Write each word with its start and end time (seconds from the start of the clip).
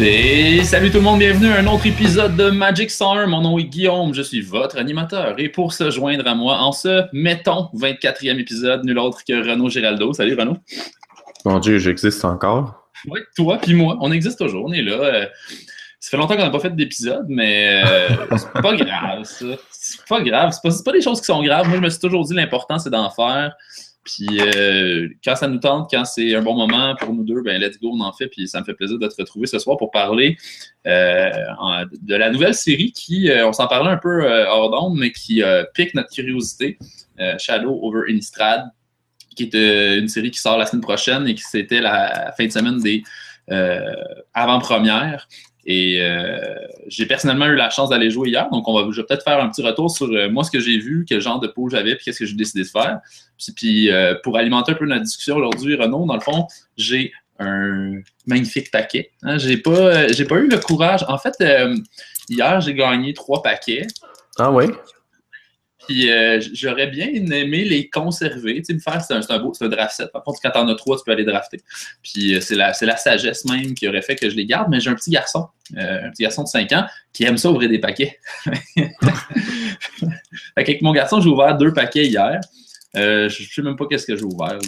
Et 0.00 0.62
salut 0.62 0.92
tout 0.92 0.98
le 0.98 1.02
monde, 1.02 1.18
bienvenue 1.18 1.48
à 1.48 1.58
un 1.58 1.66
autre 1.66 1.84
épisode 1.84 2.36
de 2.36 2.50
Magic 2.50 2.88
Summer. 2.88 3.26
Mon 3.26 3.40
nom 3.40 3.58
est 3.58 3.64
Guillaume, 3.64 4.14
je 4.14 4.22
suis 4.22 4.40
votre 4.40 4.78
animateur. 4.78 5.34
Et 5.38 5.48
pour 5.48 5.72
se 5.72 5.90
joindre 5.90 6.24
à 6.28 6.36
moi 6.36 6.58
en 6.58 6.70
ce, 6.70 7.02
mettons, 7.12 7.68
24e 7.74 8.38
épisode, 8.38 8.84
nul 8.84 8.96
autre 9.00 9.24
que 9.26 9.32
Renaud 9.32 9.68
Giraldo. 9.68 10.12
Salut 10.12 10.36
Renaud. 10.38 10.56
Mon 11.44 11.58
Dieu, 11.58 11.78
j'existe 11.78 12.24
encore. 12.24 12.88
Oui, 13.08 13.20
toi 13.34 13.58
puis 13.60 13.74
moi, 13.74 13.96
on 14.00 14.12
existe 14.12 14.38
toujours, 14.38 14.66
on 14.66 14.72
est 14.72 14.82
là. 14.82 14.92
Euh, 14.92 15.26
ça 15.98 16.10
fait 16.10 16.16
longtemps 16.16 16.36
qu'on 16.36 16.44
n'a 16.44 16.50
pas 16.50 16.60
fait 16.60 16.76
d'épisode, 16.76 17.26
mais 17.28 17.82
euh, 17.84 18.08
c'est 18.36 18.62
pas 18.62 18.76
grave, 18.76 19.24
ça. 19.24 19.46
C'est 19.72 20.06
pas 20.06 20.20
grave. 20.20 20.52
C'est 20.52 20.62
pas, 20.62 20.74
pas 20.84 20.92
des 20.92 21.02
choses 21.02 21.18
qui 21.18 21.26
sont 21.26 21.42
graves. 21.42 21.66
Moi, 21.66 21.76
je 21.76 21.82
me 21.82 21.90
suis 21.90 22.00
toujours 22.00 22.24
dit 22.24 22.34
l'important, 22.34 22.78
c'est 22.78 22.90
d'en 22.90 23.10
faire. 23.10 23.52
Puis 24.08 24.40
euh, 24.40 25.08
quand 25.22 25.36
ça 25.36 25.48
nous 25.48 25.58
tente, 25.58 25.90
quand 25.90 26.04
c'est 26.06 26.34
un 26.34 26.40
bon 26.40 26.54
moment 26.54 26.96
pour 26.96 27.12
nous 27.12 27.24
deux, 27.24 27.42
ben 27.42 27.60
let's 27.60 27.78
go, 27.78 27.90
on 27.92 28.00
en 28.00 28.12
fait. 28.12 28.28
Puis 28.28 28.48
ça 28.48 28.60
me 28.60 28.64
fait 28.64 28.72
plaisir 28.72 28.98
de 28.98 29.06
te 29.06 29.14
retrouver 29.18 29.46
ce 29.46 29.58
soir 29.58 29.76
pour 29.76 29.90
parler 29.90 30.38
euh, 30.86 31.30
de 32.00 32.14
la 32.14 32.30
nouvelle 32.30 32.54
série 32.54 32.92
qui, 32.92 33.30
euh, 33.30 33.46
on 33.46 33.52
s'en 33.52 33.66
parlait 33.66 33.90
un 33.90 33.98
peu 33.98 34.26
hors 34.46 34.70
d'onde, 34.70 34.98
mais 34.98 35.12
qui 35.12 35.42
pique 35.74 35.94
notre 35.94 36.10
curiosité. 36.10 36.78
Shadow 37.38 37.78
over 37.82 38.10
Innistrad, 38.10 38.70
qui 39.36 39.44
est 39.44 39.98
une 39.98 40.08
série 40.08 40.30
qui 40.30 40.38
sort 40.38 40.56
la 40.56 40.66
semaine 40.66 40.82
prochaine 40.82 41.26
et 41.26 41.34
qui 41.34 41.42
c'était 41.42 41.80
la 41.80 42.32
fin 42.36 42.46
de 42.46 42.52
semaine 42.52 42.78
des 42.78 43.02
avant-premières. 44.32 45.28
Et 45.70 46.00
euh, 46.00 46.54
j'ai 46.86 47.04
personnellement 47.04 47.44
eu 47.44 47.54
la 47.54 47.68
chance 47.68 47.90
d'aller 47.90 48.10
jouer 48.10 48.30
hier, 48.30 48.48
donc 48.50 48.66
on 48.66 48.72
va, 48.72 48.90
je 48.90 49.02
vais 49.02 49.06
peut-être 49.06 49.22
faire 49.22 49.38
un 49.38 49.50
petit 49.50 49.60
retour 49.60 49.90
sur 49.90 50.06
euh, 50.06 50.30
moi 50.30 50.42
ce 50.42 50.50
que 50.50 50.60
j'ai 50.60 50.78
vu, 50.78 51.04
quel 51.06 51.20
genre 51.20 51.40
de 51.40 51.46
pot 51.46 51.68
j'avais, 51.68 51.94
puis 51.94 52.06
qu'est-ce 52.06 52.20
que 52.20 52.24
j'ai 52.24 52.34
décidé 52.34 52.62
de 52.62 52.68
faire. 52.68 53.00
Puis, 53.36 53.52
puis, 53.52 53.90
euh, 53.90 54.14
pour 54.24 54.38
alimenter 54.38 54.72
un 54.72 54.76
peu 54.76 54.86
notre 54.86 55.02
discussion 55.02 55.36
aujourd'hui, 55.36 55.74
Renaud, 55.74 56.06
dans 56.06 56.14
le 56.14 56.20
fond, 56.20 56.46
j'ai 56.78 57.12
un 57.38 58.00
magnifique 58.26 58.70
paquet. 58.70 59.10
Hein, 59.22 59.36
j'ai 59.36 59.58
pas, 59.58 60.08
j'ai 60.08 60.24
pas 60.24 60.36
eu 60.36 60.48
le 60.48 60.56
courage. 60.56 61.04
En 61.06 61.18
fait, 61.18 61.34
hier 62.30 62.60
j'ai 62.62 62.72
gagné 62.72 63.12
trois 63.12 63.42
paquets. 63.42 63.86
Ah 64.38 64.50
ouais? 64.50 64.68
Puis 65.88 66.10
euh, 66.12 66.38
j'aurais 66.52 66.88
bien 66.88 67.06
aimé 67.06 67.64
les 67.64 67.88
conserver. 67.88 68.56
Tu 68.56 68.64
sais, 68.64 68.74
me 68.74 68.78
faire, 68.78 69.00
c'est 69.00 69.14
un, 69.14 69.20
un 69.26 69.38
beau, 69.38 69.54
c'est 69.54 69.64
un 69.64 69.68
draft 69.68 69.96
set. 69.96 70.12
Par 70.12 70.22
contre, 70.22 70.38
quand 70.42 70.50
t'en 70.50 70.68
as 70.68 70.74
trois, 70.74 70.98
tu 70.98 71.04
peux 71.04 71.12
aller 71.12 71.24
drafter. 71.24 71.62
Puis 72.02 72.34
euh, 72.34 72.40
c'est 72.42 72.56
la, 72.56 72.72
la 72.78 72.96
sagesse 72.98 73.46
même 73.46 73.72
qui 73.74 73.88
aurait 73.88 74.02
fait 74.02 74.14
que 74.14 74.28
je 74.28 74.36
les 74.36 74.44
garde. 74.44 74.68
Mais 74.70 74.80
j'ai 74.80 74.90
un 74.90 74.94
petit 74.94 75.10
garçon, 75.10 75.48
euh, 75.78 76.06
un 76.06 76.10
petit 76.10 76.24
garçon 76.24 76.42
de 76.42 76.48
5 76.48 76.70
ans, 76.72 76.84
qui 77.14 77.24
aime 77.24 77.38
ça 77.38 77.50
ouvrir 77.50 77.70
des 77.70 77.78
paquets. 77.78 78.18
fait 78.44 78.92
qu'avec 80.56 80.82
mon 80.82 80.92
garçon, 80.92 81.22
j'ai 81.22 81.30
ouvert 81.30 81.56
deux 81.56 81.72
paquets 81.72 82.06
hier. 82.06 82.38
Euh, 82.96 83.28
je 83.28 83.42
ne 83.42 83.48
sais 83.48 83.62
même 83.62 83.76
pas 83.76 83.86
qu'est-ce 83.86 84.06
que 84.06 84.16
j'ai 84.16 84.24
ouvert. 84.24 84.58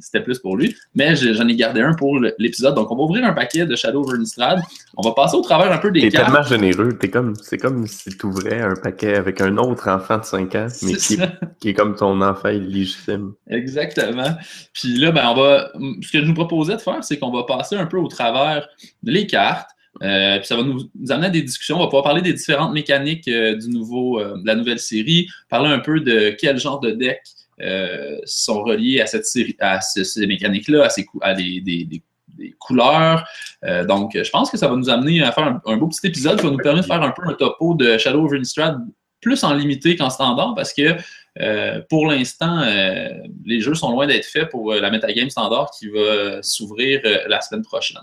C'était 0.00 0.20
plus 0.20 0.38
pour 0.40 0.56
lui. 0.56 0.74
Mais 0.94 1.14
j'en 1.14 1.46
ai 1.46 1.54
gardé 1.54 1.80
un 1.80 1.94
pour 1.94 2.18
l'épisode. 2.38 2.74
Donc, 2.74 2.90
on 2.90 2.96
va 2.96 3.02
ouvrir 3.02 3.24
un 3.24 3.32
paquet 3.32 3.66
de 3.66 3.76
Shadow 3.76 4.02
over 4.02 4.16
Innistrad. 4.16 4.60
On 4.96 5.02
va 5.02 5.12
passer 5.14 5.36
au 5.36 5.42
travers 5.42 5.70
un 5.70 5.78
peu 5.78 5.90
des 5.90 6.00
T'es 6.00 6.10
cartes. 6.10 6.32
tellement 6.32 6.42
généreux. 6.42 6.98
T'es 6.98 7.08
comme, 7.08 7.34
c'est 7.36 7.58
comme 7.58 7.86
si 7.86 8.16
tu 8.16 8.26
ouvrais 8.26 8.60
un 8.60 8.74
paquet 8.74 9.14
avec 9.14 9.40
un 9.40 9.56
autre 9.58 9.88
enfant 9.88 10.18
de 10.18 10.24
5 10.24 10.54
ans, 10.56 10.66
mais 10.82 10.94
qui, 10.94 11.18
qui 11.60 11.68
est 11.68 11.74
comme 11.74 11.94
ton 11.94 12.20
enfant 12.20 12.48
illégitime. 12.48 13.34
Exactement. 13.48 14.36
Puis 14.72 14.96
là, 14.96 15.12
ben, 15.12 15.28
on 15.28 15.34
va. 15.34 15.72
Ce 16.02 16.10
que 16.10 16.20
je 16.20 16.24
nous 16.24 16.34
proposais 16.34 16.76
de 16.76 16.80
faire, 16.80 17.04
c'est 17.04 17.18
qu'on 17.18 17.30
va 17.30 17.44
passer 17.44 17.76
un 17.76 17.86
peu 17.86 17.98
au 17.98 18.08
travers 18.08 18.68
les 19.04 19.26
cartes. 19.26 19.70
Euh, 20.02 20.38
puis 20.38 20.46
ça 20.46 20.56
va 20.56 20.62
nous, 20.62 20.80
nous 20.98 21.12
amener 21.12 21.26
à 21.26 21.30
des 21.30 21.42
discussions. 21.42 21.76
On 21.76 21.80
va 21.80 21.84
pouvoir 21.84 22.02
parler 22.02 22.22
des 22.22 22.32
différentes 22.32 22.72
mécaniques 22.72 23.28
euh, 23.28 23.56
du 23.56 23.68
nouveau, 23.68 24.18
de 24.20 24.44
la 24.46 24.54
nouvelle 24.56 24.78
série, 24.78 25.28
parler 25.48 25.68
un 25.68 25.78
peu 25.78 26.00
de 26.00 26.34
quel 26.40 26.58
genre 26.58 26.80
de 26.80 26.90
deck 26.90 27.20
euh, 27.62 28.16
sont 28.24 28.62
reliés 28.62 29.00
à 29.00 29.06
cette 29.06 29.26
série, 29.26 29.56
à 29.60 29.80
ce- 29.80 30.04
ces 30.04 30.26
mécaniques-là, 30.26 30.84
à, 30.84 30.88
ces 30.88 31.06
à 31.20 31.34
des, 31.34 31.60
des- 31.60 31.84
des- 31.84 32.02
des 32.38 32.52
couleurs. 32.58 33.24
Euh, 33.64 33.84
donc, 33.84 34.12
je 34.14 34.30
pense 34.30 34.50
que 34.50 34.56
ça 34.56 34.66
va 34.68 34.74
nous 34.76 34.88
amener 34.88 35.22
à 35.22 35.32
faire 35.32 35.44
un, 35.44 35.60
un 35.66 35.76
beau 35.76 35.86
petit 35.88 36.06
épisode 36.06 36.38
qui 36.40 36.46
va 36.46 36.50
nous 36.52 36.56
permettre 36.58 36.88
de 36.88 36.92
faire 36.92 37.02
un 37.02 37.10
peu 37.10 37.22
un 37.26 37.34
topo 37.34 37.74
de 37.74 37.98
Shadow 37.98 38.24
of 38.24 38.32
Innistrad 38.32 38.78
plus 39.20 39.44
en 39.44 39.52
limité 39.54 39.96
qu'en 39.96 40.10
standard 40.10 40.54
parce 40.56 40.72
que 40.72 40.96
euh, 41.40 41.80
pour 41.88 42.06
l'instant, 42.06 42.58
euh, 42.62 43.08
les 43.44 43.60
jeux 43.60 43.74
sont 43.74 43.90
loin 43.92 44.06
d'être 44.06 44.24
faits 44.26 44.48
pour 44.50 44.72
euh, 44.72 44.80
la 44.80 44.90
metagame 44.90 45.30
standard 45.30 45.70
qui 45.78 45.88
va 45.88 46.42
s'ouvrir 46.42 47.00
la 47.28 47.40
semaine 47.40 47.62
prochaine. 47.62 47.98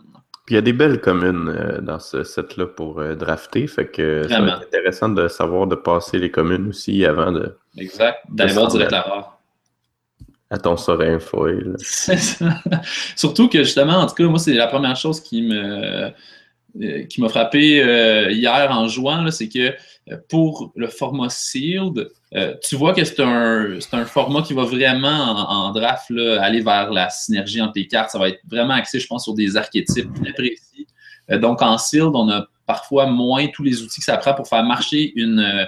Puis 0.46 0.54
il 0.54 0.56
y 0.56 0.58
a 0.58 0.62
des 0.62 0.74
belles 0.74 1.00
communes 1.02 1.80
dans 1.82 2.00
ce 2.00 2.24
set-là 2.24 2.66
pour 2.68 3.04
drafter, 3.16 3.68
fait 3.68 3.88
que 3.88 4.26
être 4.26 4.62
intéressant 4.64 5.10
de 5.10 5.28
savoir 5.28 5.68
de 5.68 5.76
passer 5.76 6.18
les 6.20 6.32
communes 6.32 6.70
aussi 6.70 7.04
avant 7.06 7.32
de 7.32 7.56
Exact. 7.78 8.20
D'aller 8.30 8.54
voir 8.54 8.68
direct 8.68 8.92
la 8.92 9.02
rare. 9.02 9.39
À 10.50 10.58
ton 10.58 10.78
serein 10.78 11.20
foil. 11.20 11.76
Surtout 13.16 13.50
que 13.50 13.64
justement, 13.64 13.98
en 13.98 14.08
tout 14.08 14.16
cas, 14.16 14.24
moi, 14.26 14.40
c'est 14.40 14.54
la 14.54 14.68
première 14.68 14.96
chose 14.96 15.22
qui 15.22 15.44
me 15.44 16.12
euh, 16.82 17.04
qui 17.06 17.20
m'a 17.20 17.30
frappé 17.30 17.82
euh, 17.82 18.32
hier 18.32 18.70
en 18.70 18.88
jouant, 18.88 19.32
c'est 19.32 19.50
que 19.50 19.74
euh, 20.12 20.18
pour 20.30 20.72
le 20.76 20.88
format 20.88 21.30
Sealed, 21.30 22.10
tu 22.64 22.76
vois 22.76 22.94
que 22.94 23.04
c'est 23.04 23.20
un, 23.22 23.80
un 23.92 24.06
format 24.06 24.44
qui 24.44 24.54
va 24.54 24.64
vraiment 24.64 25.10
en, 25.50 25.72
draft 25.72 26.12
là, 26.12 26.40
aller 26.44 26.62
vers 26.62 26.92
la 26.92 27.10
synergie 27.10 27.60
entre 27.60 27.74
les 27.78 27.88
cartes. 27.88 28.12
Ça 28.12 28.20
va 28.20 28.30
être 28.30 28.40
vraiment 28.48 28.76
axé, 28.76 29.00
je 29.00 29.08
pense, 29.08 29.24
sur 29.24 29.34
des 29.34 29.58
archétypes 29.58 30.14
très 30.22 30.32
précis. 30.34 30.86
Donc 31.42 31.64
en 31.64 31.80
Sealed, 31.80 32.12
on 32.14 32.30
a 32.30 32.48
parfois 32.68 33.08
moins 33.08 33.48
tous 33.48 33.64
les 33.64 33.82
outils 33.82 34.00
que 34.00 34.06
ça 34.06 34.18
prend 34.18 34.36
pour 34.36 34.48
faire 34.48 34.64
marcher 34.64 35.12
une- 35.16 35.68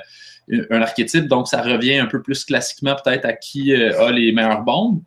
un 0.70 0.82
archétype. 0.82 1.28
Donc 1.28 1.48
ça 1.48 1.62
revient 1.62 1.98
un 1.98 2.06
peu 2.08 2.22
plus 2.22 2.44
classiquement 2.46 2.96
peut-être 2.96 3.26
à 3.26 3.34
qui 3.34 3.74
euh, 3.74 4.08
a 4.08 4.12
les 4.12 4.32
meilleures 4.32 4.62
bombes. 4.64 5.02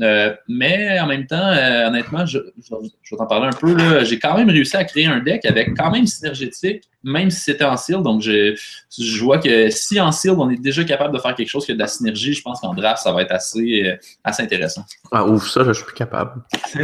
Euh, 0.00 0.34
mais 0.48 0.98
en 0.98 1.06
même 1.06 1.26
temps, 1.26 1.36
euh, 1.48 1.88
honnêtement, 1.88 2.24
je, 2.24 2.38
je- 2.56 2.74
je 3.02 3.14
vais 3.14 3.18
t'en 3.18 3.26
parler 3.26 3.48
un 3.48 3.52
peu. 3.58 3.74
là. 3.74 4.02
J'ai 4.02 4.18
quand 4.18 4.34
même 4.34 4.48
réussi 4.48 4.74
à 4.76 4.84
créer 4.84 5.04
un 5.06 5.18
deck 5.20 5.44
avec 5.44 5.76
quand 5.76 5.90
même 5.90 6.06
synergétique, 6.06 6.84
même 7.02 7.28
si 7.30 7.40
c'était 7.40 7.64
en 7.64 7.76
seal. 7.76 8.02
Donc, 8.02 8.22
je, 8.22 8.58
je 8.98 9.22
vois 9.22 9.38
que 9.38 9.68
si 9.68 10.00
en 10.00 10.10
seal, 10.10 10.36
on 10.38 10.48
est 10.48 10.56
déjà 10.60 10.84
capable 10.84 11.14
de 11.14 11.20
faire 11.20 11.34
quelque 11.34 11.48
chose 11.50 11.66
qui 11.66 11.72
a 11.72 11.74
de 11.74 11.80
la 11.80 11.86
synergie, 11.88 12.32
je 12.32 12.40
pense 12.40 12.60
qu'en 12.60 12.72
draft, 12.72 13.02
ça 13.02 13.12
va 13.12 13.20
être 13.22 13.32
assez, 13.32 13.82
euh, 13.84 13.96
assez 14.24 14.42
intéressant. 14.42 14.86
Ah, 15.12 15.26
ouf, 15.26 15.50
ça, 15.50 15.64
je 15.64 15.72
suis 15.72 15.84
plus 15.84 15.94
capable. 15.94 16.40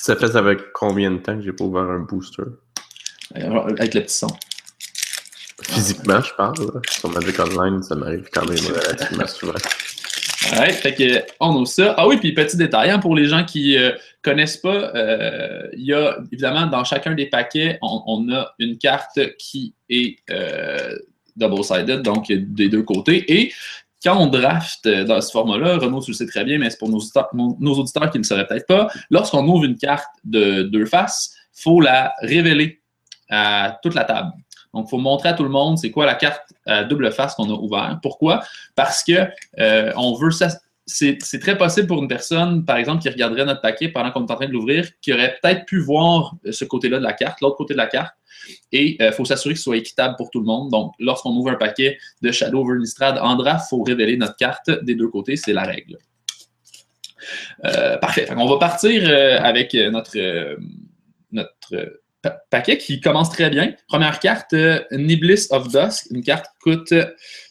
Ça 0.00 0.16
fait 0.16 0.28
ça 0.28 0.38
avec 0.38 0.72
combien 0.72 1.10
de 1.10 1.18
temps 1.18 1.36
que 1.36 1.42
j'ai 1.42 1.52
pas 1.52 1.64
ouvert 1.64 1.82
un 1.82 1.98
booster? 2.00 2.42
avec 3.34 3.94
le 3.94 4.00
petit 4.02 4.14
son. 4.14 4.28
Physiquement, 5.62 6.20
je 6.20 6.34
parle. 6.34 6.54
Sur 6.88 7.10
Magic 7.10 7.38
Online, 7.40 7.82
ça 7.82 7.94
m'arrive 7.96 8.28
quand 8.32 8.46
même 8.46 8.58
relativement 8.58 9.26
souvent. 9.26 9.54
Ouais, 10.52 10.72
fait 10.72 10.94
que 10.94 11.24
on 11.40 11.62
a 11.62 11.66
ça. 11.66 11.94
Ah 11.98 12.06
oui, 12.06 12.16
puis 12.18 12.32
petit 12.32 12.56
détail 12.56 12.90
hein, 12.90 13.00
pour 13.00 13.16
les 13.16 13.26
gens 13.26 13.44
qui 13.44 13.76
euh, 13.76 13.90
connaissent 14.22 14.56
pas, 14.56 14.94
euh, 14.94 15.68
il 15.72 15.84
y 15.84 15.92
a 15.92 16.16
évidemment 16.30 16.66
dans 16.66 16.84
chacun 16.84 17.14
des 17.14 17.26
paquets, 17.26 17.78
on, 17.82 18.30
a 18.32 18.54
une 18.60 18.78
carte 18.78 19.18
qui 19.36 19.74
est 19.90 20.18
euh, 20.30 20.96
double-sided, 21.36 22.02
donc 22.02 22.28
des 22.28 22.68
deux 22.68 22.84
côtés. 22.84 23.24
Et 23.32 23.52
quand 24.02 24.16
on 24.16 24.26
draft 24.26 24.86
dans 24.86 25.20
ce 25.20 25.32
format-là, 25.32 25.78
Renaud, 25.78 26.00
tu 26.00 26.12
le 26.12 26.16
sais 26.16 26.26
très 26.26 26.44
bien, 26.44 26.58
mais 26.58 26.70
c'est 26.70 26.78
pour 26.78 26.88
nos 26.88 26.98
auditeurs, 26.98 27.28
nos 27.34 27.74
auditeurs 27.74 28.10
qui 28.10 28.18
ne 28.18 28.22
le 28.22 28.26
sauraient 28.26 28.46
peut-être 28.46 28.66
pas, 28.66 28.88
lorsqu'on 29.10 29.46
ouvre 29.48 29.64
une 29.64 29.76
carte 29.76 30.08
de 30.22 30.62
deux 30.62 30.86
faces, 30.86 31.34
il 31.58 31.62
faut 31.62 31.80
la 31.80 32.12
révéler 32.22 32.80
à 33.28 33.78
toute 33.82 33.94
la 33.94 34.04
table. 34.04 34.30
Donc, 34.74 34.86
il 34.86 34.90
faut 34.90 34.98
montrer 34.98 35.30
à 35.30 35.32
tout 35.32 35.42
le 35.42 35.48
monde 35.48 35.78
c'est 35.78 35.90
quoi 35.90 36.06
la 36.06 36.14
carte 36.14 36.42
à 36.66 36.84
double 36.84 37.10
face 37.12 37.34
qu'on 37.34 37.50
a 37.50 37.54
ouverte. 37.54 37.98
Pourquoi? 38.02 38.42
Parce 38.74 39.02
que 39.02 39.26
euh. 39.58 39.92
C'est 40.90 41.18
très 41.40 41.58
possible 41.58 41.86
pour 41.86 42.02
une 42.02 42.08
personne, 42.08 42.64
par 42.64 42.78
exemple, 42.78 43.02
qui 43.02 43.10
regarderait 43.10 43.44
notre 43.44 43.60
paquet 43.60 43.88
pendant 43.88 44.10
qu'on 44.10 44.24
est 44.24 44.30
en 44.30 44.36
train 44.36 44.46
de 44.46 44.52
l'ouvrir, 44.52 44.88
qui 45.02 45.12
aurait 45.12 45.36
peut-être 45.42 45.66
pu 45.66 45.80
voir 45.80 46.34
ce 46.50 46.64
côté-là 46.64 46.96
de 46.98 47.02
la 47.02 47.12
carte, 47.12 47.42
l'autre 47.42 47.56
côté 47.56 47.74
de 47.74 47.78
la 47.78 47.88
carte. 47.88 48.14
Et 48.72 48.96
il 48.98 49.12
faut 49.12 49.26
s'assurer 49.26 49.52
qu'il 49.52 49.60
soit 49.60 49.76
équitable 49.76 50.14
pour 50.16 50.30
tout 50.30 50.40
le 50.40 50.46
monde. 50.46 50.70
Donc, 50.70 50.94
lorsqu'on 50.98 51.32
ouvre 51.32 51.50
un 51.50 51.56
paquet 51.56 51.98
de 52.22 52.32
Shadow 52.32 52.60
over 52.60 52.76
Innistrad 52.78 53.18
en 53.18 53.38
il 53.38 53.58
faut 53.68 53.82
révéler 53.82 54.16
notre 54.16 54.36
carte 54.36 54.70
des 54.82 54.94
deux 54.94 55.08
côtés. 55.08 55.36
C'est 55.36 55.52
la 55.52 55.64
règle. 55.64 55.98
Euh, 57.64 57.96
parfait. 57.98 58.26
Fait 58.26 58.34
on 58.36 58.46
va 58.46 58.58
partir 58.58 59.02
euh, 59.08 59.38
avec 59.40 59.74
euh, 59.74 59.90
notre, 59.90 60.16
euh, 60.18 60.56
euh, 61.72 61.86
pa- 62.22 62.38
paquet 62.50 62.78
qui 62.78 63.00
commence 63.00 63.30
très 63.30 63.50
bien. 63.50 63.74
Première 63.88 64.18
carte, 64.20 64.52
euh, 64.52 64.80
Niblis 64.92 65.46
of 65.50 65.68
Dusk. 65.68 66.06
Une 66.10 66.22
carte 66.22 66.46
qui 66.46 66.70
coûte 66.70 66.94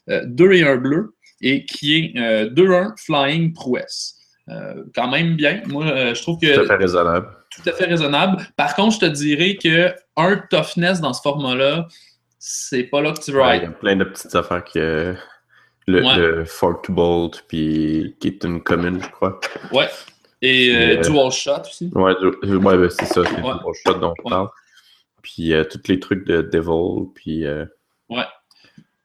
2 0.08 0.54
et 0.54 0.64
1 0.64 0.78
bleu 0.78 1.16
et 1.42 1.66
qui 1.66 1.96
est 2.16 2.20
euh, 2.20 2.50
2-1 2.50 2.94
Flying 2.98 3.54
Prouesse. 3.54 4.16
Euh, 4.50 4.84
quand 4.96 5.10
même 5.10 5.36
bien. 5.36 5.62
Moi, 5.68 5.86
euh, 5.86 6.16
je 6.16 6.22
trouve 6.22 6.40
que 6.40 6.54
Tout 6.56 6.62
à 6.62 6.66
fait 6.66 6.76
raisonnable. 6.76 7.28
tout 7.52 7.70
à 7.70 7.74
fait 7.74 7.86
raisonnable. 7.86 8.48
Par 8.56 8.76
contre, 8.76 8.96
je 8.96 9.00
te 9.02 9.06
dirais 9.12 9.58
que 9.62 9.94
un 10.16 10.38
toughness 10.50 11.02
dans 11.02 11.14
ce 11.14 11.22
format-là, 11.22 11.88
c'est 12.40 12.84
pas 12.84 13.02
là 13.02 13.12
que 13.12 13.20
tu 13.20 13.32
veux 13.34 13.42
Ouais, 13.42 13.58
il 13.58 13.64
y 13.64 13.66
a 13.66 13.72
plein 13.72 13.96
de 13.98 14.06
petites 14.06 14.34
affaires 14.36 14.64
que 14.64 15.16
le, 15.86 16.02
Ouais. 16.04 16.16
le 16.18 16.46
Forked 16.46 16.94
Bolt, 16.96 17.44
puis 17.50 18.16
qui 18.22 18.28
est 18.30 18.44
une 18.46 18.62
commune, 18.64 19.02
je 19.02 19.10
crois. 19.10 19.40
Ouais. 19.74 19.90
Et 20.42 20.70
euh, 20.76 20.98
Euh, 20.98 21.02
dual 21.02 21.32
shot 21.32 21.62
aussi. 21.68 21.90
Ouais, 21.94 22.14
du- 22.22 22.56
ouais 22.58 22.78
ben, 22.78 22.90
c'est 22.90 23.06
ça, 23.06 23.22
c'est 23.26 23.42
Ouais. 23.42 23.54
gros 23.62 23.74
shot 23.74 23.96
dont 23.96 24.14
on 24.24 24.30
Ouais. 24.30 24.30
parle. 24.30 24.50
Puis 25.24 25.54
euh, 25.54 25.64
tous 25.64 25.82
les 25.88 26.00
trucs 26.00 26.26
de 26.28 26.42
Devil, 26.42 27.10
puis 27.16 27.46
euh, 27.46 27.66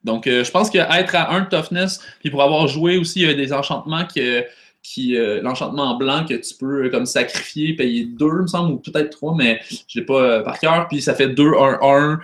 Donc, 0.04 0.26
euh, 0.26 0.42
je 0.42 0.50
pense 0.50 0.68
qu'être 0.68 1.14
à 1.14 1.32
un 1.32 1.42
toughness, 1.44 2.00
puis 2.18 2.28
pour 2.30 2.42
avoir 2.42 2.66
joué 2.66 2.96
aussi, 2.98 3.20
il 3.20 3.28
y 3.28 3.30
a 3.30 3.34
des 3.34 3.52
enchantements 3.52 4.04
que, 4.04 4.44
qui 4.82 5.16
euh, 5.16 5.40
l'enchantement 5.42 5.96
blanc 5.96 6.24
que 6.28 6.34
tu 6.34 6.54
peux 6.58 6.86
euh, 6.86 6.88
comme 6.90 7.06
sacrifier, 7.06 7.74
payer 7.76 8.04
deux, 8.06 8.26
il 8.26 8.42
me 8.42 8.46
semble, 8.48 8.72
ou 8.72 8.78
peut-être 8.78 9.10
trois, 9.10 9.32
mais 9.36 9.60
je 9.86 10.00
l'ai 10.00 10.04
pas 10.04 10.14
euh, 10.20 10.42
par 10.42 10.58
cœur. 10.58 10.88
Puis 10.88 11.00
ça 11.02 11.14
fait 11.14 11.28
2-1-1. 11.28 12.18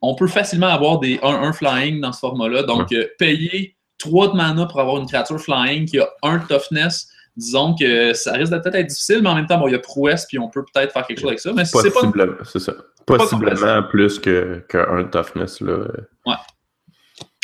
on 0.00 0.14
peut 0.14 0.28
facilement 0.28 0.68
avoir 0.68 1.00
des 1.00 1.18
1-1 1.24 1.52
flying 1.52 2.00
dans 2.00 2.12
ce 2.12 2.20
format-là. 2.20 2.62
Donc, 2.62 2.94
payer 3.18 3.74
3 3.98 4.28
de 4.28 4.36
mana 4.36 4.66
pour 4.66 4.78
avoir 4.78 4.98
une 4.98 5.06
créature 5.06 5.40
flying 5.40 5.86
qui 5.86 5.98
a 5.98 6.08
un 6.22 6.38
toughness 6.38 7.10
disons 7.36 7.74
que 7.74 8.14
ça 8.14 8.32
risque 8.32 8.52
de 8.52 8.58
peut-être 8.58 8.74
être 8.76 8.86
difficile, 8.86 9.20
mais 9.22 9.28
en 9.28 9.34
même 9.34 9.46
temps, 9.46 9.58
bon, 9.58 9.68
il 9.68 9.72
y 9.72 9.76
a 9.76 9.78
prouesse, 9.78 10.26
puis 10.26 10.38
on 10.38 10.48
peut 10.48 10.64
peut-être 10.72 10.92
faire 10.92 11.06
quelque 11.06 11.18
chose 11.18 11.28
avec 11.28 11.40
ça. 11.40 11.52
Mais 11.52 11.64
c'est 11.64 11.90
pas. 11.90 12.00
C'est 12.44 12.60
ça. 12.60 12.74
Possiblement 13.06 13.82
plus 13.84 14.18
qu'un 14.18 15.04
toughness. 15.10 15.60
Là. 15.60 15.86
Ouais. 16.26 16.34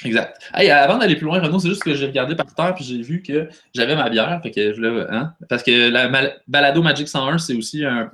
Exact. 0.04 0.36
Hey, 0.54 0.70
avant 0.70 0.98
d'aller 0.98 1.16
plus 1.16 1.26
loin, 1.26 1.38
Renaud, 1.40 1.58
c'est 1.58 1.68
juste 1.68 1.84
que 1.84 1.94
j'ai 1.94 2.06
regardé 2.06 2.34
par 2.34 2.52
terre 2.54 2.74
puis 2.74 2.84
j'ai 2.84 3.00
vu 3.00 3.22
que 3.22 3.48
j'avais 3.74 3.94
ma 3.94 4.08
bière. 4.08 4.40
Fait 4.42 4.50
que 4.50 4.72
je 4.74 5.08
hein? 5.10 5.32
Parce 5.48 5.62
que 5.62 5.90
la 5.90 6.10
balado 6.48 6.82
Magic 6.82 7.08
101, 7.08 7.38
c'est 7.38 7.54
aussi 7.54 7.84
un, 7.84 8.10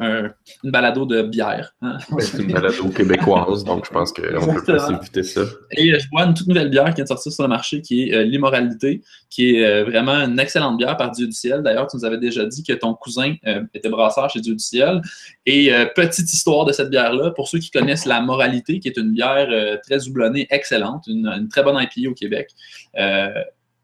une 0.64 0.70
balado 0.70 1.06
de 1.06 1.22
bière. 1.22 1.74
Hein? 1.82 1.98
c'est 2.18 2.42
une 2.42 2.52
balado 2.52 2.88
québécoise, 2.88 3.64
donc 3.64 3.86
je 3.86 3.90
pense 3.90 4.12
qu'on 4.12 4.54
peut 4.54 4.64
pas 4.64 4.78
s'éviter 4.78 5.22
ça. 5.22 5.42
Et 5.72 5.98
je 5.98 6.08
bois 6.10 6.24
une 6.24 6.34
toute 6.34 6.48
nouvelle 6.48 6.70
bière 6.70 6.88
qui 6.90 6.96
vient 6.96 7.04
de 7.04 7.08
sortir 7.08 7.32
sur 7.32 7.42
le 7.42 7.48
marché 7.48 7.80
qui 7.80 8.10
est 8.10 8.14
euh, 8.14 8.22
L'Immoralité, 8.22 9.02
qui 9.30 9.56
est 9.56 9.66
euh, 9.66 9.84
vraiment 9.84 10.14
une 10.14 10.38
excellente 10.38 10.78
bière 10.78 10.96
par 10.96 11.10
Dieu 11.10 11.26
du 11.26 11.32
ciel. 11.32 11.62
D'ailleurs, 11.62 11.86
tu 11.86 11.96
nous 11.96 12.04
avais 12.04 12.18
déjà 12.18 12.46
dit 12.46 12.62
que 12.62 12.72
ton 12.72 12.94
cousin 12.94 13.34
euh, 13.46 13.62
était 13.74 13.88
brasseur 13.88 14.30
chez 14.30 14.40
Dieu 14.40 14.54
du 14.54 14.64
ciel. 14.64 15.02
Et 15.44 15.70
petite 15.94 16.32
histoire 16.32 16.64
de 16.64 16.72
cette 16.72 16.90
bière-là, 16.90 17.30
pour 17.30 17.48
ceux 17.48 17.58
qui 17.58 17.70
connaissent 17.70 18.04
La 18.04 18.20
Moralité, 18.20 18.80
qui 18.80 18.88
est 18.88 18.96
une 18.96 19.12
bière 19.12 19.48
très 19.82 20.06
houblonnée, 20.06 20.46
excellente, 20.50 21.04
une, 21.06 21.48
très 21.48 21.62
bonne 21.62 21.76
IPA 21.76 22.10
au 22.10 22.14
Québec. 22.14 22.50
Euh, 22.98 23.28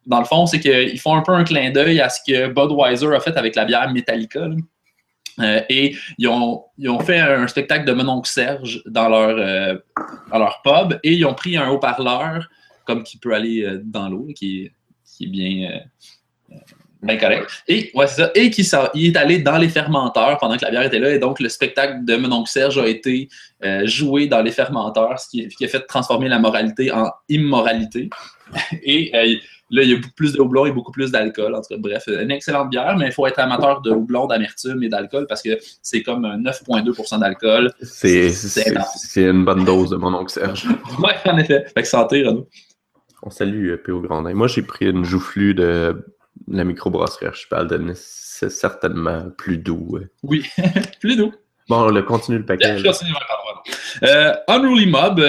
dans 0.06 0.19
le 0.19 0.25
fond, 0.25 0.46
c'est 0.46 0.61
qu'ils 0.61 1.00
font 1.00 1.14
un 1.14 1.23
peu 1.23 1.32
un 1.32 1.44
clin 1.44 1.70
d'œil 1.70 2.00
à 2.00 2.08
ce 2.08 2.20
que 2.26 2.49
Budweiser 2.49 3.14
a 3.14 3.20
fait 3.20 3.37
avec 3.37 3.55
la 3.56 3.64
bière 3.64 3.91
Metallica. 3.91 4.46
Euh, 5.41 5.61
et 5.69 5.96
ils 6.19 6.29
ont, 6.29 6.64
fait 7.00 7.19
un 7.19 7.49
spectacle 7.49 7.85
de 7.85 7.93
Mononcle 7.93 8.31
Serge 8.31 8.82
dans 8.87 9.08
leur, 9.08 9.37
euh, 9.37 9.75
leur 10.31 10.62
pub 10.62 10.99
et 11.02 11.14
ils 11.14 11.25
ont 11.25 11.35
pris 11.35 11.56
un 11.56 11.70
haut-parleur, 11.70 12.49
comme 12.87 13.02
qui 13.02 13.19
peut 13.19 13.35
aller 13.35 13.79
dans 13.82 14.08
l'eau, 14.08 14.29
qui, 14.37 14.64
est 14.64 14.73
bien, 15.21 15.81
correct. 17.19 17.51
Et, 17.69 17.91
ouais, 17.95 18.07
ça. 18.07 18.31
Et 18.35 18.51
qui 18.51 18.69
il 18.95 19.07
est 19.07 19.17
allé 19.17 19.39
dans 19.39 19.59
les 19.59 19.69
fermenteurs 19.69 20.39
pendant 20.39 20.57
que 20.57 20.65
la 20.65 20.71
bière 20.71 20.83
était 20.83 20.99
là. 20.99 21.11
Et 21.13 21.19
donc, 21.19 21.41
le 21.41 21.49
spectacle 21.49 22.05
de 22.05 22.17
Mononcle 22.17 22.51
Serge 22.51 22.79
a 22.79 22.87
été 22.89 23.29
joué 23.85 24.27
dans 24.27 24.43
les 24.43 24.53
fermenteurs, 24.53 25.19
ce 25.19 25.29
qui, 25.29 25.49
qui, 25.49 25.65
a 25.65 25.69
fait 25.69 25.81
transformer 25.81 26.29
la 26.29 26.39
moralité 26.39 26.91
en 26.91 27.11
immoralité. 27.29 28.11
Et 28.83 29.11
euh, 29.15 29.37
là, 29.71 29.83
il 29.83 29.91
y 29.91 29.93
a 29.93 29.97
beaucoup 29.97 30.15
plus 30.15 30.33
de 30.33 30.41
houblon 30.41 30.67
et 30.67 30.73
beaucoup 30.73 30.93
plus 30.93 31.11
d'alcool. 31.11 31.55
En 31.55 31.61
tout 31.61 31.69
cas, 31.75 31.77
bref, 31.79 32.05
une 32.07 32.31
excellente 32.31 32.71
bière, 32.71 32.97
mais 32.97 33.07
il 33.07 33.13
faut 33.13 33.27
être 33.27 33.39
amateur 33.39 33.81
de 33.81 33.91
houblon, 33.91 34.27
d'amertume 34.27 34.83
et 34.83 34.89
d'alcool 34.89 35.27
parce 35.29 35.43
que 35.43 35.59
c'est 35.83 36.03
comme 36.03 36.25
9,2% 36.25 37.21
d'alcool. 37.21 37.73
C'est 37.83 38.31
une 39.17 39.45
bonne 39.45 39.65
dose 39.65 39.91
de 39.91 39.97
mon 39.97 40.15
oncle 40.15 40.33
Serge. 40.33 40.67
oui, 40.99 41.11
en 41.25 41.39
effet. 41.39 41.65
Fait 41.75 41.83
que 41.83 41.89
santé, 41.89 42.25
Renaud. 42.25 42.49
On 43.25 43.31
salue 43.31 43.71
euh, 43.71 43.76
P.O. 43.79 44.00
Grandin. 44.00 44.35
Moi, 44.35 44.49
j'ai 44.49 44.62
pris 44.62 44.87
une 44.87 45.05
joufflue 45.05 45.55
de 45.55 46.05
la 46.47 46.65
microbrasserie 46.65 47.26
Archipel. 47.26 47.93
C'est 47.94 48.50
certainement 48.50 49.31
plus 49.31 49.56
doux. 49.56 49.99
Oui, 50.23 50.44
plus 51.00 51.17
doux. 51.17 51.32
Bon, 51.69 51.91
on 51.91 52.03
continue 52.03 52.38
le 52.38 52.44
paquet. 52.44 52.76
Euh, 54.03 54.35
Unruly 54.49 54.87
Mob, 54.87 55.25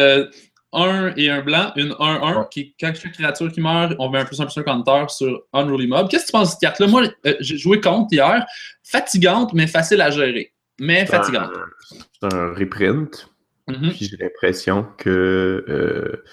un 0.73 1.13
et 1.15 1.29
un 1.29 1.41
blanc, 1.41 1.71
une 1.77 1.93
1-1, 1.93 2.49
qui 2.49 2.75
quand 2.77 2.93
chaque 2.93 3.13
créature 3.13 3.49
qui 3.49 3.61
meurt, 3.61 3.95
on 3.97 4.09
met 4.09 4.19
un 4.19 4.25
plus 4.25 4.41
un 4.41 4.45
plus 4.45 4.57
un 4.57 4.63
counter 4.63 5.05
sur 5.07 5.43
Unruly 5.53 5.87
Mob. 5.87 6.09
Qu'est-ce 6.09 6.25
que 6.25 6.27
tu 6.27 6.31
penses 6.33 6.47
de 6.47 6.51
cette 6.51 6.61
carte-là? 6.61 6.87
Moi, 6.87 7.03
euh, 7.25 7.33
j'ai 7.39 7.57
joué 7.57 7.79
contre 7.79 8.11
hier. 8.11 8.45
Fatigante, 8.83 9.53
mais 9.53 9.67
facile 9.67 10.01
à 10.01 10.11
gérer. 10.11 10.53
Mais 10.79 11.05
fatigante. 11.05 11.51
C'est 11.89 12.33
un 12.33 12.53
reprint. 12.53 13.29
Mm-hmm. 13.69 13.89
Puis 13.91 14.09
j'ai 14.11 14.17
l'impression 14.17 14.85
que 14.97 15.65
euh, 15.69 16.23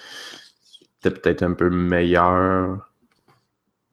c'était 1.03 1.19
peut-être 1.19 1.43
un 1.43 1.53
peu 1.53 1.69
meilleur 1.69 2.89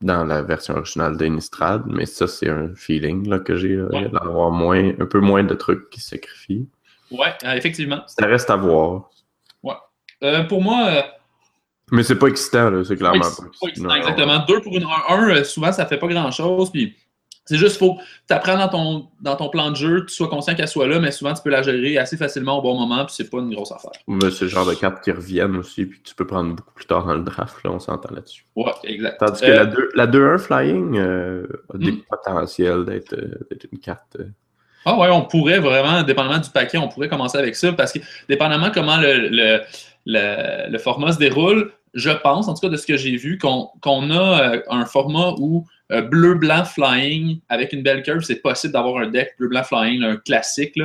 dans 0.00 0.24
la 0.24 0.42
version 0.42 0.74
originale 0.76 1.16
d'Innistrad, 1.16 1.82
mais 1.86 2.06
ça, 2.06 2.26
c'est 2.26 2.48
un 2.48 2.74
feeling 2.74 3.28
là, 3.28 3.38
que 3.38 3.56
j'ai. 3.56 3.78
A 3.80 4.08
d'avoir 4.08 4.50
moins, 4.50 4.92
un 4.98 5.06
peu 5.06 5.20
moins 5.20 5.44
de 5.44 5.54
trucs 5.54 5.90
qui 5.90 6.00
sacrifient. 6.00 6.68
Ouais, 7.10 7.34
euh, 7.44 7.52
effectivement. 7.54 8.02
Ça 8.06 8.26
reste 8.26 8.48
à 8.48 8.56
voir. 8.56 9.10
Euh, 10.22 10.44
pour 10.44 10.62
moi. 10.62 10.86
Euh, 10.86 11.02
mais 11.92 12.02
c'est 12.02 12.18
pas 12.18 12.28
excitant, 12.28 12.84
c'est 12.84 12.96
clairement 12.96 13.20
pas 13.20 13.68
excitant. 13.68 13.94
exactement. 13.94 14.44
Deux 14.46 14.60
pour 14.60 14.76
une 14.76 14.84
1-1, 14.84 15.40
euh, 15.40 15.44
souvent, 15.44 15.72
ça 15.72 15.86
fait 15.86 15.98
pas 15.98 16.06
grand-chose. 16.06 16.70
Puis 16.70 16.96
c'est 17.50 17.58
juste, 17.58 17.78
faut 17.78 17.96
que 17.96 18.00
tu 18.28 18.34
apprennes 18.34 18.58
dans 18.58 18.68
ton, 18.68 19.08
dans 19.20 19.36
ton 19.36 19.48
plan 19.48 19.70
de 19.70 19.76
jeu, 19.76 20.06
tu 20.06 20.14
sois 20.14 20.28
conscient 20.28 20.54
qu'elle 20.54 20.68
soit 20.68 20.86
là, 20.86 20.98
mais 20.98 21.10
souvent, 21.10 21.34
tu 21.34 21.42
peux 21.42 21.50
la 21.50 21.62
gérer 21.62 21.98
assez 21.98 22.16
facilement 22.16 22.58
au 22.58 22.62
bon 22.62 22.78
moment, 22.78 23.04
puis 23.04 23.14
c'est 23.16 23.28
pas 23.28 23.38
une 23.38 23.54
grosse 23.54 23.72
affaire. 23.72 23.92
Mais 24.06 24.30
c'est 24.30 24.44
le 24.44 24.50
genre 24.50 24.66
de 24.66 24.74
cartes 24.74 25.02
qui 25.02 25.10
reviennent 25.10 25.56
aussi, 25.56 25.86
puis 25.86 26.00
tu 26.02 26.14
peux 26.14 26.26
prendre 26.26 26.54
beaucoup 26.54 26.72
plus 26.74 26.86
tard 26.86 27.04
dans 27.04 27.14
le 27.14 27.22
draft, 27.22 27.56
là, 27.64 27.70
on 27.72 27.78
s'entend 27.78 28.14
là-dessus. 28.14 28.46
Ouais, 28.56 28.72
exact. 28.84 29.18
Tandis 29.18 29.40
que 29.40 29.88
la 29.94 30.06
2-1 30.06 30.38
Flying 30.38 30.98
a 30.98 31.78
des 31.78 31.92
hmm. 31.92 32.02
potentiels 32.08 32.84
d'être 32.84 33.14
une 33.72 33.78
carte. 33.78 34.16
Ah 34.86 34.96
ouais, 34.96 35.10
on 35.10 35.22
pourrait 35.22 35.58
vraiment, 35.58 36.02
dépendamment 36.02 36.38
du 36.38 36.48
paquet, 36.48 36.78
on 36.78 36.88
pourrait 36.88 37.08
commencer 37.08 37.36
avec 37.36 37.54
ça, 37.54 37.72
parce 37.72 37.92
que 37.92 37.98
dépendamment 38.28 38.70
comment 38.72 38.96
le 38.98 39.60
le, 40.06 40.78
format 40.78 41.12
se 41.12 41.18
déroule, 41.18 41.72
je 41.94 42.10
pense, 42.10 42.48
en 42.48 42.54
tout 42.54 42.60
cas 42.60 42.68
de 42.68 42.76
ce 42.76 42.86
que 42.86 42.96
j'ai 42.96 43.16
vu, 43.16 43.38
qu'on 43.38 44.10
a 44.10 44.54
euh, 44.54 44.62
un 44.68 44.84
format 44.84 45.34
où 45.38 45.66
euh, 45.90 46.02
bleu-blanc 46.02 46.64
flying 46.64 47.40
avec 47.48 47.72
une 47.72 47.82
belle 47.82 48.02
curve, 48.02 48.22
c'est 48.22 48.36
possible 48.36 48.72
d'avoir 48.72 49.02
un 49.02 49.08
deck 49.08 49.34
bleu-blanc 49.38 49.64
flying, 49.64 50.02
un 50.02 50.16
classique. 50.16 50.78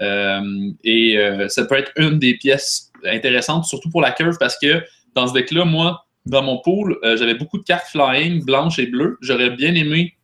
Euh, 0.00 0.70
et 0.84 1.18
ça 1.48 1.64
peut 1.64 1.76
être 1.76 1.92
une 1.96 2.18
des 2.18 2.34
pièces 2.34 2.90
intéressantes, 3.04 3.64
surtout 3.64 3.90
pour 3.90 4.00
la 4.00 4.12
curve, 4.12 4.36
parce 4.38 4.58
que 4.58 4.82
dans 5.14 5.26
ce 5.26 5.32
deck-là, 5.32 5.64
moi, 5.64 6.06
dans 6.26 6.42
mon 6.42 6.58
pool, 6.58 6.98
j'avais 7.02 7.34
beaucoup 7.34 7.58
de 7.58 7.64
cartes 7.64 7.86
flying 7.88 8.44
blanches 8.44 8.78
et 8.78 8.86
bleues. 8.86 9.18
J'aurais 9.20 9.50
bien 9.50 9.74
aimé 9.74 10.14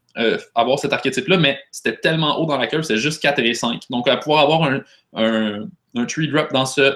avoir 0.54 0.78
cet 0.78 0.92
archétype-là, 0.92 1.38
mais 1.38 1.58
c'était 1.70 1.96
tellement 1.96 2.38
haut 2.38 2.46
dans 2.46 2.56
la 2.56 2.66
curve, 2.66 2.82
c'est 2.82 2.96
juste 2.96 3.20
4 3.22 3.38
et 3.40 3.54
5. 3.54 3.82
Donc, 3.90 4.08
pouvoir 4.20 4.42
avoir 4.42 4.70
un 5.14 6.06
tree 6.06 6.28
drop 6.28 6.52
dans 6.52 6.66
ce 6.66 6.94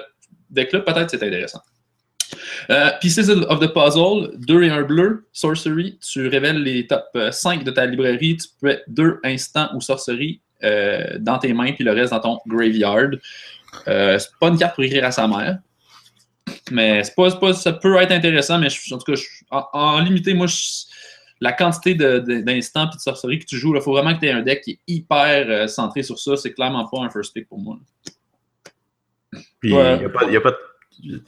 deck-là, 0.51 0.81
peut-être 0.81 1.09
c'est 1.09 1.23
intéressant. 1.23 1.61
Euh, 2.69 2.89
Pieces 2.99 3.29
of 3.29 3.59
the 3.59 3.73
Puzzle, 3.73 4.37
2 4.37 4.63
et 4.63 4.69
1 4.69 4.83
bleu, 4.83 5.25
Sorcery, 5.33 5.97
tu 5.99 6.27
révèles 6.27 6.61
les 6.63 6.87
top 6.87 7.05
5 7.31 7.61
euh, 7.61 7.63
de 7.63 7.71
ta 7.71 7.85
librairie, 7.85 8.37
tu 8.37 8.47
peux 8.59 8.67
mettre 8.67 8.83
2 8.87 9.19
instants 9.23 9.69
ou 9.75 9.81
sorcery 9.81 10.41
euh, 10.63 11.17
dans 11.19 11.39
tes 11.39 11.53
mains, 11.53 11.73
puis 11.73 11.83
le 11.83 11.91
reste 11.91 12.11
dans 12.11 12.19
ton 12.19 12.39
graveyard. 12.47 13.11
c'est 13.85 14.39
pas 14.39 14.47
une 14.47 14.57
carte 14.57 14.75
pour 14.75 14.83
écrire 14.83 15.05
à 15.05 15.11
sa 15.11 15.27
mère, 15.27 15.59
mais 16.71 17.03
c'est 17.03 17.15
pas, 17.15 17.31
pas, 17.31 17.53
ça 17.53 17.73
peut 17.73 17.95
être 17.97 18.11
intéressant, 18.11 18.59
mais 18.59 18.67
en 18.91 18.97
tout 18.97 19.11
cas, 19.11 19.19
en, 19.73 19.99
limité, 19.99 20.33
moi, 20.33 20.47
la 21.39 21.53
quantité 21.53 21.95
d'instants 21.95 22.89
et 22.89 22.95
de 22.95 23.01
sorceries 23.01 23.39
que 23.39 23.45
tu 23.45 23.57
joues, 23.57 23.75
il 23.75 23.81
faut 23.81 23.93
vraiment 23.93 24.13
que 24.13 24.19
tu 24.19 24.27
aies 24.27 24.31
un 24.31 24.43
deck 24.43 24.61
qui 24.61 24.71
est 24.71 24.79
hyper 24.87 25.67
centré 25.67 26.03
sur 26.03 26.19
ça. 26.19 26.37
C'est 26.37 26.53
clairement 26.53 26.87
pas 26.87 26.99
un 26.99 27.09
first 27.09 27.33
pick 27.33 27.49
pour 27.49 27.57
moi. 27.57 27.79
Puis 29.59 29.71
il 29.71 29.73
n'y 29.73 29.79
a, 29.79 30.09
pas, 30.09 30.29
y 30.29 30.35
a, 30.37 30.41
pas 30.41 30.51
de, 30.51 31.23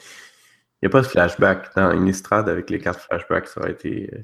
a 0.85 0.89
pas 0.89 1.01
de 1.01 1.07
flashback. 1.07 1.75
Dans 1.75 1.91
Innistrad, 1.91 2.49
avec 2.49 2.69
les 2.69 2.79
cartes 2.79 2.99
flashback, 3.01 3.47
ça 3.47 3.61
aurait 3.61 3.71
été 3.71 4.09
euh, 4.13 4.21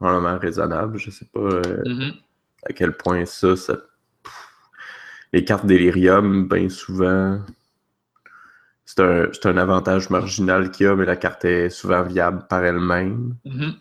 vraiment 0.00 0.38
raisonnable. 0.38 0.98
Je 0.98 1.10
sais 1.10 1.26
pas 1.26 1.40
euh, 1.40 1.82
mm-hmm. 1.84 2.12
à 2.68 2.72
quel 2.72 2.96
point 2.96 3.24
ça, 3.24 3.56
ça... 3.56 3.78
Les 5.32 5.44
cartes 5.44 5.66
Delirium, 5.66 6.46
bien 6.46 6.68
souvent, 6.68 7.40
c'est 8.84 9.00
un, 9.00 9.30
un, 9.44 9.56
avantage 9.56 10.10
marginal 10.10 10.70
qu'il 10.70 10.86
y 10.86 10.88
a, 10.88 10.94
mais 10.94 11.06
la 11.06 11.16
carte 11.16 11.44
est 11.46 11.70
souvent 11.70 12.02
viable 12.02 12.46
par 12.48 12.64
elle-même. 12.64 13.34
Mm-hmm. 13.46 13.72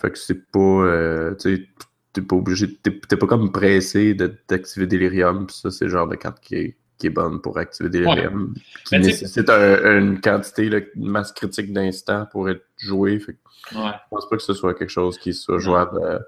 Fait 0.00 0.10
que 0.10 0.18
c'est 0.18 0.50
pas. 0.50 0.58
Euh, 0.58 1.34
tu 1.36 1.68
t'es 2.12 2.22
pas 2.22 2.36
obligé. 2.36 2.74
T'es 2.76 2.90
pas 2.90 3.26
comme 3.26 3.52
pressé 3.52 4.14
d'activer 4.14 4.86
Delirium. 4.86 5.48
Ça, 5.48 5.70
c'est 5.70 5.84
le 5.84 5.90
genre 5.90 6.08
de 6.08 6.16
carte 6.16 6.40
qui 6.40 6.54
est 6.56 6.76
qui 7.00 7.06
est 7.06 7.10
bonne 7.10 7.40
pour 7.40 7.58
activer 7.58 7.88
des 7.88 8.06
RM, 8.06 8.54
qui 8.84 8.98
nécessite 8.98 9.48
une 9.48 10.20
quantité, 10.20 10.66
une 10.94 11.08
masse 11.08 11.32
critique 11.32 11.72
d'instant 11.72 12.26
pour 12.30 12.48
être 12.48 12.64
joué. 12.76 13.18
Fait 13.18 13.36
Je 13.72 13.78
pense 14.10 14.28
pas 14.28 14.36
que 14.36 14.42
ce 14.42 14.54
soit 14.54 14.74
quelque 14.74 14.90
chose 14.90 15.18
qui 15.18 15.32
soit 15.32 15.58
jouable. 15.58 15.98
Euh, 16.02 16.18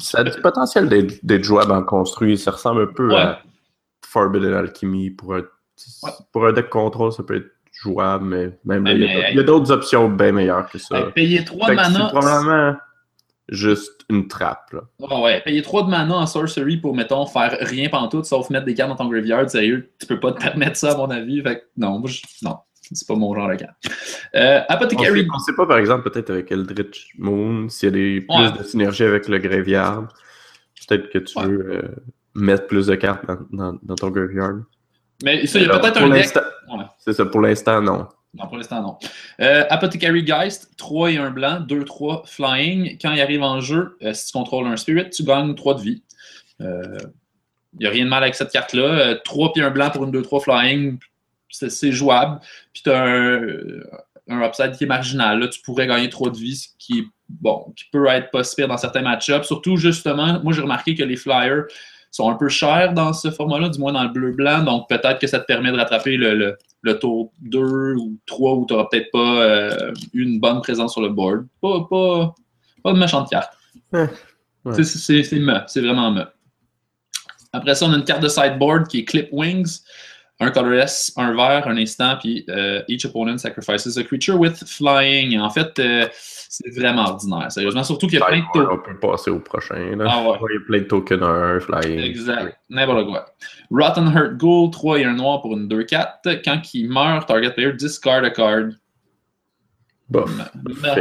ça 0.00 0.20
a 0.20 0.24
du 0.24 0.40
potentiel 0.40 0.88
d'être 1.22 1.44
jouable 1.44 1.72
en 1.72 1.82
construit. 1.82 2.38
Ça 2.38 2.52
ressemble 2.52 2.82
un 2.82 2.92
peu 2.92 3.14
à 3.14 3.40
Forbidden 4.04 4.54
Alchemy. 4.54 5.10
Pour 5.10 5.34
un, 5.34 5.42
pour 6.32 6.46
un 6.46 6.52
deck 6.52 6.70
contrôle, 6.70 7.12
ça 7.12 7.22
peut 7.22 7.36
être 7.36 7.50
jouable, 7.72 8.24
mais 8.24 8.58
même 8.64 8.86
il 8.86 9.34
y 9.34 9.38
a, 9.38 9.42
d'autres 9.42 9.70
options 9.70 10.08
bien 10.08 10.32
meilleures 10.32 10.68
que 10.70 10.78
ça. 10.78 11.10
Payer 11.14 11.44
3 11.44 11.74
mana. 11.74 12.08
Probablement 12.08 12.76
juste 13.48 14.04
une 14.08 14.28
trappe. 14.28 14.72
Là. 14.72 15.20
ouais, 15.20 15.40
payer 15.40 15.62
3 15.62 15.84
de 15.84 15.90
mana 15.90 16.16
en 16.16 16.26
sorcery 16.26 16.76
pour, 16.78 16.94
mettons, 16.94 17.26
faire 17.26 17.56
rien 17.60 17.88
pantoute 17.88 18.24
sauf 18.24 18.50
mettre 18.50 18.66
des 18.66 18.74
cartes 18.74 18.90
dans 18.90 18.96
ton 18.96 19.08
graveyard, 19.08 19.48
sérieux, 19.48 19.90
tu 20.00 20.06
peux 20.06 20.20
pas 20.20 20.32
te 20.32 20.40
permettre 20.40 20.76
ça, 20.76 20.92
à 20.92 20.96
mon 20.96 21.10
avis. 21.10 21.42
Fait 21.42 21.66
non, 21.76 21.98
moi, 21.98 22.10
je, 22.10 22.22
non. 22.42 22.58
c'est 22.72 23.06
pas 23.06 23.14
mon 23.14 23.34
genre 23.34 23.48
de 23.48 23.54
carte. 23.54 23.76
Euh, 24.34 24.60
Apothecary. 24.68 25.26
On 25.32 25.36
ne 25.36 25.42
sait 25.42 25.54
pas, 25.56 25.66
par 25.66 25.78
exemple, 25.78 26.10
peut-être 26.10 26.30
avec 26.30 26.50
Eldritch 26.50 27.08
Moon, 27.18 27.68
s'il 27.68 27.88
y 27.88 27.88
a 27.88 27.92
des, 27.92 28.20
plus 28.20 28.58
de 28.58 28.64
synergie 28.64 29.04
avec 29.04 29.28
le 29.28 29.38
Graveyard. 29.38 30.08
Peut-être 30.88 31.10
que 31.10 31.18
tu 31.18 31.40
veux 31.40 31.76
euh, 31.76 31.82
mettre 32.34 32.66
plus 32.66 32.86
de 32.86 32.94
cartes 32.94 33.24
dans, 33.50 33.78
dans, 33.82 33.94
ton 33.94 34.10
Graveyard. 34.10 34.60
Mais 35.24 35.46
ça, 35.46 35.58
il 35.58 35.66
y 35.66 35.70
a 35.70 35.78
peut-être 35.78 36.02
un 36.02 36.10
deck. 36.10 36.28
C'est 36.98 37.12
ça, 37.12 37.24
pour 37.26 37.40
l'instant, 37.40 37.80
non. 37.80 38.06
Non, 38.36 38.46
pour 38.48 38.58
l'instant, 38.58 38.82
non. 38.82 38.98
Euh, 39.40 39.64
Apothecary 39.70 40.22
Geist, 40.22 40.70
3 40.76 41.12
et 41.12 41.16
1 41.16 41.30
blanc, 41.30 41.60
2-3 41.60 42.26
flying. 42.26 42.98
Quand 43.00 43.12
il 43.12 43.20
arrive 43.20 43.42
en 43.42 43.60
jeu, 43.60 43.96
euh, 44.02 44.12
si 44.12 44.26
tu 44.26 44.32
contrôles 44.32 44.66
un 44.66 44.76
spirit, 44.76 45.08
tu 45.10 45.24
gagnes 45.24 45.54
3 45.54 45.74
de 45.74 45.80
vie. 45.80 46.02
Il 46.60 46.66
euh, 46.66 46.98
n'y 47.80 47.86
a 47.86 47.90
rien 47.90 48.04
de 48.04 48.10
mal 48.10 48.22
avec 48.22 48.34
cette 48.34 48.50
carte-là. 48.50 49.16
3 49.24 49.52
et 49.56 49.62
1 49.62 49.70
blanc 49.70 49.90
pour 49.90 50.04
une 50.04 50.12
2-3 50.12 50.42
flying, 50.42 50.98
c'est 51.48 51.92
jouable. 51.92 52.40
Puis 52.72 52.82
tu 52.82 52.90
as 52.90 53.04
un, 53.04 54.42
upside 54.42 54.76
qui 54.76 54.84
est 54.84 54.88
marginal. 54.88 55.48
Tu 55.48 55.60
pourrais 55.62 55.86
gagner 55.86 56.10
3 56.10 56.30
de 56.30 56.36
vie, 56.36 56.56
ce 56.56 56.68
qui, 56.78 56.98
est, 56.98 57.74
qui 57.74 57.84
peut 57.90 58.06
être 58.08 58.30
possible 58.30 58.68
dans 58.68 58.76
certains 58.76 59.02
match-ups. 59.02 59.46
Surtout, 59.46 59.76
justement, 59.76 60.40
moi 60.42 60.52
j'ai 60.52 60.62
remarqué 60.62 60.94
que 60.94 61.04
les 61.04 61.16
flyers 61.16 61.64
sont 62.16 62.30
un 62.30 62.34
peu 62.34 62.48
chers 62.48 62.94
dans 62.94 63.12
ce 63.12 63.30
format-là, 63.30 63.68
du 63.68 63.78
moins 63.78 63.92
dans 63.92 64.02
le 64.02 64.08
bleu-blanc. 64.08 64.64
Donc 64.64 64.88
peut-être 64.88 65.18
que 65.18 65.26
ça 65.26 65.38
te 65.38 65.44
permet 65.44 65.70
de 65.70 65.76
rattraper 65.76 66.16
le, 66.16 66.56
le, 66.82 66.98
tour 66.98 67.32
2 67.42 67.94
ou 67.94 68.16
3 68.26 68.54
où 68.54 68.66
tu 68.66 68.72
n'auras 68.72 68.86
peut-être 68.90 69.10
pas 69.12 69.42
euh, 69.42 69.92
une 70.14 70.40
bonne 70.40 70.60
présence 70.62 70.92
sur 70.92 71.02
le 71.02 71.10
board. 71.10 71.46
Pas, 71.60 71.86
pas, 71.90 72.34
pas 72.82 72.92
de 72.92 72.98
méchante 72.98 73.28
carte. 73.30 73.52
C'est 74.72 75.22
c'est 75.22 75.80
vraiment 75.80 76.10
me. 76.10 76.24
Après 77.52 77.74
ça, 77.74 77.86
on 77.86 77.92
a 77.92 77.96
une 77.96 78.04
carte 78.04 78.22
de 78.22 78.28
sideboard 78.28 78.88
qui 78.88 79.00
est 79.00 79.04
Clip 79.04 79.28
Wings 79.32 79.80
un 80.38 80.50
colorless, 80.50 81.12
un 81.16 81.32
vert, 81.34 81.66
un 81.66 81.76
instant, 81.78 82.16
puis 82.20 82.44
euh, 82.48 82.82
each 82.88 83.06
opponent 83.06 83.38
sacrifices 83.38 83.96
a 83.96 84.04
creature 84.04 84.38
with 84.38 84.62
flying. 84.66 85.38
En 85.38 85.48
fait, 85.48 85.78
euh, 85.78 86.06
c'est 86.12 86.74
vraiment 86.74 87.06
ordinaire, 87.06 87.50
sérieusement. 87.50 87.82
Surtout 87.82 88.06
qu'il 88.06 88.18
y 88.18 88.22
a 88.22 88.26
plein 88.26 88.40
de 88.40 88.44
tokens. 88.52 88.68
On 88.70 88.90
peut 88.90 88.98
passer 88.98 89.30
au 89.30 89.40
prochain. 89.40 89.96
Là. 89.96 90.04
Ah 90.08 90.22
ouais. 90.22 90.38
Il 90.50 90.54
y 90.54 90.58
a 90.58 90.66
plein 90.66 90.78
de 90.80 90.84
tokens 90.84 91.22
un 91.22 91.60
flying. 91.60 92.00
Exact. 92.00 92.58
N'importe 92.68 93.06
quoi. 93.06 93.26
Rotten 93.70 94.12
Hurt 94.14 94.36
Ghoul, 94.36 94.70
3 94.70 94.98
et 95.00 95.04
un 95.04 95.14
noir 95.14 95.40
pour 95.40 95.56
une 95.56 95.68
2-4. 95.68 96.42
Quand 96.44 96.60
il 96.74 96.88
meurt, 96.90 97.26
target 97.26 97.52
player 97.52 97.72
discard 97.72 98.24
a 98.24 98.30
card. 98.30 98.72
Bof. 100.08 100.30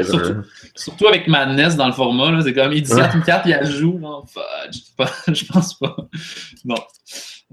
Surtout, 0.04 0.42
surtout, 0.74 1.08
avec 1.08 1.28
Madness 1.28 1.76
dans 1.76 1.86
le 1.86 1.94
format, 1.94 2.42
c'est 2.42 2.54
comme 2.54 2.74
il 2.74 2.82
discarte 2.82 3.14
une 3.14 3.22
carte, 3.22 3.46
il 3.46 3.52
la 3.52 3.64
joue. 3.64 4.00
Non, 4.00 4.24
fudge. 4.26 4.82
Je 5.28 5.46
pense 5.46 5.76
pas. 5.76 5.96
Non. 6.64 6.76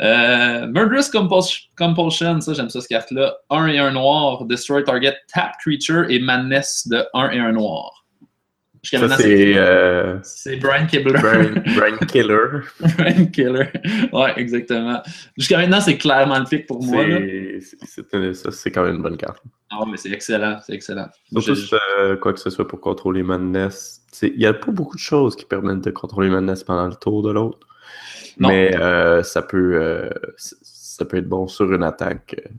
Euh, 0.01 0.67
Murderous 0.69 1.11
Compulsion, 1.13 2.41
ça 2.41 2.55
j'aime 2.55 2.71
ça 2.71 2.81
cette 2.81 2.89
carte-là. 2.89 3.37
1 3.51 3.67
et 3.67 3.79
1 3.79 3.93
noir, 3.93 4.45
Destroy 4.47 4.85
Target, 4.85 5.17
Tap 5.33 5.53
Creature 5.61 6.11
et 6.11 6.19
Madness 6.19 6.89
de 6.89 7.05
1 7.15 7.31
et 7.31 7.39
1 7.39 7.53
noir. 7.53 8.03
Ça, 8.85 9.17
c'est 9.17 9.53
euh... 9.57 10.19
Brian 10.61 10.87
Killer. 10.87 11.13
Brian, 11.77 11.99
Killer. 12.09 12.47
Brian 12.99 13.27
Killer. 13.27 13.69
Ouais, 14.13 14.33
exactement. 14.37 15.01
Jusqu'à 15.39 15.59
maintenant, 15.59 15.81
c'est 15.81 15.99
clairement 15.99 16.41
le 16.41 16.47
pic 16.47 16.67
pour 16.67 16.83
moi. 16.83 17.05
C'est 18.51 18.71
quand 18.73 18.83
même 18.83 18.97
une 18.97 19.03
bonne 19.03 19.17
carte. 19.17 19.41
Ah, 19.71 19.85
mais 19.89 19.97
c'est 19.97 20.11
excellent. 20.11 20.59
C'est 20.67 20.75
excellent. 20.75 21.09
Surtout 21.39 21.77
euh, 22.01 22.17
quoi 22.17 22.33
que 22.33 22.41
ce 22.41 22.51
soit 22.51 22.67
pour 22.67 22.81
contrôler 22.81 23.23
Madness. 23.23 24.05
Il 24.21 24.37
n'y 24.37 24.47
a 24.47 24.53
pas 24.53 24.73
beaucoup 24.73 24.97
de 24.97 25.01
choses 25.01 25.37
qui 25.37 25.45
permettent 25.45 25.85
de 25.85 25.91
contrôler 25.93 26.29
Madness 26.29 26.65
pendant 26.65 26.87
le 26.89 26.95
tour 26.97 27.23
de 27.23 27.31
l'autre. 27.31 27.69
Mais 28.39 28.75
euh, 28.77 29.23
ça, 29.23 29.43
peut, 29.43 29.75
euh, 29.75 30.11
ça 30.37 31.05
peut 31.05 31.19
être 31.19 31.29
bon 31.29 31.47
sur 31.47 31.73
une 31.73 31.83
attaque. 31.83 32.37
Euh, 32.39 32.51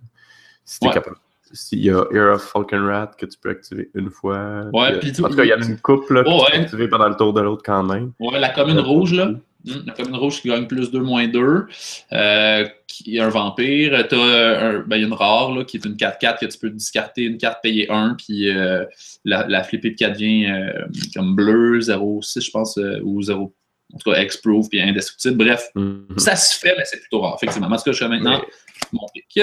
si 0.65 0.79
tu 0.79 0.87
es 0.87 0.91
capable. 0.91 1.17
S'il 1.51 1.83
y 1.85 1.91
a 1.91 2.03
Air 2.11 2.33
of 2.33 2.41
Falcon 2.41 2.87
Rat 2.87 3.11
que 3.15 3.27
tu 3.27 3.37
peux 3.39 3.51
activer 3.51 3.91
une 3.93 4.09
fois. 4.09 4.63
Ouais, 4.73 4.97
puis 4.97 5.11
En 5.23 5.29
tout 5.29 5.35
cas, 5.35 5.43
il 5.43 5.49
y 5.49 5.51
a 5.51 5.57
une 5.57 5.77
coupe 5.77 6.09
là, 6.09 6.23
que 6.23 6.29
tu 6.29 6.51
peux 6.51 6.57
activer 6.57 6.87
pendant 6.87 7.07
le 7.07 7.15
tour 7.15 7.31
de 7.31 7.41
l'autre 7.41 7.61
quand 7.63 7.83
même. 7.83 8.11
Ouais, 8.19 8.39
la 8.39 8.49
commune 8.49 8.79
rouge, 8.79 9.13
là. 9.13 9.27
Hmm, 9.65 9.85
la 9.85 9.93
commune 9.93 10.15
rouge 10.15 10.41
qui 10.41 10.49
gagne 10.49 10.65
plus 10.65 10.91
2, 10.91 10.99
moins 10.99 11.27
2. 11.27 11.67
Euh, 12.11 12.65
qui 12.87 13.17
est 13.17 13.19
un 13.21 13.29
vampire. 13.29 14.07
Tu 14.07 14.15
as 14.15 14.79
ben, 14.79 14.97
une 14.97 15.13
rare 15.13 15.53
là, 15.53 15.63
qui 15.63 15.77
est 15.77 15.85
une 15.85 15.95
4-4 15.95 16.39
que 16.39 16.45
tu 16.47 16.57
peux 16.57 16.71
discarter 16.71 17.23
une 17.23 17.37
carte, 17.37 17.61
payer 17.61 17.89
1, 17.89 18.15
puis 18.15 18.49
euh, 18.49 18.85
la, 19.23 19.47
la 19.47 19.63
flipper 19.63 19.91
de 19.91 19.95
4 19.95 20.17
vient 20.17 20.55
euh, 20.55 20.85
comme 21.15 21.35
bleu, 21.35 21.79
0-6, 21.79 22.43
je 22.43 22.51
pense, 22.51 22.79
ou 23.03 23.21
0 23.21 23.53
en 23.93 23.97
tout 23.97 24.11
cas 24.11 24.21
X-Proof 24.21 24.69
puis 24.69 24.81
indestructible. 24.81 25.45
Bref, 25.45 25.69
mm-hmm. 25.75 26.17
ça 26.17 26.35
se 26.35 26.59
fait, 26.59 26.73
mais 26.77 26.85
c'est 26.85 26.99
plutôt 26.99 27.21
rare, 27.21 27.35
effectivement. 27.35 27.67
En 27.67 27.77
tout 27.77 27.83
cas, 27.83 27.91
je 27.91 27.97
fais 27.97 28.09
maintenant 28.09 28.41
mon 28.91 29.07
pic. 29.13 29.39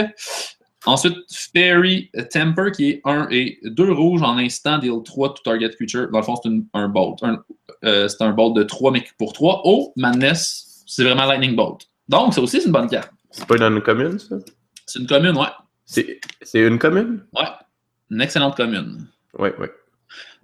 Ensuite, 0.87 1.16
Fairy 1.30 2.11
Temper, 2.33 2.71
qui 2.75 2.90
est 2.90 3.00
1 3.04 3.28
et 3.30 3.59
2 3.64 3.92
rouges 3.92 4.23
en 4.23 4.38
instant, 4.38 4.78
deal 4.78 5.02
3 5.04 5.35
to 5.35 5.42
target 5.42 5.71
creature. 5.76 6.09
Dans 6.11 6.21
le 6.21 6.25
fond, 6.25 6.37
c'est 6.42 6.50
un 6.73 6.88
bolt. 6.88 7.19
Euh, 7.85 8.09
c'est 8.09 8.23
un 8.23 8.30
bolt 8.30 8.57
de 8.57 8.62
3, 8.62 8.90
mais 8.90 9.04
pour 9.19 9.33
3. 9.33 9.62
Oh, 9.64 9.92
Madness, 9.97 10.83
c'est 10.87 11.04
vraiment 11.04 11.26
Lightning 11.26 11.54
Bolt. 11.54 11.83
Donc, 12.09 12.35
ça 12.35 12.40
aussi, 12.40 12.61
c'est 12.61 12.66
une 12.66 12.73
bonne 12.73 12.88
carte. 12.88 13.12
C'est 13.30 13.47
pas 13.47 13.57
une 13.57 13.80
commune, 13.83 14.19
ça? 14.19 14.37
C'est 14.87 14.99
une 14.99 15.07
commune, 15.07 15.37
ouais. 15.37 15.47
C'est 15.85 16.21
une 16.54 16.78
commune? 16.78 17.25
Ouais. 17.35 17.47
Une 18.11 18.21
excellente 18.23 18.57
commune. 18.57 19.07
Oui, 19.38 19.50
oui. 19.59 19.66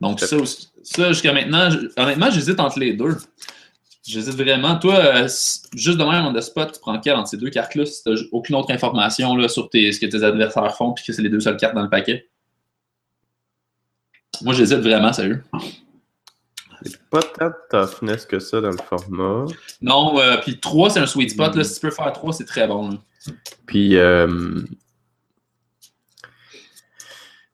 Donc, 0.01 0.21
ça, 0.21 0.37
ça 0.83 1.09
jusqu'à 1.09 1.33
maintenant, 1.33 1.71
honnêtement, 1.97 2.31
j'hésite 2.31 2.61
entre 2.61 2.79
les 2.79 2.93
deux. 2.93 3.17
J'hésite 4.07 4.35
vraiment. 4.37 4.79
Toi, 4.79 4.95
euh, 4.95 5.29
juste 5.75 5.99
de 5.99 6.05
même, 6.05 6.27
on 6.27 6.41
spot, 6.41 6.73
tu 6.73 6.81
prends 6.81 7.01
quelle 7.01 7.17
entre 7.17 7.29
ces 7.29 7.37
deux 7.37 7.51
cartes-là 7.51 7.85
si 7.87 8.05
tu 8.05 8.11
n'as 8.11 8.21
aucune 8.31 8.55
autre 8.55 8.71
information 8.71 9.35
là, 9.35 9.49
sur 9.49 9.69
tes, 9.69 9.91
ce 9.91 9.99
que 9.99 10.07
tes 10.07 10.23
adversaires 10.23 10.77
font 10.77 10.93
puis 10.93 11.05
que 11.05 11.13
c'est 11.13 11.23
les 11.23 11.29
deux 11.29 11.41
seules 11.41 11.57
cartes 11.57 11.75
dans 11.75 11.83
le 11.83 11.91
paquet? 11.91 12.29
Moi, 14.43 14.55
j'hésite 14.55 14.79
vraiment, 14.79 15.13
sérieux. 15.13 15.43
C'est 16.83 17.03
pas 17.09 17.23
tant 17.23 17.49
de 17.49 17.55
toughness 17.71 18.27
que 18.27 18.39
ça 18.39 18.61
dans 18.61 18.71
le 18.71 18.77
format. 18.77 19.47
Non, 19.83 20.21
euh, 20.21 20.37
puis 20.37 20.61
3, 20.61 20.91
c'est 20.91 21.01
un 21.01 21.07
sweet 21.07 21.31
spot. 21.31 21.57
Là. 21.57 21.65
Si 21.65 21.75
tu 21.75 21.81
peux 21.81 21.91
faire 21.91 22.13
3, 22.13 22.33
c'est 22.33 22.45
très 22.45 22.69
bon. 22.69 23.01
Puis, 23.67 23.97
euh, 23.97 24.63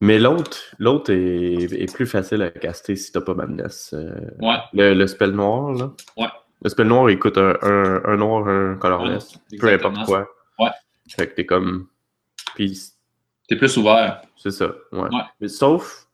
mais 0.02 0.18
l'autre, 0.18 0.58
l'autre 0.78 1.12
est, 1.12 1.94
plus 1.94 2.06
facile 2.06 2.42
à 2.42 2.50
caster 2.50 2.96
si 2.96 3.10
t'as 3.10 3.22
pas 3.22 3.32
Madness. 3.32 3.94
ouais. 4.40 4.56
Le, 4.74 5.06
spell 5.06 5.30
noir, 5.30 5.72
là. 5.72 5.92
Ouais. 6.18 6.28
Le 6.64 6.70
spell 6.70 6.86
noir, 6.86 7.10
il 7.10 7.18
coûte 7.18 7.38
un, 7.38 7.56
un, 8.04 8.16
noir, 8.16 8.46
un 8.46 8.76
colorless. 8.76 9.38
peu 9.58 9.68
importe 9.68 10.04
quoi. 10.04 10.28
Ouais. 10.58 10.70
Fait 11.08 11.28
que 11.28 11.34
t'es 11.34 11.46
comme. 11.46 11.88
Puis. 12.54 12.92
T'es 13.48 13.56
plus 13.56 13.76
ouvert. 13.76 14.22
C'est 14.36 14.52
ça, 14.52 14.72
ouais. 14.92 15.08
Mais 15.40 15.48
sauf, 15.48 16.06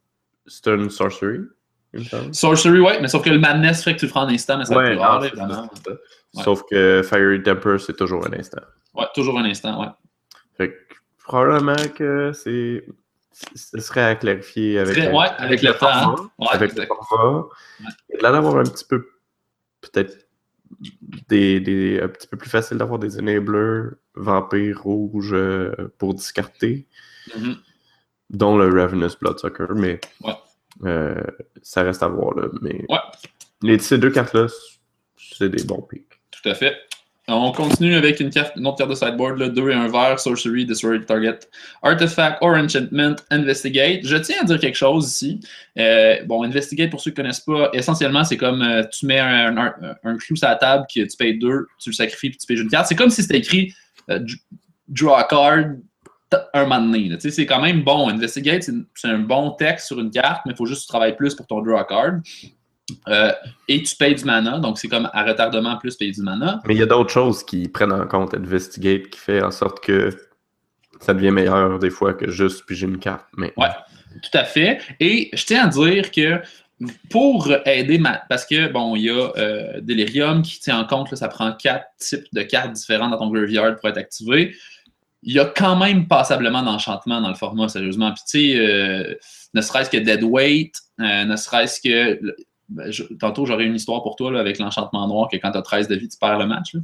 c'est 0.46 0.66
une 0.68 0.90
sorcery. 0.90 1.40
Sorcery, 2.32 2.80
ouais, 2.80 3.00
mais 3.00 3.08
sauf 3.08 3.24
que 3.24 3.30
le 3.30 3.38
madness 3.38 3.82
fait 3.82 3.94
que 3.94 4.00
tu 4.00 4.06
le 4.06 4.10
prends 4.10 4.24
en 4.24 4.28
instant, 4.28 4.58
mais 4.58 4.64
ça 4.64 4.76
ouais, 4.76 4.94
va 4.94 5.18
plus 5.20 5.40
rare, 5.40 5.68
Sauf 6.34 6.62
que 6.70 7.02
Fiery 7.02 7.42
Temper, 7.42 7.76
c'est 7.78 7.96
toujours 7.96 8.26
un 8.26 8.32
instant. 8.38 8.60
Ouais, 8.94 9.06
toujours 9.14 9.38
un 9.38 9.44
instant, 9.44 9.80
ouais. 9.80 9.88
Fait 10.56 10.70
que 10.70 10.94
probablement 11.24 11.76
que 11.94 12.32
c'est. 12.32 12.84
Ce 13.54 13.78
serait 13.78 14.02
à 14.02 14.16
clarifier 14.16 14.80
avec, 14.80 14.96
ouais, 14.96 15.26
avec, 15.38 15.62
le, 15.62 15.72
temps. 15.74 16.28
avec 16.50 16.74
le 16.74 16.84
format. 17.08 17.46
Là, 18.20 18.32
d'avoir 18.32 18.56
un 18.56 18.64
petit 18.64 18.84
peu 18.84 19.10
peut-être 19.80 20.27
des, 21.28 21.60
des, 21.60 22.00
un 22.00 22.08
petit 22.08 22.26
peu 22.26 22.36
plus 22.36 22.50
facile 22.50 22.78
d'avoir 22.78 22.98
des 22.98 23.18
enablers 23.18 23.90
vampires 24.14 24.82
rouges 24.82 25.32
euh, 25.32 25.92
pour 25.98 26.14
discarter, 26.14 26.86
mm-hmm. 27.28 27.56
dont 28.30 28.56
le 28.56 28.68
Ravenous 28.68 29.16
Bloodsucker, 29.20 29.66
mais 29.74 30.00
euh, 30.84 31.20
ça 31.62 31.82
reste 31.82 32.02
à 32.02 32.08
voir. 32.08 32.34
Là, 32.34 32.48
mais 32.62 32.84
les, 33.62 33.78
ces 33.78 33.98
deux 33.98 34.10
cartes-là, 34.10 34.46
c'est 35.16 35.48
des 35.48 35.64
bons 35.64 35.82
pics. 35.82 36.06
Tout 36.30 36.48
à 36.48 36.54
fait. 36.54 36.76
On 37.30 37.52
continue 37.52 37.94
avec 37.94 38.20
une, 38.20 38.30
carte, 38.30 38.56
une 38.56 38.66
autre 38.66 38.78
carte 38.78 38.88
de 38.88 38.94
sideboard, 38.94 39.38
là, 39.38 39.48
2 39.50 39.70
et 39.70 39.74
un 39.74 39.88
vert, 39.88 40.18
Sorcery, 40.18 40.64
Destroy 40.64 41.04
Target, 41.04 41.40
Artifact 41.82 42.38
or 42.40 42.56
Enchantment, 42.56 43.16
Investigate. 43.30 44.00
Je 44.02 44.16
tiens 44.16 44.38
à 44.40 44.44
dire 44.44 44.58
quelque 44.58 44.76
chose 44.76 45.06
ici. 45.06 45.40
Euh, 45.78 46.24
bon, 46.24 46.42
Investigate, 46.42 46.88
pour 46.88 47.02
ceux 47.02 47.10
qui 47.10 47.20
ne 47.20 47.24
connaissent 47.24 47.40
pas, 47.40 47.68
essentiellement, 47.74 48.24
c'est 48.24 48.38
comme 48.38 48.62
euh, 48.62 48.82
tu 48.90 49.04
mets 49.04 49.18
un, 49.18 49.54
un, 49.58 50.16
clou 50.16 50.36
sur 50.36 50.48
la 50.48 50.56
table, 50.56 50.86
que 50.92 51.00
tu 51.00 51.16
payes 51.18 51.38
2, 51.38 51.66
tu 51.78 51.90
le 51.90 51.94
sacrifies, 51.94 52.30
puis 52.30 52.38
tu 52.38 52.46
payes 52.46 52.62
une 52.62 52.70
carte. 52.70 52.86
C'est 52.88 52.96
comme 52.96 53.10
si 53.10 53.20
c'était 53.20 53.38
écrit 53.38 53.74
euh, 54.10 54.20
Draw 54.88 55.14
a 55.14 55.24
card 55.24 55.64
un 56.54 56.66
moment. 56.66 57.16
C'est 57.18 57.46
quand 57.46 57.60
même 57.60 57.82
bon. 57.82 58.08
Investigate, 58.08 58.62
c'est 58.94 59.08
un 59.08 59.18
bon 59.18 59.50
texte 59.52 59.86
sur 59.88 60.00
une 60.00 60.10
carte, 60.10 60.42
mais 60.46 60.52
il 60.52 60.56
faut 60.56 60.66
juste 60.66 60.82
que 60.82 60.86
tu 60.86 60.88
travailles 60.88 61.16
plus 61.16 61.34
pour 61.34 61.46
ton 61.46 61.60
Draw 61.60 61.76
a 61.76 61.84
card. 61.84 62.20
Euh, 63.08 63.32
et 63.68 63.82
tu 63.82 63.96
payes 63.96 64.14
du 64.14 64.24
mana, 64.24 64.58
donc 64.58 64.78
c'est 64.78 64.88
comme 64.88 65.10
à 65.12 65.24
retardement 65.24 65.76
plus 65.76 65.96
payer 65.96 66.12
du 66.12 66.22
mana. 66.22 66.60
Mais 66.66 66.74
il 66.74 66.78
y 66.78 66.82
a 66.82 66.86
d'autres 66.86 67.10
choses 67.10 67.44
qui 67.44 67.68
prennent 67.68 67.92
en 67.92 68.06
compte 68.06 68.34
Investigate 68.34 69.10
qui 69.10 69.18
fait 69.18 69.42
en 69.42 69.50
sorte 69.50 69.80
que 69.80 70.10
ça 71.00 71.14
devient 71.14 71.30
meilleur 71.30 71.78
des 71.78 71.90
fois 71.90 72.14
que 72.14 72.30
juste 72.30 72.64
puis 72.66 72.76
j'ai 72.76 72.86
une 72.86 72.98
carte. 72.98 73.26
Mais... 73.36 73.52
Ouais, 73.56 73.68
tout 74.22 74.36
à 74.36 74.44
fait. 74.44 74.80
Et 75.00 75.30
je 75.32 75.44
tiens 75.44 75.66
à 75.66 75.68
dire 75.68 76.10
que 76.10 76.40
pour 77.10 77.52
aider 77.66 77.98
ma... 77.98 78.22
parce 78.28 78.46
que 78.46 78.70
bon, 78.70 78.94
il 78.96 79.02
y 79.02 79.10
a 79.10 79.32
euh, 79.36 79.80
Delirium 79.80 80.42
qui 80.42 80.60
tient 80.60 80.78
en 80.78 80.86
compte, 80.86 81.14
ça 81.14 81.28
prend 81.28 81.52
quatre 81.52 81.86
types 81.98 82.26
de 82.32 82.42
cartes 82.42 82.72
différentes 82.72 83.10
dans 83.10 83.18
ton 83.18 83.30
graveyard 83.30 83.76
pour 83.76 83.88
être 83.88 83.98
activé. 83.98 84.54
il 85.22 85.34
y 85.34 85.40
a 85.40 85.44
quand 85.44 85.76
même 85.76 86.06
passablement 86.06 86.62
d'enchantement 86.62 87.20
dans 87.20 87.28
le 87.28 87.34
format, 87.34 87.68
sérieusement. 87.68 88.12
Puis, 88.12 88.22
tu 88.28 88.52
sais, 88.52 88.60
euh, 88.60 89.14
ne 89.54 89.60
serait-ce 89.60 89.90
que 89.90 89.96
Dead 89.96 90.22
Weight, 90.22 90.74
euh, 91.00 91.24
ne 91.24 91.36
serait-ce 91.36 91.80
que. 91.80 92.20
Ben, 92.68 92.92
tantôt, 93.18 93.46
j'aurai 93.46 93.64
une 93.64 93.74
histoire 93.74 94.02
pour 94.02 94.16
toi 94.16 94.30
là, 94.30 94.40
avec 94.40 94.58
l'enchantement 94.58 95.06
noir 95.08 95.28
que 95.30 95.36
quand 95.38 95.52
tu 95.52 95.58
as 95.58 95.62
13 95.62 95.88
de 95.88 95.94
vie, 95.96 96.08
tu 96.08 96.18
perds 96.18 96.38
le 96.38 96.46
match. 96.46 96.74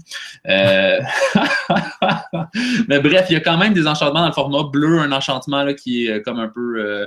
Euh, 0.46 1.00
mais 2.88 3.00
bref, 3.00 3.26
il 3.28 3.34
y 3.34 3.36
a 3.36 3.40
quand 3.40 3.58
même 3.58 3.74
des 3.74 3.86
enchantements 3.86 4.20
dans 4.20 4.28
le 4.28 4.32
format 4.32 4.62
bleu, 4.64 5.00
un 5.00 5.12
enchantement 5.12 5.62
là, 5.62 5.74
qui 5.74 6.06
est 6.06 6.22
comme 6.22 6.38
un 6.38 6.48
peu 6.48 7.06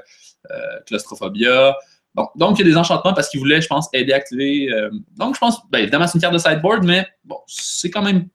claustrophobia. 0.85 1.75
Bon, 2.13 2.27
donc, 2.35 2.59
il 2.59 2.65
y 2.65 2.69
a 2.69 2.71
des 2.71 2.77
enchantements 2.77 3.13
parce 3.13 3.29
qu'il 3.29 3.39
voulait, 3.39 3.61
je 3.61 3.67
pense, 3.67 3.89
aider 3.93 4.13
à 4.13 4.17
activer. 4.17 4.69
donc, 5.17 5.35
je 5.35 5.39
pense, 5.39 5.59
ben, 5.71 5.79
évidemment, 5.79 6.07
c'est 6.07 6.15
une 6.17 6.21
carte 6.21 6.33
de 6.33 6.39
sideboard, 6.39 6.83
mais 6.83 7.07
bon, 7.25 7.37
c'est 7.47 7.89
quand 7.89 8.01
même 8.01 8.27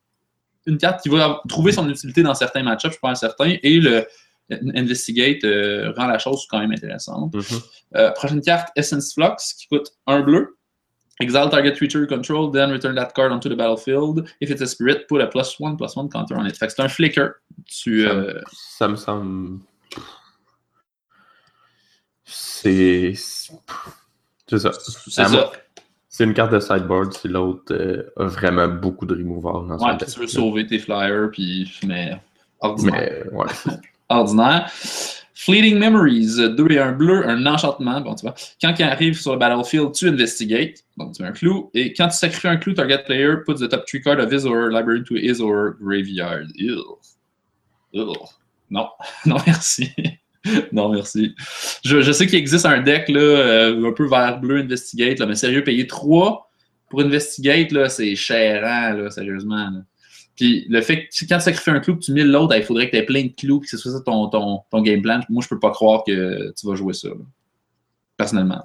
une 0.67 0.79
carte 0.79 1.03
qui 1.03 1.09
va 1.09 1.41
trouver 1.49 1.73
son 1.73 1.89
utilité 1.89 2.23
dans 2.23 2.35
certains 2.35 2.63
match-ups, 2.63 2.95
je 2.95 2.99
pense 3.01 3.21
certain, 3.21 3.57
et 3.63 3.79
le 3.79 4.07
Investigate 4.51 5.45
euh, 5.45 5.93
rend 5.97 6.07
la 6.07 6.19
chose 6.19 6.47
quand 6.51 6.59
même 6.59 6.73
intéressante. 6.73 7.33
Mm-hmm. 7.35 7.63
Euh, 7.97 8.11
prochaine 8.13 8.41
carte, 8.43 8.69
Essence 8.77 9.15
Flux, 9.15 9.37
qui 9.59 9.67
coûte 9.69 9.89
un 10.07 10.21
bleu. 10.21 10.57
Exile 11.21 11.49
target 11.51 11.75
creature 11.75 12.07
control, 12.07 12.51
then 12.51 12.71
return 12.71 12.95
that 12.97 13.13
card 13.15 13.33
onto 13.33 13.49
the 13.49 13.57
battlefield. 13.57 14.29
If 14.41 14.51
it's 14.51 14.63
a 14.63 14.67
spirit, 14.67 15.07
put 15.09 15.21
a 15.21 15.27
plus 15.27 15.59
one, 15.61 15.77
plus 15.77 15.97
one 15.97 16.09
counter 16.09 16.35
on 16.37 16.47
it. 16.47 16.57
Fait 16.57 16.67
que 16.67 16.73
c'est 16.73 16.83
un 16.83 16.89
flicker. 16.89 17.35
Tu, 17.67 18.03
ça, 18.03 18.11
euh... 18.11 18.41
ça, 18.53 18.89
me 18.89 18.97
semble. 18.97 19.61
C'est. 22.25 23.15
C'est 23.15 24.59
ça. 24.59 24.73
C'est 24.73 25.29
ça. 25.29 25.53
C'est 26.09 26.25
une 26.25 26.35
carte 26.35 26.53
de 26.53 26.61
sideboard 26.61 27.15
si 27.15 27.27
l'autre 27.27 27.73
euh, 27.73 28.13
a 28.19 28.25
vraiment 28.25 28.69
beaucoup 28.69 29.07
de 29.07 29.15
removal 29.15 29.67
dans 29.67 29.79
Ouais, 29.79 29.97
tu 29.97 30.21
veux 30.21 30.27
sauver 30.27 30.67
tes 30.67 30.79
flyers, 30.79 31.31
puis 31.31 31.73
mais 31.87 32.21
ordinaire. 32.61 33.25
Mais, 33.31 33.33
ouais. 33.33 33.47
ordinaire. 34.19 34.71
Fleeting 35.35 35.77
Memories, 35.77 36.37
2 36.37 36.71
et 36.71 36.79
un 36.79 36.93
bleu, 36.93 37.29
un 37.29 37.47
enchantement. 37.47 38.01
Bon, 38.01 38.15
tu 38.15 38.25
vois. 38.25 38.35
Quand 38.61 38.75
il 38.79 38.83
arrive 38.85 39.21
sur 39.21 39.33
le 39.33 39.39
battlefield, 39.39 39.93
tu 39.93 40.09
investigates. 40.09 40.85
Donc, 40.97 41.15
tu 41.15 41.23
mets 41.23 41.29
un 41.29 41.33
clou. 41.33 41.69
Et 41.75 41.93
quand 41.93 42.07
tu 42.09 42.17
sacrifies 42.17 42.47
un 42.47 42.57
clou, 42.59 42.75
target 42.75 43.03
player 43.05 43.39
puts 43.45 43.57
the 43.57 43.69
top 43.69 43.85
3 43.85 44.03
cards 44.03 44.21
of 44.21 44.33
his 44.33 44.47
or 44.47 44.71
library 44.71 45.03
to 45.03 45.17
his 45.17 45.41
or 45.41 45.75
graveyard. 45.81 46.47
Ew. 46.55 46.97
Non, 47.93 48.89
non, 49.27 49.37
merci. 49.45 49.91
non, 50.73 50.91
merci. 50.91 51.35
Je, 51.85 52.13
sais 52.13 52.27
qu'il 52.27 52.39
existe 52.39 52.67
un 52.67 52.81
deck 52.81 53.09
là, 53.09 53.21
euh, 53.21 53.89
un 53.89 53.93
peu 53.93 54.07
vert 54.07 54.41
bleu 54.41 54.59
Investigate, 54.59 55.19
là, 55.19 55.27
mais 55.27 55.35
sérieux, 55.35 55.65
payer 55.65 55.87
3 55.87 56.51
pour 56.89 57.01
Investigate, 57.01 57.89
c'est 57.89 58.15
chérant, 58.15 58.93
là, 58.93 59.11
sérieusement. 59.11 59.83
Puis 60.37 60.67
le 60.69 60.81
fait 60.81 61.09
que 61.09 61.25
quand 61.29 61.39
tu 61.39 61.45
sacrifies 61.45 61.71
un 61.71 61.81
clou 61.81 61.97
que 61.97 62.01
tu 62.01 62.13
mets 62.13 62.25
l'autre, 62.25 62.57
il 62.57 62.63
faudrait 62.63 62.87
que 62.87 62.93
tu 62.93 62.97
aies 62.97 63.07
plein 63.07 63.25
de 63.25 63.33
clous, 63.33 63.61
que 63.61 63.69
ce 63.69 63.77
soit 63.77 63.93
ça 63.93 64.01
ton, 64.01 64.29
ton, 64.29 64.61
ton 64.71 64.83
game 64.83 65.03
plan. 65.03 65.21
Moi, 65.29 65.43
je 65.43 65.49
peux 65.49 65.61
pas 65.61 65.71
croire 65.71 66.05
que 66.05 66.53
tu 66.59 66.67
vas 66.67 66.75
jouer 66.75 66.95
ça. 66.95 67.09
Personnellement. 68.17 68.63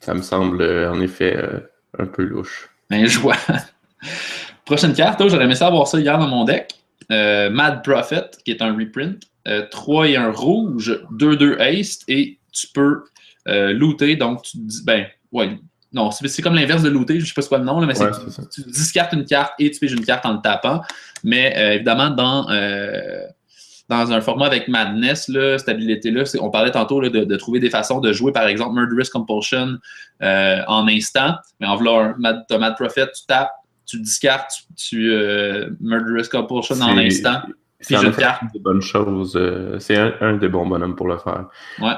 Ça 0.00 0.14
me 0.14 0.22
semble 0.22 0.60
euh, 0.60 0.92
en 0.92 1.00
effet 1.00 1.36
euh, 1.36 1.60
un 1.98 2.06
peu 2.06 2.22
louche. 2.22 2.70
Ben, 2.90 3.06
je 3.06 3.18
vois. 3.18 3.36
Prochaine 4.64 4.92
carte, 4.92 5.22
j'aurais 5.28 5.44
aimé 5.44 5.54
ça 5.54 5.66
avoir 5.66 5.86
ça 5.86 5.98
hier 5.98 6.18
dans 6.18 6.28
mon 6.28 6.44
deck. 6.44 6.74
Mad 7.10 7.82
Prophet, 7.82 8.30
qui 8.44 8.50
est 8.50 8.60
un 8.60 8.76
reprint. 8.76 9.18
3 9.70 10.04
euh, 10.04 10.08
et 10.08 10.16
un 10.16 10.30
rouge, 10.30 11.00
2-2 11.12 11.58
haste, 11.58 12.04
et 12.08 12.38
tu 12.52 12.68
peux 12.68 13.04
euh, 13.48 13.72
looter. 13.72 14.16
Donc, 14.16 14.42
tu 14.42 14.58
dis, 14.58 14.82
ben, 14.84 15.06
ouais, 15.32 15.58
non, 15.92 16.10
c'est 16.10 16.42
comme 16.42 16.54
l'inverse 16.54 16.82
de 16.82 16.88
looter, 16.88 17.20
je 17.20 17.26
sais 17.26 17.32
pas 17.34 17.42
c'est 17.42 17.48
quoi 17.48 17.58
le 17.58 17.64
nom, 17.64 17.80
là, 17.80 17.86
mais 17.86 17.94
c'est 17.94 18.10
tu, 18.50 18.62
discartes 18.62 19.12
une 19.12 19.24
carte 19.24 19.54
et 19.58 19.70
tu 19.70 19.80
piges 19.80 19.92
une 19.92 20.04
carte 20.04 20.26
en 20.26 20.34
le 20.34 20.40
tapant. 20.42 20.82
Mais 21.24 21.54
euh, 21.56 21.74
évidemment, 21.74 22.10
dans, 22.10 22.46
dans 23.88 24.12
un 24.12 24.20
format 24.20 24.46
avec 24.46 24.68
Madness, 24.68 25.28
là, 25.28 25.58
cette 25.58 25.70
habilité-là, 25.70 26.24
on 26.40 26.50
parlait 26.50 26.70
tantôt 26.70 27.00
de, 27.00 27.24
de, 27.24 27.36
trouver 27.36 27.58
des 27.58 27.70
façons 27.70 28.00
de 28.00 28.12
jouer, 28.12 28.32
par 28.32 28.46
exemple, 28.46 28.74
Murderous 28.74 29.10
Compulsion 29.10 29.78
en 30.20 30.88
instant. 30.88 31.36
Mais 31.60 31.66
en 31.66 31.76
voulant 31.76 32.14
Mad, 32.18 32.44
Mad 32.50 32.76
Prophet, 32.76 33.06
tu 33.12 33.24
tapes, 33.26 33.52
tu 33.86 33.98
discartes, 33.98 34.52
tu, 34.76 35.10
Murderous 35.80 36.28
Compulsion 36.30 36.80
en 36.82 36.98
instant. 36.98 37.40
C'est 37.80 37.94
une 37.94 38.10
des 38.52 38.58
bonnes 38.58 38.82
choses. 38.82 39.36
Euh, 39.36 39.78
c'est 39.78 39.96
un, 39.96 40.36
des 40.36 40.48
bons 40.48 40.66
bonhommes 40.66 40.96
pour 40.96 41.08
le 41.08 41.18
faire. 41.18 41.46
Ouais. 41.80 41.94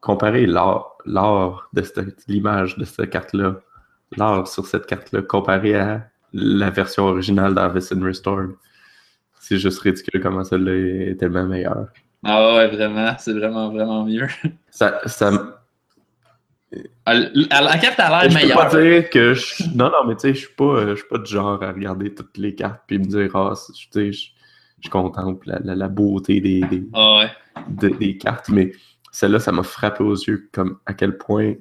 comparer 0.00 0.46
l'art, 0.46 0.96
de 1.08 2.14
l'image 2.28 2.76
de 2.76 2.84
cette 2.84 3.10
carte-là, 3.10 3.56
l'art 4.16 4.46
sur 4.46 4.66
cette 4.66 4.86
carte-là, 4.86 5.22
comparé 5.22 5.74
à 5.74 6.08
la 6.32 6.70
version 6.70 7.04
originale 7.04 7.54
d'Harvest 7.54 7.94
Restored, 8.00 8.50
c'est 9.40 9.58
juste 9.58 9.80
ridicule 9.80 10.20
comment 10.20 10.44
celle-là 10.44 10.72
est 11.10 11.16
tellement 11.16 11.46
meilleure. 11.46 11.88
Ah 12.24 12.56
ouais, 12.56 12.68
vraiment, 12.68 13.14
c'est 13.18 13.32
vraiment, 13.32 13.70
vraiment 13.70 14.04
mieux. 14.04 14.26
Ça, 14.70 15.00
ça, 15.06 15.30
la 17.06 17.78
carte 17.78 17.98
a 17.98 18.22
l'air 18.22 18.32
meilleure. 18.32 18.58
Je 18.70 18.76
peux 18.76 18.76
pas 18.76 18.82
dire 18.82 19.10
que 19.10 19.34
je... 19.34 19.64
Non, 19.74 19.86
non, 19.86 20.06
mais 20.06 20.14
tu 20.14 20.20
sais, 20.20 20.34
je 20.34 20.40
suis 20.40 20.54
pas, 20.54 20.64
euh, 20.64 20.90
je 20.90 20.96
suis 20.96 21.08
pas 21.08 21.18
du 21.18 21.30
genre 21.30 21.62
à 21.62 21.72
regarder 21.72 22.14
toutes 22.14 22.36
les 22.36 22.54
cartes 22.54 22.82
puis 22.86 22.98
me 22.98 23.04
dire, 23.04 23.34
ah, 23.34 23.54
tu 23.74 23.88
sais, 23.90 24.32
je, 24.80 24.90
contemple 24.90 25.48
la, 25.48 25.74
la, 25.74 25.88
beauté 25.88 26.40
des, 26.40 26.60
des, 26.60 26.84
ah 26.92 27.24
des, 27.68 28.16
cartes, 28.16 28.48
mais 28.50 28.72
celle-là, 29.18 29.40
ça 29.40 29.50
m'a 29.50 29.64
frappé 29.64 30.04
aux 30.04 30.14
yeux 30.14 30.48
comme 30.52 30.78
à 30.86 30.94
quel 30.94 31.18
point 31.18 31.54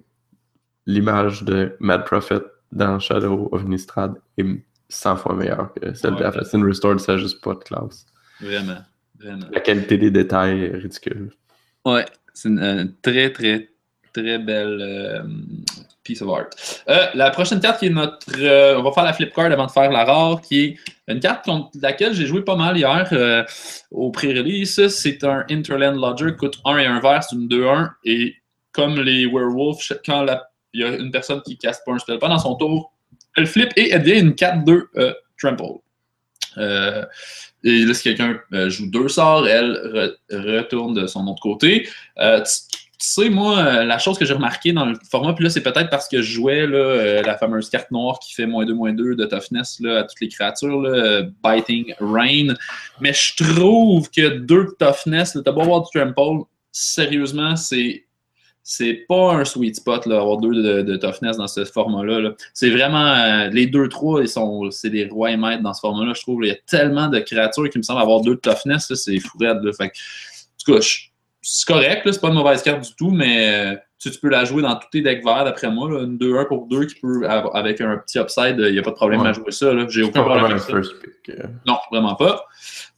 l'image 0.85 1.41
de 1.41 1.75
Mad 1.79 2.05
Prophet 2.05 2.43
dans 2.71 2.99
Shadow 2.99 3.49
of 3.51 3.65
Nistrad 3.65 4.13
est 4.37 4.45
100 4.89 5.15
fois 5.15 5.33
meilleure 5.33 5.73
que 5.73 5.91
celle 5.95 6.13
ouais, 6.13 6.19
d'Assassin 6.19 6.63
Restored, 6.63 6.99
ça 6.99 7.13
n'a 7.13 7.17
juste 7.17 7.43
pas 7.43 7.55
de 7.55 7.63
classe. 7.63 8.05
Vraiment, 8.39 8.77
vraiment. 9.17 9.47
La 9.51 9.59
qualité 9.59 9.97
des 9.97 10.11
détails 10.11 10.65
est 10.65 10.77
ridicule. 10.77 11.31
Ouais, 11.83 12.05
c'est 12.31 12.49
une 12.49 12.93
très, 13.01 13.33
très, 13.33 13.71
très 14.13 14.37
belle 14.37 14.77
euh, 14.79 15.23
Euh, 16.89 17.07
la 17.13 17.31
prochaine 17.31 17.59
carte 17.59 17.79
qui 17.79 17.87
est 17.87 17.89
notre. 17.89 18.17
Euh, 18.37 18.77
on 18.77 18.83
va 18.83 18.91
faire 18.91 19.03
la 19.03 19.13
flip 19.13 19.33
card 19.33 19.51
avant 19.51 19.65
de 19.65 19.71
faire 19.71 19.91
la 19.91 20.05
rare, 20.05 20.41
qui 20.41 20.63
est 20.63 20.77
une 21.07 21.19
carte 21.19 21.45
contre 21.45 21.69
laquelle 21.81 22.13
j'ai 22.13 22.25
joué 22.25 22.41
pas 22.41 22.55
mal 22.55 22.77
hier 22.77 23.45
au 23.91 24.11
pré-release. 24.11 24.87
C'est 24.87 25.23
un 25.23 25.45
Interland 25.49 25.95
Lodger, 25.95 26.35
coûte 26.37 26.59
1 26.65 26.77
et 26.77 26.85
1 26.85 26.99
vert, 26.99 27.23
c'est 27.23 27.35
une 27.35 27.47
2-1. 27.47 27.89
Et 28.03 28.35
comme 28.71 28.99
les 28.99 29.25
werewolves, 29.25 29.77
quand 30.05 30.25
il 30.73 30.81
y 30.81 30.83
a 30.83 30.89
une 30.95 31.11
personne 31.11 31.41
qui 31.41 31.57
casse 31.57 31.81
pas 31.85 31.93
un 31.93 31.99
spell 31.99 32.19
pas 32.19 32.27
dans 32.27 32.39
son 32.39 32.55
tour, 32.55 32.91
elle 33.35 33.47
flip 33.47 33.71
et 33.75 33.91
elle 33.91 34.03
devient 34.03 34.19
une 34.19 34.31
4-2 34.31 35.15
trample. 35.39 35.63
et 36.57 37.85
là, 37.85 37.93
si 37.93 38.03
quelqu'un 38.03 38.39
joue 38.67 38.89
deux 38.89 39.07
sorts, 39.07 39.47
elle 39.47 40.15
retourne 40.29 40.93
de 40.93 41.07
son 41.07 41.25
autre 41.27 41.41
côté 41.41 41.87
sais, 43.05 43.29
moi, 43.29 43.60
euh, 43.60 43.83
la 43.83 43.99
chose 43.99 44.17
que 44.17 44.25
j'ai 44.25 44.33
remarqué 44.33 44.73
dans 44.73 44.86
le 44.86 44.97
format, 45.10 45.33
puis 45.33 45.43
là, 45.43 45.49
c'est 45.49 45.62
peut-être 45.62 45.89
parce 45.89 46.07
que 46.07 46.21
je 46.21 46.33
jouais 46.33 46.62
euh, 46.62 47.21
la 47.21 47.38
fameuse 47.38 47.69
carte 47.69 47.91
noire 47.91 48.19
qui 48.19 48.33
fait 48.33 48.47
moins 48.47 48.65
2, 48.65 48.73
moins 48.73 48.93
2 48.93 49.15
de 49.15 49.25
toughness 49.25 49.79
là, 49.79 49.99
à 49.99 50.03
toutes 50.03 50.19
les 50.19 50.29
créatures, 50.29 50.83
euh, 50.86 51.23
Biting 51.43 51.93
Rain. 51.99 52.55
Mais 52.99 53.13
je 53.13 53.43
trouve 53.43 54.10
que 54.10 54.38
deux 54.38 54.75
toughness, 54.79 55.36
le 55.36 55.41
beau 55.41 55.62
avoir 55.62 55.83
du 55.83 55.89
trample, 55.93 56.45
sérieusement, 56.71 57.55
c'est. 57.55 58.03
C'est 58.69 59.05
pas 59.07 59.31
un 59.31 59.45
sweet 59.45 59.77
spot, 59.77 60.05
là, 60.07 60.17
avoir 60.19 60.39
deux 60.39 60.83
de, 60.83 60.97
toughness 60.97 61.38
dans 61.38 61.47
ce 61.47 61.63
format-là. 61.63 62.33
c'est 62.53 62.69
vraiment. 62.69 63.47
les 63.49 63.65
deux, 63.65 63.88
trois, 63.88 64.21
ils 64.21 64.27
sont, 64.27 64.69
c'est 64.71 64.89
des 64.89 65.05
rois 65.05 65.31
et 65.31 65.38
maîtres 65.38 65.63
dans 65.63 65.73
ce 65.73 65.79
format-là. 65.79 66.12
Je 66.13 66.21
trouve 66.21 66.43
il 66.43 66.49
y 66.49 66.51
a 66.51 66.57
tellement 66.65 67.07
de 67.07 67.17
créatures 67.19 67.69
qui 67.69 67.77
me 67.77 67.83
semblent 67.83 68.01
avoir 68.01 68.19
deux 68.19 68.36
de 68.36 68.41
toughness. 68.41 68.93
c'est 68.93 69.19
fou 69.19 69.38
Fait 69.39 69.89
que, 70.65 70.81
je, 70.81 71.07
c'est 71.49 71.65
correct, 71.65 72.01
c'est 72.03 72.19
pas 72.19 72.27
une 72.27 72.33
mauvaise 72.33 72.62
carte 72.62 72.81
du 72.81 72.93
tout, 72.93 73.10
mais 73.10 73.71
euh, 73.71 73.75
tu, 73.99 74.12
peux 74.12 74.27
la 74.27 74.43
jouer 74.43 74.62
dans 74.62 74.75
tous 74.75 74.89
tes 74.91 75.01
decks 75.01 75.23
verts, 75.23 75.45
d'après 75.45 75.71
moi. 75.71 75.89
Là, 75.89 76.01
une 76.01 76.17
2-1 76.17 76.45
pour 76.45 76.67
2 76.67 76.86
qui 76.88 76.95
peut, 76.95 77.25
avec 77.25 77.79
un 77.79 77.97
petit 77.99 78.19
upside, 78.19 78.57
il 78.60 78.73
n'y 78.73 78.79
a 78.79 78.81
pas 78.81 78.89
de 78.89 78.95
problème 78.95 79.21
à 79.21 79.31
jouer 79.31 79.51
ça. 79.51 79.71
J'ai 79.88 80.03
aucun 80.03 80.23
problème 80.23 80.43
avec 80.43 80.60
ça. 80.60 80.73
Euh. 80.73 81.43
Non, 81.65 81.77
vraiment 81.89 82.15
pas. 82.15 82.43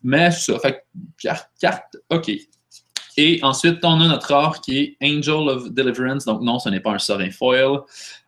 Mais 0.02 0.32
ça, 0.32 0.58
fait 0.58 0.84
carte, 1.22 1.48
carte, 1.62 1.96
OK. 2.10 2.32
Et 3.18 3.40
ensuite, 3.44 3.86
on 3.86 4.02
a 4.02 4.08
notre 4.08 4.34
rare 4.34 4.62
qui 4.62 4.80
est 4.80 4.98
Angel 5.04 5.48
of 5.48 5.72
Deliverance. 5.72 6.26
Donc, 6.26 6.42
non, 6.42 6.58
ce 6.58 6.70
n'est 6.70 6.80
pas 6.80 6.94
un 6.94 7.00
Sorin 7.00 7.30
Foil. 7.30 7.82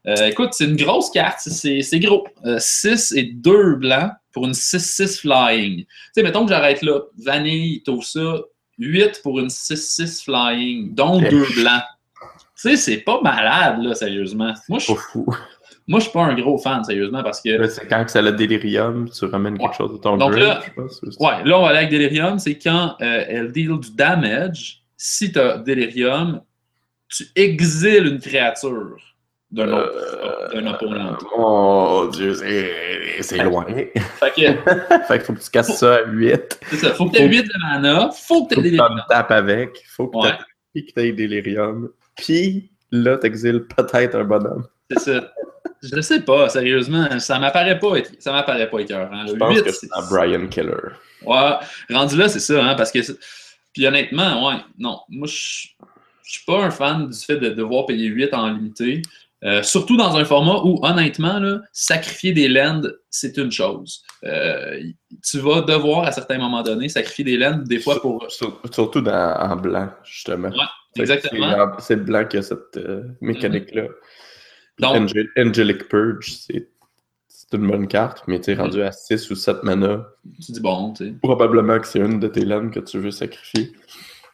Euh, 0.05 0.27
écoute, 0.27 0.49
c'est 0.51 0.65
une 0.65 0.75
grosse 0.75 1.09
carte, 1.09 1.39
c'est 1.39 1.99
gros. 1.99 2.27
6 2.59 3.13
et 3.13 3.23
2 3.23 3.77
blancs 3.77 4.11
pour 4.33 4.45
une 4.45 4.53
6-6 4.53 5.21
flying. 5.21 5.77
Tu 5.77 5.87
sais, 6.13 6.21
mettons 6.21 6.45
que 6.45 6.51
j'arrête 6.51 6.83
là. 6.83 6.99
Vanille, 7.17 7.81
tout 7.83 8.03
ça, 8.03 8.41
8 8.81 9.21
pour 9.23 9.39
une 9.39 9.47
6-6 9.47 10.23
flying, 10.23 10.93
dont 10.93 11.19
deux 11.19 11.45
blancs. 11.55 11.83
Tu 12.61 12.69
sais, 12.69 12.75
c'est 12.75 12.97
pas 12.97 13.21
malade, 13.21 13.81
là, 13.81 13.95
sérieusement. 13.95 14.53
Moi, 14.69 14.79
je 14.79 14.85
suis 14.85 14.95
Moi, 15.87 15.99
je 15.99 16.05
suis 16.05 16.13
pas 16.13 16.23
un 16.23 16.35
gros 16.35 16.57
fan, 16.57 16.83
sérieusement, 16.83 17.23
parce 17.23 17.41
que. 17.41 17.67
C'est 17.67 17.87
quand 17.87 18.03
c'est 18.07 18.21
le 18.21 18.31
délirium, 18.33 19.09
tu 19.09 19.25
ramènes 19.25 19.57
quelque 19.57 19.75
chose 19.75 19.93
de 19.93 19.97
ton 19.97 20.17
Donc 20.17 20.35
là, 20.35 20.61
je. 20.77 21.17
Ouais, 21.19 21.43
là, 21.43 21.59
on 21.59 21.63
va 21.63 21.69
aller 21.69 21.77
avec 21.79 21.89
délirium, 21.89 22.39
c'est 22.39 22.57
quand 22.57 22.95
euh, 23.01 23.25
elle 23.27 23.51
deal 23.51 23.79
du 23.79 23.91
damage. 23.91 24.83
Si 24.95 25.31
tu 25.31 25.39
as 25.39 25.57
délirium, 25.57 26.41
tu 27.09 27.25
exiles 27.35 28.05
une 28.05 28.19
créature. 28.19 28.97
D'un 29.51 29.67
euh, 29.67 30.73
opponent. 30.73 31.17
Mon 31.37 32.05
Dieu, 32.07 32.33
c'est 32.33 33.43
loin. 33.43 33.65
fait 33.65 34.31
que, 34.35 35.03
fait 35.07 35.19
faut 35.19 35.33
que 35.33 35.39
tu 35.39 35.49
casses 35.49 35.77
ça 35.77 35.95
à 35.95 36.03
8. 36.05 36.59
C'est 36.69 36.75
ça, 36.77 36.93
faut 36.93 37.09
que 37.09 37.17
tu 37.17 37.23
aies 37.23 37.27
8 37.27 37.43
de 37.43 37.49
mana, 37.61 38.09
faut 38.11 38.45
que 38.45 38.53
tu 38.53 38.59
aies 38.59 38.63
des 38.63 38.69
Delirium. 38.71 39.01
tapes 39.09 39.31
avec, 39.31 39.83
faut 39.89 40.07
que 40.07 40.27
tu 40.73 40.83
aies 40.97 41.11
Delirium. 41.11 41.89
Puis 42.15 42.71
là, 42.91 43.17
tu 43.17 43.27
exiles 43.27 43.65
peut-être 43.75 44.15
un 44.15 44.23
bonhomme. 44.23 44.65
C'est 44.89 44.99
ça. 44.99 45.31
Je 45.83 45.95
ne 45.95 46.01
sais 46.01 46.21
pas, 46.21 46.47
sérieusement, 46.47 47.19
ça 47.19 47.39
m'apparaît 47.39 47.79
pas, 47.79 47.93
ça 48.19 48.31
m'apparaît 48.31 48.69
pas 48.69 48.79
écœurant. 48.79 49.25
Je 49.27 49.33
pense 49.33 49.61
que 49.61 49.71
c'est 49.71 49.87
un 49.93 50.07
Brian 50.07 50.47
Killer. 50.47 50.75
Ouais, 51.25 51.53
rendu 51.89 52.17
là, 52.17 52.29
c'est 52.29 52.39
ça, 52.39 52.63
hein, 52.63 52.75
parce 52.75 52.91
que. 52.91 52.99
Puis 53.73 53.87
honnêtement, 53.87 54.47
ouais, 54.47 54.57
non, 54.77 54.99
moi, 55.09 55.27
je 55.27 55.69
je 56.31 56.37
suis 56.37 56.45
pas 56.45 56.63
un 56.63 56.71
fan 56.71 57.09
du 57.09 57.19
fait 57.19 57.35
de 57.35 57.49
devoir 57.49 57.85
payer 57.85 58.07
8 58.07 58.33
en 58.33 58.51
limité. 58.51 59.01
Euh, 59.43 59.63
surtout 59.63 59.97
dans 59.97 60.15
un 60.15 60.23
format 60.23 60.61
où, 60.63 60.79
honnêtement, 60.83 61.39
là, 61.39 61.61
sacrifier 61.71 62.31
des 62.31 62.47
lands, 62.47 62.83
c'est 63.09 63.37
une 63.37 63.51
chose. 63.51 64.03
Euh, 64.23 64.79
tu 65.27 65.39
vas 65.39 65.61
devoir, 65.61 66.05
à 66.05 66.11
certains 66.11 66.37
moments 66.37 66.61
donnés, 66.61 66.89
sacrifier 66.89 67.23
des 67.23 67.37
lands, 67.37 67.57
des 67.57 67.79
fois 67.79 67.99
pour. 68.01 68.25
Surtout 68.29 69.03
en 69.07 69.55
blanc, 69.55 69.89
justement. 70.03 70.49
Ouais, 70.49 71.01
exactement. 71.01 71.71
C'est 71.79 71.95
le 71.95 72.03
blanc 72.03 72.25
qui 72.25 72.37
a 72.37 72.43
cette 72.43 72.77
euh, 72.77 73.03
mécanique-là. 73.21 73.87
Angelic 74.83 75.87
Purge, 75.89 76.37
c'est 76.47 76.67
une 77.53 77.67
bonne 77.67 77.87
carte, 77.87 78.23
mais 78.27 78.39
tu 78.39 78.51
es 78.51 78.53
rendu 78.53 78.81
à 78.81 78.91
6 78.91 79.29
ou 79.31 79.35
7 79.35 79.63
mana. 79.63 80.07
Tu 80.45 80.51
dis 80.51 80.61
bon, 80.61 80.93
tu 80.93 81.05
sais. 81.05 81.13
Probablement 81.21 81.79
que 81.79 81.87
c'est 81.87 81.99
une 81.99 82.19
de 82.19 82.27
tes 82.27 82.45
lands 82.45 82.69
que 82.69 82.79
tu 82.79 82.99
veux 82.99 83.11
sacrifier. 83.11 83.71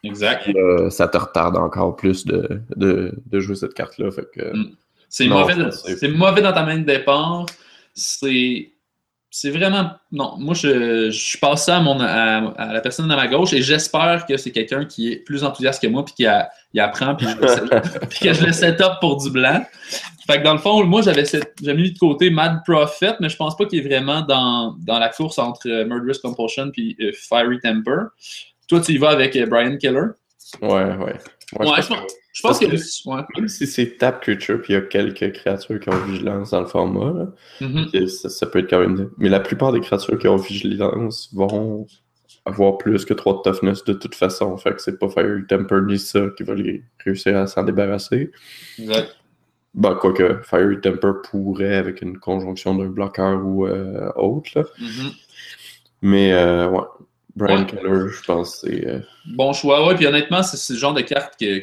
Exact. 0.04 0.48
ça 0.90 1.08
te 1.08 1.18
retarde 1.18 1.58
encore 1.58 1.96
plus 1.96 2.26
de, 2.26 2.62
de, 2.76 3.40
jouer 3.40 3.56
cette 3.56 3.74
carte-là. 3.74 4.10
Mm. 4.54 4.76
C'est 5.10 5.28
mauvais, 5.28 5.56
mauvais, 6.10 6.42
dans 6.42 6.54
ta 6.54 6.64
main 6.64 6.78
de 6.78 6.86
départ. 6.86 7.46
C'est. 7.94 8.72
C'est 9.30 9.50
vraiment. 9.52 9.92
Non, 10.12 10.36
moi, 10.40 10.56
je, 10.56 11.12
je 11.12 11.38
passe 11.38 11.66
ça 11.66 11.78
à, 11.78 11.80
mon, 11.82 12.00
à, 12.00 12.74
la 12.74 12.82
personne 12.82 13.12
à 13.12 13.16
ma 13.16 13.28
gauche 13.28 13.54
et 13.54 13.62
j'espère 13.62 14.26
que 14.26 14.38
c'est 14.38 14.52
quelqu'un 14.52 14.86
qui 14.86 15.12
est 15.12 15.18
plus 15.18 15.44
enthousiaste 15.44 15.82
que 15.82 15.88
moi 15.88 16.04
puis 16.06 16.14
qui 16.16 16.26
il 16.74 16.80
apprend 16.80 17.14
puis, 17.16 17.28
que 18.20 18.34
je 18.34 18.46
le 18.46 18.54
set 18.54 18.80
up 18.82 18.94
pour 19.02 19.22
du 19.22 19.30
blanc. 19.30 19.64
Fait 20.26 20.40
que 20.40 20.44
dans 20.44 20.54
le 20.54 20.60
fond, 20.60 20.84
moi, 20.86 21.02
j'avais 21.02 21.24
mis 21.74 21.92
de 21.92 21.98
côté 22.00 22.30
Mad 22.30 22.64
Prophet, 22.66 23.16
mais 23.20 23.30
je 23.30 23.36
pense 23.38 23.56
pas 23.56 23.66
qu'il 23.66 23.80
est 23.80 23.88
vraiment 23.88 24.22
dans, 24.22 24.76
dans 24.80 24.98
la 24.98 25.10
course 25.10 25.38
entre 25.40 25.68
Murderous 25.84 26.20
Compulsion 26.24 26.72
puis 26.72 26.96
euh, 27.00 27.12
Fiery 27.14 27.60
Temper. 27.60 28.08
Toi, 28.68 28.82
tu 28.82 28.94
y 28.94 28.98
vas 28.98 29.10
avec 29.10 29.36
euh, 29.36 29.46
Brian 29.46 29.78
Keller? 29.78 30.08
Ouais, 30.62 30.96
ouais. 30.96 31.18
Ouais, 31.58 31.66
je, 32.34 32.42
pense, 32.42 32.60
que, 32.60 32.66
même 33.40 33.48
si 33.48 33.68
c'est 33.68 33.98
tap 33.98 34.22
creature, 34.22 34.62
puis 34.62 34.74
il 34.74 34.76
y 34.76 34.80
a 34.80 34.82
quelques 34.82 35.32
créatures 35.32 35.80
qui 35.80 35.90
ont 35.90 36.06
vigilance 36.06 36.52
dans 36.52 36.60
le 36.60 36.68
format, 36.68 37.32
mm-hmm. 37.62 38.28
ça, 38.28 38.46
peut 38.48 38.60
être 38.60 38.70
quand 38.70 38.80
même. 38.80 39.10
Mais 39.18 39.30
la 39.30 39.40
plupart 39.40 39.72
des 39.72 39.80
créatures 39.80 40.20
qui 40.20 40.28
ont 40.28 40.36
vigilance 40.36 41.30
vont 41.34 41.88
avoir 42.44 42.78
plus 42.78 43.06
que 43.06 43.14
3 43.14 43.38
de 43.38 43.50
toughness 43.50 43.84
de 43.86 43.94
toute 43.94 44.16
façon. 44.16 44.58
Fait 44.58 44.74
que 44.74 44.82
c'est 44.82 45.00
pas 45.00 45.08
Fire 45.08 45.42
Temper 45.48 45.82
ni 45.88 45.98
ça 45.98 46.28
qui 46.36 46.44
va 46.44 46.54
les 46.54 46.84
réussir 47.04 47.38
à 47.38 47.48
s'en 47.48 47.64
débarrasser. 47.64 48.32
Exact. 48.78 49.16
Bah, 49.74 49.98
quoique 50.00 50.42
Fire 50.44 50.82
Temper 50.82 51.12
pourrait 51.30 51.76
avec 51.76 52.02
une 52.02 52.18
conjonction 52.18 52.76
d'un 52.76 52.88
bloqueur 52.88 53.46
ou 53.46 53.68
euh, 53.68 54.12
autre. 54.18 54.50
Là. 54.56 54.64
Mm-hmm. 54.64 55.12
Mais 56.02 56.34
euh, 56.34 56.70
ouais, 56.70 56.84
Brian 57.38 57.66
Keller, 57.66 58.10
je 58.12 58.24
pense 58.24 58.62
c'est. 58.62 58.88
Euh, 58.88 59.00
bon 59.26 59.54
choix, 59.54 59.88
oui. 59.88 59.96
Puis 59.96 60.08
honnêtement, 60.08 60.42
c'est 60.42 60.74
le 60.74 60.80
genre 60.80 60.94
de 60.94 61.02
carte 61.02 61.36
que. 61.40 61.60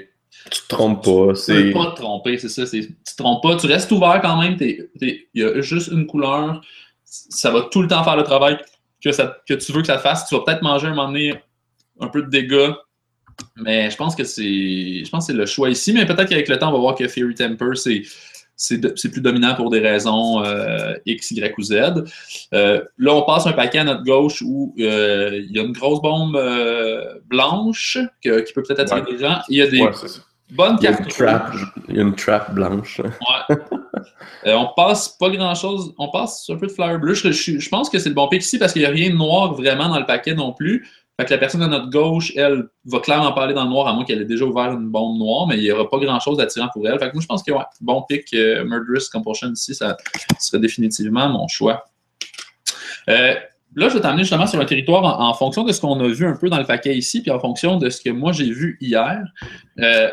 Tu 0.51 0.61
te 0.63 0.69
trompes 0.69 1.05
pas. 1.05 1.33
Tu 1.35 1.53
peux 1.53 1.73
pas 1.73 1.91
te 1.91 1.97
tromper, 1.97 2.39
c'est 2.39 2.49
ça. 2.49 2.65
Tu 2.67 2.87
te 2.87 3.17
trompes 3.17 3.43
pas. 3.43 3.57
Tu 3.57 3.67
restes 3.67 3.91
ouvert 3.91 4.21
quand 4.23 4.41
même. 4.41 4.57
Il 4.61 5.27
y 5.35 5.43
a 5.43 5.61
juste 5.61 5.89
une 5.89 6.07
couleur. 6.07 6.61
Ça 7.05 7.51
va 7.51 7.63
tout 7.63 7.83
le 7.83 7.89
temps 7.89 8.05
faire 8.05 8.17
le 8.17 8.23
travail 8.23 8.59
que, 9.03 9.11
ça, 9.11 9.39
que 9.49 9.55
tu 9.55 9.73
veux 9.73 9.81
que 9.81 9.87
ça 9.87 9.99
fasse. 9.99 10.29
Tu 10.29 10.35
vas 10.35 10.43
peut-être 10.43 10.63
manger 10.63 10.89
un 10.89 10.95
moment 10.95 11.09
donné 11.09 11.35
un 12.01 12.09
peu 12.09 12.23
de 12.23 12.29
dégâts. 12.29 12.73
Mais 13.57 13.91
je 13.91 13.97
pense 13.97 14.15
que 14.15 14.23
c'est. 14.23 15.05
Je 15.05 15.11
pense 15.11 15.27
que 15.27 15.33
c'est 15.33 15.39
le 15.39 15.47
choix 15.47 15.71
ici. 15.71 15.93
Mais 15.93 16.07
peut-être 16.07 16.29
qu'avec 16.29 16.49
le 16.49 16.59
temps, 16.59 16.69
on 16.69 16.73
va 16.73 16.79
voir 16.79 16.95
que 16.95 17.09
Fury 17.09 17.35
Temper, 17.35 17.75
c'est 17.75 18.03
c'est 18.57 19.11
plus 19.11 19.21
dominant 19.21 19.55
pour 19.55 19.71
des 19.71 19.81
raisons 19.81 20.43
euh, 20.45 20.95
X, 21.07 21.33
Y 21.33 21.59
ou 21.59 21.63
Z. 21.63 21.75
Euh, 22.53 22.83
là, 22.99 23.15
on 23.15 23.23
passe 23.23 23.47
un 23.47 23.53
paquet 23.53 23.79
à 23.79 23.85
notre 23.85 24.05
gauche 24.05 24.43
où 24.43 24.75
euh, 24.79 25.43
il 25.45 25.55
y 25.55 25.59
a 25.59 25.63
une 25.63 25.73
grosse 25.73 26.01
bombe 26.01 26.39
blanche 27.27 27.99
qui 28.23 28.31
peut 28.31 28.63
peut-être 28.63 28.81
attirer 28.81 29.03
des 29.03 29.19
gens. 29.19 29.39
Il 29.49 29.59
y 29.59 29.63
a 29.63 29.67
des 29.67 29.85
bonnes 30.51 30.79
cartes. 30.79 31.03
Il 31.89 31.97
y 31.97 31.99
a 31.99 32.03
une 32.03 32.15
trap 32.15 32.55
blanche. 32.55 33.01
Ouais. 33.01 33.57
on 34.55 34.69
passe 34.77 35.09
pas 35.09 35.31
grand-chose. 35.31 35.93
On 35.99 36.11
passe 36.11 36.49
un 36.49 36.57
peu 36.57 36.67
de 36.67 36.73
fleur 36.73 36.99
bleu. 36.99 37.15
Je, 37.15 37.33
je 37.33 37.69
pense 37.69 37.91
que 37.91 37.99
c'est 37.99 38.09
le 38.09 38.15
bon 38.15 38.29
pic 38.29 38.43
ici 38.43 38.59
parce 38.59 38.73
qu'il 38.73 38.83
n'y 38.83 38.87
a 38.87 38.91
rien 38.91 39.11
de 39.11 39.17
noir 39.17 39.55
vraiment 39.55 39.89
dans 39.89 39.99
le 39.99 40.07
paquet 40.07 40.35
non 40.35 40.53
plus. 40.53 40.87
Fait 41.19 41.27
que 41.27 41.31
la 41.31 41.39
personne 41.39 41.63
à 41.63 41.69
notre 41.69 41.91
gauche, 41.91 42.33
elle, 42.35 42.65
va 42.87 42.99
clairement 42.99 43.33
parler 43.33 43.55
dans 43.55 43.63
le 43.63 43.71
noir, 43.71 43.87
à 43.87 43.93
moins 43.93 44.05
qu'elle 44.05 44.21
ait 44.21 44.27
déjà 44.27 44.45
ouvert 44.45 44.73
une 44.73 44.89
bombe 44.89 45.17
noire, 45.17 45.47
mais 45.47 45.57
il 45.59 45.63
n'y 45.63 45.71
aura 45.71 45.89
pas 45.89 45.99
grand-chose 45.99 46.39
d'attirant 46.39 46.69
pour 46.73 46.89
elle. 46.89 46.99
Fait 46.99 47.09
que 47.09 47.15
moi, 47.15 47.23
je 47.23 47.27
pense 47.27 47.43
que, 47.45 47.53
bon 47.81 48.03
pick 48.03 48.35
euh, 48.35 48.65
Murderous 48.65 49.09
Compulsion 49.13 49.53
ici, 49.53 49.77
ça 49.77 49.97
serait 50.41 50.59
définitivement 50.59 51.29
mon 51.29 51.47
choix. 51.47 51.85
Euh, 53.09 53.35
là, 53.77 53.89
je 53.89 53.95
vais 53.95 54.01
t'amener 54.01 54.25
justement 54.25 54.49
sur 54.49 54.61
un 54.61 54.65
territoire 54.65 55.21
en, 55.21 55.35
fonction 55.35 55.63
de 55.63 55.71
ce 55.71 55.81
qu'on 55.81 56.01
a 56.01 56.09
vu 56.09 56.27
un 56.27 56.35
peu 56.35 56.49
dans 56.49 56.59
le 56.59 56.65
paquet 56.67 56.97
ici, 56.97 57.23
puis 57.23 57.31
en 57.31 57.39
fonction 57.39 57.77
de 57.77 57.91
ce 57.91 58.01
que 58.01 58.11
moi 58.11 58.33
j'ai 58.33 58.51
vu 58.51 58.77
hier. 58.81 59.23
Euh, 59.79 60.11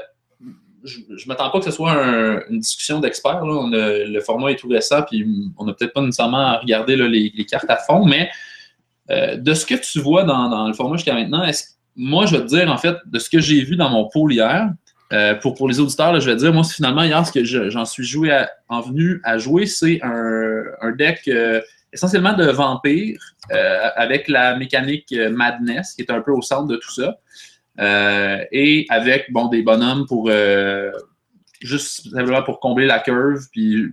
je 0.84 1.00
ne 1.00 1.28
m'attends 1.28 1.50
pas 1.50 1.60
que 1.60 1.66
ce 1.66 1.72
soit 1.72 1.94
une 2.50 2.60
discussion 2.60 3.00
d'experts. 3.00 3.44
Le 3.44 4.20
format 4.20 4.52
est 4.52 4.56
tout 4.56 4.68
récent, 4.68 5.02
puis 5.04 5.26
on 5.58 5.66
n'a 5.66 5.74
peut-être 5.74 5.94
pas 5.94 6.02
nécessairement 6.02 6.38
à 6.38 6.58
regarder 6.58 6.96
les, 6.96 7.32
les, 7.36 7.46
cartes 7.46 7.70
à 7.70 7.78
fond, 7.78 8.06
mais 8.06 8.30
euh, 9.12 9.36
de 9.36 9.54
ce 9.54 9.65
que 9.65 9.76
tu 9.76 10.00
vois 10.00 10.24
dans, 10.24 10.67
le 10.67 10.74
format 10.74 10.95
jusqu'à 10.95 11.13
maintenant, 11.13 11.45
moi, 11.95 12.26
je 12.26 12.38
vais 12.38 12.43
te 12.43 12.47
dire, 12.47 12.71
en 12.71 12.78
fait, 12.78 12.95
de 13.06 13.19
ce 13.19 13.30
que 13.30 13.39
j'ai 13.39 13.62
vu 13.63 13.76
dans 13.76 13.89
mon 13.89 14.08
pool 14.08 14.34
hier, 14.34 14.69
euh, 15.12 15.36
pour, 15.36 15.67
les 15.67 15.80
auditeurs, 15.80 16.17
je 16.19 16.30
vais 16.30 16.36
te 16.36 16.41
dire, 16.41 16.54
moi, 16.54 16.63
finalement, 16.63 17.04
hier, 17.04 17.26
ce 17.26 17.32
que 17.32 17.43
j'en 17.43 17.86
suis 17.86 18.06
joué 18.06 18.45
en 18.69 18.82
venu 18.82 19.19
à 19.24 19.38
jouer, 19.38 19.65
c'est 19.65 20.00
un, 20.02 20.91
deck 20.97 21.28
euh, 21.28 21.62
essentiellement 21.91 22.34
de 22.34 22.45
vampires 22.45 23.19
avec 23.95 24.30
la 24.30 24.56
mécanique 24.56 25.13
Madness, 25.32 25.93
qui 25.93 26.04
est 26.04 26.12
un 26.12 26.21
peu 26.21 26.32
au 26.32 26.41
centre 26.41 26.67
de 26.67 26.78
tout 26.78 26.91
ça. 26.91 27.17
et 28.52 28.86
avec 28.89 29.32
bon, 29.34 29.47
des 29.47 29.62
bonhommes 29.62 30.06
pour 30.08 30.32
juste 31.62 32.10
simplement 32.12 32.43
pour 32.43 32.62
combler 32.62 32.86
la 32.86 33.00
curve, 33.00 33.45
puis 33.52 33.88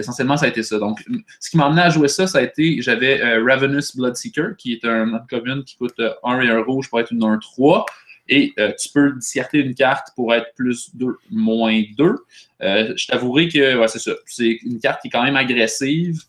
essentiellement, 0.00 0.36
ça 0.36 0.46
a 0.46 0.48
été 0.48 0.62
ça. 0.62 0.78
Donc, 0.78 1.02
ce 1.38 1.50
qui 1.50 1.56
m'a 1.56 1.66
amené 1.66 1.82
à 1.82 1.90
jouer 1.90 2.08
ça, 2.08 2.26
ça 2.26 2.38
a 2.38 2.42
été, 2.42 2.80
j'avais 2.82 3.20
euh, 3.22 3.44
Ravenous 3.44 3.94
Bloodseeker, 3.94 4.56
qui 4.56 4.72
est 4.72 4.84
un 4.84 5.18
commune 5.28 5.64
qui 5.64 5.76
coûte 5.76 5.98
1 5.98 6.02
euh, 6.02 6.42
et 6.42 6.50
1 6.50 6.62
rouge 6.62 6.90
pour 6.90 7.00
être 7.00 7.12
une 7.12 7.20
1-3. 7.20 7.84
Et 8.28 8.52
euh, 8.58 8.72
tu 8.78 8.90
peux 8.90 9.12
discarter 9.12 9.58
une 9.58 9.74
carte 9.74 10.08
pour 10.14 10.34
être 10.34 10.54
plus 10.54 10.94
2, 10.94 11.16
moins 11.30 11.82
2. 11.96 12.16
je 12.60 13.06
t'avouerai 13.06 13.48
que 13.48 13.76
ouais, 13.76 13.88
c'est 13.88 13.98
ça. 13.98 14.12
C'est 14.26 14.58
une 14.64 14.78
carte 14.78 15.02
qui 15.02 15.08
est 15.08 15.10
quand 15.10 15.24
même 15.24 15.36
agressive, 15.36 16.20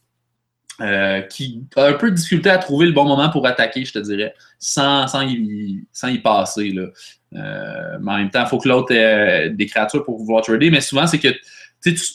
qui 1.29 1.63
a 1.75 1.85
un 1.85 1.93
peu 1.93 2.09
de 2.09 2.15
difficulté 2.15 2.49
à 2.49 2.57
trouver 2.57 2.87
le 2.87 2.91
bon 2.91 3.05
moment 3.05 3.29
pour 3.29 3.45
attaquer, 3.45 3.85
je 3.85 3.93
te 3.93 3.99
dirais, 3.99 4.33
sans, 4.57 5.05
sans, 5.07 5.21
y, 5.21 5.83
sans 5.93 6.07
y 6.07 6.17
passer. 6.17 6.71
Là. 6.71 6.87
mais 8.01 8.11
en 8.11 8.17
même 8.17 8.31
temps, 8.31 8.41
il 8.43 8.49
faut 8.49 8.57
que 8.57 8.67
l'autre 8.67 8.91
ait 8.91 9.51
des 9.51 9.67
créatures 9.67 10.03
pour 10.03 10.17
pouvoir 10.17 10.41
trader. 10.41 10.71
Mais 10.71 10.81
souvent, 10.81 11.05
c'est 11.05 11.19
que 11.19 11.29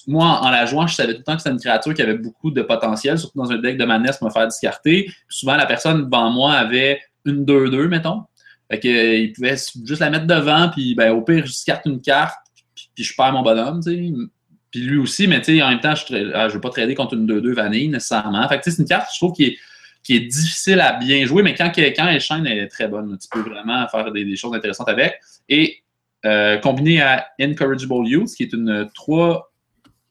moi, 0.06 0.40
en 0.42 0.50
la 0.50 0.66
jouant, 0.66 0.86
je 0.86 0.94
savais 0.94 1.12
tout 1.12 1.18
le 1.18 1.24
temps 1.24 1.34
que 1.34 1.42
c'était 1.42 1.52
une 1.52 1.60
créature 1.60 1.94
qui 1.94 2.02
avait 2.02 2.18
beaucoup 2.18 2.50
de 2.50 2.62
potentiel, 2.62 3.18
surtout 3.18 3.38
dans 3.38 3.50
un 3.50 3.58
deck 3.58 3.76
de 3.76 3.84
manesse 3.84 4.20
me 4.22 4.30
faire 4.30 4.46
discarter. 4.46 5.10
souvent, 5.28 5.56
la 5.56 5.66
personne 5.66 6.04
devant 6.04 6.30
moi 6.30 6.52
avait 6.52 7.00
une 7.24 7.44
2-2, 7.44 7.88
mettons. 7.88 8.22
Fait 8.70 8.80
que, 8.80 8.88
euh, 8.88 9.16
il 9.16 9.32
pouvait 9.32 9.56
juste 9.84 10.00
la 10.00 10.10
mettre 10.10 10.26
devant, 10.26 10.68
puis 10.70 10.94
ben, 10.94 11.12
au 11.12 11.22
pire, 11.22 11.44
je 11.46 11.50
discarte 11.50 11.86
une 11.86 12.00
carte, 12.00 12.36
puis, 12.94 13.04
je 13.04 13.14
perds 13.14 13.32
mon 13.32 13.42
bonhomme, 13.42 13.80
Puis 13.84 14.80
lui 14.80 14.98
aussi, 14.98 15.26
mais 15.26 15.40
en 15.62 15.68
même 15.68 15.80
temps, 15.80 15.94
je 15.94 16.14
ne 16.14 16.32
ah, 16.34 16.48
veux 16.48 16.60
pas 16.60 16.70
trader 16.70 16.94
contre 16.94 17.14
une 17.14 17.26
2-2 17.26 17.52
vanille 17.54 17.88
nécessairement. 17.88 18.46
Fait 18.48 18.58
que 18.58 18.70
c'est 18.70 18.78
une 18.78 18.88
carte, 18.88 19.08
je 19.12 19.18
trouve, 19.18 19.32
qui 19.32 19.44
est, 19.44 19.58
qui 20.02 20.16
est 20.16 20.20
difficile 20.20 20.80
à 20.80 20.92
bien 20.92 21.24
jouer, 21.26 21.42
mais 21.42 21.54
quand, 21.54 21.70
quand 21.74 22.06
elle 22.06 22.20
chaîne, 22.20 22.46
elle 22.46 22.58
est 22.58 22.68
très 22.68 22.88
bonne. 22.88 23.16
Tu 23.18 23.28
peux 23.30 23.48
vraiment 23.48 23.86
faire 23.88 24.10
des, 24.12 24.36
choses 24.36 24.54
intéressantes 24.54 24.88
avec. 24.88 25.20
Et 25.48 25.82
euh, 26.24 26.58
combiné 26.58 27.00
à 27.02 27.26
Incorrigible 27.40 28.06
Youth, 28.06 28.30
qui 28.36 28.44
est 28.44 28.52
une 28.52 28.88
3 28.94 29.52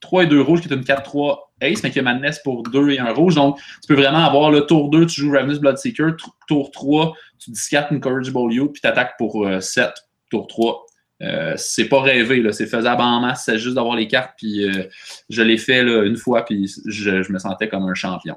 3 0.06 0.24
et 0.24 0.28
2 0.28 0.42
rouges, 0.42 0.62
qui 0.62 0.70
est 0.70 0.76
une 0.76 0.84
4-3 0.84 1.38
Ace, 1.62 1.84
mais 1.84 1.92
qui 1.92 2.00
a 2.00 2.02
Madness 2.02 2.40
pour 2.40 2.64
2 2.64 2.92
et 2.92 3.00
1 3.00 3.12
rouge. 3.14 3.36
Donc, 3.36 3.58
tu 3.58 3.88
peux 3.88 3.96
vraiment 3.96 4.24
avoir 4.26 4.52
le 4.52 4.62
tour 4.62 4.90
2, 4.90 5.06
tu 5.06 5.22
joues 5.22 5.32
Ravenous 5.32 5.60
Bloodseeker, 5.60 6.16
tour 6.48 6.72
3, 6.72 7.14
tu 7.40 7.52
discartes 7.52 7.92
Incorrigible 7.92 8.54
You, 8.54 8.70
puis 8.70 8.82
tu 8.82 8.88
attaques 8.88 9.18
pour 9.18 9.48
7, 9.60 9.84
euh, 9.86 9.92
tour 10.30 10.48
3. 10.48 10.86
Euh, 11.22 11.54
c'est 11.56 11.88
pas 11.88 12.02
rêvé, 12.02 12.44
c'est 12.52 12.68
faisable 12.68 13.02
en 13.02 13.22
masse, 13.22 13.46
c'est 13.46 13.58
juste 13.58 13.76
d'avoir 13.76 13.96
les 13.96 14.08
cartes, 14.08 14.34
puis 14.38 14.66
euh, 14.66 14.84
je 15.30 15.42
l'ai 15.42 15.58
fait 15.58 15.82
une 15.82 16.18
fois, 16.18 16.44
puis 16.44 16.70
je, 16.86 17.32
me 17.32 17.40
sentais 17.40 17.70
comme 17.70 17.84
un 17.84 17.94
champion. 17.94 18.36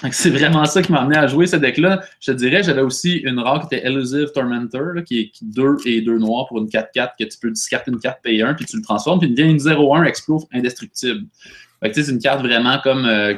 C'est 0.12 0.30
vraiment 0.30 0.64
ça 0.64 0.82
qui 0.82 0.92
m'a 0.92 1.02
amené 1.02 1.18
à 1.18 1.26
jouer 1.26 1.46
ce 1.46 1.56
deck-là. 1.56 2.00
Je 2.20 2.32
te 2.32 2.36
dirais, 2.36 2.62
j'avais 2.62 2.80
aussi 2.80 3.16
une 3.16 3.38
rare 3.38 3.60
qui 3.60 3.74
était 3.74 3.86
Elusive 3.86 4.32
Tormentor, 4.32 5.04
qui 5.04 5.20
est 5.20 5.32
2 5.42 5.76
et 5.84 6.00
2 6.00 6.18
noirs 6.18 6.46
pour 6.46 6.58
une 6.58 6.68
4-4, 6.68 7.10
que 7.18 7.24
tu 7.24 7.38
peux 7.38 7.50
discarter 7.50 7.90
une 7.90 7.98
carte 7.98 8.22
payer 8.22 8.42
1, 8.42 8.54
puis 8.54 8.64
tu 8.64 8.76
le 8.76 8.82
transformes, 8.82 9.18
puis 9.18 9.28
il 9.28 9.34
devient 9.34 9.50
une 9.50 9.58
0-1 9.58 10.04
Explode 10.04 10.42
indestructible. 10.52 11.26
c'est 11.82 12.08
une 12.08 12.18
carte 12.18 12.40
vraiment 12.40 12.78
comme 12.82 13.04
euh, 13.04 13.34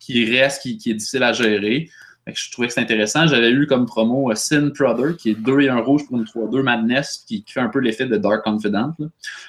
qui 0.00 0.24
reste, 0.36 0.62
qui, 0.62 0.90
est 0.90 0.94
difficile 0.94 1.22
à 1.22 1.32
gérer 1.32 1.88
je 2.34 2.50
trouvais 2.50 2.68
que 2.68 2.74
c'était 2.74 2.84
intéressant. 2.84 3.26
J'avais 3.26 3.50
eu 3.50 3.66
comme 3.66 3.86
promo 3.86 4.30
euh, 4.30 4.34
Sin 4.34 4.70
Brother, 4.76 5.16
qui 5.16 5.30
est 5.30 5.34
2 5.34 5.60
et 5.60 5.68
1 5.68 5.78
rouge 5.80 6.06
pour 6.06 6.16
une 6.18 6.24
3-2 6.24 6.62
Madness, 6.62 7.24
qui, 7.26 7.44
fait 7.46 7.60
un 7.60 7.68
peu 7.68 7.78
l'effet 7.78 8.06
de 8.06 8.16
Dark 8.16 8.42
Confident. 8.44 8.94
au 8.98 9.08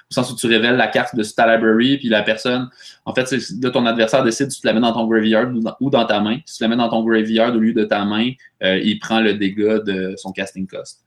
sens 0.09 0.31
où 0.31 0.35
tu 0.35 0.47
révèles 0.47 0.77
la 0.77 0.87
carte 0.87 1.15
de 1.15 1.23
ta 1.23 1.55
library, 1.55 1.97
puis 1.97 2.09
la 2.09 2.23
personne, 2.23 2.69
en 3.05 3.13
fait, 3.13 3.33
de 3.33 3.69
ton 3.69 3.85
adversaire 3.85 4.23
décide 4.23 4.51
si 4.51 4.61
tu 4.61 4.67
la 4.67 4.73
mets 4.73 4.79
dans 4.79 4.93
ton 4.93 5.07
graveyard 5.07 5.51
ou 5.79 5.89
dans, 5.89 6.05
ta 6.05 6.19
main. 6.19 6.39
Si 6.45 6.57
tu 6.57 6.63
la 6.63 6.69
mets 6.69 6.75
dans 6.75 6.89
ton 6.89 7.03
graveyard 7.03 7.55
au 7.55 7.59
lieu 7.59 7.73
de 7.73 7.83
ta 7.83 8.05
main, 8.05 8.31
euh, 8.63 8.79
il 8.83 8.99
prend 8.99 9.19
le 9.19 9.33
dégât 9.33 9.79
de 9.79 10.15
son 10.17 10.31
casting 10.31 10.67
cost. 10.67 11.01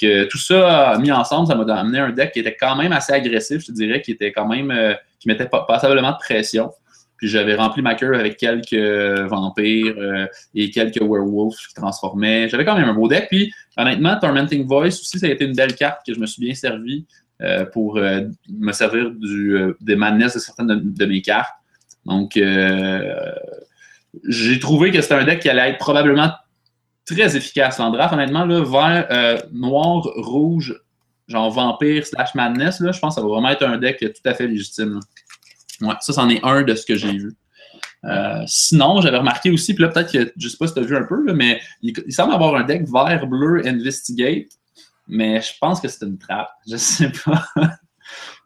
que 0.00 0.24
tout 0.24 0.38
ça 0.38 0.96
mis 0.98 1.12
ensemble, 1.12 1.48
ça 1.48 1.54
m'a 1.54 1.64
amené 1.74 1.98
un 1.98 2.10
deck 2.10 2.32
qui 2.32 2.40
était 2.40 2.56
quand 2.58 2.76
même 2.76 2.92
assez 2.92 3.12
agressif, 3.12 3.60
je 3.60 3.66
te 3.66 3.72
dirais, 3.72 4.00
qui 4.00 4.12
était 4.12 4.32
quand 4.32 4.46
même, 4.46 4.70
euh, 4.70 4.94
qui 5.18 5.28
mettait 5.28 5.48
passablement 5.48 6.12
de 6.12 6.18
pression. 6.18 6.72
Puis 7.22 7.30
j'avais 7.30 7.54
rempli 7.54 7.82
ma 7.82 7.94
queue 7.94 8.16
avec 8.16 8.36
quelques 8.36 8.72
euh, 8.72 9.28
vampires 9.28 9.94
euh, 9.96 10.26
et 10.56 10.72
quelques 10.72 11.00
werewolves 11.00 11.54
qui 11.54 11.72
transformaient. 11.72 12.48
J'avais 12.48 12.64
quand 12.64 12.74
même 12.74 12.88
un 12.88 12.94
beau 12.94 13.06
deck. 13.06 13.28
Puis 13.30 13.54
honnêtement, 13.76 14.18
Tormenting 14.18 14.66
Voice 14.66 14.88
aussi, 14.88 15.20
ça 15.20 15.26
a 15.26 15.28
été 15.28 15.44
une 15.44 15.54
belle 15.54 15.76
carte 15.76 16.04
que 16.04 16.12
je 16.12 16.18
me 16.18 16.26
suis 16.26 16.42
bien 16.42 16.56
servi 16.56 17.06
euh, 17.40 17.64
pour 17.64 17.94
me 17.94 18.72
servir 18.72 19.12
du, 19.12 19.56
des 19.80 19.94
madness 19.94 20.34
de 20.34 20.40
certaines 20.40 20.80
de, 20.82 21.06
mes 21.06 21.22
cartes. 21.22 21.54
Donc 22.06 22.32
j'ai 24.24 24.58
trouvé 24.58 24.90
que 24.90 25.00
c'était 25.00 25.14
un 25.14 25.24
deck 25.24 25.38
qui 25.38 25.48
allait 25.48 25.70
être 25.70 25.78
probablement 25.78 26.32
très 27.06 27.36
efficace 27.36 27.78
en 27.78 27.92
draft. 27.92 28.14
Honnêtement, 28.14 28.46
là, 28.46 28.64
vert, 28.64 29.44
noir, 29.52 30.02
rouge, 30.16 30.76
genre 31.28 31.52
vampire 31.52 32.04
slash 32.04 32.34
madness, 32.34 32.80
là, 32.80 32.90
je 32.90 32.98
pense 32.98 33.14
que 33.14 33.20
ça 33.20 33.24
va 33.24 33.32
vraiment 33.32 33.50
être 33.50 33.62
un 33.62 33.78
deck 33.78 34.00
tout 34.00 34.28
à 34.28 34.34
fait 34.34 34.48
légitime. 34.48 34.98
Ouais, 35.80 35.94
ça, 36.00 36.12
c'en 36.12 36.28
est 36.28 36.42
un 36.44 36.62
de 36.62 36.74
ce 36.74 36.84
que 36.84 36.94
j'ai 36.94 37.12
vu. 37.12 37.36
Euh, 38.04 38.42
sinon, 38.46 39.00
j'avais 39.00 39.18
remarqué 39.18 39.50
aussi, 39.50 39.74
puis 39.74 39.82
là, 39.82 39.88
peut-être 39.88 40.12
que, 40.12 40.32
je 40.36 40.48
sais 40.48 40.56
pas 40.56 40.66
si 40.66 40.74
tu 40.74 40.80
as 40.80 40.82
vu 40.82 40.96
un 40.96 41.04
peu, 41.04 41.32
mais 41.32 41.60
il, 41.82 41.94
semble 42.12 42.34
avoir 42.34 42.54
un 42.56 42.64
deck 42.64 42.82
vert, 42.88 43.26
bleu, 43.26 43.66
Investigate, 43.66 44.48
mais 45.06 45.40
je 45.40 45.52
pense 45.60 45.80
que 45.80 45.88
c'est 45.88 46.04
une 46.04 46.18
trappe. 46.18 46.50
Je 46.68 46.76
sais 46.76 47.12
pas. 47.24 47.46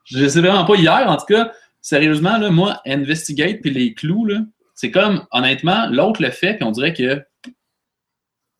je 0.05 0.29
sais 0.29 0.41
vraiment 0.41 0.65
pas. 0.65 0.77
Hier, 0.77 1.05
en 1.09 1.17
tout 1.17 1.27
cas, 1.27 1.53
sérieusement, 1.81 2.37
là, 2.39 2.51
moi, 2.51 2.81
Investigate 2.87 3.61
puis 3.61 3.71
les 3.71 3.95
clous, 3.95 4.29
c'est 4.75 4.91
comme, 4.91 5.27
honnêtement, 5.33 5.87
l'autre 5.91 6.23
le 6.23 6.31
fait, 6.31 6.55
puis 6.55 6.65
on 6.65 6.71
dirait 6.71 6.93
que 6.93 7.25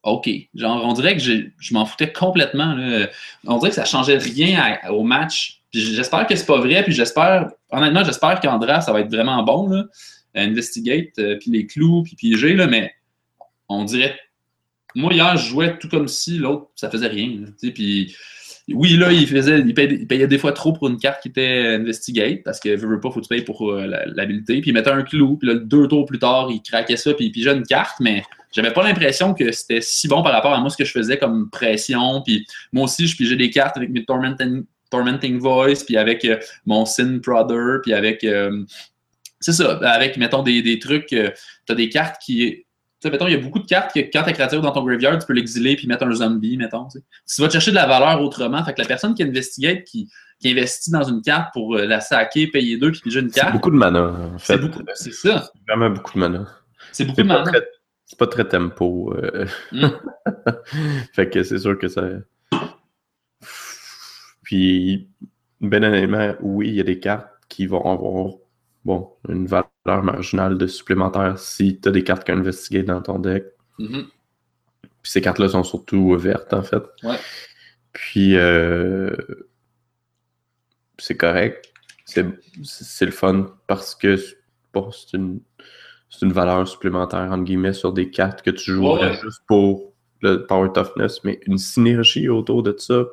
OK. 0.03 0.31
Genre, 0.55 0.85
on 0.85 0.93
dirait 0.93 1.17
que 1.17 1.23
je 1.23 1.75
m'en 1.75 1.85
foutais 1.85 2.13
complètement. 2.13 2.77
On 3.45 3.59
dirait 3.59 3.71
que 3.71 3.75
ça 3.75 3.85
changeait 3.85 4.19
rien 4.19 4.79
au 4.89 5.03
match 5.03 5.63
j'espère 5.81 6.27
que 6.27 6.37
c'est 6.37 6.47
pas 6.47 6.59
vrai, 6.59 6.83
puis 6.83 6.93
j'espère, 6.93 7.51
honnêtement, 7.71 8.05
j'espère 8.05 8.41
qu'Andra, 8.41 8.81
ça 8.81 8.93
va 8.93 9.01
être 9.01 9.11
vraiment 9.11 9.43
bon, 9.43 9.69
là, 9.69 9.85
Investigate, 10.35 11.19
euh, 11.19 11.37
puis 11.41 11.51
les 11.51 11.67
clous, 11.67 12.03
puis 12.03 12.15
piéger, 12.15 12.55
là, 12.55 12.67
mais 12.67 12.93
on 13.69 13.85
dirait. 13.85 14.19
Moi, 14.95 15.13
hier, 15.15 15.37
je 15.37 15.49
jouais 15.49 15.79
tout 15.79 15.89
comme 15.89 16.09
si 16.09 16.39
l'autre, 16.39 16.69
ça 16.75 16.91
faisait 16.91 17.09
rien. 17.09 17.45
Puis 17.75 18.15
oui, 18.69 18.97
là, 18.97 19.13
il 19.13 19.27
faisait, 19.27 19.61
il 19.61 19.75
payait, 19.75 20.27
des 20.27 20.39
fois 20.39 20.53
trop 20.53 20.73
pour 20.73 20.89
une 20.89 20.99
carte 20.99 21.23
qui 21.23 21.29
était 21.29 21.77
Investigate, 21.79 22.43
parce 22.45 22.59
que 22.59 22.71
veut, 22.71 22.89
veut 22.89 23.01
pas, 23.01 23.11
faut 23.11 23.21
que 23.21 23.25
tu 23.25 23.29
payes 23.29 23.45
pour 23.45 23.71
euh, 23.71 23.87
l'habilité. 23.87 24.61
Puis 24.61 24.71
il 24.71 24.75
mettait 24.75 24.91
un 24.91 25.03
clou, 25.03 25.37
puis 25.37 25.49
là, 25.49 25.55
deux 25.55 25.87
tours 25.87 26.05
plus 26.05 26.19
tard, 26.19 26.49
il 26.51 26.61
craquait 26.63 26.97
ça, 26.97 27.15
puis 27.15 27.27
il 27.27 27.33
pigeait 27.33 27.55
une 27.55 27.65
carte, 27.65 28.01
mais 28.01 28.25
j'avais 28.53 28.73
pas 28.73 28.83
l'impression 28.83 29.35
que 29.35 29.53
c'était 29.53 29.81
si 29.81 30.09
bon 30.09 30.23
par 30.23 30.33
rapport 30.33 30.53
à 30.53 30.61
moi 30.61 30.71
ce 30.71 30.77
que 30.77 30.85
je 30.85 30.91
faisais 30.91 31.19
comme 31.19 31.49
pression. 31.51 32.23
Puis 32.23 32.47
moi 32.73 32.85
aussi, 32.85 33.07
je 33.07 33.17
pigeais 33.17 33.37
des 33.37 33.51
cartes 33.51 33.77
avec 33.77 33.91
mes 33.91 34.05
Torment 34.05 34.35
Tormenting 34.91 35.39
Voice, 35.39 35.85
puis 35.85 35.97
avec 35.97 36.25
euh, 36.25 36.39
mon 36.65 36.85
Sin 36.85 37.21
Brother, 37.25 37.81
puis 37.83 37.93
avec. 37.93 38.25
Euh, 38.25 38.65
c'est 39.41 39.53
ça, 39.53 39.79
avec, 39.83 40.17
mettons, 40.17 40.43
des, 40.43 40.63
des 40.63 40.79
trucs. 40.79 41.13
Euh, 41.13 41.31
tu 41.67 41.73
as 41.73 41.75
des 41.75 41.89
cartes 41.89 42.21
qui. 42.23 42.65
Tu 43.01 43.09
sais, 43.09 43.11
mettons, 43.11 43.27
il 43.27 43.33
y 43.33 43.37
a 43.37 43.41
beaucoup 43.41 43.59
de 43.59 43.67
cartes 43.67 43.93
que 43.95 44.01
quand 44.01 44.23
ta 44.23 44.33
créature 44.33 44.63
dans 44.63 44.73
ton 44.73 44.83
graveyard, 44.83 45.19
tu 45.19 45.27
peux 45.27 45.35
l'exiler 45.35 45.77
puis 45.77 45.87
mettre 45.87 46.05
un 46.05 46.13
zombie, 46.13 46.57
mettons. 46.57 46.89
Tu 46.89 47.43
vas 47.43 47.51
chercher 47.51 47.71
de 47.71 47.77
la 47.77 47.87
valeur 47.87 48.23
autrement. 48.23 48.65
Fait 48.65 48.73
que 48.73 48.81
la 48.81 48.87
personne 48.87 49.15
qui 49.15 49.23
investigate, 49.23 49.85
qui, 49.85 50.09
qui 50.41 50.51
investit 50.51 50.91
dans 50.91 51.03
une 51.03 51.21
carte 51.21 51.53
pour 51.53 51.77
la 51.77 52.01
saquer, 52.01 52.47
payer 52.47 52.79
deux, 52.79 52.93
puis 52.93 53.03
déjà 53.05 53.21
une 53.21 53.31
carte. 53.31 53.49
C'est 53.49 53.53
beaucoup 53.53 53.71
de 53.71 53.77
mana, 53.77 54.13
en 54.35 54.39
fait. 54.39 54.59
C'est 54.95 55.13
ça. 55.13 55.51
vraiment 55.69 55.91
beaucoup 55.91 56.15
de 56.15 56.21
mana. 56.21 56.47
C'est 56.93 57.05
beaucoup 57.05 57.23
de 57.23 57.27
mana. 57.27 57.53
C'est 58.07 58.19
pas 58.19 58.29
très 58.29 58.49
tempo. 58.49 59.15
Mm. 59.73 59.89
fait 61.13 61.29
que 61.29 61.43
c'est 61.43 61.59
sûr 61.59 61.79
que 61.79 61.89
ça. 61.89 62.03
Puis, 64.47 65.09
ben 65.61 65.83
honnêtement, 65.83 66.37
oui, 66.41 66.69
il 66.69 66.75
y 66.75 66.81
a 66.81 66.85
des 66.85 67.01
cartes 67.01 67.33
qui 67.49 67.67
vont 67.67 67.85
avoir 67.85 68.35
bon, 68.85 69.11
une 69.29 69.45
valeur 69.45 70.05
marginale 70.05 70.57
de 70.57 70.69
supplémentaire 70.69 71.37
si 71.37 71.81
tu 71.81 71.89
as 71.89 71.91
des 71.91 72.05
cartes 72.05 72.23
qui 72.23 72.31
investiguer 72.31 72.85
dans 72.85 73.03
ton 73.03 73.19
deck. 73.19 73.45
Mm-hmm. 73.81 74.05
Puis 75.03 75.11
ces 75.11 75.21
cartes-là 75.21 75.49
sont 75.49 75.65
surtout 75.65 76.17
vertes, 76.17 76.55
en 76.55 76.63
fait. 76.63 76.85
Ouais. 77.03 77.17
Puis, 77.93 78.37
euh, 78.37 79.11
c'est 80.99 81.17
correct. 81.17 81.73
C'est 82.05 83.05
le 83.05 83.11
fun 83.11 83.53
parce 83.67 83.97
que 83.97 84.15
bon, 84.73 84.93
c'est 84.93 85.17
une, 85.17 85.41
une, 86.23 86.33
valeur 86.33 86.69
supplémentaire, 86.69 87.33
entre 87.33 87.43
guillemets, 87.43 87.73
sur 87.73 87.93
des 87.93 88.11
cartes 88.11 88.43
que 88.43 88.51
tu 88.51 88.75
jouerais 88.75 89.15
juste 89.21 89.43
pour 89.49 89.93
le 90.21 90.47
Power 90.47 90.71
Toughness, 90.73 91.25
mais 91.25 91.41
une 91.49 91.59
synergie 91.59 92.29
autour 92.29 92.63
de 92.63 92.77
ça, 92.79 93.07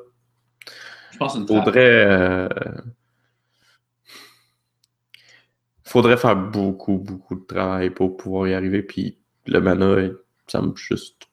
Faudrait. 1.18 2.06
Euh, 2.06 2.48
faudrait 5.82 6.16
faire 6.16 6.36
beaucoup, 6.36 6.98
beaucoup 6.98 7.34
de 7.36 7.44
travail 7.44 7.90
pour 7.90 8.16
pouvoir 8.16 8.48
y 8.48 8.54
arriver. 8.54 8.82
Puis 8.82 9.18
le 9.46 9.60
mana, 9.60 10.08
ça 10.46 10.60
me 10.60 10.74
juste. 10.76 11.28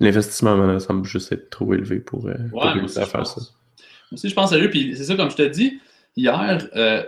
L'investissement 0.00 0.52
en 0.52 0.56
mana 0.56 0.80
semble 0.80 1.04
juste 1.04 1.30
être 1.32 1.50
trop 1.50 1.72
élevé 1.72 2.00
pour, 2.00 2.26
euh, 2.26 2.34
réussir 2.52 3.02
à 3.02 3.06
faire 3.06 3.26
ça. 3.26 3.40
Moi 3.40 4.16
aussi, 4.16 4.28
je 4.28 4.34
pense 4.34 4.52
à 4.52 4.58
eux. 4.58 4.70
Puis 4.70 4.94
c'est 4.96 5.04
ça, 5.04 5.16
comme 5.16 5.30
je 5.30 5.36
te 5.36 5.42
dis, 5.42 5.80
hier, 6.16 6.68
euh, 6.74 7.04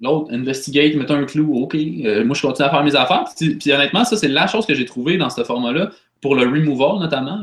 l'autre, 0.00 0.32
investigate, 0.32 0.96
mettre 0.96 1.12
un 1.12 1.24
clou, 1.24 1.54
OK. 1.62 1.74
moi, 1.74 2.34
je 2.34 2.42
continue 2.42 2.66
à 2.66 2.70
faire 2.70 2.82
mes 2.82 2.96
affaires. 2.96 3.24
Puis, 3.36 3.54
puis 3.56 3.72
honnêtement, 3.72 4.04
ça, 4.04 4.16
c'est 4.16 4.28
la 4.28 4.46
chose 4.48 4.66
que 4.66 4.74
j'ai 4.74 4.86
trouvée 4.86 5.18
dans 5.18 5.30
ce 5.30 5.44
format-là 5.44 5.90
pour 6.20 6.34
le 6.34 6.42
removal 6.42 6.98
notamment, 6.98 7.42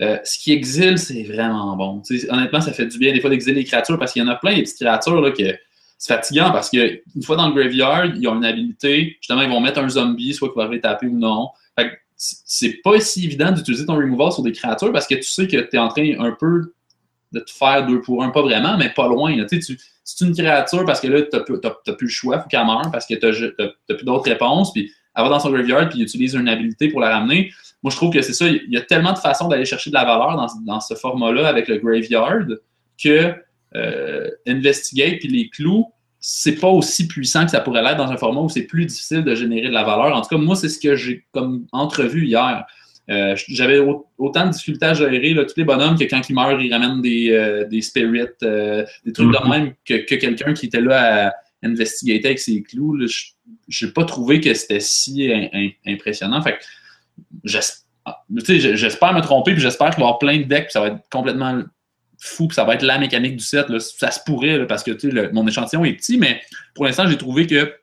euh, 0.00 0.18
ce 0.24 0.38
qui 0.38 0.52
exile, 0.52 0.98
c'est 0.98 1.22
vraiment 1.22 1.76
bon. 1.76 2.02
honnêtement, 2.28 2.60
ça 2.60 2.72
fait 2.72 2.86
du 2.86 2.98
bien 2.98 3.12
des 3.12 3.20
fois 3.20 3.30
d'exiler 3.30 3.54
les 3.54 3.64
créatures 3.64 3.98
parce 3.98 4.12
qu'il 4.12 4.22
y 4.22 4.24
en 4.24 4.28
a 4.28 4.36
plein 4.36 4.54
des 4.54 4.62
petites 4.62 4.78
créatures 4.78 5.20
là, 5.20 5.30
que 5.30 5.56
c'est 5.98 6.14
fatigant 6.14 6.50
parce 6.50 6.70
qu'une 6.70 7.22
fois 7.22 7.36
dans 7.36 7.48
le 7.48 7.54
graveyard, 7.54 8.06
ils 8.06 8.26
ont 8.26 8.36
une 8.36 8.44
habilité. 8.44 9.16
Justement, 9.20 9.42
ils 9.42 9.50
vont 9.50 9.60
mettre 9.60 9.80
un 9.80 9.88
zombie, 9.88 10.32
soit 10.32 10.48
qu'il 10.48 10.56
va 10.56 10.68
les 10.68 10.80
taper 10.80 11.06
ou 11.06 11.18
non. 11.18 11.50
c'est 12.16 12.80
pas 12.82 12.98
si 13.00 13.26
évident 13.26 13.52
d'utiliser 13.52 13.84
ton 13.84 13.96
removal 13.96 14.32
sur 14.32 14.42
des 14.42 14.52
créatures 14.52 14.92
parce 14.92 15.06
que 15.06 15.14
tu 15.16 15.24
sais 15.24 15.46
que 15.46 15.58
tu 15.58 15.76
es 15.76 15.78
en 15.78 15.88
train 15.88 16.18
un 16.18 16.32
peu 16.32 16.72
de 17.32 17.40
te 17.40 17.50
faire 17.50 17.86
deux 17.86 18.00
pour 18.00 18.24
un, 18.24 18.30
pas 18.30 18.42
vraiment, 18.42 18.76
mais 18.76 18.90
pas 18.90 19.08
loin. 19.08 19.34
Tu, 19.46 19.78
c'est 20.04 20.24
une 20.24 20.34
créature 20.34 20.84
parce 20.84 21.00
que 21.00 21.06
là, 21.08 21.22
tu 21.22 21.36
n'as 21.36 21.94
plus 21.94 22.06
le 22.06 22.12
choix, 22.12 22.40
faut 22.40 22.48
qu'elle 22.48 22.64
meure 22.64 22.90
parce 22.90 23.06
que 23.06 23.14
tu 23.14 23.54
n'as 23.58 23.94
plus 23.94 24.04
d'autres 24.04 24.28
réponses. 24.28 24.72
Puis 24.72 24.90
elle 25.14 25.22
va 25.22 25.28
dans 25.28 25.40
son 25.40 25.50
graveyard 25.50 25.88
puis 25.88 26.00
utilise 26.00 26.34
une 26.34 26.48
habilité 26.48 26.88
pour 26.88 27.00
la 27.00 27.10
ramener. 27.10 27.52
Moi, 27.82 27.90
je 27.90 27.96
trouve 27.96 28.12
que 28.12 28.20
c'est 28.20 28.32
ça. 28.32 28.46
Il 28.46 28.68
y 28.68 28.76
a 28.76 28.82
tellement 28.82 29.12
de 29.12 29.18
façons 29.18 29.48
d'aller 29.48 29.64
chercher 29.64 29.90
de 29.90 29.94
la 29.94 30.04
valeur 30.04 30.36
dans, 30.66 30.80
ce 30.80 30.94
format-là 30.94 31.48
avec 31.48 31.68
le 31.68 31.78
graveyard 31.78 32.46
que 33.02 33.34
euh, 33.74 34.30
Investigate 34.46 35.18
puis 35.20 35.28
les 35.28 35.48
clous, 35.48 35.86
c'est 36.18 36.56
pas 36.56 36.68
aussi 36.68 37.08
puissant 37.08 37.44
que 37.44 37.50
ça 37.50 37.60
pourrait 37.60 37.82
l'être 37.82 37.96
dans 37.96 38.10
un 38.10 38.18
format 38.18 38.40
où 38.40 38.48
c'est 38.50 38.64
plus 38.64 38.84
difficile 38.84 39.24
de 39.24 39.34
générer 39.34 39.68
de 39.68 39.72
la 39.72 39.84
valeur. 39.84 40.14
En 40.14 40.20
tout 40.20 40.28
cas, 40.28 40.36
moi, 40.36 40.56
c'est 40.56 40.68
ce 40.68 40.78
que 40.78 40.94
j'ai 40.94 41.24
comme 41.32 41.66
entrevu 41.72 42.26
hier. 42.26 42.66
Euh, 43.08 43.34
j'avais 43.48 43.78
autant 44.18 44.46
de 44.46 44.52
difficultés 44.52 44.86
à 44.86 44.94
gérer 44.94 45.34
tous 45.46 45.54
les 45.56 45.64
bonhommes 45.64 45.98
que 45.98 46.04
quand 46.04 46.20
ils 46.28 46.34
meurent, 46.34 46.60
ils 46.60 46.72
ramènent 46.72 47.00
des, 47.00 47.30
euh, 47.30 47.66
des 47.66 47.80
spirits, 47.80 48.26
des 48.42 49.12
trucs 49.12 49.32
de 49.32 49.36
mm-hmm. 49.36 49.48
même 49.48 49.72
que, 49.86 49.94
quelqu'un 50.16 50.52
qui 50.52 50.66
était 50.66 50.82
là 50.82 51.28
à 51.28 51.32
investiguer 51.62 52.20
avec 52.22 52.38
ses 52.38 52.62
clous. 52.62 52.98
Je 53.68 53.86
n'ai 53.86 53.92
pas 53.92 54.04
trouvé 54.04 54.40
que 54.40 54.52
c'était 54.52 54.80
si 54.80 55.32
impressionnant. 55.86 56.42
Fait 56.42 56.58
j'espère 57.44 59.12
me 59.12 59.20
tromper, 59.20 59.52
puis 59.52 59.60
j'espère 59.60 59.90
qu'il 59.90 60.00
va 60.00 60.02
y 60.02 60.04
avoir 60.04 60.18
plein 60.18 60.38
de 60.38 60.44
decks, 60.44 60.64
puis 60.64 60.72
ça 60.72 60.80
va 60.80 60.88
être 60.88 61.00
complètement 61.10 61.62
fou, 62.18 62.48
puis 62.48 62.54
ça 62.54 62.64
va 62.64 62.74
être 62.74 62.82
la 62.82 62.98
mécanique 62.98 63.36
du 63.36 63.44
set. 63.44 63.66
Ça 63.78 64.10
se 64.10 64.20
pourrait, 64.24 64.66
parce 64.66 64.82
que 64.82 65.32
mon 65.32 65.46
échantillon 65.46 65.84
est 65.84 65.94
petit, 65.94 66.18
mais 66.18 66.40
pour 66.74 66.84
l'instant, 66.84 67.06
j'ai 67.06 67.18
trouvé 67.18 67.46
que 67.46 67.74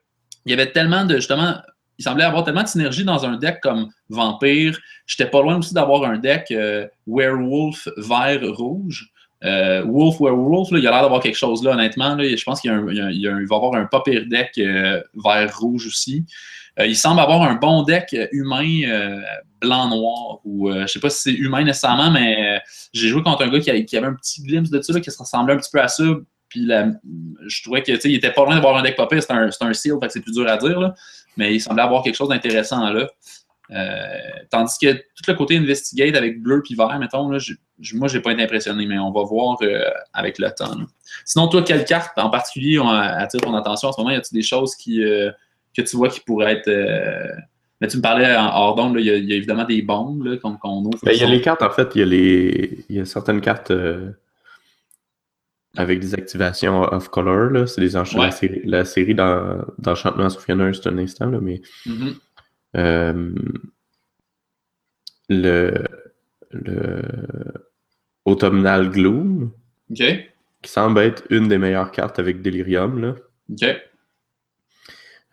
il 0.46 0.50
y 0.50 0.54
avait 0.54 0.70
tellement 0.70 1.04
de, 1.04 1.16
justement, 1.16 1.56
il 1.98 2.04
semblait 2.04 2.24
avoir 2.24 2.44
tellement 2.44 2.62
de 2.62 2.68
synergie 2.68 3.04
dans 3.04 3.26
un 3.26 3.36
deck 3.36 3.58
comme 3.60 3.88
Vampire. 4.08 4.78
J'étais 5.06 5.28
pas 5.28 5.42
loin 5.42 5.58
aussi 5.58 5.74
d'avoir 5.74 6.04
un 6.04 6.16
deck 6.16 6.46
euh, 6.52 6.86
Werewolf 7.06 7.88
vert 7.96 8.40
rouge. 8.56 9.10
Euh, 9.44 9.84
Wolf 9.84 10.20
Werewolf, 10.20 10.70
là, 10.72 10.78
il 10.78 10.86
a 10.86 10.90
l'air 10.90 11.02
d'avoir 11.02 11.20
quelque 11.20 11.36
chose 11.36 11.62
là, 11.62 11.72
honnêtement. 11.72 12.14
Là, 12.16 12.24
je 12.24 12.42
pense 12.42 12.60
qu'il 12.60 12.72
va 12.72 12.92
y 12.92 13.28
avoir 13.28 13.74
un 13.74 13.86
pas 13.86 14.02
deck 14.06 14.52
euh, 14.58 15.00
vert 15.14 15.58
rouge 15.58 15.86
aussi. 15.86 16.24
Euh, 16.78 16.86
il 16.86 16.96
semble 16.96 17.20
avoir 17.20 17.42
un 17.42 17.54
bon 17.54 17.82
deck 17.82 18.14
humain 18.32 19.22
blanc-noir, 19.60 20.40
ou 20.44 20.70
je 20.70 20.86
sais 20.86 21.00
pas 21.00 21.10
si 21.10 21.20
c'est 21.22 21.32
humain 21.32 21.64
nécessairement, 21.64 22.10
mais 22.10 22.60
j'ai 22.92 23.08
joué 23.08 23.22
contre 23.22 23.42
un 23.42 23.48
gars 23.48 23.58
qui, 23.58 23.96
avait 23.96 24.06
un 24.06 24.14
petit 24.14 24.42
glimpse 24.42 24.70
de 24.70 24.80
ça, 24.80 25.00
qui 25.00 25.10
se 25.10 25.18
ressemblait 25.18 25.54
un 25.54 25.56
petit 25.56 25.70
peu 25.72 25.80
à 25.80 25.88
ça. 25.88 26.04
Puis 26.48 26.68
je 26.68 27.62
trouvais 27.62 27.82
qu'il 27.82 28.14
était 28.14 28.32
pas 28.32 28.44
loin 28.44 28.54
d'avoir 28.54 28.76
un 28.76 28.82
deck 28.82 28.96
pire, 28.96 29.22
c'est 29.22 29.32
un, 29.32 29.48
un 29.48 29.72
seal, 29.74 29.96
fait 30.00 30.06
que 30.06 30.12
c'est 30.12 30.20
plus 30.20 30.32
dur 30.32 30.48
à 30.48 30.56
dire, 30.56 30.78
là, 30.78 30.94
mais 31.36 31.54
il 31.54 31.60
semblait 31.60 31.82
avoir 31.82 32.02
quelque 32.02 32.14
chose 32.14 32.28
d'intéressant 32.28 32.90
là. 32.90 33.08
Euh, 33.70 34.18
tandis 34.50 34.78
que 34.80 34.92
tout 34.92 35.24
le 35.26 35.34
côté 35.34 35.56
investigate 35.56 36.16
avec 36.16 36.42
bleu 36.42 36.62
puis 36.62 36.74
vert, 36.74 36.98
mettons, 36.98 37.28
là, 37.28 37.38
je, 37.38 37.54
moi, 37.94 38.08
j'ai 38.08 38.20
pas 38.20 38.32
été 38.32 38.42
impressionné, 38.42 38.86
mais 38.86 38.98
on 38.98 39.12
va 39.12 39.22
voir 39.22 39.58
euh, 39.62 39.82
avec 40.14 40.38
le 40.38 40.50
temps. 40.50 40.74
Sinon, 41.24 41.48
toi, 41.48 41.62
quelle 41.62 41.84
carte 41.84 42.18
en 42.18 42.30
particulier 42.30 42.80
attire 42.82 43.40
ton 43.40 43.54
attention 43.54 43.88
en 43.88 43.92
ce 43.92 44.00
moment? 44.00 44.10
Y 44.10 44.16
a-t-il 44.16 44.34
des 44.34 44.42
choses 44.42 44.74
qui, 44.74 45.02
euh, 45.02 45.30
que 45.82 45.88
tu 45.88 45.96
vois 45.96 46.08
qui 46.08 46.20
pourraient 46.20 46.52
être. 46.54 46.70
mais 47.80 47.88
tu 47.88 47.96
me 47.96 48.02
parlais 48.02 48.34
en 48.36 48.46
hors 48.54 48.74
d'onde, 48.74 48.96
il 48.98 49.06
y, 49.06 49.10
a 49.10 49.36
évidemment 49.36 49.64
des 49.64 49.82
bombes 49.82 50.38
qu'on 50.40 50.84
ouvre. 50.84 50.98
Ben, 51.02 51.12
il 51.12 51.20
y 51.20 51.24
a 51.24 51.28
les 51.28 51.40
cartes, 51.40 51.62
en 51.62 51.70
fait, 51.70 51.90
il 51.94 51.98
y 51.98 52.02
a, 52.02 52.06
les... 52.06 52.84
y 52.88 53.00
a 53.00 53.04
certaines 53.04 53.40
cartes 53.40 53.72
avec 55.76 56.00
des 56.00 56.14
activations 56.14 56.82
off-color. 56.82 57.68
C'est 57.68 57.80
des 57.80 57.96
enchaînements. 57.96 58.30
La 58.64 58.84
série, 58.84 59.14
d'Enchantement 59.14 60.24
dans 60.24 60.72
c'est 60.72 60.86
un 60.88 60.98
instant, 60.98 61.26
là, 61.26 61.38
mais. 61.40 61.60
Mm-hmm. 61.86 62.14
Euh, 62.76 63.32
le, 65.30 65.72
le 66.50 67.02
Autumnal 68.24 68.90
Gloom, 68.90 69.52
qui 69.94 70.26
semble 70.64 71.00
être 71.00 71.24
une 71.30 71.48
des 71.48 71.58
meilleures 71.58 71.90
cartes 71.90 72.18
avec 72.18 72.42
Delirium. 72.42 73.00
Là. 73.00 73.14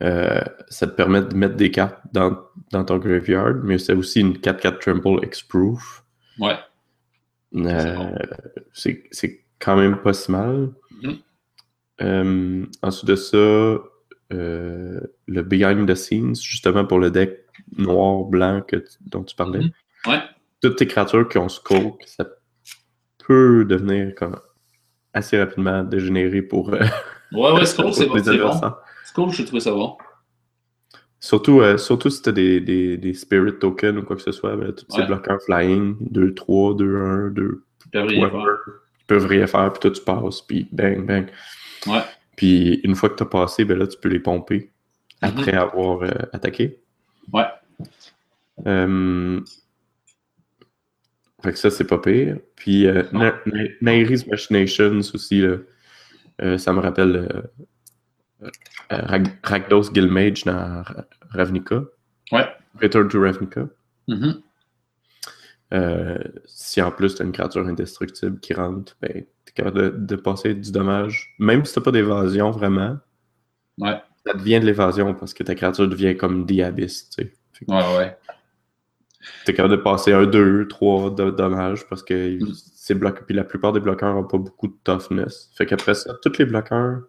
Euh, 0.02 0.42
ça 0.68 0.88
te 0.88 0.92
permet 0.92 1.22
de 1.22 1.36
mettre 1.36 1.56
des 1.56 1.72
cartes 1.72 2.00
dans, 2.12 2.38
dans 2.72 2.84
ton 2.84 2.98
graveyard, 2.98 3.56
mais 3.64 3.78
c'est 3.78 3.94
aussi 3.94 4.22
une 4.22 4.34
4-4 4.34 4.80
Trample 4.80 5.26
X-Proof. 5.26 6.04
Ouais. 6.40 6.58
Euh, 7.56 8.12
c'est 8.74 9.46
quand 9.60 9.78
même 9.78 10.02
pas 10.02 10.14
si 10.14 10.32
mal. 10.32 10.72
Mm-hmm. 12.02 12.68
ensuite 12.82 13.10
de 13.10 13.16
ça, 13.16 13.38
euh, 14.34 15.00
le 15.28 15.42
behind 15.44 15.88
the 15.88 15.96
scenes, 15.96 16.36
justement 16.36 16.86
pour 16.86 17.00
le 17.00 17.12
deck 17.12 17.46
noir-blanc 17.78 18.64
dont 19.02 19.24
tu 19.24 19.36
parlais. 19.36 19.60
Mhm. 19.60 19.72
Ouais. 20.08 20.20
Toutes 20.62 20.78
tes 20.78 20.88
créatures 20.88 21.30
qui 21.30 21.38
ont 21.38 21.50
Skulk, 21.50 22.04
ça 22.08 22.26
peut 23.26 23.66
devenir 23.66 24.16
comme 24.16 24.38
assez 25.14 25.40
rapidement 25.40 25.84
dégénéré 25.84 26.42
pour. 26.42 26.74
Euh, 26.74 26.84
ouais, 27.34 27.52
ouais, 27.52 27.66
Skulk, 27.66 27.94
c'est 27.96 28.08
bon. 28.08 28.52
Skulk, 29.16 29.32
je 29.32 29.44
trouve 29.44 29.60
ça 29.62 29.72
bon. 29.72 29.96
Surtout, 31.22 31.62
euh, 31.62 31.78
surtout 31.78 32.10
si 32.10 32.22
tu 32.22 32.28
as 32.28 32.32
des, 32.34 32.60
des, 32.60 32.98
des, 32.98 33.14
Spirit 33.14 33.58
Tokens 33.60 33.98
ou 33.98 34.04
quoi 34.04 34.18
que 34.18 34.22
ce 34.22 34.34
soit, 34.34 34.58
ben, 34.58 34.74
tous 34.74 34.86
ces 34.94 35.06
bloqueurs 35.06 35.42
flying, 35.44 35.96
2, 36.02 36.34
3, 36.34 36.76
2, 36.76 36.98
1, 36.98 37.30
2. 37.30 37.64
Ils 37.86 37.92
peuvent 37.92 38.08
rien 38.08 38.30
faire. 38.30 38.58
Ils 39.00 39.06
peuvent 39.08 39.26
rien 39.26 39.48
faire, 39.48 39.72
puis 39.72 39.80
toi 39.80 39.92
tu 39.92 40.02
passes, 40.02 40.42
puis 40.42 40.68
bang, 40.70 41.06
bang. 41.06 41.28
Ouais. 41.88 42.02
Puis 42.36 42.82
une 42.84 42.94
fois 42.94 43.08
que 43.08 43.16
tu 43.16 43.24
as 43.24 43.28
passé, 43.28 43.64
ben 43.64 43.80
là, 43.80 43.88
tu 43.88 43.98
peux 43.98 44.10
les 44.10 44.20
pomper 44.20 44.70
après 45.22 45.54
mhm. 45.54 45.60
avoir 45.60 46.02
euh, 46.04 46.12
attaqué. 46.34 46.78
Ouais. 47.32 47.46
Euh... 48.68 49.40
Fait 51.42 51.54
que 51.54 51.58
ça, 51.58 51.70
c'est 51.70 51.88
pas 51.88 52.00
pire. 52.00 52.38
Puis 52.58 52.86
euh, 52.86 53.04
Nairis 53.80 54.26
Machinations 54.28 55.00
aussi, 55.14 55.40
là, 55.40 55.56
euh, 56.42 56.58
ça 56.58 56.74
me 56.74 56.82
rappelle 56.82 57.48
euh, 58.92 59.24
Rakdos 59.44 59.92
Guildmage 59.92 60.44
dans 60.44 60.84
Ravnica. 61.32 61.84
Ouais. 62.32 62.48
Return 62.82 63.08
to 63.10 63.22
Ravnica. 63.22 63.68
Mm 64.08 64.34
si 66.46 66.82
en 66.82 66.90
plus 66.90 67.16
tu 67.16 67.22
as 67.22 67.26
une 67.26 67.34
créature 67.34 67.68
indestructible 67.68 68.40
qui 68.40 68.54
rentre, 68.54 68.96
ben, 69.02 69.26
capable 69.56 70.06
de, 70.06 70.16
passer 70.16 70.54
du 70.54 70.72
dommage. 70.72 71.34
Même 71.40 71.66
si 71.66 71.74
t'as 71.74 71.82
pas 71.82 71.92
d'évasion 71.92 72.52
vraiment, 72.52 72.98
ouais. 73.80 74.02
ça 74.26 74.34
devient 74.34 74.60
de 74.60 74.66
l'évasion 74.66 75.16
parce 75.16 75.34
que 75.34 75.44
ta 75.44 75.56
créature 75.56 75.88
devient 75.88 76.16
comme 76.16 76.46
Diabis, 76.46 77.10
tu 77.10 77.24
sais. 77.24 77.34
Ouais, 77.68 77.98
ouais. 77.98 78.18
T'es 79.46 79.54
capable 79.54 79.78
de 79.78 79.82
passer 79.82 80.14
un, 80.14 80.26
deux, 80.26 80.68
trois 80.68 81.10
de 81.10 81.32
dommages 81.32 81.88
parce 81.88 82.04
que 82.04 82.38
mm. 82.38 82.54
c'est 82.76 82.94
bloqué. 82.96 83.22
Puis 83.26 83.36
la 83.36 83.46
plupart 83.46 83.72
des 83.72 83.80
bloqueurs 83.80 84.14
n'ont 84.14 84.28
pas 84.28 84.38
beaucoup 84.38 84.68
de 84.68 84.76
toughness. 84.84 85.50
Fait 85.56 85.66
qu'après 85.66 85.96
ça, 85.96 86.14
tous 86.22 86.38
les 86.38 86.46
bloqueurs 86.46 87.04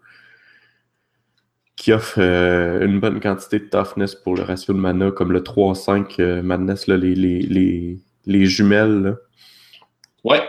qui 1.76 1.92
offrent 1.92 2.20
euh, 2.20 2.84
une 2.84 3.00
bonne 3.00 3.20
quantité 3.20 3.58
de 3.58 3.66
toughness 3.66 4.14
pour 4.14 4.34
le 4.34 4.42
ratio 4.42 4.72
de 4.72 4.78
mana, 4.78 5.10
comme 5.10 5.32
le 5.32 5.40
3-5 5.40 6.20
euh, 6.20 6.42
Madness, 6.42 6.86
là, 6.86 6.96
les, 6.96 7.14
les, 7.14 7.40
les, 7.40 7.98
les 8.24 8.46
jumelles. 8.46 9.02
Là. 9.02 9.14
Ouais, 10.24 10.42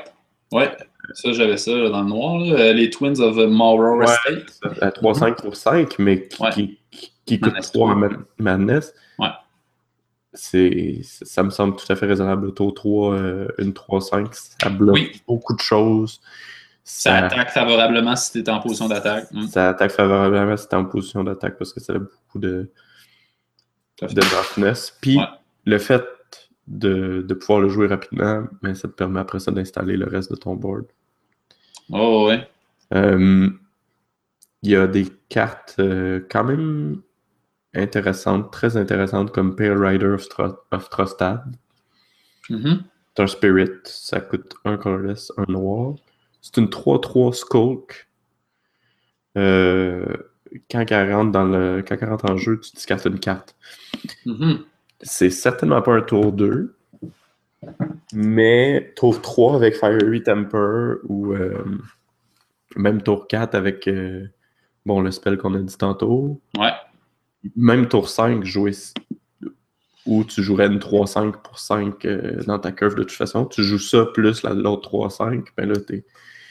ouais. 0.53 0.71
Ça, 1.13 1.31
j'avais 1.31 1.57
ça 1.57 1.71
dans 1.71 2.01
le 2.01 2.09
noir. 2.09 2.41
Euh, 2.41 2.73
les 2.73 2.89
Twins 2.89 3.19
of 3.19 3.35
Morrow 3.37 4.01
Estate. 4.01 4.59
À 4.81 4.89
3-5 4.89 5.35
pour 5.41 5.55
5, 5.55 5.99
mais 5.99 6.27
qui, 6.53 6.79
qui, 7.25 7.39
coûte 7.39 7.53
3 7.61 7.95
Madness. 8.37 8.93
Ouais. 9.19 9.29
C'est, 10.33 10.99
ça 11.03 11.43
me 11.43 11.49
semble 11.49 11.75
tout 11.75 11.91
à 11.91 11.95
fait 11.95 12.05
raisonnable. 12.05 12.53
Taux 12.53 12.71
3, 12.71 13.13
euh, 13.13 13.47
une 13.57 13.71
3-5, 13.71 14.27
ça 14.61 14.69
bloque 14.69 15.21
beaucoup 15.27 15.55
de 15.55 15.61
choses. 15.61 16.21
Ça, 16.89 17.17
attaque 17.17 17.49
favorablement 17.49 18.15
si 18.15 18.31
tu 18.31 18.39
es 18.39 18.49
en 18.49 18.61
position 18.61 18.87
d'attaque. 18.87 19.27
Ça 19.49 19.69
attaque 19.69 19.91
favorablement 19.91 20.55
si 20.55 20.69
tu 20.69 20.73
es 20.73 20.77
en 20.77 20.85
position 20.85 21.21
d'attaque 21.21 21.57
parce 21.57 21.73
que 21.73 21.81
ça 21.81 21.91
a 21.91 21.99
beaucoup 21.99 22.39
de, 22.39 22.71
de 24.01 24.31
darkness. 24.31 24.97
Puis 25.01 25.19
le 25.65 25.79
fait 25.79 26.05
de, 26.67 27.25
de, 27.27 27.33
pouvoir 27.33 27.59
le 27.59 27.67
jouer 27.67 27.87
rapidement, 27.87 28.45
mais 28.61 28.73
ça 28.73 28.87
te 28.87 28.93
permet 28.93 29.19
après 29.19 29.39
ça 29.39 29.51
d'installer 29.51 29.97
le 29.97 30.05
reste 30.05 30.31
de 30.31 30.37
ton 30.37 30.55
board. 30.55 30.85
Oh, 31.91 32.27
ouais. 32.29 32.49
Euh, 32.93 33.49
il 34.63 34.71
y 34.71 34.75
a 34.77 34.87
des 34.87 35.07
cartes 35.27 35.75
euh, 35.79 36.25
quand 36.31 36.45
même 36.45 37.01
intéressantes, 37.75 38.53
très 38.53 38.77
intéressantes, 38.77 39.33
comme 39.33 39.57
Pale 39.57 39.77
Rider 39.77 40.07
of, 40.07 40.25
of 40.71 40.89
Trostad. 40.89 41.53
C'est 42.47 42.55
un 43.17 43.27
Spirit, 43.27 43.81
ça 43.83 44.21
coûte 44.21 44.55
un 44.63 44.77
colorless, 44.77 45.33
un 45.35 45.51
noir. 45.51 45.95
C'est 46.47 46.61
une 46.61 46.69
3-3 46.69 47.33
Skulk. 47.33 48.07
Euh, 49.37 50.05
quand 50.71 50.85
elle 50.89 51.13
rentre 51.13 51.31
dans 51.33 51.43
le. 51.43 51.83
Quand 51.85 51.97
elle 51.99 52.09
rentre 52.09 52.31
en 52.31 52.37
jeu, 52.37 52.57
tu 52.61 52.71
discartes 52.71 53.05
une 53.05 53.19
carte. 53.19 53.53
Mm-hmm. 54.25 54.59
C'est 55.01 55.29
certainement 55.29 55.81
pas 55.81 55.93
un 55.93 56.01
tour 56.01 56.31
2, 56.31 56.73
mais 58.13 58.93
tour 58.95 59.21
3 59.21 59.57
avec 59.57 59.75
Fiery 59.75 60.23
Temper 60.23 60.95
ou 61.03 61.33
euh, 61.33 61.65
même 62.77 63.01
tour 63.01 63.27
4 63.27 63.53
avec 63.53 63.85
euh, 63.89 64.25
bon, 64.85 65.01
le 65.01 65.11
spell 65.11 65.37
qu'on 65.37 65.53
a 65.53 65.59
dit 65.59 65.77
tantôt. 65.77 66.39
Ouais. 66.57 66.71
Même 67.57 67.89
tour 67.89 68.07
5, 68.07 68.45
jouer 68.45 68.71
où 70.05 70.23
tu 70.23 70.41
jouerais 70.41 70.67
une 70.67 70.79
3-5 70.79 71.41
pour 71.41 71.59
5 71.59 72.05
euh, 72.05 72.41
dans 72.45 72.57
ta 72.57 72.71
curve 72.71 72.95
de 72.95 73.03
toute 73.03 73.11
façon. 73.11 73.45
Tu 73.45 73.63
joues 73.63 73.79
ça 73.79 74.05
plus 74.05 74.23
l'autre 74.45 74.89
3-5, 74.89 75.47
ben 75.57 75.67
là, 75.67 75.75
t'es, 75.75 76.05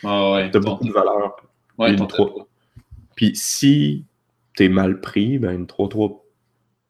ah 0.04 0.32
ouais, 0.32 0.50
t'as 0.50 0.60
beaucoup 0.60 0.84
de 0.84 0.92
valeur. 0.92 1.36
Ouais, 1.78 1.94
3... 1.94 2.48
Puis 3.14 3.32
si 3.34 4.04
t'es 4.54 4.68
mal 4.68 5.00
pris, 5.00 5.38
ben 5.38 5.52
une 5.52 5.66
3-3 5.66 6.20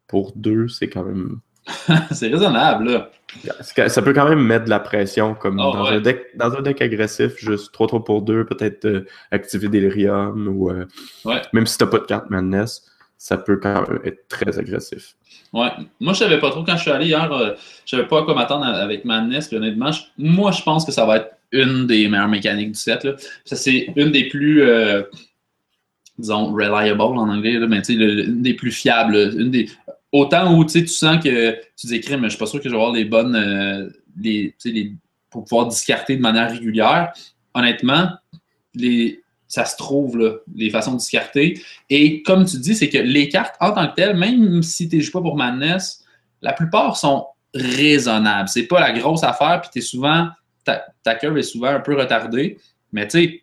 pour 0.06 0.32
2, 0.36 0.68
c'est 0.68 0.88
quand 0.88 1.04
même 1.04 1.40
c'est 2.12 2.28
raisonnable, 2.28 2.90
là. 2.92 3.10
Ça 3.88 4.02
peut 4.02 4.12
quand 4.12 4.28
même 4.28 4.42
mettre 4.42 4.66
de 4.66 4.70
la 4.70 4.78
pression, 4.78 5.34
comme 5.34 5.58
ah, 5.58 5.72
dans, 5.72 5.86
un 5.86 6.00
deck, 6.00 6.36
dans 6.36 6.54
un 6.54 6.62
deck 6.62 6.80
agressif, 6.80 7.36
juste 7.38 7.74
3-3 7.74 8.04
pour 8.04 8.22
2, 8.22 8.44
peut-être 8.46 8.84
euh, 8.84 9.04
activer 9.30 9.68
Delirium, 9.68 10.46
ou 10.48 10.70
euh, 10.70 10.86
même 11.52 11.66
si 11.66 11.76
t'as 11.76 11.86
pas 11.86 11.98
de 11.98 12.04
carte 12.04 12.30
Madness, 12.30 12.84
ça 13.18 13.36
peut 13.36 13.56
quand 13.56 13.88
même 13.88 14.00
être 14.04 14.28
très 14.28 14.58
agressif. 14.58 15.16
Ouais. 15.52 15.70
Moi, 16.00 16.12
je 16.12 16.20
savais 16.20 16.38
pas 16.38 16.50
trop 16.50 16.62
quand 16.62 16.76
je 16.76 16.82
suis 16.82 16.90
allé 16.90 17.06
hier, 17.06 17.32
euh, 17.32 17.54
je 17.84 17.96
savais 17.96 18.06
pas 18.06 18.20
à 18.20 18.22
quoi 18.22 18.34
m'attendre 18.34 18.66
avec 18.66 19.04
Madness, 19.04 19.48
puis 19.48 19.56
honnêtement, 19.56 19.90
moi, 20.18 20.52
je 20.52 20.62
pense 20.62 20.84
que 20.84 20.92
ça 20.92 21.04
va 21.04 21.16
être 21.16 21.35
une 21.52 21.86
des 21.86 22.08
meilleures 22.08 22.28
mécaniques 22.28 22.72
du 22.72 22.78
set. 22.78 23.04
Là. 23.04 23.14
Ça, 23.44 23.56
c'est 23.56 23.92
une 23.96 24.10
des 24.10 24.28
plus 24.28 24.62
disons, 26.18 26.52
reliable 26.52 27.02
en 27.02 27.28
anglais, 27.28 27.58
mais 27.68 27.82
tu 27.82 27.94
sais, 27.96 28.24
une 28.24 28.42
des 28.42 28.54
plus 28.54 28.72
fiables, 28.72 29.34
une 29.38 29.50
des, 29.50 29.68
autant 30.12 30.56
où 30.56 30.64
tu 30.64 30.86
sens 30.86 31.22
que 31.22 31.52
tu 31.76 31.86
dis 31.86 32.00
mais 32.10 32.24
je 32.24 32.28
suis 32.30 32.38
pas 32.38 32.46
sûr 32.46 32.60
que 32.60 32.68
je 32.68 32.74
vais 32.74 32.80
avoir 32.80 32.92
les 32.92 33.04
bonnes. 33.04 33.34
Euh, 33.34 33.88
les, 34.18 34.54
pour 35.30 35.44
pouvoir 35.44 35.66
discarter 35.66 36.16
de 36.16 36.22
manière 36.22 36.50
régulière. 36.50 37.12
Honnêtement, 37.52 38.10
les, 38.74 39.22
ça 39.48 39.64
se 39.66 39.76
trouve, 39.76 40.16
là, 40.16 40.36
les 40.54 40.70
façons 40.70 40.92
de 40.92 40.98
discarter. 40.98 41.60
Et 41.90 42.22
comme 42.22 42.46
tu 42.46 42.56
dis, 42.58 42.74
c'est 42.74 42.88
que 42.88 42.98
les 42.98 43.28
cartes 43.28 43.56
en 43.60 43.72
tant 43.72 43.88
que 43.88 43.94
telles, 43.94 44.16
même 44.16 44.62
si 44.62 44.88
tu 44.88 44.96
ne 44.96 45.02
joues 45.02 45.12
pas 45.12 45.20
pour 45.20 45.36
Madness, 45.36 46.04
la 46.40 46.54
plupart 46.54 46.96
sont 46.96 47.26
raisonnables. 47.54 48.48
C'est 48.48 48.66
pas 48.66 48.80
la 48.80 48.92
grosse 48.98 49.24
affaire, 49.24 49.60
puis 49.60 49.70
es 49.78 49.82
souvent. 49.82 50.28
Ta, 50.66 50.84
ta 51.02 51.14
curve 51.14 51.38
est 51.38 51.42
souvent 51.42 51.68
un 51.68 51.80
peu 51.80 51.96
retardée. 51.96 52.58
Mais 52.92 53.08
tu 53.08 53.18
sais, 53.18 53.42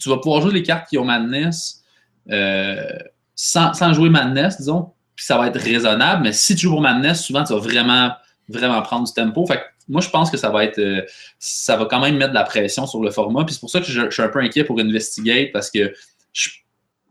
tu 0.00 0.08
vas 0.08 0.18
pouvoir 0.18 0.42
jouer 0.42 0.52
les 0.52 0.62
cartes 0.62 0.88
qui 0.88 0.98
ont 0.98 1.04
Madness 1.04 1.84
euh, 2.30 2.98
sans, 3.34 3.74
sans, 3.74 3.92
jouer 3.92 4.08
Madness, 4.08 4.58
disons, 4.58 4.92
puis 5.16 5.24
ça 5.24 5.36
va 5.36 5.48
être 5.48 5.60
raisonnable. 5.60 6.22
Mais 6.22 6.32
si 6.32 6.54
tu 6.54 6.62
joues 6.62 6.70
pour 6.70 6.80
Madness, 6.80 7.24
souvent, 7.24 7.44
tu 7.44 7.52
vas 7.52 7.58
vraiment, 7.58 8.12
vraiment 8.48 8.80
prendre 8.82 9.06
du 9.06 9.12
tempo. 9.12 9.44
Fait 9.46 9.56
que 9.56 9.62
moi, 9.88 10.00
je 10.00 10.08
pense 10.08 10.30
que 10.30 10.36
ça 10.36 10.50
va 10.50 10.64
être, 10.64 10.78
euh, 10.78 11.02
ça 11.38 11.76
va 11.76 11.86
quand 11.86 12.00
même 12.00 12.16
mettre 12.16 12.30
de 12.30 12.34
la 12.34 12.44
pression 12.44 12.86
sur 12.86 13.02
le 13.02 13.10
format. 13.10 13.44
Puis 13.44 13.54
c'est 13.54 13.60
pour 13.60 13.70
ça 13.70 13.80
que 13.80 13.86
je, 13.86 14.10
suis 14.10 14.22
un 14.22 14.28
peu 14.28 14.40
inquiet 14.40 14.64
pour 14.64 14.78
Investigate 14.80 15.52
parce 15.52 15.70
que 15.70 15.92
je, 16.32 16.50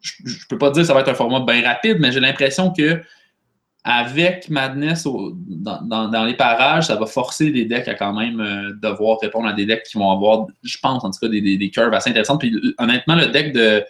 je, 0.02 0.48
peux 0.50 0.58
pas 0.58 0.72
dire 0.72 0.82
que 0.82 0.88
ça 0.88 0.94
va 0.94 1.02
être 1.02 1.10
un 1.10 1.14
format 1.14 1.42
bien 1.42 1.62
rapide, 1.64 1.98
mais 2.00 2.12
j'ai 2.12 2.20
l'impression 2.20 2.72
que 2.72 3.02
avec 3.84 4.50
Madness 4.50 5.06
dans, 5.06 6.26
les 6.26 6.36
parages, 6.36 6.88
ça 6.88 6.96
va 6.96 7.06
forcer 7.06 7.50
les 7.50 7.66
decks 7.66 7.88
à 7.88 7.96
quand 7.96 8.14
même 8.14 8.40
euh, 8.40 8.72
devoir 8.82 9.20
répondre 9.20 9.48
à 9.48 9.54
des 9.54 9.66
decks 9.66 9.84
qui 9.84 9.98
vont 9.98 10.12
avoir, 10.12 10.48
je 10.64 10.78
pense 10.82 11.04
en 11.04 11.12
tout 11.12 11.20
cas, 11.20 11.28
des, 11.28 11.70
curves 11.70 11.94
assez 11.94 12.10
intéressantes. 12.10 12.40
Puis 12.40 12.74
honnêtement, 12.78 13.16
le 13.16 13.28
deck 13.28 13.54
de, 13.54 13.84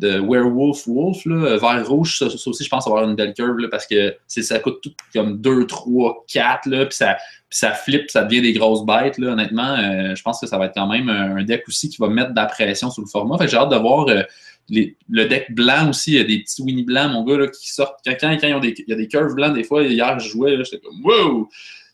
Werewolf 0.00 0.86
Wolf, 0.86 1.24
là, 1.24 1.56
vert 1.56 1.88
rouge, 1.88 2.18
ça, 2.18 2.26
aussi, 2.26 2.62
je 2.62 2.68
pense 2.68 2.86
avoir 2.86 3.08
une 3.08 3.16
belle 3.16 3.34
curve 3.34 3.68
parce 3.70 3.88
que 3.88 4.14
ça 4.28 4.60
coûte 4.60 4.80
tout 4.82 4.92
comme 5.12 5.40
2, 5.40 5.66
3, 5.66 6.24
4, 6.32 6.66
là, 6.66 6.86
puis 6.86 6.94
ça, 6.94 7.16
puis 7.48 7.58
ça 7.58 7.72
flippe, 7.72 8.08
ça 8.08 8.22
devient 8.22 8.42
des 8.42 8.52
grosses 8.52 8.86
bêtes. 8.86 9.18
Là, 9.18 9.32
honnêtement, 9.32 9.74
euh, 9.76 10.14
je 10.14 10.22
pense 10.22 10.40
que 10.40 10.46
ça 10.46 10.58
va 10.58 10.66
être 10.66 10.74
quand 10.74 10.86
même 10.86 11.08
un 11.08 11.42
deck 11.42 11.64
aussi 11.66 11.88
qui 11.88 11.96
va 11.96 12.06
mettre 12.06 12.30
de 12.30 12.36
la 12.36 12.46
pression 12.46 12.88
sur 12.88 13.02
le 13.02 13.08
format. 13.08 13.36
Fait 13.36 13.48
j'ai 13.48 13.56
hâte 13.56 13.70
de 13.70 13.76
voir. 13.76 14.08
Euh, 14.08 14.22
le 14.70 15.24
deck 15.24 15.52
blanc 15.54 15.90
aussi, 15.90 16.12
il 16.12 16.16
y 16.16 16.20
a 16.20 16.24
des 16.24 16.38
petits 16.40 16.62
Winnie 16.62 16.84
blancs, 16.84 17.12
mon 17.12 17.24
gars, 17.24 17.36
là, 17.36 17.48
qui 17.48 17.70
sortent. 17.70 18.00
Quand, 18.04 18.14
quand, 18.20 18.36
quand 18.40 18.60
il 18.62 18.84
y 18.86 18.92
a 18.92 18.96
des 18.96 19.08
curves 19.08 19.34
blancs, 19.34 19.54
des 19.54 19.64
fois, 19.64 19.82
hier, 19.82 20.18
je 20.18 20.28
jouais, 20.28 20.56
j'étais 20.64 20.78
comme 20.78 21.02
wow! 21.04 21.48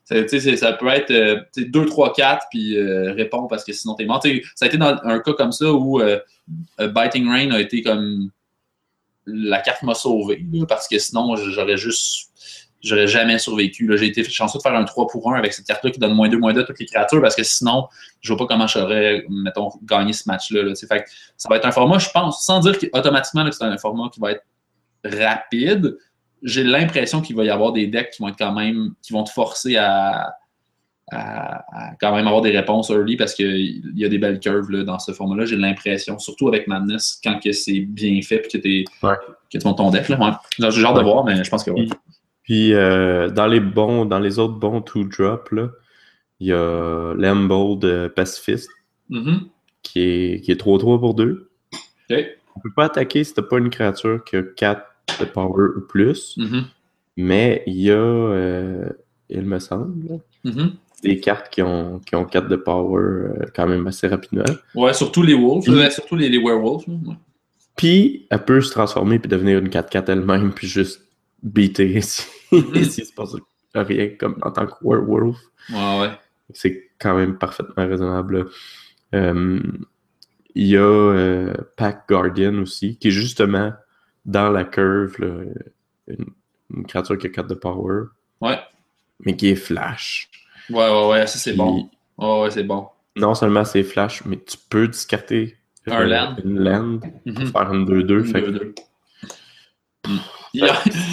Ça, 0.05 0.17
ça 0.29 0.73
peut 0.75 0.87
être 0.87 1.49
2, 1.57 1.87
3, 1.87 2.13
4, 2.13 2.47
puis 2.49 2.77
euh, 2.77 3.13
réponds 3.13 3.49
parce 3.49 3.65
que 3.65 3.73
sinon 3.73 3.95
t'es 3.95 4.05
mort. 4.05 4.23
ça 4.23 4.65
a 4.65 4.69
été 4.69 4.79
dans 4.79 4.97
un 5.03 5.19
cas 5.19 5.33
comme 5.33 5.51
ça 5.51 5.73
où 5.73 6.01
euh, 6.01 6.21
Biting 6.79 7.29
Rain 7.29 7.51
a 7.51 7.61
été 7.61 7.83
comme. 7.83 8.31
La 9.29 9.59
carte 9.59 9.83
m'a 9.83 9.95
sauvé, 9.95 10.47
parce 10.69 10.87
que 10.87 11.01
sinon, 11.01 11.35
j'aurais 11.35 11.77
juste 11.77 12.31
j'aurais 12.87 13.09
jamais 13.09 13.39
survécu. 13.39 13.91
J'ai 13.97 14.07
été 14.07 14.25
chanceux 14.25 14.59
de 14.59 14.63
faire 14.63 14.75
un 14.75 14.85
3 14.85 15.09
pour 15.09 15.33
1 15.33 15.39
avec 15.39 15.53
cette 15.53 15.67
carte-là 15.67 15.91
qui 15.91 15.99
donne 15.99 16.15
moins 16.15 16.29
2, 16.29 16.39
moins 16.39 16.53
2 16.53 16.61
à 16.61 16.65
toutes 16.65 16.79
les 16.79 16.87
créatures 16.87 17.21
parce 17.21 17.35
que 17.35 17.43
sinon, 17.43 17.89
je 18.21 18.33
vois 18.33 18.39
pas 18.39 18.55
comment 18.55 18.67
j'aurais, 18.67 19.25
mettons, 19.29 19.71
gagné 19.83 20.13
ce 20.13 20.25
match-là. 20.27 20.75
ça 20.75 21.49
va 21.49 21.57
être 21.57 21.67
un 21.67 21.73
format, 21.73 21.99
je 21.99 22.11
pense, 22.11 22.45
sans 22.45 22.61
dire 22.61 22.77
automatiquement 22.93 23.45
que 23.45 23.51
c'est 23.51 23.65
un 23.65 23.77
format 23.79 24.09
qui 24.13 24.21
va 24.21 24.33
être 24.33 24.45
rapide. 25.05 25.97
J'ai 26.43 26.63
l'impression 26.63 27.21
qu'il 27.21 27.35
va 27.35 27.45
y 27.45 27.51
avoir 27.51 27.73
des 27.73 27.89
decks 27.89 28.11
qui 28.11 28.23
vont 28.23 28.29
être 28.29 28.39
quand 28.39 28.53
même, 28.53 28.95
qui 29.03 29.13
vont 29.13 29.25
te 29.25 29.31
forcer 29.31 29.77
à, 29.77 30.35
quand 31.11 32.15
même 32.15 32.27
avoir 32.27 32.43
des 32.43 32.51
réponses 32.51 32.91
early 32.91 33.17
parce 33.17 33.35
qu'il 33.35 33.83
y 33.95 34.05
a 34.05 34.09
des 34.09 34.19
belles 34.19 34.41
curves 34.41 34.71
dans 34.85 34.99
ce 34.99 35.13
format-là. 35.13 35.45
J'ai 35.45 35.57
l'impression, 35.57 36.19
surtout 36.19 36.49
avec 36.49 36.67
Madness, 36.67 37.21
quand 37.23 37.39
c'est 37.53 37.81
bien 37.81 38.21
fait 38.23 38.45
et 38.55 38.59
que 38.59 38.59
tu 38.59 38.85
ouais. 39.03 39.75
ton 39.75 39.91
deck. 39.91 40.05
J'ai 40.59 40.71
genre 40.71 40.95
de 40.95 41.03
voir, 41.03 41.25
mais 41.25 41.43
je 41.43 41.51
pense 41.51 41.65
que 41.65 41.71
oui. 41.71 41.91
Puis 42.47 42.75
euh, 42.75 43.29
dans 43.29 43.49
les 43.49 43.59
bons, 43.59 44.05
dans 44.05 44.21
les 44.21 44.39
autres 44.39 44.55
bons 44.55 44.81
two 44.81 45.05
drop 45.05 45.51
il 46.39 46.47
y 46.47 46.53
a 46.53 47.15
Lambold 47.15 48.13
Pacifist 48.15 48.71
mm-hmm. 49.11 49.41
qui 49.83 50.01
est 50.01 50.41
qui 50.43 50.53
est 50.53 50.61
3-3 50.61 51.01
pour 51.01 51.15
2. 51.15 51.51
Okay. 52.09 52.29
On 52.55 52.61
peut 52.61 52.71
pas 52.75 52.85
attaquer 52.85 53.25
si 53.25 53.35
t'as 53.35 53.43
pas 53.43 53.59
une 53.59 53.69
créature 53.69 54.23
qui 54.23 54.37
a 54.37 54.43
4 54.43 54.81
de 55.21 55.25
power 55.25 55.71
ou 55.77 55.81
plus. 55.81 56.39
Mm-hmm. 56.39 56.63
Mais 57.17 57.65
il 57.67 57.81
y 57.81 57.91
a 57.91 57.95
euh, 57.95 58.91
il 59.29 59.43
me 59.43 59.59
semble 59.59 60.21
mm-hmm. 60.45 60.71
des 61.03 61.19
cartes 61.19 61.49
qui 61.51 61.63
ont, 61.63 61.99
qui 61.99 62.15
ont 62.15 62.27
4 62.27 62.47
de 62.47 62.57
power 62.57 63.03
euh, 63.03 63.45
quand 63.57 63.67
même 63.67 63.89
assez 63.89 64.07
rapidement. 64.07 64.45
Ouais, 64.77 64.95
surtout 64.95 65.25
les 65.25 65.35
wolves, 65.35 65.65
surtout 65.91 66.15
les, 66.15 66.29
les 66.29 66.39
werewolves. 66.39 66.85
Puis 67.77 68.29
elle 68.31 68.45
peut 68.45 68.61
se 68.61 68.71
transformer 68.71 69.19
puis 69.19 69.29
devenir 69.29 69.59
une 69.59 69.69
4-4 69.69 70.13
elle-même 70.13 70.53
puis 70.53 70.69
juste 70.69 71.03
beater 71.43 72.01
S'il 72.51 73.07
se 73.07 73.13
passe 73.13 73.37
rien 73.75 74.11
comme 74.19 74.39
en 74.43 74.51
tant 74.51 74.67
que 74.67 74.75
werewolf. 74.83 75.37
Ouais, 75.71 76.01
ouais. 76.01 76.11
C'est 76.53 76.91
quand 76.99 77.17
même 77.17 77.39
parfaitement 77.39 77.87
raisonnable. 77.87 78.49
Euh, 79.15 79.61
il 80.55 80.67
y 80.67 80.77
a 80.77 80.81
euh, 80.81 81.55
Pack 81.77 82.09
Guardian 82.09 82.55
aussi, 82.59 82.97
qui 82.97 83.09
est 83.09 83.11
justement 83.11 83.73
dans 84.25 84.51
la 84.51 84.65
curve, 84.65 85.17
une, 86.07 86.87
créature 86.87 87.19
qui 87.19 87.27
a 87.27 87.31
4 87.31 87.49
de 87.49 87.55
power. 87.55 88.05
Ouais. 88.41 88.59
Mais 89.21 89.37
qui 89.37 89.49
est 89.49 89.57
flash. 89.57 90.31
Ouais, 90.71 90.89
ouais, 90.89 91.09
ouais, 91.09 91.27
ça 91.27 91.39
c'est 91.39 91.55
bon. 91.55 91.89
Ouais, 92.19 92.43
ouais, 92.43 92.51
c'est 92.51 92.65
bon. 92.65 92.89
Non 93.17 93.35
seulement 93.35 93.65
c'est 93.65 93.83
flash, 93.83 94.25
mais 94.25 94.39
tu 94.39 94.57
peux 94.69 94.89
discarter 94.89 95.57
un 95.87 96.05
land. 96.05 96.37
une 96.45 96.59
land 96.59 96.99
pour 96.99 97.33
mm-hmm. 97.33 97.53
faire 97.53 97.73
une 97.73 97.85
2-2. 97.87 98.25
Fait 98.25 98.45
2 100.61 100.67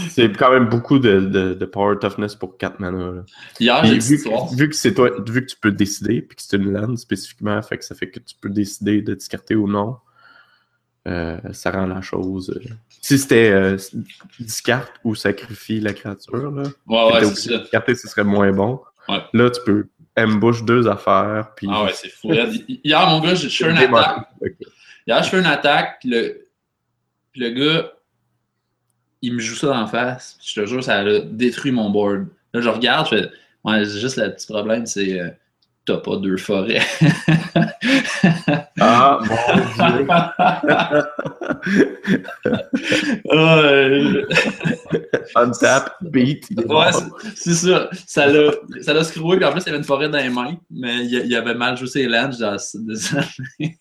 c'est 0.09 0.37
quand 0.37 0.51
même 0.51 0.69
beaucoup 0.69 0.99
de, 0.99 1.19
de, 1.53 1.65
power 1.65 1.97
toughness 1.99 2.35
pour 2.35 2.57
4 2.57 2.79
mana. 2.79 3.23
Hier, 3.59 3.83
vu, 3.83 3.99
vu, 4.55 4.69
que 4.69 4.75
c'est 4.75 4.93
toi, 4.93 5.11
vu 5.25 5.45
que 5.45 5.51
tu 5.51 5.57
peux 5.59 5.71
décider, 5.71 6.21
puis 6.21 6.35
que 6.35 6.41
c'est 6.41 6.57
une 6.57 6.71
land 6.71 6.95
spécifiquement, 6.97 7.61
fait 7.61 7.77
que 7.77 7.85
ça 7.85 7.95
fait 7.95 8.09
que 8.09 8.19
tu 8.19 8.35
peux 8.39 8.49
décider 8.49 9.01
de 9.01 9.13
discarter 9.13 9.55
ou 9.55 9.67
non. 9.67 9.97
Euh, 11.05 11.37
ça 11.51 11.71
rend 11.71 11.85
la 11.85 12.01
chose. 12.01 12.49
Euh, 12.49 12.69
si 13.01 13.17
c'était 13.17 13.51
euh, 13.51 13.77
discarte 14.39 14.93
ou 15.03 15.15
sacrifie 15.15 15.81
la 15.81 15.91
créature, 15.91 16.51
là, 16.51 16.63
ouais, 16.87 17.13
ouais, 17.13 17.35
c'est 17.35 17.59
discarter, 17.59 17.95
ce 17.95 18.07
serait 18.07 18.23
moins 18.23 18.53
bon. 18.53 18.79
Ouais. 19.09 19.21
Là, 19.33 19.49
tu 19.49 19.59
peux 19.65 19.87
ambush 20.17 20.63
deux 20.63 20.87
affaires. 20.87 21.49
Puis... 21.55 21.67
Ah 21.69 21.83
ouais, 21.83 21.91
c'est 21.93 22.09
fou. 22.09 22.31
Hier, 22.83 23.09
mon 23.09 23.19
gars, 23.19 23.35
je 23.35 23.49
fais 23.49 23.69
une 23.69 23.77
attaque. 23.77 24.29
Hier, 25.05 25.23
je 25.23 25.29
fais 25.29 25.39
une 25.39 25.45
attaque, 25.45 25.97
puis 25.99 26.09
le, 26.09 26.47
puis 27.33 27.41
le 27.41 27.49
gars, 27.49 27.91
il 29.23 29.33
me 29.33 29.39
joue 29.39 29.55
ça 29.55 29.71
en 29.71 29.87
face. 29.87 30.37
Je 30.43 30.61
te 30.61 30.65
jure, 30.67 30.83
ça 30.83 30.97
a 30.97 31.19
détruit 31.19 31.71
mon 31.71 31.89
board. 31.89 32.27
Là, 32.53 32.59
je 32.59 32.69
regarde, 32.69 33.07
je 33.09 33.15
fais, 33.15 33.29
ouais, 33.63 33.85
juste 33.85 34.17
le 34.17 34.29
petit 34.33 34.45
problème, 34.45 34.85
c'est 34.85 35.17
euh, 35.17 35.29
t'as 35.85 35.97
pas 35.97 36.17
deux 36.17 36.35
forêts. 36.35 36.81
ah, 38.81 39.19
mon 43.25 43.63
Dieu! 44.03 44.27
Untap, 45.35 45.95
beat. 46.01 46.49
Ouais, 46.67 46.91
c'est 47.35 47.53
ça. 47.53 47.89
Ça 48.05 48.27
l'a, 48.27 48.51
ça 48.81 48.93
l'a 48.93 49.05
screwé, 49.05 49.37
puis 49.37 49.45
en 49.45 49.53
plus, 49.53 49.61
il 49.61 49.67
y 49.67 49.69
avait 49.69 49.77
une 49.77 49.85
forêt 49.85 50.09
dans 50.09 50.17
les 50.17 50.29
mains, 50.29 50.57
mais 50.69 51.05
il, 51.05 51.33
avait 51.33 51.55
mal 51.55 51.77
joué 51.77 51.87
ses 51.87 52.07
lands, 52.07 52.29
genre, 52.29 52.57
désolé. 52.75 53.77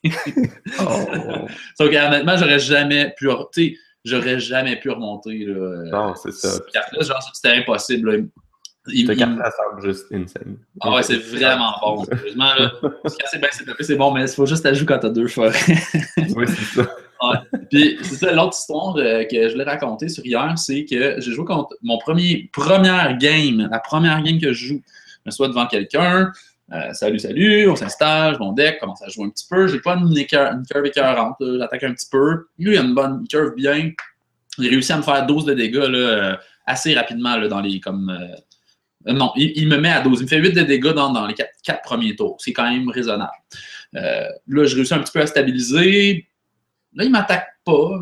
oh. 0.81 1.47
Donc, 1.81 1.93
honnêtement, 1.93 2.37
j'aurais 2.37 2.61
jamais 2.61 3.13
pu. 3.17 3.27
Tu 3.53 3.71
sais, 3.71 3.77
j'aurais 4.05 4.39
jamais 4.39 4.77
pu 4.77 4.91
remonter. 4.91 5.45
Là. 5.47 5.85
Non, 5.91 6.15
c'est 6.15 6.33
ça. 6.33 6.59
Là, 6.75 7.03
genre, 7.03 7.23
c'était 7.33 7.57
impossible. 7.57 8.11
Là. 8.11 8.23
Il, 8.89 9.07
carte 9.17 9.31
il... 9.33 9.53
semble 9.57 9.87
juste 9.87 10.07
insane. 10.13 10.57
Ah 10.81 10.93
ouais, 10.93 11.03
c'est 11.05 11.19
vraiment 11.19 11.73
bon. 11.81 12.05
Sérieusement, 12.05 12.53
là, 12.59 12.73
c'est 13.31 13.39
bien 13.39 13.49
c'est 13.79 13.95
bon, 13.95 14.11
mais 14.11 14.23
il 14.23 14.29
faut 14.29 14.47
juste 14.47 14.67
ajouter 14.67 14.87
quand 14.93 14.99
t'as 14.99 15.09
deux 15.09 15.29
fois. 15.29 15.51
oui, 16.17 16.47
c'est 16.49 16.83
ça. 16.83 16.97
Ouais. 17.23 17.61
Puis, 17.71 17.99
c'est 18.03 18.17
ça, 18.17 18.33
l'autre 18.33 18.57
histoire 18.59 18.97
euh, 18.97 19.23
que 19.25 19.49
je 19.49 19.53
voulais 19.53 19.65
raconter 19.65 20.09
sur 20.09 20.27
hier, 20.27 20.53
c'est 20.57 20.85
que 20.85 21.21
j'ai 21.21 21.33
joué 21.33 21.45
contre 21.45 21.77
mon 21.83 21.99
premier, 21.99 22.51
première 22.53 23.17
game, 23.19 23.69
la 23.71 23.79
première 23.79 24.21
game 24.23 24.41
que 24.41 24.53
je 24.53 24.67
joue. 24.67 24.83
Je 25.25 25.27
me 25.27 25.31
suis 25.31 25.47
devant 25.47 25.69
quelqu'un, 25.69 26.33
euh, 26.73 26.93
salut, 26.95 27.19
salut, 27.19 27.69
on 27.69 27.77
s'installe, 27.77 28.39
mon 28.39 28.53
deck 28.53 28.79
commence 28.81 29.03
à 29.03 29.09
jouer 29.09 29.27
un 29.27 29.31
petit 29.31 29.47
peu. 29.49 29.67
J'ai 29.67 29.81
pas 29.81 29.95
une, 29.95 30.17
une 30.17 30.67
curve 30.67 30.87
écœurante, 30.87 31.37
j'attaque 31.41 31.85
un 31.85 31.93
petit 31.93 32.09
peu. 32.11 32.47
Lui, 32.59 32.75
il 32.75 32.79
a 32.79 32.83
une 32.83 32.95
bonne 32.95 33.27
curve 33.29 33.55
bien. 33.55 33.91
Il 34.59 34.69
réussit 34.69 34.93
à 34.93 34.97
me 34.97 35.03
faire 35.03 35.27
12 35.27 35.45
de 35.45 35.55
dégâts 35.55 35.77
là, 35.77 35.99
euh, 35.99 36.37
assez 36.65 36.95
rapidement 36.95 37.37
là, 37.37 37.49
dans 37.49 37.61
les. 37.61 37.79
comme 37.79 38.09
euh, 38.09 39.13
Non, 39.13 39.33
il, 39.37 39.69
me 39.69 39.77
met 39.77 39.91
à 39.91 40.01
12. 40.01 40.21
Il 40.21 40.23
me 40.23 40.29
fait 40.29 40.39
8 40.39 40.53
de 40.53 40.63
dégâts 40.63 40.95
dans, 40.95 41.27
les 41.27 41.35
4, 41.35 41.83
premiers 41.83 42.17
tours. 42.17 42.37
C'est 42.39 42.55
quand 42.55 42.71
même 42.71 42.89
raisonnable. 42.89 43.33
là, 43.93 44.31
je 44.47 44.75
réussis 44.75 44.95
un 44.95 45.01
petit 45.01 45.13
peu 45.13 45.21
à 45.21 45.27
stabiliser. 45.27 46.27
Là, 46.95 47.05
il 47.05 47.11
m'attaque 47.11 47.49
pas. 47.67 48.01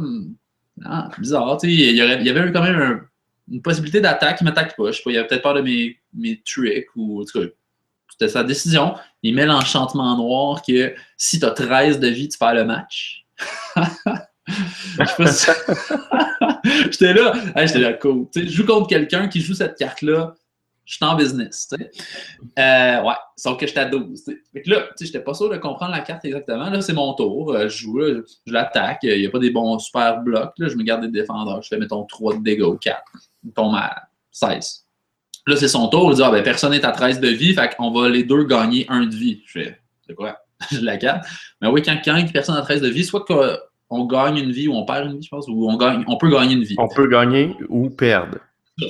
Ah, 0.84 1.08
bizarre. 1.18 1.58
Il 1.64 1.72
y, 1.72 2.00
avait 2.00 2.52
quand 2.52 2.62
même 2.62 3.02
une 3.50 3.62
possibilité 3.62 4.00
d'attaque. 4.00 4.38
Il 4.40 4.44
m'attaque 4.44 4.76
pas. 4.76 4.92
Je 4.92 4.96
sais 4.96 5.02
pas, 5.02 5.10
il 5.10 5.18
avait 5.18 5.26
peut-être 5.26 5.42
peur 5.42 5.54
de 5.54 5.60
mes, 5.62 6.42
tricks 6.44 6.86
ou 6.94 7.24
tout 7.24 7.50
c'était 8.20 8.32
sa 8.32 8.44
décision. 8.44 8.94
Il 9.22 9.34
met 9.34 9.46
l'enchantement 9.46 10.14
noir 10.16 10.60
que 10.62 10.94
si 11.16 11.40
tu 11.40 11.46
as 11.46 11.52
13 11.52 12.00
de 12.00 12.08
vie, 12.08 12.28
tu 12.28 12.36
perds 12.38 12.54
le 12.54 12.64
match. 12.64 13.24
j'étais 16.90 17.14
là, 17.14 17.32
j'étais 17.56 17.78
là, 17.78 17.94
cool. 17.94 18.26
je 18.34 18.44
joue 18.44 18.66
contre 18.66 18.88
quelqu'un 18.88 19.28
qui 19.28 19.40
joue 19.40 19.54
cette 19.54 19.78
carte-là, 19.78 20.34
je 20.84 20.96
suis 20.96 21.04
en 21.04 21.14
business. 21.14 21.68
Euh, 22.58 23.02
ouais, 23.02 23.14
sauf 23.36 23.56
que 23.56 23.66
j'étais 23.66 23.80
à 23.80 23.86
12. 23.86 24.24
Fait 24.52 24.66
là, 24.66 24.88
j'étais 25.00 25.20
pas 25.20 25.32
sûr 25.32 25.48
de 25.48 25.56
comprendre 25.56 25.92
la 25.92 26.00
carte 26.00 26.24
exactement. 26.26 26.68
Là, 26.68 26.82
c'est 26.82 26.92
mon 26.92 27.14
tour. 27.14 27.54
Euh, 27.54 27.68
je 27.68 27.78
joue, 27.78 28.00
je 28.46 28.52
l'attaque. 28.52 28.98
Il 29.04 29.18
n'y 29.18 29.26
a 29.26 29.30
pas 29.30 29.38
des 29.38 29.50
bons 29.50 29.78
super 29.78 30.20
blocs. 30.20 30.52
Là, 30.58 30.68
je 30.68 30.74
me 30.74 30.82
garde 30.82 31.02
des 31.02 31.20
défendeurs. 31.20 31.62
Je 31.62 31.68
fais, 31.68 31.78
mettons, 31.78 32.04
3 32.04 32.38
de 32.38 32.42
dégâts 32.42 32.62
ou 32.62 32.76
4. 32.76 33.02
Il 33.44 33.52
tombe 33.52 33.76
à 33.76 34.08
16. 34.32 34.84
Là, 35.50 35.56
c'est 35.56 35.68
son 35.68 35.88
tour. 35.88 36.12
Il 36.12 36.16
dit 36.16 36.22
ah, 36.22 36.30
ben, 36.30 36.42
personne 36.42 36.70
n'est 36.70 36.84
à 36.84 36.92
13 36.92 37.20
de 37.20 37.28
vie, 37.28 37.54
fait 37.54 37.74
qu'on 37.76 37.90
va 37.90 38.08
les 38.08 38.22
deux 38.22 38.44
gagner 38.44 38.86
un 38.88 39.04
de 39.04 39.14
vie. 39.14 39.42
Je 39.46 39.60
fais 39.60 39.80
C'est 40.06 40.14
quoi? 40.14 40.38
J'ai 40.70 40.80
la 40.80 40.96
carte. 40.96 41.26
Mais 41.60 41.68
oui, 41.68 41.82
quand, 41.82 41.98
quand 42.04 42.24
personne 42.32 42.56
a 42.56 42.62
13 42.62 42.82
de 42.82 42.88
vie, 42.88 43.04
soit 43.04 43.24
qu'on 43.24 44.04
gagne 44.06 44.38
une 44.38 44.52
vie 44.52 44.68
ou 44.68 44.74
on 44.74 44.84
perd 44.84 45.06
une 45.10 45.18
vie, 45.18 45.24
je 45.24 45.28
pense, 45.28 45.48
ou 45.48 45.68
on, 45.68 45.76
gagne, 45.76 46.04
on 46.06 46.16
peut 46.16 46.30
gagner 46.30 46.54
une 46.54 46.62
vie. 46.62 46.76
On 46.78 46.88
peut 46.88 47.08
gagner 47.08 47.56
ou 47.68 47.90
perdre. 47.90 48.38
C'est 48.78 48.86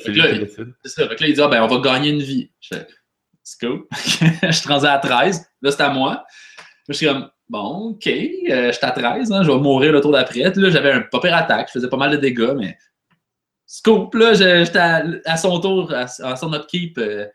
ça. 0.85 1.09
Fait 1.09 1.17
que 1.17 1.23
là, 1.23 1.29
il 1.29 1.35
dit, 1.35 1.41
ah, 1.41 1.49
ben, 1.49 1.63
on 1.63 1.67
va 1.67 1.79
gagner 1.79 2.11
une 2.11 2.23
vie. 2.23 2.51
Je 2.61 2.77
fais, 2.77 2.87
c'est 3.43 3.67
cool. 3.67 3.87
je 3.91 4.53
suis 4.53 4.87
à 4.87 4.99
13. 4.99 5.47
Là, 5.63 5.71
c'est 5.71 5.83
à 5.83 5.91
moi. 5.91 6.25
Je 6.89 6.93
suis 6.95 7.07
comme, 7.07 7.29
bon, 7.49 7.91
OK, 7.91 8.07
euh, 8.07 8.67
je 8.69 8.73
suis 8.73 8.87
à 8.87 8.91
13, 8.91 9.33
hein, 9.33 9.43
je 9.43 9.51
vais 9.51 9.59
mourir 9.59 9.93
le 9.93 10.01
tour 10.01 10.13
d'après. 10.13 10.41
Là, 10.55 10.71
j'avais 10.71 10.93
un 10.93 11.01
pas 11.01 11.21
pire 11.21 11.35
attaque, 11.35 11.69
je 11.69 11.73
faisais 11.73 11.89
pas 11.89 11.97
mal 11.97 12.11
de 12.11 12.17
dégâts, 12.17 12.55
mais 12.57 12.77
scoop, 13.71 14.15
là, 14.15 14.35
j'étais 14.35 14.79
à, 15.25 15.37
son 15.37 15.61
tour, 15.61 15.93
à, 15.93 16.07
son 16.09 16.53
upkeep. 16.53 16.99
Euh, 16.99 17.27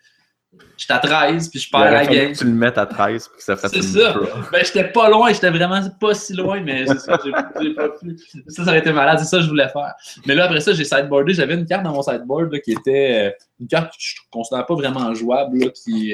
j'étais 0.77 0.93
à 0.93 0.99
13, 0.99 1.49
puis 1.49 1.59
je 1.59 1.69
perds 1.69 1.91
la 1.91 2.05
game. 2.05 2.33
tu 2.33 2.43
le 2.43 2.51
mettes 2.51 2.77
à 2.77 2.85
13, 2.85 3.27
puis 3.27 3.37
que 3.37 3.43
ça 3.43 3.55
fasse 3.55 3.71
C'est 3.71 3.81
ça. 3.81 4.15
Ben, 4.51 4.63
j'étais 4.63 4.91
pas 4.91 5.09
loin, 5.09 5.31
j'étais 5.31 5.49
vraiment 5.49 5.81
pas 5.99 6.13
si 6.13 6.33
loin, 6.33 6.59
mais 6.61 6.85
c'est 6.87 6.99
ça, 6.99 7.19
j'ai 7.61 7.73
pas 7.73 7.89
pu. 7.89 8.17
Ça, 8.47 8.63
ça 8.63 8.69
aurait 8.69 8.79
été 8.79 8.91
malade, 8.91 9.19
c'est 9.19 9.25
ça 9.25 9.37
que 9.37 9.43
je 9.43 9.49
voulais 9.49 9.69
faire. 9.69 9.93
Mais 10.25 10.35
là, 10.35 10.45
après 10.45 10.61
ça, 10.61 10.73
j'ai 10.73 10.83
sideboardé. 10.83 11.33
J'avais 11.33 11.55
une 11.55 11.65
carte 11.65 11.83
dans 11.83 11.93
mon 11.93 12.01
sideboard 12.01 12.51
là, 12.51 12.59
qui 12.59 12.73
était 12.73 13.29
euh, 13.29 13.45
une 13.59 13.67
carte 13.67 13.91
que 13.91 13.97
je 13.99 14.15
considère 14.29 14.65
pas 14.65 14.75
vraiment 14.75 15.13
jouable, 15.13 15.59
là, 15.59 15.67
qui 15.69 16.13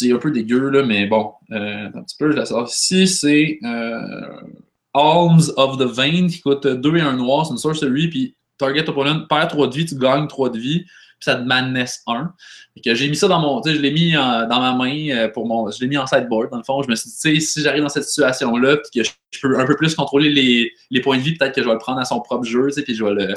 c'est 0.00 0.12
un 0.12 0.18
peu 0.18 0.30
dégueu, 0.30 0.70
là, 0.70 0.82
mais 0.82 1.06
bon, 1.06 1.32
euh, 1.52 1.88
un 1.94 2.02
petit 2.02 2.16
peu, 2.18 2.30
je 2.30 2.36
la 2.36 2.46
sors 2.46 2.68
ici. 2.68 3.06
C'est 3.06 3.58
euh, 3.64 4.40
Alms 4.94 5.52
of 5.56 5.78
the 5.78 5.84
Vein 5.84 6.26
qui 6.28 6.40
coûte 6.40 6.66
2 6.66 6.96
et 6.96 7.00
1 7.00 7.14
noir, 7.14 7.46
c'est 7.46 7.52
une 7.52 7.58
sorcery, 7.58 8.08
puis 8.08 8.36
target 8.58 8.88
opponent 8.88 9.26
perd 9.28 9.50
3 9.50 9.68
de 9.68 9.74
vie, 9.74 9.86
tu 9.86 9.96
gagnes 9.96 10.26
3 10.26 10.50
de 10.50 10.58
vie, 10.58 10.80
puis 10.80 11.24
ça 11.24 11.36
te 11.36 11.42
madness 11.42 12.02
1. 12.06 12.32
J'ai 12.84 13.08
mis 13.08 13.16
ça 13.16 13.28
dans 13.28 13.40
mon. 13.40 13.62
Je 13.62 13.72
l'ai 13.72 13.90
mis 13.90 14.12
dans 14.12 14.48
ma 14.48 14.72
main 14.74 15.10
euh, 15.10 15.28
pour 15.28 15.46
mon. 15.46 15.70
Je 15.70 15.80
l'ai 15.80 15.86
mis 15.86 15.98
en 15.98 16.06
sideboard, 16.06 16.50
dans 16.50 16.56
le 16.56 16.62
fond. 16.62 16.82
Je 16.82 16.88
me 16.88 16.94
suis 16.94 17.10
dit, 17.10 17.40
si 17.40 17.62
j'arrive 17.62 17.82
dans 17.82 17.90
cette 17.90 18.04
situation-là, 18.04 18.78
puis 18.78 19.02
que 19.02 19.08
je, 19.32 19.40
peux 19.40 19.58
un 19.58 19.66
peu 19.66 19.76
plus 19.76 19.94
contrôler 19.94 20.30
les, 20.30 20.72
les 20.90 21.00
points 21.00 21.18
de 21.18 21.22
vie, 21.22 21.36
peut-être 21.36 21.54
que 21.54 21.62
je 21.62 21.66
vais 21.66 21.74
le 21.74 21.78
prendre 21.78 22.00
à 22.00 22.04
son 22.04 22.20
propre 22.20 22.44
jeu, 22.44 22.68
puis 22.84 22.94
je 22.94 23.04
vais 23.04 23.12
le 23.12 23.34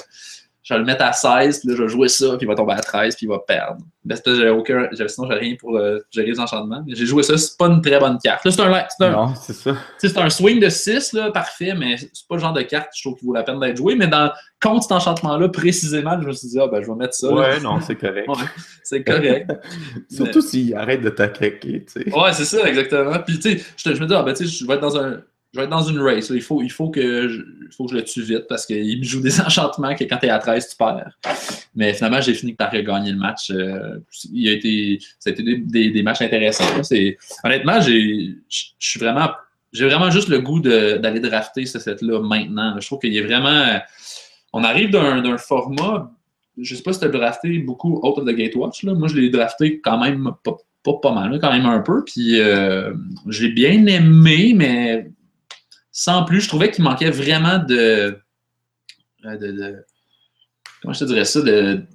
je 0.63 0.73
vais 0.73 0.79
le 0.79 0.85
mettre 0.85 1.03
à 1.03 1.11
16, 1.11 1.59
puis 1.59 1.69
là, 1.69 1.75
je 1.75 1.83
vais 1.83 1.89
jouer 1.89 2.07
ça, 2.07 2.37
puis 2.37 2.45
il 2.45 2.47
va 2.47 2.55
tomber 2.55 2.73
à 2.73 2.79
13, 2.79 3.17
puis 3.17 3.25
il 3.25 3.29
va 3.29 3.39
perdre. 3.39 3.81
Ben, 4.05 4.17
j'avais 4.25 4.49
aucun, 4.49 4.87
sinon, 5.07 5.27
j'ai 5.29 5.37
rien 5.37 5.55
pour 5.59 5.77
euh, 5.77 5.99
gérer 6.09 6.27
les 6.27 6.39
enchantements. 6.39 6.81
Mais 6.87 6.95
j'ai 6.95 7.05
joué 7.05 7.21
ça, 7.21 7.37
c'est 7.37 7.57
pas 7.57 7.67
une 7.67 7.81
très 7.81 7.99
bonne 7.99 8.17
carte. 8.23 8.45
Là, 8.45 8.51
c'est 8.51 8.61
un, 8.61 8.85
c'est 8.89 9.05
un, 9.05 9.11
non, 9.11 9.33
c'est 9.35 9.53
ça. 9.53 9.75
C'est 9.97 10.17
un 10.17 10.29
swing 10.29 10.61
de 10.61 10.69
6, 10.69 11.13
là, 11.13 11.31
parfait, 11.31 11.73
mais 11.77 11.97
c'est 11.97 12.27
pas 12.29 12.35
le 12.35 12.41
genre 12.41 12.53
de 12.53 12.61
carte 12.61 12.89
je 12.95 13.01
trouve 13.01 13.19
qui 13.19 13.25
vaut 13.25 13.33
la 13.33 13.43
peine 13.43 13.59
d'être 13.59 13.75
joué. 13.75 13.95
Mais 13.95 14.07
dans, 14.07 14.31
contre 14.61 14.83
cet 14.83 14.93
enchantement-là, 14.93 15.49
précisément, 15.49 16.19
je 16.21 16.27
me 16.27 16.31
suis 16.31 16.47
dit, 16.47 16.59
ah, 16.59 16.67
ben, 16.67 16.81
je 16.81 16.87
vais 16.87 16.95
mettre 16.95 17.13
ça. 17.13 17.29
Ouais, 17.29 17.59
non, 17.59 17.81
c'est 17.81 17.95
correct. 17.95 18.29
ouais, 18.29 18.45
c'est 18.83 19.03
correct. 19.03 19.51
Surtout 20.09 20.41
s'il 20.41 20.73
arrête 20.75 21.01
de 21.01 21.09
t'attaquer, 21.09 21.85
tu 21.85 22.03
sais. 22.03 22.15
Ouais, 22.15 22.31
c'est 22.31 22.45
ça, 22.45 22.65
exactement. 22.67 23.19
Puis, 23.19 23.37
tu 23.37 23.59
sais, 23.59 23.95
je, 23.95 24.01
me 24.01 24.07
dis, 24.07 24.13
ah, 24.13 24.23
ben, 24.23 24.33
tu 24.33 24.47
sais, 24.47 24.53
je 24.53 24.65
vais 24.65 24.75
être 24.75 24.81
dans 24.81 24.97
un 24.97 25.21
je 25.53 25.59
vais 25.59 25.65
être 25.65 25.69
dans 25.69 25.83
une 25.83 25.99
race. 25.99 26.29
Il, 26.29 26.41
faut, 26.41 26.63
il 26.63 26.71
faut, 26.71 26.89
que 26.89 27.27
je, 27.27 27.41
faut 27.77 27.85
que 27.85 27.91
je 27.91 27.97
le 27.97 28.03
tue 28.03 28.23
vite 28.23 28.45
parce 28.49 28.65
qu'il 28.65 28.97
me 28.97 29.03
joue 29.03 29.21
des 29.21 29.39
enchantements 29.41 29.93
que 29.93 30.03
quand 30.05 30.17
tu 30.17 30.25
es 30.25 30.29
à 30.29 30.39
13, 30.39 30.69
tu 30.69 30.75
perds. 30.75 31.11
Mais 31.75 31.93
finalement, 31.93 32.21
j'ai 32.21 32.33
fini 32.33 32.53
par 32.53 32.71
gagner 32.71 33.11
le 33.11 33.19
match. 33.19 33.51
Euh, 33.51 33.99
il 34.31 34.49
a 34.49 34.53
été, 34.53 34.99
ça 35.19 35.29
a 35.29 35.33
été 35.33 35.43
des, 35.43 35.91
des, 35.91 36.03
matchs 36.03 36.23
intéressants. 36.23 36.65
Honnêtement, 37.43 37.81
j'ai, 37.81 38.35
vraiment. 38.99 39.29
Vraiment 39.75 40.11
juste 40.11 40.27
le 40.27 40.39
goût 40.39 40.59
d'aller 40.59 41.19
drafter 41.19 41.65
ce 41.65 41.79
set-là 41.79 42.21
maintenant. 42.21 42.75
Je 42.79 42.85
trouve 42.85 42.99
qu'il 42.99 43.15
est 43.15 43.21
vraiment. 43.21 43.79
On 44.53 44.63
arrive 44.63 44.91
d'un 44.91 45.37
format. 45.37 46.11
Je 46.59 46.73
ne 46.73 46.77
sais 46.77 46.83
pas 46.83 46.93
si 46.93 46.99
tu 46.99 47.05
as 47.05 47.09
drafté 47.09 47.57
beaucoup 47.59 47.99
Out 48.03 48.19
of 48.19 48.25
the 48.25 48.35
Gatewatch. 48.35 48.83
Là. 48.83 48.93
Moi, 48.93 49.07
je 49.07 49.15
l'ai 49.15 49.31
drafté 49.31 49.81
quand 49.81 49.99
même 49.99 50.31
pas, 50.43 50.57
pas, 51.01 51.11
mal, 51.11 51.39
quand 51.39 51.51
même 51.51 51.65
un 51.65 51.79
peu. 51.79 52.03
Puis 52.05 52.39
euh, 52.39 52.93
j'ai 53.29 53.49
bien 53.49 53.87
aimé, 53.87 54.53
mais 54.55 55.07
sans 55.93 56.23
plus. 56.23 56.41
Je 56.41 56.49
trouvais 56.49 56.71
qu'il 56.71 56.83
manquait 56.83 57.11
vraiment 57.11 57.59
de, 57.59 58.17
euh, 59.25 59.37
de, 59.37 59.85
comment 60.81 60.93
je 60.93 60.99
te 60.99 61.05
dirais 61.05 61.23
ça, 61.23 61.39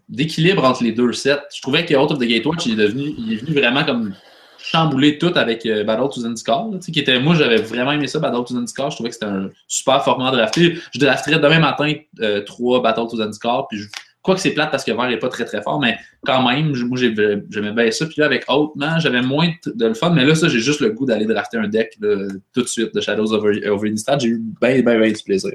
d'équilibre 0.08 0.64
entre 0.64 0.82
les 0.82 0.92
deux 0.92 1.12
sets. 1.12 1.42
Je 1.54 1.60
trouvais 1.60 1.84
que 1.84 1.94
Out 1.94 2.12
of 2.12 2.18
the 2.18 2.22
Gatewatch, 2.22 2.64
il 2.64 2.72
est 2.72 2.84
devenu, 2.84 3.14
il 3.18 3.32
est 3.34 3.36
venu 3.36 3.52
vraiment 3.52 3.84
comme 3.84 4.14
chambouler 4.58 5.18
tout 5.18 5.32
avec 5.34 5.66
euh, 5.66 5.84
Battle 5.84 6.08
to 6.14 6.20
Zendikar. 6.20 6.66
Qui 6.80 6.98
était, 6.98 7.20
moi, 7.20 7.34
j'avais 7.34 7.56
vraiment 7.56 7.92
aimé 7.92 8.06
ça, 8.06 8.18
Battle 8.18 8.44
to 8.46 8.54
Zendikar. 8.54 8.90
Je 8.90 8.96
trouvais 8.96 9.10
que 9.10 9.14
c'était 9.14 9.26
un 9.26 9.50
super 9.66 10.02
format 10.04 10.30
drafté. 10.30 10.78
Je 10.94 10.98
drafterais 10.98 11.38
demain 11.38 11.58
matin 11.58 11.92
euh, 12.20 12.42
trois 12.42 12.80
Battle 12.80 13.08
to 13.10 13.16
Zendikar, 13.16 13.66
puis 13.68 13.78
je, 13.78 13.88
Quoi 14.28 14.34
que 14.34 14.42
c'est 14.42 14.50
plate 14.50 14.70
parce 14.70 14.84
que 14.84 14.92
Vert 14.92 15.08
n'est 15.08 15.16
pas 15.16 15.30
très 15.30 15.46
très 15.46 15.62
fort, 15.62 15.80
mais 15.80 15.96
quand 16.26 16.46
même, 16.46 16.76
moi 16.84 16.98
j'aimais 16.98 17.72
bien 17.72 17.90
ça. 17.90 18.04
Puis 18.04 18.16
là, 18.18 18.26
avec 18.26 18.44
Outman, 18.46 19.00
j'avais 19.00 19.22
moins 19.22 19.48
de 19.64 19.86
le 19.86 19.94
fun, 19.94 20.10
mais 20.10 20.26
là, 20.26 20.34
ça, 20.34 20.48
j'ai 20.48 20.58
juste 20.58 20.80
le 20.80 20.90
goût 20.90 21.06
d'aller 21.06 21.24
drafter 21.24 21.56
un 21.56 21.66
deck 21.66 21.98
tout 22.52 22.60
de 22.60 22.68
suite 22.68 22.94
de 22.94 23.00
Shadows 23.00 23.32
of 23.32 23.84
Innistrad. 23.84 24.20
J'ai 24.20 24.28
eu 24.28 24.42
bien, 24.60 24.82
bien, 24.82 25.00
bien 25.00 25.10
du 25.10 25.22
plaisir. 25.22 25.54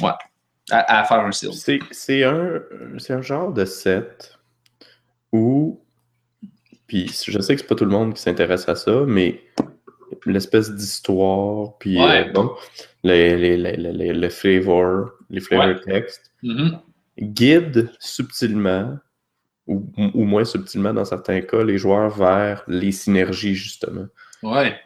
Ouais. 0.00 0.12
À, 0.70 1.02
faire 1.02 1.18
un 1.18 1.32
seal. 1.32 1.50
C'est 1.90 2.22
un, 2.22 2.62
un 3.08 3.22
genre 3.22 3.52
de 3.52 3.64
set 3.64 4.38
où. 5.32 5.80
Puis 6.86 7.08
je 7.26 7.40
sais 7.40 7.56
que 7.56 7.60
c'est 7.60 7.66
pas 7.66 7.74
tout 7.74 7.86
le 7.86 7.90
monde 7.90 8.14
qui 8.14 8.22
s'intéresse 8.22 8.68
à 8.68 8.76
ça, 8.76 9.02
mais 9.04 9.40
l'espèce 10.26 10.72
d'histoire, 10.72 11.76
puis 11.78 12.00
euh, 12.00 12.30
bon, 12.32 12.52
les, 13.02 13.36
les, 13.36 13.56
les, 13.56 13.76
les, 13.76 14.12
les 14.12 14.30
flavors, 14.30 15.10
les 15.28 15.40
flavor 15.40 15.80
textes. 15.84 16.30
Mm-hmm 16.44 16.78
guide 17.18 17.90
subtilement, 17.98 18.98
ou, 19.66 20.24
moins 20.24 20.44
subtilement 20.44 20.92
dans 20.92 21.04
certains 21.04 21.40
cas, 21.40 21.64
les 21.64 21.78
joueurs 21.78 22.10
vers 22.10 22.64
les 22.68 22.92
synergies, 22.92 23.54
justement. 23.54 24.06
Ouais. 24.42 24.76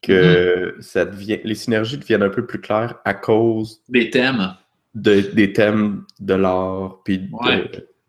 Que 0.00 0.76
mm-hmm. 0.78 0.82
ça 0.82 1.04
devient, 1.04 1.40
les 1.44 1.54
synergies 1.54 1.98
deviennent 1.98 2.22
un 2.22 2.30
peu 2.30 2.46
plus 2.46 2.60
claires 2.60 2.96
à 3.04 3.14
cause 3.14 3.82
des 3.88 4.10
thèmes. 4.10 4.54
De, 4.94 5.20
des 5.20 5.52
thèmes 5.52 6.04
de 6.20 6.34
l'art, 6.34 7.00
puis 7.04 7.18
de, 7.18 7.28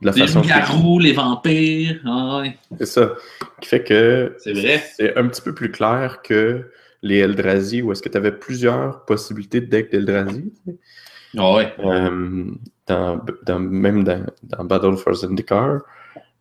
la 0.01 0.13
façon. 0.13 0.41
Les 0.41 0.47
garous, 0.47 0.99
les 0.99 1.13
vampires. 1.13 1.99
ouais. 2.05 2.57
C'est 2.77 2.85
ça. 2.85 3.13
Qui 3.59 3.69
fait 3.69 3.83
que. 3.83 4.35
C'est 4.39 4.53
vrai. 4.53 4.83
C'est 4.95 5.17
un 5.17 5.27
petit 5.27 5.41
peu 5.41 5.53
plus 5.53 5.71
clair 5.71 6.21
que 6.21 6.69
les 7.01 7.17
Eldrazi, 7.17 7.81
où 7.81 7.91
est-ce 7.91 8.01
que 8.01 8.09
tu 8.09 8.17
avais 8.17 8.31
plusieurs 8.31 9.05
possibilités 9.05 9.61
de 9.61 9.67
deck 9.67 9.91
d'Eldrazi. 9.91 10.51
Ah 11.37 11.53
ouais. 11.53 11.73
Euh, 11.79 12.45
dans, 12.87 13.59
même 13.59 14.03
dans, 14.03 14.65
Battle 14.65 14.97
for 14.97 15.13
Zendikar, 15.13 15.81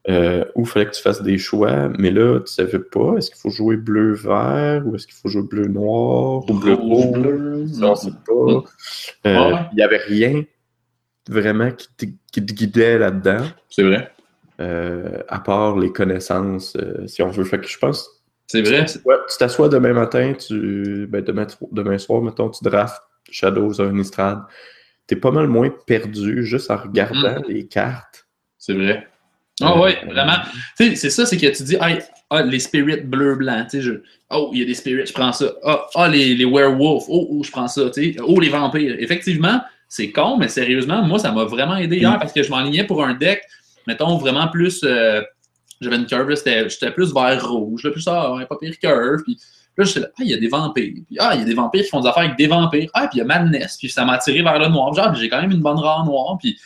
euh, 0.09 0.45
où 0.55 0.62
il 0.62 0.66
fallait 0.66 0.86
que 0.86 0.92
tu 0.92 1.03
fasses 1.03 1.22
des 1.22 1.38
choix, 1.38 1.88
mais 1.99 2.11
là, 2.11 2.40
tu 2.40 2.53
savais 2.53 2.78
pas, 2.78 3.16
est-ce 3.16 3.30
qu'il 3.30 3.40
faut 3.40 3.51
jouer 3.51 3.76
bleu-vert, 3.76 4.86
ou 4.86 4.95
est-ce 4.95 5.07
qu'il 5.07 5.16
faut 5.16 5.28
jouer 5.28 5.42
bleu-noir, 5.42 6.49
ou 6.49 6.55
bleu-rouge, 6.55 7.70
non, 7.78 7.95
c'est 7.95 8.11
pas. 8.11 8.64
Euh, 9.26 9.57
il 9.72 9.76
n'y 9.76 9.82
avait 9.82 9.97
rien 9.97 10.45
vraiment 11.28 11.70
qui 11.70 11.88
te, 11.97 12.05
qui 12.32 12.45
te 12.45 12.53
guidait 12.53 12.99
là-dedans. 12.99 13.45
C'est 13.70 13.82
vrai. 13.82 14.11
Euh, 14.61 15.22
à 15.28 15.40
part 15.40 15.78
les 15.78 15.90
connaissances, 15.90 16.76
si 17.07 17.22
on 17.22 17.28
veut. 17.28 17.45
Fait 17.45 17.59
que 17.59 17.66
je 17.66 17.78
pense. 17.78 18.09
C'est 18.47 18.61
vrai. 18.61 18.84
Ouais, 19.07 19.16
tu 19.30 19.38
t'assois 19.38 19.70
demain 19.70 19.95
matin, 19.95 20.34
tu, 20.34 21.07
ben, 21.09 21.24
demain, 21.24 21.47
demain 21.72 21.97
soir, 21.97 22.20
mettons, 22.20 22.51
tu 22.51 22.62
drafts 22.62 23.01
Shadows 23.30 23.80
of 23.80 23.90
Innistrad 23.90 24.42
t'es 25.07 25.16
pas 25.16 25.30
mal 25.30 25.46
moins 25.48 25.70
perdu 25.86 26.44
juste 26.44 26.70
en 26.70 26.76
regardant 26.76 27.40
mm. 27.40 27.44
les 27.48 27.66
cartes. 27.66 28.26
C'est 28.59 28.74
vrai. 28.74 29.07
Ah 29.61 29.80
oui, 29.80 29.92
vraiment. 30.07 30.38
c'est 30.76 30.96
ça, 30.96 31.26
c'est 31.26 31.36
que 31.36 31.46
tu 31.46 31.62
dis, 31.62 31.76
ah, 31.78 32.42
les 32.42 32.59
spirits 32.59 33.02
bleu-blanc, 33.02 33.66
tu 33.70 33.82
sais, 33.82 33.88
oh, 34.30 34.50
il 34.52 34.61
y 34.61 34.62
a 34.62 34.64
des 34.64 34.74
spirits, 34.74 35.07
je 35.07 35.12
prends 35.12 35.32
ça. 35.32 35.52
Ah, 35.62 35.86
ah 35.94 36.09
les, 36.09 36.34
les 36.34 36.44
werewolves, 36.44 37.05
oh, 37.09 37.28
oh, 37.30 37.42
je 37.44 37.52
prends 37.52 37.68
ça, 37.68 37.88
tu 37.90 38.14
sais. 38.14 38.20
Oh, 38.20 38.40
les 38.40 38.48
vampires. 38.48 38.96
Effectivement, 38.98 39.61
c'est 39.88 40.11
con, 40.11 40.38
mais 40.38 40.48
sérieusement, 40.48 41.02
moi, 41.02 41.20
ça 41.20 41.30
m'a 41.30 41.44
vraiment 41.44 41.76
aidé 41.76 41.98
hier 41.98 42.16
mm. 42.16 42.18
parce 42.18 42.32
que 42.32 42.42
je 42.42 42.50
m'enlignais 42.50 42.84
pour 42.84 43.05
un 43.05 43.14
deck, 43.14 43.42
mettons, 43.86 44.16
vraiment 44.16 44.48
plus. 44.48 44.80
Euh, 44.82 45.22
j'avais 45.80 45.96
une 45.96 46.07
curve, 46.07 46.34
j'étais 46.34 46.90
plus 46.90 47.14
vert 47.14 47.48
rouge, 47.48 47.84
là, 47.84 47.90
plus 47.92 48.00
ça, 48.00 48.34
ah, 48.40 48.46
pas 48.46 48.57
pire 48.61 48.76
curve. 48.80 49.22
Puis 49.22 49.38
là, 49.76 49.84
je 49.84 50.00
là, 50.00 50.08
ah, 50.10 50.22
il 50.22 50.28
y 50.28 50.34
a 50.34 50.38
des 50.38 50.48
vampires. 50.48 50.92
Puis, 51.06 51.16
ah, 51.18 51.32
il 51.34 51.40
y 51.40 51.42
a 51.42 51.46
des 51.46 51.54
vampires 51.54 51.82
qui 51.82 51.88
font 51.88 52.00
des 52.00 52.08
affaires 52.08 52.24
avec 52.24 52.36
des 52.36 52.46
vampires. 52.46 52.90
Ah, 52.94 53.08
puis 53.08 53.18
il 53.18 53.18
y 53.18 53.22
a 53.22 53.24
Madness. 53.24 53.76
Puis 53.76 53.88
ça 53.88 54.04
m'a 54.04 54.14
attiré 54.14 54.42
vers 54.42 54.58
le 54.58 54.68
noir. 54.68 54.92
Genre, 54.94 55.14
j'ai 55.14 55.28
quand 55.28 55.40
même 55.40 55.50
une 55.50 55.60
bonne 55.60 55.78
rare 55.78 56.04
noire. 56.04 56.36
Puis, 56.38 56.54
tu 56.54 56.62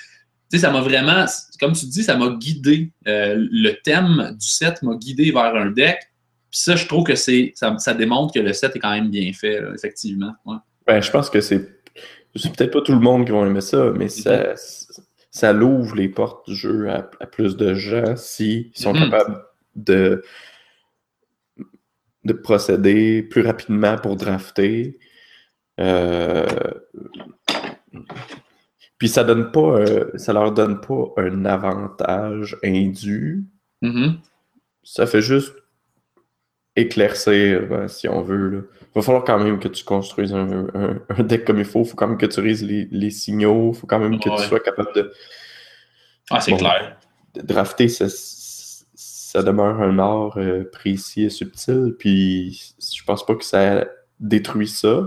sais, 0.51 0.59
ça 0.59 0.71
m'a 0.71 0.81
vraiment, 0.81 1.25
comme 1.61 1.73
tu 1.73 1.87
dis, 1.87 2.03
ça 2.03 2.17
m'a 2.17 2.31
guidé. 2.31 2.91
Euh, 3.07 3.37
le 3.51 3.73
thème 3.83 4.37
du 4.39 4.49
set 4.49 4.83
m'a 4.83 4.95
guidé 4.97 5.31
vers 5.31 5.55
un 5.55 5.71
deck. 5.71 5.99
Puis 6.51 6.61
ça, 6.61 6.77
je 6.77 6.87
trouve 6.87 7.05
que 7.05 7.15
c'est, 7.15 7.53
ça, 7.55 7.77
ça, 7.79 7.95
démontre 7.95 8.33
que 8.33 8.41
le 8.41 8.53
set 8.53 8.75
est 8.75 8.79
quand 8.79 8.93
même 8.93 9.11
bien 9.11 9.33
fait, 9.33 9.63
effectivement. 9.75 10.33
Ouais. 10.47 10.57
Ben, 10.87 11.03
je 11.03 11.11
pense 11.11 11.29
que 11.29 11.43
c'est, 11.43 11.69
c'est 12.35 12.55
peut-être 12.55 12.73
pas 12.73 12.81
tout 12.81 12.93
le 12.93 13.01
monde 13.01 13.27
qui 13.27 13.33
va 13.33 13.47
aimer 13.47 13.61
ça, 13.61 13.93
mais 13.95 14.09
ça, 14.09 14.55
ça 15.31 15.53
l'ouvre 15.53 15.95
les 15.97 16.09
portes 16.09 16.49
du 16.49 16.57
jeu 16.57 16.89
à, 16.91 17.03
plus 17.27 17.57
de 17.57 17.75
gens 17.75 18.17
s'ils 18.17 18.71
sont 18.75 18.95
mm-hmm. 18.95 19.11
capables 19.11 19.45
de 19.77 20.23
de 22.29 22.33
procéder 22.33 23.23
plus 23.23 23.43
rapidement 23.43 23.97
pour 23.99 24.17
drafter. 24.17 24.99
Euh, 25.81 26.47
puis 28.99 29.09
ça 29.09 29.25
donne 29.25 29.51
pas, 29.51 29.79
euh, 29.79 30.11
ça 30.17 30.33
leur 30.33 30.53
donne 30.53 30.81
pas 30.81 31.13
un 31.17 31.45
avantage 31.45 32.57
indu. 32.65 33.45
Mm-hmm. 33.83 34.15
Ça 34.83 35.07
fait 35.07 35.23
juste 35.23 35.55
éclaircir, 36.77 37.67
ben, 37.69 37.89
si 37.89 38.09
on 38.09 38.23
veut. 38.23 38.71
Il 38.83 38.95
va 38.95 39.03
falloir 39.03 39.25
quand 39.25 39.39
même 39.39 39.59
que 39.59 39.69
tu 39.69 39.85
construises 39.85 40.35
un, 40.35 41.01
deck 41.21 41.45
comme 41.45 41.59
il 41.59 41.65
faut. 41.65 41.83
Il 41.83 41.89
faut 41.89 41.97
quand 41.97 42.09
même 42.09 42.19
que 42.19 42.27
tu 42.27 42.41
rises 42.41 42.65
les, 42.65 43.11
signaux. 43.11 43.73
Il 43.75 43.79
faut 43.79 43.87
quand 43.87 43.99
même 43.99 44.19
que 44.19 44.29
tu 44.29 44.49
sois 44.49 44.61
capable 44.61 44.93
de. 44.95 45.13
Ah, 46.31 46.41
c'est 46.41 46.57
clair. 46.57 46.99
De 47.35 47.43
drafter, 47.43 47.89
ça, 47.89 48.09
ça 49.29 49.43
demeure 49.43 49.83
un 49.83 49.99
art 49.99 50.39
euh, 50.39 50.65
précis 50.73 51.25
et 51.25 51.29
subtil. 51.29 51.95
Puis 51.99 52.75
je 52.81 53.05
pense 53.05 53.27
pas 53.27 53.35
que 53.35 53.45
ça 53.45 53.85
détruit 54.21 54.67
ça. 54.67 55.03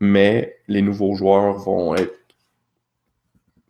Mais 0.00 0.56
les 0.66 0.82
nouveaux 0.82 1.14
joueurs 1.14 1.56
vont 1.56 1.94
être 1.94 2.18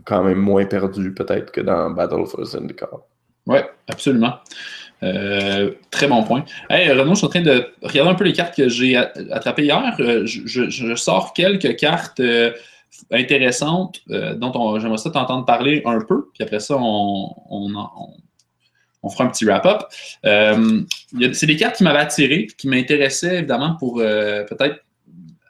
quand 0.07 0.25
même 0.25 0.39
moins 0.39 0.65
perdus, 0.65 1.13
peut-être, 1.13 1.53
que 1.53 1.61
dans 1.61 1.91
Battle 1.91 2.25
for 2.25 2.43
Zendikar. 2.47 3.01
Oui, 3.47 3.59
absolument. 3.89 4.37
Euh, 5.03 5.73
très 5.91 6.09
bon 6.09 6.25
point. 6.25 6.47
Hey, 6.71 6.91
Renaud, 6.91 7.13
je 7.13 7.19
suis 7.19 7.27
en 7.27 7.31
train 7.31 7.43
de 7.43 7.67
regarder 7.83 8.11
un 8.11 8.15
peu 8.15 8.25
les 8.25 8.33
cartes 8.33 8.57
que 8.57 8.71
j'ai 8.71 8.97
attrapées 8.97 9.65
hier. 9.65 9.97
Euh, 10.01 10.25
je, 10.25 10.95
sors 10.95 11.35
quelques 11.35 11.77
cartes 11.77 12.23
intéressantes 13.13 14.01
dont 14.07 14.79
j'aimerais 14.81 14.97
ça 14.97 15.11
t'entendre 15.11 15.45
parler 15.45 15.83
un 15.85 16.01
peu. 16.01 16.31
Puis 16.33 16.43
après 16.43 16.61
ça, 16.61 16.77
on, 16.79 17.35
on, 17.51 17.69
fera 19.09 19.25
un 19.25 19.29
petit 19.29 19.45
wrap-up. 19.45 19.83
c'est 20.25 21.47
des 21.47 21.57
cartes 21.57 21.77
qui 21.77 21.85
m'avaient 21.85 21.99
attiré, 22.01 22.47
qui 22.59 22.69
m'intéressaient 22.69 23.39
évidemment 23.39 23.77
pour 23.79 23.97
peut-être 23.97 24.85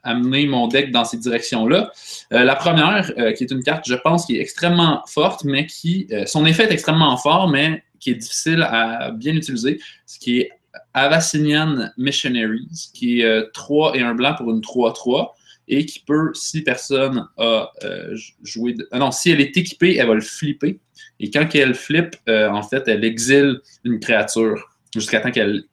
amener 0.05 0.47
mon 0.47 0.69
deck 0.69 0.91
dans 0.91 1.05
ces 1.05 1.19
directions-là. 1.19 1.91
la 2.31 2.55
première, 2.57 3.13
qui 3.37 3.45
est 3.45 3.51
une 3.51 3.63
carte, 3.63 3.85
je 3.89 3.95
pense, 3.95 4.27
qui 4.27 4.37
est 4.37 4.41
extrêmement 4.41 5.03
forte, 5.07 5.45
mais 5.45 5.67
qui, 5.67 6.09
son 6.27 6.47
effet 6.47 6.65
est 6.65 6.73
extrêmement 6.73 7.17
fort, 7.17 7.49
mais 7.49 7.83
qui 8.01 8.11
est 8.11 8.15
difficile 8.15 8.63
à 8.63 9.11
bien 9.11 9.35
utiliser, 9.35 9.81
ce 10.07 10.19
qui 10.19 10.41
est 10.41 10.51
Avassinian 10.95 11.91
Missionaries, 11.97 12.91
qui 12.95 13.23
est 13.23 13.53
3 13.53 13.91
euh, 13.91 13.95
et 13.95 14.03
un 14.03 14.15
blanc 14.15 14.35
pour 14.37 14.51
une 14.51 14.61
3-3 14.61 15.31
et 15.69 15.87
qui 15.87 16.01
peut, 16.01 16.31
si 16.35 16.63
personne 16.63 17.29
a 17.37 17.71
euh, 17.85 18.17
joué. 18.43 18.75
Ah 18.91 18.99
non, 18.99 19.11
si 19.11 19.31
elle 19.31 19.41
est 19.41 19.57
équipée, 19.57 19.97
elle 19.97 20.09
va 20.09 20.15
le 20.15 20.21
flipper. 20.21 20.79
Et 21.21 21.31
quand 21.31 21.47
elle 21.55 21.75
flippe, 21.75 22.17
euh, 22.29 22.49
en 22.49 22.63
fait, 22.63 22.89
elle 22.89 23.05
exile 23.05 23.61
une 23.85 24.01
créature 24.01 24.71
jusqu'à 24.95 25.21
temps 25.21 25.31
qu'elle 25.31 25.65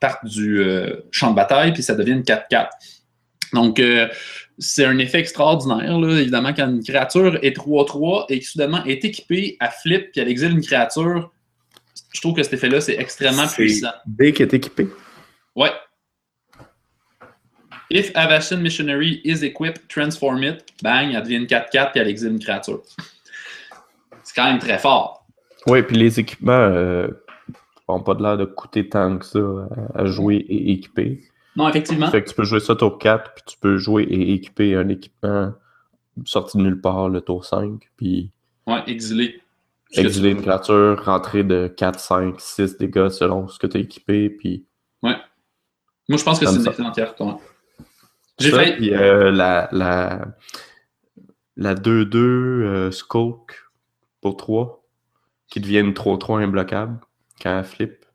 parte 0.00 0.24
du 0.24 0.64
champ 1.10 1.30
de 1.30 1.36
bataille, 1.36 1.74
puis 1.74 1.82
ça 1.82 1.94
devient 1.94 2.12
une 2.12 2.22
4-4. 2.22 2.68
Donc, 3.52 3.78
c'est 4.58 4.84
un 4.84 4.98
effet 4.98 5.18
extraordinaire, 5.18 5.98
là, 5.98 6.18
évidemment, 6.20 6.54
quand 6.54 6.68
une 6.68 6.82
créature 6.82 7.38
est 7.42 7.56
3-3 7.56 8.26
et 8.30 8.38
qui 8.40 8.46
soudainement 8.46 8.84
est 8.84 9.04
équipée, 9.04 9.56
à 9.60 9.70
flip 9.70 10.12
puis 10.12 10.20
elle 10.20 10.28
exile 10.28 10.52
une 10.52 10.62
créature. 10.62 11.30
Je 12.12 12.20
trouve 12.20 12.34
que 12.34 12.42
cet 12.42 12.54
effet-là, 12.54 12.80
c'est 12.80 12.98
extrêmement 12.98 13.46
puissant. 13.46 13.92
B 14.06 14.30
qui 14.32 14.42
est 14.42 14.54
équipé. 14.54 14.88
Ouais. 15.54 15.70
If 17.90 18.12
Avacyn 18.14 18.60
Missionary 18.60 19.20
is 19.24 19.44
equipped, 19.44 19.88
transform 19.88 20.42
it, 20.42 20.64
bang, 20.82 21.14
elle 21.14 21.22
devient 21.22 21.36
une 21.36 21.46
4-4 21.46 21.92
puis 21.92 22.00
elle 22.00 22.08
exile 22.08 22.32
une 22.32 22.40
créature. 22.40 22.82
C'est 24.24 24.34
quand 24.34 24.46
même 24.46 24.58
très 24.58 24.78
fort. 24.78 25.24
Oui, 25.66 25.82
puis 25.82 25.96
les 25.96 26.18
équipements 26.18 26.68
n'ont 26.68 26.74
euh, 26.74 27.98
pas 28.04 28.14
de 28.14 28.22
l'air 28.22 28.36
de 28.36 28.44
coûter 28.44 28.88
tant 28.88 29.18
que 29.18 29.24
ça 29.24 29.38
à 29.94 30.04
jouer 30.06 30.36
et 30.36 30.72
équiper. 30.72 31.22
Non, 31.54 31.68
effectivement. 31.68 32.10
Fait 32.10 32.22
que 32.22 32.28
tu 32.28 32.34
peux 32.34 32.44
jouer 32.44 32.60
ça 32.60 32.74
tour 32.74 32.98
4, 32.98 33.34
puis 33.34 33.44
tu 33.46 33.58
peux 33.58 33.78
jouer 33.78 34.02
et 34.02 34.34
équiper 34.34 34.74
un 34.74 34.88
équipement 34.88 35.52
sorti 36.24 36.58
de 36.58 36.62
nulle 36.62 36.80
part 36.80 37.08
le 37.08 37.20
tour 37.20 37.44
5, 37.44 37.80
puis... 37.96 38.30
Ouais, 38.66 38.82
exiler. 38.86 39.40
Exiler 39.92 40.30
une 40.30 40.42
créature, 40.42 41.02
rentrer 41.04 41.44
de 41.44 41.68
4, 41.68 42.00
5, 42.00 42.40
6 42.40 42.78
dégâts 42.78 43.08
selon 43.08 43.48
ce 43.48 43.58
que 43.58 43.66
tu 43.66 43.76
as 43.76 43.80
équipé, 43.80 44.28
puis... 44.30 44.64
Ouais. 45.02 45.16
Moi, 46.08 46.18
je 46.18 46.24
pense 46.24 46.38
que 46.38 46.46
c'est 46.46 46.56
une 46.56 46.66
excellente 46.66 46.94
carte, 46.94 47.20
J'ai 48.38 48.50
fait... 48.50 48.76
Puis, 48.76 48.94
euh, 48.94 49.30
la, 49.30 49.68
la, 49.72 50.26
la 51.56 51.74
2-2 51.74 52.16
euh, 52.16 52.90
Skulk 52.90 53.64
pour 54.20 54.36
3, 54.36 54.84
qui 55.48 55.60
devient 55.60 55.80
une 55.80 55.92
3-3 55.92 56.42
imbloquable 56.42 56.98
quand 57.40 57.58
elle 57.58 57.64
flip. 57.64 58.06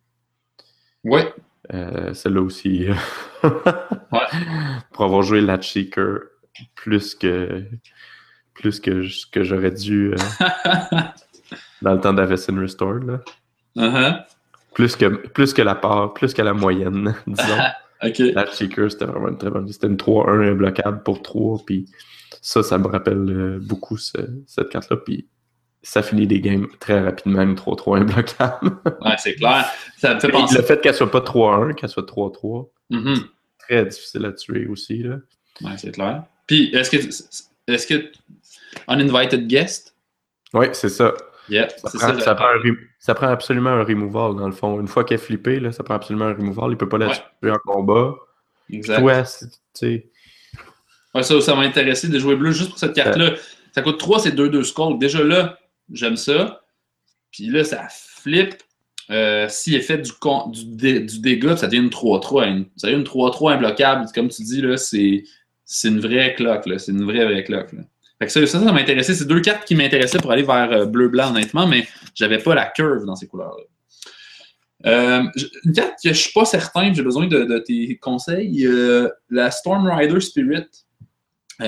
Ouais. 1.03 1.33
Euh, 1.73 2.13
celle-là 2.13 2.41
aussi. 2.41 2.87
Pour 3.41 5.05
avoir 5.05 5.21
joué 5.21 5.41
la 5.41 5.59
Cheeker 5.59 6.19
plus 6.75 7.15
que 7.15 7.65
plus 8.53 8.79
que 8.79 9.07
ce 9.07 9.25
que 9.25 9.43
j'aurais 9.43 9.71
dû 9.71 10.13
euh, 10.13 10.15
dans 11.81 11.93
le 11.93 11.99
temps 11.99 12.13
d'Avison 12.13 12.55
Restored. 12.59 13.03
Là. 13.03 13.19
Uh-huh. 13.77 14.23
plus, 14.73 14.95
que, 14.95 15.05
plus 15.05 15.53
que 15.53 15.61
la 15.61 15.75
part, 15.75 16.13
plus 16.13 16.33
que 16.33 16.41
la 16.41 16.53
moyenne, 16.53 17.15
disons. 17.27 17.57
La 18.01 18.45
Cheeker, 18.45 18.91
c'était 18.91 19.05
vraiment 19.05 19.29
une 19.29 19.37
très 19.37 19.49
bonne. 19.49 19.67
C'était 19.71 19.87
une 19.87 19.97
3-1 19.97 20.51
imbloquable 20.51 21.03
pour 21.03 21.21
3. 21.21 21.63
Puis 21.65 21.85
ça, 22.41 22.63
ça 22.63 22.77
me 22.77 22.87
rappelle 22.87 23.29
euh, 23.29 23.59
beaucoup 23.61 23.97
cette 23.97 24.69
carte-là. 24.71 24.97
Puis 24.97 25.27
ça 25.83 26.03
finit 26.03 26.27
des 26.27 26.41
games 26.41 26.67
très 26.79 26.99
rapidement, 26.99 27.41
une 27.41 27.55
3-3 27.55 28.01
imbloquable. 28.01 28.77
ouais, 29.01 29.15
c'est 29.17 29.35
clair. 29.35 29.65
Ça 29.97 30.15
me 30.15 30.19
fait 30.19 30.29
penser... 30.29 30.57
Le 30.57 30.63
fait 30.63 30.81
qu'elle 30.81 30.95
soit 30.95 31.11
pas 31.11 31.19
3-1, 31.19 31.75
qu'elle 31.75 31.89
soit 31.89 32.07
3-3, 32.07 32.69
mm-hmm. 32.91 33.23
très 33.59 33.85
difficile 33.85 34.25
à 34.25 34.31
tuer 34.31 34.67
aussi. 34.67 35.03
Là. 35.03 35.17
Ouais, 35.61 35.77
c'est 35.77 35.91
clair. 35.91 36.23
Puis, 36.47 36.73
est-ce 36.75 36.89
que, 36.89 36.97
est-ce 37.67 37.87
que 37.87 38.11
Uninvited 38.89 39.47
Guest? 39.47 39.95
Oui, 40.53 40.67
c'est 40.73 40.89
ça. 40.89 41.13
Yeah, 41.51 41.67
ça, 41.69 41.89
prend, 41.89 42.19
ça, 42.19 42.35
prend 42.35 42.47
ça, 42.97 43.13
prend, 43.13 43.27
absolument 43.27 43.71
un 43.71 43.83
removal, 43.83 44.37
dans 44.37 44.47
le 44.47 44.53
fond. 44.53 44.79
Une 44.79 44.87
fois 44.87 45.03
qu'elle 45.03 45.19
est 45.19 45.21
flippée, 45.21 45.59
là, 45.59 45.73
ça 45.73 45.83
prend 45.83 45.95
absolument 45.95 46.25
un 46.25 46.33
removal. 46.33 46.69
Il 46.69 46.71
ne 46.71 46.75
peut 46.75 46.87
pas 46.87 46.97
la 46.97 47.09
tuer 47.09 47.51
en 47.51 47.57
combat. 47.65 48.15
Exact. 48.69 49.01
Ouais, 51.13 51.23
ça, 51.23 51.41
ça 51.41 51.55
m'a 51.55 51.63
intéressé 51.63 52.07
de 52.07 52.17
jouer 52.17 52.37
bleu 52.37 52.51
juste 52.51 52.69
pour 52.69 52.79
cette 52.79 52.93
carte-là. 52.93 53.33
Ça 53.75 53.81
coûte 53.81 53.99
3, 53.99 54.21
c'est 54.21 54.35
2-2 54.35 54.63
skull. 54.63 54.97
Déjà 54.97 55.23
là, 55.23 55.57
J'aime 55.91 56.17
ça. 56.17 56.61
Puis 57.31 57.47
là, 57.47 57.63
ça 57.63 57.87
flippe. 57.89 58.55
Euh, 59.09 59.47
S'il 59.49 59.75
est 59.75 59.81
fait 59.81 59.97
du, 59.97 60.11
du, 60.65 61.19
dégât, 61.19 61.57
ça 61.57 61.67
devient 61.67 61.83
une 61.83 61.89
3-3. 61.89 62.65
Ça 62.77 62.87
devient 62.87 62.99
une 62.99 63.05
3-3 63.05 63.53
imbloquable. 63.53 64.05
Comme 64.13 64.29
tu 64.29 64.43
dis, 64.43 64.61
là, 64.61 64.77
c'est, 64.77 65.23
une 65.83 65.99
vraie 65.99 66.33
cloque. 66.35 66.69
C'est 66.77 66.91
une 66.91 67.03
vraie, 67.03 67.25
vraie 67.25 67.43
cloque. 67.43 67.71
Fait 68.21 68.27
que 68.27 68.33
ça, 68.33 68.45
ça, 68.45 68.63
ça 68.63 68.71
m'intéressait. 68.71 69.15
C'est 69.15 69.25
deux 69.25 69.39
cartes 69.39 69.65
qui 69.65 69.73
m'intéressaient 69.73 70.19
pour 70.19 70.31
aller 70.31 70.43
vers 70.43 70.71
euh, 70.71 70.85
bleu-blanc, 70.85 71.31
honnêtement, 71.31 71.65
mais 71.65 71.87
j'avais 72.13 72.37
pas 72.37 72.53
la 72.53 72.67
curve 72.67 73.03
dans 73.03 73.15
ces 73.15 73.25
couleurs-là. 73.25 73.63
Euh, 74.85 75.23
une 75.65 75.73
carte 75.73 75.95
que 76.03 76.09
je 76.09 76.21
suis 76.21 76.31
pas 76.31 76.45
certain, 76.45 76.93
j'ai 76.93 77.01
besoin 77.01 77.25
de, 77.25 77.57
tes 77.57 77.97
conseils. 77.97 78.67
Euh, 78.67 79.09
la 79.31 79.49
Storm 79.49 79.89
Rider 79.89 80.19
Spirit. 80.19 80.67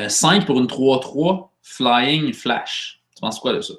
5 0.07 0.45
pour 0.45 0.59
une 0.59 0.67
3-3 0.67 1.49
Flying 1.63 2.33
Flash. 2.33 3.01
Tu 3.15 3.21
penses 3.21 3.39
quoi 3.39 3.53
de 3.53 3.61
ça? 3.61 3.73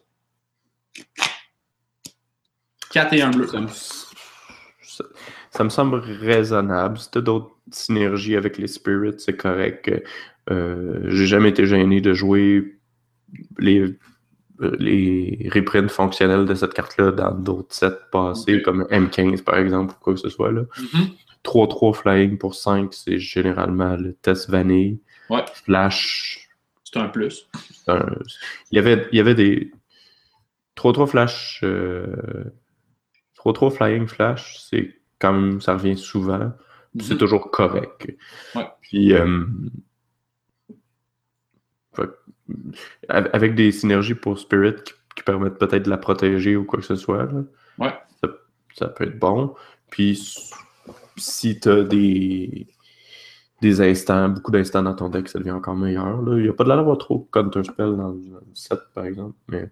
4 2.91 3.13
et 3.13 3.23
1 3.23 3.31
bleu. 3.31 3.49
Ça 5.51 5.63
me, 5.63 5.69
semble 5.71 6.01
raisonnable. 6.01 6.99
Si 6.99 7.09
tu 7.11 7.19
as 7.19 7.21
d'autres 7.21 7.51
synergies 7.71 8.35
avec 8.35 8.59
les 8.59 8.67
spirits, 8.67 9.15
c'est 9.19 9.37
correct. 9.37 9.89
Euh, 10.51 11.09
J'ai 11.09 11.27
jamais 11.27 11.51
été 11.51 11.67
gêné 11.67 12.01
de 12.01 12.13
jouer 12.13 12.79
les, 13.59 13.81
euh, 13.81 14.77
les 14.79 15.49
reprints 15.53 15.91
fonctionnels 15.91 16.45
de 16.45 16.55
cette 16.55 16.75
carte-là 16.75 17.13
dans 17.13 17.33
d'autres 17.33 17.75
sets 17.75 17.99
passés, 18.13 18.63
comme 18.63 18.83
M15 18.91 19.43
par 19.43 19.59
exemple, 19.59 19.95
ou 19.95 20.03
quoi 20.03 20.15
que 20.15 20.21
ce 20.21 20.29
soit. 20.29 20.53
3-3 20.53 20.69
mm-hmm. 21.45 21.95
flying 21.95 22.39
pour 22.39 22.55
5, 22.55 22.93
c'est 22.93 23.19
généralement 23.19 23.97
le 23.97 24.15
test 24.15 24.51
vanille. 24.51 25.01
Ouais. 25.31 25.45
Flash. 25.65 26.49
C'est 26.85 27.01
un 27.01 27.09
plus. 27.09 27.49
il, 27.89 27.97
y 28.73 28.79
avait, 28.79 29.09
il 29.11 29.17
y 29.17 29.21
avait 29.21 29.35
des, 29.35 29.73
3-3 30.77 31.07
flash, 31.07 31.61
3-3 31.63 31.65
euh, 31.65 33.71
flying 33.71 34.07
flash, 34.07 34.59
c'est 34.59 34.95
quand 35.19 35.33
même, 35.33 35.61
ça 35.61 35.75
revient 35.75 35.97
souvent. 35.97 36.53
C'est 37.01 37.15
mhm. 37.15 37.19
toujours 37.19 37.51
correct. 37.51 38.07
Puis, 38.83 39.15
euh, 39.15 39.45
avec 43.09 43.55
des 43.55 43.73
synergies 43.73 44.15
pour 44.15 44.39
Spirit 44.39 44.77
qui, 44.85 45.23
permettent 45.25 45.59
peut-être 45.59 45.85
de 45.85 45.91
la 45.91 45.97
protéger 45.97 46.57
ou 46.57 46.65
quoi 46.65 46.81
que 46.81 46.85
ce 46.85 46.97
soit, 46.97 47.29
ça, 48.75 48.89
peut 48.89 49.05
être 49.05 49.19
bon. 49.19 49.55
Puis, 49.89 50.37
si 51.17 51.61
tu 51.61 51.69
as 51.69 51.83
des, 51.83 52.67
des 53.63 53.81
instants, 53.81 54.29
beaucoup 54.29 54.51
d'instants 54.51 54.83
dans 54.83 54.95
ton 54.95 55.09
deck, 55.09 55.29
ça 55.29 55.39
devient 55.39 55.53
encore 55.53 55.77
meilleur. 55.77 56.21
Il 56.37 56.43
n'y 56.43 56.49
a 56.49 56.53
pas 56.53 56.65
de 56.65 56.69
l'air 56.69 56.79
d'avoir 56.79 56.99
trop 56.99 57.29
counter 57.33 57.63
spell 57.65 57.97
dans 57.97 58.11
le 58.11 58.21
set, 58.55 58.81
par 58.93 59.07
exemple, 59.07 59.37
mais 59.49 59.71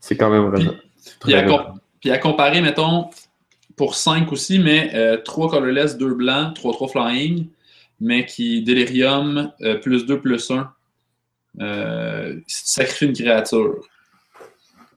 c'est 0.00 0.16
quand 0.16 0.30
même 0.30 0.46
vraiment. 0.48 0.72
Puis, 1.20 1.34
puis, 2.00 2.10
à, 2.10 2.18
comparer, 2.18 2.60
mettons, 2.60 3.10
pour 3.76 3.94
5 3.94 4.30
aussi, 4.32 4.58
mais 4.58 4.88
3 5.24 5.46
euh, 5.46 5.50
colorless, 5.50 5.96
2 5.96 6.14
blancs, 6.14 6.56
3-3 6.56 6.90
flying, 6.90 7.48
mais 8.00 8.26
qui 8.26 8.62
Delirium, 8.62 9.52
euh, 9.62 9.76
plus 9.76 10.04
2, 10.06 10.20
plus 10.20 10.50
1. 10.50 10.72
Euh, 11.60 12.40
une 13.00 13.12
créature. 13.12 13.80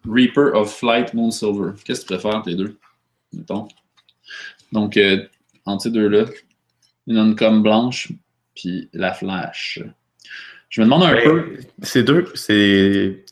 Reaper 0.08 0.54
of 0.54 0.74
Flight, 0.74 1.14
Moon 1.14 1.32
Silver. 1.32 1.72
Qu'est-ce 1.84 2.02
que 2.02 2.08
tu 2.08 2.14
préfères 2.14 2.38
entre 2.38 2.50
les 2.50 2.56
deux? 2.56 2.78
Mettons. 3.34 3.68
Donc, 4.72 4.98
euh, 4.98 5.26
entre 5.66 5.84
ces 5.84 5.92
deux-là, 5.92 6.26
une 7.08 7.36
comme 7.36 7.64
blanche, 7.64 8.12
puis 8.56 8.90
la 8.94 9.14
flash. 9.14 9.82
Je 10.70 10.82
me 10.82 10.86
demande 10.86 11.04
un 11.04 11.22
peu. 11.24 11.58
C'est 11.82 12.04
deux, 12.04 12.32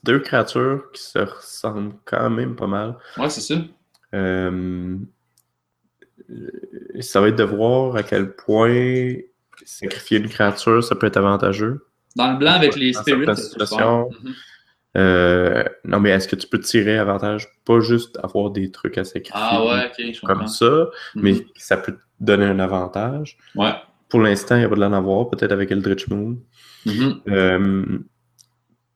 deux 0.04 0.20
créatures 0.20 0.92
qui 0.94 1.02
se 1.02 1.20
ressemblent 1.20 1.96
quand 2.06 2.30
même 2.30 2.56
pas 2.56 2.68
mal. 2.68 2.96
Ouais, 3.18 3.30
c'est 3.30 3.42
ça. 3.42 3.62
Euh, 4.14 4.98
ça 7.00 7.22
va 7.22 7.30
être 7.30 7.36
de 7.36 7.44
voir 7.44 7.96
à 7.96 8.04
quel 8.04 8.34
point 8.34 9.16
sacrifier 9.66 10.20
une 10.20 10.30
créature, 10.30 10.84
ça 10.84 10.96
peut 10.96 11.08
être 11.08 11.18
avantageux. 11.18 11.86
Dans 12.16 12.32
le 12.32 12.38
blanc 12.38 12.54
avec 12.54 12.76
les 12.76 12.94
spirits. 12.94 13.26
Mhm. 13.26 14.34
Euh, 14.96 15.64
non, 15.86 16.00
mais 16.00 16.12
est-ce 16.12 16.28
que 16.28 16.36
tu 16.36 16.48
peux 16.48 16.60
tirer 16.60 17.00
avantage, 17.00 17.48
pas 17.66 17.80
juste 17.80 18.20
avoir 18.22 18.52
des 18.52 18.70
trucs 18.70 18.98
à 19.00 19.04
sacrifier 19.04 19.34
ah 19.34 19.66
ouais, 19.66 19.88
okay, 19.92 20.14
comme 20.24 20.48
ça, 20.48 20.88
mais 21.16 21.32
mhm. 21.32 21.42
ça 21.56 21.78
peut 21.78 21.94
te 21.94 22.02
donner 22.20 22.46
un 22.46 22.60
avantage. 22.60 23.38
Ouais. 23.56 23.74
Pour 24.10 24.22
l'instant, 24.22 24.56
il 24.56 24.60
n'y 24.60 24.66
a 24.66 24.70
pas 24.70 24.76
de 24.76 24.82
l'en 24.82 24.94
avoir, 24.94 25.30
peut-être 25.30 25.52
avec 25.52 25.72
Eldritch 25.72 26.08
Moon. 26.10 26.38
Mhm. 26.86 27.22
Euh, 27.28 28.00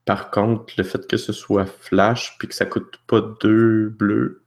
par 0.04 0.30
contre, 0.30 0.72
le 0.78 0.84
fait 0.84 1.06
que 1.06 1.16
ce 1.16 1.32
soit 1.32 1.66
flash 1.66 2.36
puis 2.38 2.48
que 2.48 2.54
ça 2.54 2.64
coûte 2.64 2.98
pas 3.08 3.20
deux 3.42 3.88
bleus, 3.88 4.44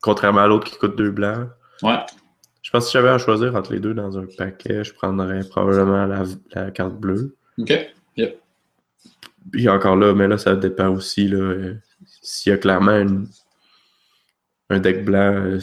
contrairement 0.00 0.40
à 0.40 0.46
l'autre 0.46 0.70
qui 0.70 0.78
coûte 0.78 0.96
deux 0.96 1.10
blancs. 1.10 1.48
Ouais. 1.82 1.98
Je 2.62 2.70
pense 2.70 2.84
que 2.84 2.90
si 2.90 2.92
j'avais 2.94 3.10
à 3.10 3.18
choisir 3.18 3.54
entre 3.54 3.72
les 3.72 3.80
deux 3.80 3.92
dans 3.92 4.16
un 4.18 4.26
paquet, 4.38 4.84
je 4.84 4.94
prendrais 4.94 5.40
probablement 5.48 6.06
la, 6.06 6.70
carte 6.70 6.94
bleue. 6.94 7.36
OK. 7.58 7.72
Yep. 8.16 8.40
Puis 9.50 9.68
encore 9.68 9.96
là, 9.96 10.14
mais 10.14 10.28
là, 10.28 10.38
ça 10.38 10.54
dépend 10.54 10.88
aussi. 10.88 11.28
Là, 11.28 11.72
s'il 12.22 12.50
y 12.50 12.54
a 12.54 12.58
clairement 12.58 13.04
un 14.70 14.78
deck 14.78 15.04
blanc 15.04 15.34
euh, 15.34 15.58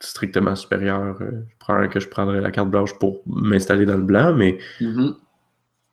strictement 0.00 0.56
supérieur, 0.56 1.16
euh, 1.20 1.30
je 1.48 1.56
prends 1.58 1.88
que 1.88 2.00
je 2.00 2.08
prendrais 2.08 2.40
la 2.40 2.50
carte 2.50 2.68
blanche 2.68 2.98
pour 2.98 3.22
m'installer 3.26 3.86
dans 3.86 3.96
le 3.96 4.02
blanc, 4.02 4.34
mais 4.34 4.58
mm-hmm. 4.80 5.14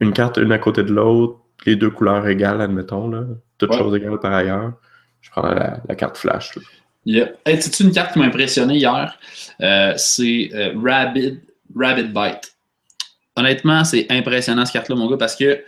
une 0.02 0.14
carte 0.14 0.38
une 0.38 0.52
à 0.52 0.60
côté 0.60 0.84
de 0.84 0.92
l'autre, 0.92 1.40
les 1.66 1.76
deux 1.76 1.90
couleurs 1.90 2.28
égales, 2.28 2.62
admettons, 2.62 3.08
là, 3.08 3.24
toutes 3.58 3.74
choses 3.74 3.96
égales 3.96 4.20
par 4.20 4.34
ailleurs, 4.34 4.74
je 5.22 5.30
prendrais 5.30 5.56
la, 5.88 5.96
carte 5.96 6.18
flash. 6.18 6.58
Yep. 7.06 7.38
c'est 7.46 7.80
une 7.82 7.92
carte 7.92 8.14
qui 8.14 8.20
m'a 8.20 8.26
impressionné 8.26 8.76
hier? 8.76 9.18
Euh, 9.62 9.94
c'est 9.96 10.50
Rabbit, 10.76 11.40
Rabbit 11.76 12.10
Bite. 12.14 12.53
Honnêtement, 13.36 13.84
c'est 13.84 14.06
impressionnant 14.12 14.66
cette 14.66 14.74
carte-là, 14.74 14.96
mon 14.96 15.10
gars, 15.10 15.18
parce 15.18 15.36
que 15.36 15.64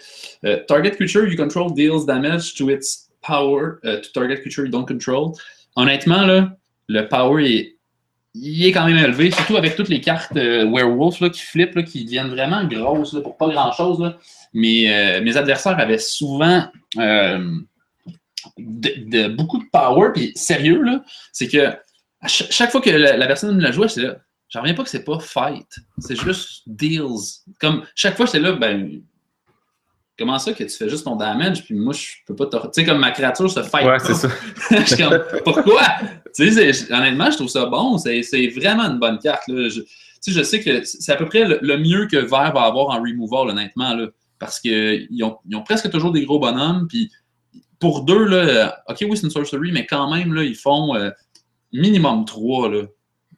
euh, 0.45 0.57
target 0.68 0.91
creature 0.91 1.28
you 1.28 1.36
control 1.36 1.74
deals 1.74 2.05
damage 2.05 2.53
to 2.55 2.70
its 2.70 3.09
power 3.22 3.80
uh, 3.84 4.01
to 4.01 4.09
target 4.13 4.41
creature 4.41 4.66
you 4.66 4.72
don't 4.72 4.86
control. 4.88 5.34
Honnêtement, 5.76 6.26
là, 6.26 6.55
le 6.88 7.07
power 7.07 7.43
est, 7.43 7.76
il 8.36 8.66
est 8.66 8.72
quand 8.72 8.86
même 8.86 8.97
élevé, 8.97 9.32
surtout 9.32 9.57
avec 9.57 9.76
toutes 9.76 9.89
les 9.89 9.99
cartes 9.99 10.36
euh, 10.38 10.70
Werewolf 10.70 11.20
là, 11.22 11.30
qui 11.30 11.41
flippent, 11.41 11.76
là, 11.76 11.82
qui 11.84 12.05
deviennent 12.05 12.30
vraiment 12.30 12.63
grosses 12.66 13.18
pour 13.24 13.36
pas 13.36 13.49
grand-chose. 13.49 14.13
Mais 14.53 14.93
euh, 14.93 15.22
mes 15.24 15.36
adversaires 15.36 15.80
avaient 15.80 15.97
souvent 15.97 16.68
de, 18.57 19.28
beaucoup 19.30 19.57
de 19.57 19.66
power. 19.72 20.09
Puis 20.13 20.34
sérieux, 20.36 20.84
c'est 21.32 21.47
que 21.47 21.74
chaque 22.28 22.72
fois 22.72 22.82
que 22.82 22.89
la, 22.89 23.28
personne 23.28 23.55
me 23.55 23.61
la 23.61 23.72
jouait, 23.72 23.88
j'étais 23.88 24.07
là, 24.07 24.18
j'en 24.56 24.62
reviens 24.62 24.74
pas 24.74 24.84
que 24.84 24.89
c'est 24.89 25.03
pas 25.03 25.20
fight. 25.20 25.68
C'est 25.99 26.16
juste 26.16 26.64
deals. 26.66 27.43
Comme 27.60 27.84
chaque 27.93 28.16
fois, 28.16 28.26
j'étais 28.26 28.39
là, 28.39 28.53
ben 28.53 29.01
Comment 30.18 30.39
ça 30.39 30.53
que 30.53 30.64
tu 30.64 30.70
fais 30.70 30.88
juste 30.88 31.03
ton 31.03 31.18
damage, 31.18 31.66
puis 31.66 31.76
moi, 31.76 31.93
je 31.93 32.08
peux 32.26 32.36
pas 32.36 32.45
te. 32.45 32.56
Tu 32.56 32.70
sais, 32.72 32.86
comme 32.86 32.99
ma 32.99 33.12
créature 33.12 33.51
se 33.51 33.62
fight. 33.62 33.86
Ouais, 33.86 33.99
c'est 33.99 34.14
ça. 34.14 34.30
je 34.72 34.84
suis 34.86 35.03
comme, 35.03 35.22
pourquoi? 35.43 35.82
tu 36.34 36.49
sais, 36.53 36.93
honnêtement, 36.93 37.30
je 37.30 37.36
trouve 37.36 37.49
ça 37.49 37.66
bon. 37.66 37.97
C'est 37.97 38.47
vraiment 38.56 38.84
une 38.84 38.97
bonne 38.97 39.20
carte. 39.20 39.45
Là. 39.49 39.68
Je, 39.68 39.82
tu 39.82 39.88
sais, 40.22 40.32
je 40.32 40.41
sais 40.41 40.64
que 40.64 40.86
c'est 40.86 41.12
à 41.12 41.18
peu 41.18 41.26
près 41.26 41.43
le, 41.45 41.78
mieux 41.78 42.08
que 42.08 42.16
Vert 42.16 42.53
va 42.53 42.62
avoir 42.62 42.95
en 42.95 43.01
removal, 43.01 43.49
honnêtement. 43.49 43.93
Là, 43.93 44.08
parce 44.39 44.62
qu'ils 44.62 45.22
ont, 45.22 45.38
ils 45.49 45.56
ont 45.58 45.64
presque 45.64 45.89
toujours 45.91 46.14
des 46.14 46.24
gros 46.24 46.39
bonhommes. 46.39 46.88
Puis 46.88 47.12
pour 47.80 48.03
deux, 48.03 48.24
là, 48.24 48.84
OK, 48.88 48.99
oui, 49.01 49.18
c'est 49.18 49.24
une 49.24 49.32
sorcery, 49.32 49.74
mais 49.74 49.86
quand 49.86 50.10
même, 50.16 50.34
là, 50.34 50.43
ils 50.43 50.56
font 50.56 50.95
euh, 50.95 51.10
minimum 51.74 52.24
3. 52.24 52.70
Là. 52.70 52.84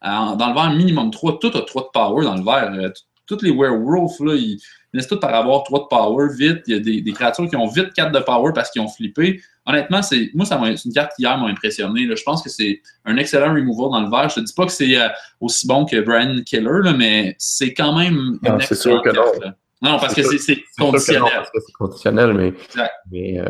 Dans 0.01 0.47
le 0.47 0.53
vert, 0.53 0.71
minimum 0.71 1.11
3. 1.11 1.39
Tout 1.39 1.51
a 1.55 1.61
3 1.61 1.81
de 1.83 1.87
power 1.93 2.25
dans 2.25 2.35
le 2.35 2.43
vert. 2.43 2.71
Euh, 2.73 2.89
tous 3.25 3.41
les 3.41 3.51
werewolves, 3.51 4.23
là, 4.23 4.35
ils 4.35 4.57
finissent 4.91 5.07
tous 5.07 5.19
par 5.19 5.33
avoir 5.33 5.63
3 5.63 5.79
de 5.79 5.85
power 5.89 6.27
vite. 6.33 6.63
Il 6.67 6.75
y 6.75 6.77
a 6.77 6.79
des, 6.79 7.11
créatures 7.11 7.49
qui 7.49 7.55
ont 7.55 7.67
vite 7.67 7.93
4 7.93 8.11
de 8.11 8.19
power 8.19 8.51
parce 8.53 8.71
qu'ils 8.71 8.81
ont 8.81 8.87
flippé. 8.87 9.41
Honnêtement, 9.65 10.01
c'est 10.01 10.29
moi, 10.33 10.45
c'est 10.45 10.85
une 10.85 10.93
carte 10.93 11.11
qui 11.15 11.23
hier 11.23 11.37
m'a 11.37 11.47
impressionné. 11.47 12.07
Je 12.15 12.23
pense 12.23 12.41
que 12.41 12.49
c'est 12.49 12.81
un 13.05 13.17
excellent 13.17 13.53
removal 13.53 13.91
dans 13.91 14.01
le 14.01 14.09
vert. 14.09 14.29
Je 14.29 14.39
ne 14.39 14.45
dis 14.45 14.53
pas 14.53 14.65
que 14.65 14.71
c'est 14.71 14.97
euh, 14.97 15.09
aussi 15.41 15.67
bon 15.67 15.85
que 15.85 15.99
Brian 15.99 16.41
Killer, 16.45 16.93
mais 16.97 17.35
c'est 17.37 17.73
quand 17.73 17.97
même 17.97 18.39
une 18.41 18.61
excellente 18.61 19.03
carte. 19.03 19.17
Non. 19.81 19.91
non, 19.91 19.99
parce 19.99 20.15
que 20.15 20.23
c'est 20.23 20.63
conditionnel. 20.79 21.43
c'est 21.53 21.73
conditionnel, 21.73 22.33
mais, 22.33 22.53
mais 23.11 23.39
euh, 23.39 23.49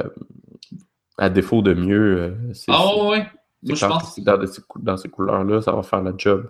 à 1.19 1.29
défaut 1.29 1.61
de 1.61 1.75
mieux, 1.75 2.35
c'est. 2.53 2.71
Ah 2.73 2.83
oui, 2.99 3.19
Moi, 3.67 3.75
je 3.75 3.85
pense 3.85 4.15
que 4.15 4.21
dans, 4.21 4.37
dans 4.77 4.97
ces 4.97 5.09
couleurs-là, 5.09 5.61
ça 5.61 5.71
va 5.71 5.83
faire 5.83 6.01
le 6.01 6.13
job. 6.17 6.49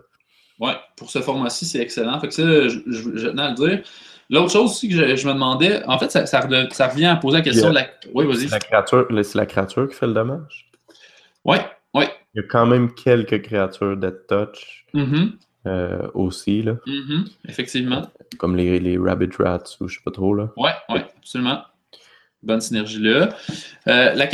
Oui, 0.59 0.72
pour 0.95 1.09
ce 1.09 1.20
format-ci, 1.20 1.65
c'est 1.65 1.80
excellent. 1.80 2.20
Fait 2.20 2.28
que 2.28 2.34
ça, 2.34 2.43
je, 2.43 2.80
je, 2.88 3.28
tenais 3.28 3.41
à 3.41 3.49
le 3.49 3.55
dire. 3.55 3.84
L'autre 4.30 4.51
chose 4.51 4.72
aussi 4.72 4.89
que 4.89 5.15
je, 5.15 5.28
me 5.28 5.34
demandais, 5.34 5.86
en 5.86 5.97
fait, 5.99 6.11
ça, 6.11 6.26
ça, 6.26 6.41
revient 6.41 7.05
à 7.05 7.15
poser 7.15 7.38
la 7.38 7.43
question 7.43 7.70
de 7.70 7.76
la. 7.76 7.88
Oui, 8.13 8.26
vas-y. 8.26 8.49
C'est 8.49 9.36
la, 9.36 9.45
créature 9.45 9.88
qui 9.88 9.95
fait 9.95 10.07
le 10.07 10.13
dommage? 10.13 10.70
Oui, 11.45 11.57
oui. 11.93 12.05
Il 12.34 12.41
y 12.41 12.43
a 12.43 12.47
quand 12.47 12.65
même 12.65 12.93
quelques 12.93 13.41
créatures 13.43 13.95
dead 13.95 14.26
touch 14.28 14.86
mm-hmm. 14.93 15.32
euh, 15.68 16.07
aussi, 16.13 16.63
là. 16.63 16.74
Mm-hmm. 16.86 17.32
Effectivement. 17.47 18.01
Comme 18.38 18.55
les, 18.55 18.80
les 18.80 18.97
Rabbit 18.97 19.30
Rats 19.39 19.63
ou 19.80 19.88
je 19.88 19.95
sais 19.95 20.03
pas 20.03 20.11
trop, 20.11 20.34
là. 20.34 20.49
Oui, 20.57 20.70
oui, 20.89 20.99
absolument 21.18 21.61
bonne 22.43 22.61
synergie-là. 22.61 23.29
Euh, 23.88 24.13
la, 24.13 24.27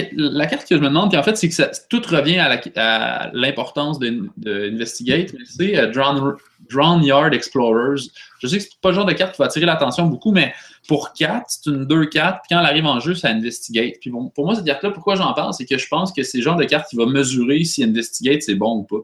carte 0.45 0.67
que 0.67 0.75
je 0.75 0.81
me 0.81 0.87
demande, 0.87 1.15
en 1.15 1.23
fait, 1.23 1.37
c'est 1.37 1.49
que 1.49 1.87
tout 1.89 2.01
revient 2.09 2.39
à 2.39 3.31
l'importance 3.33 3.99
d'Investigate, 3.99 5.33
mais 5.33 5.45
c'est 5.45 5.77
euh, 5.77 7.01
Yard 7.01 7.33
Explorers. 7.33 8.01
Je 8.39 8.47
sais 8.47 8.57
que 8.57 8.63
c'est 8.63 8.81
pas 8.81 8.89
le 8.89 8.95
genre 8.95 9.05
de 9.05 9.13
carte 9.13 9.33
qui 9.35 9.39
va 9.39 9.45
attirer 9.45 9.65
l'attention 9.65 10.07
beaucoup, 10.07 10.31
mais 10.31 10.53
pour 10.87 11.13
4, 11.13 11.45
c'est 11.47 11.69
une 11.69 11.85
2-4, 11.85 12.09
puis 12.09 12.19
quand 12.49 12.59
elle 12.59 12.65
arrive 12.65 12.85
en 12.85 12.99
jeu, 12.99 13.15
c'est 13.15 13.27
Investigate. 13.27 13.95
Puis 14.01 14.09
bon, 14.09 14.29
pour 14.29 14.45
moi, 14.45 14.55
cette 14.55 14.65
carte-là, 14.65 14.91
pourquoi 14.91 15.15
j'en 15.15 15.33
parle, 15.33 15.53
c'est 15.53 15.65
que 15.65 15.77
je 15.77 15.87
pense 15.87 16.11
que 16.11 16.23
c'est 16.23 16.39
le 16.39 16.43
genre 16.43 16.57
de 16.57 16.65
carte 16.65 16.89
qui 16.89 16.97
va 16.97 17.05
mesurer 17.05 17.63
si 17.63 17.83
Investigate, 17.83 18.41
c'est 18.41 18.55
bon 18.55 18.79
ou 18.79 18.83
pas. 18.83 19.03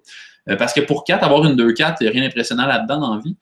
Euh, 0.50 0.56
parce 0.58 0.74
que 0.74 0.82
pour 0.82 1.04
4, 1.06 1.24
avoir 1.24 1.46
une 1.46 1.56
2-4, 1.56 1.98
il 2.02 2.04
n'y 2.04 2.08
a 2.10 2.12
rien 2.12 2.24
d'impressionnant 2.24 2.66
là-dedans 2.66 3.00
dans 3.00 3.16
la 3.16 3.22
vie. 3.22 3.38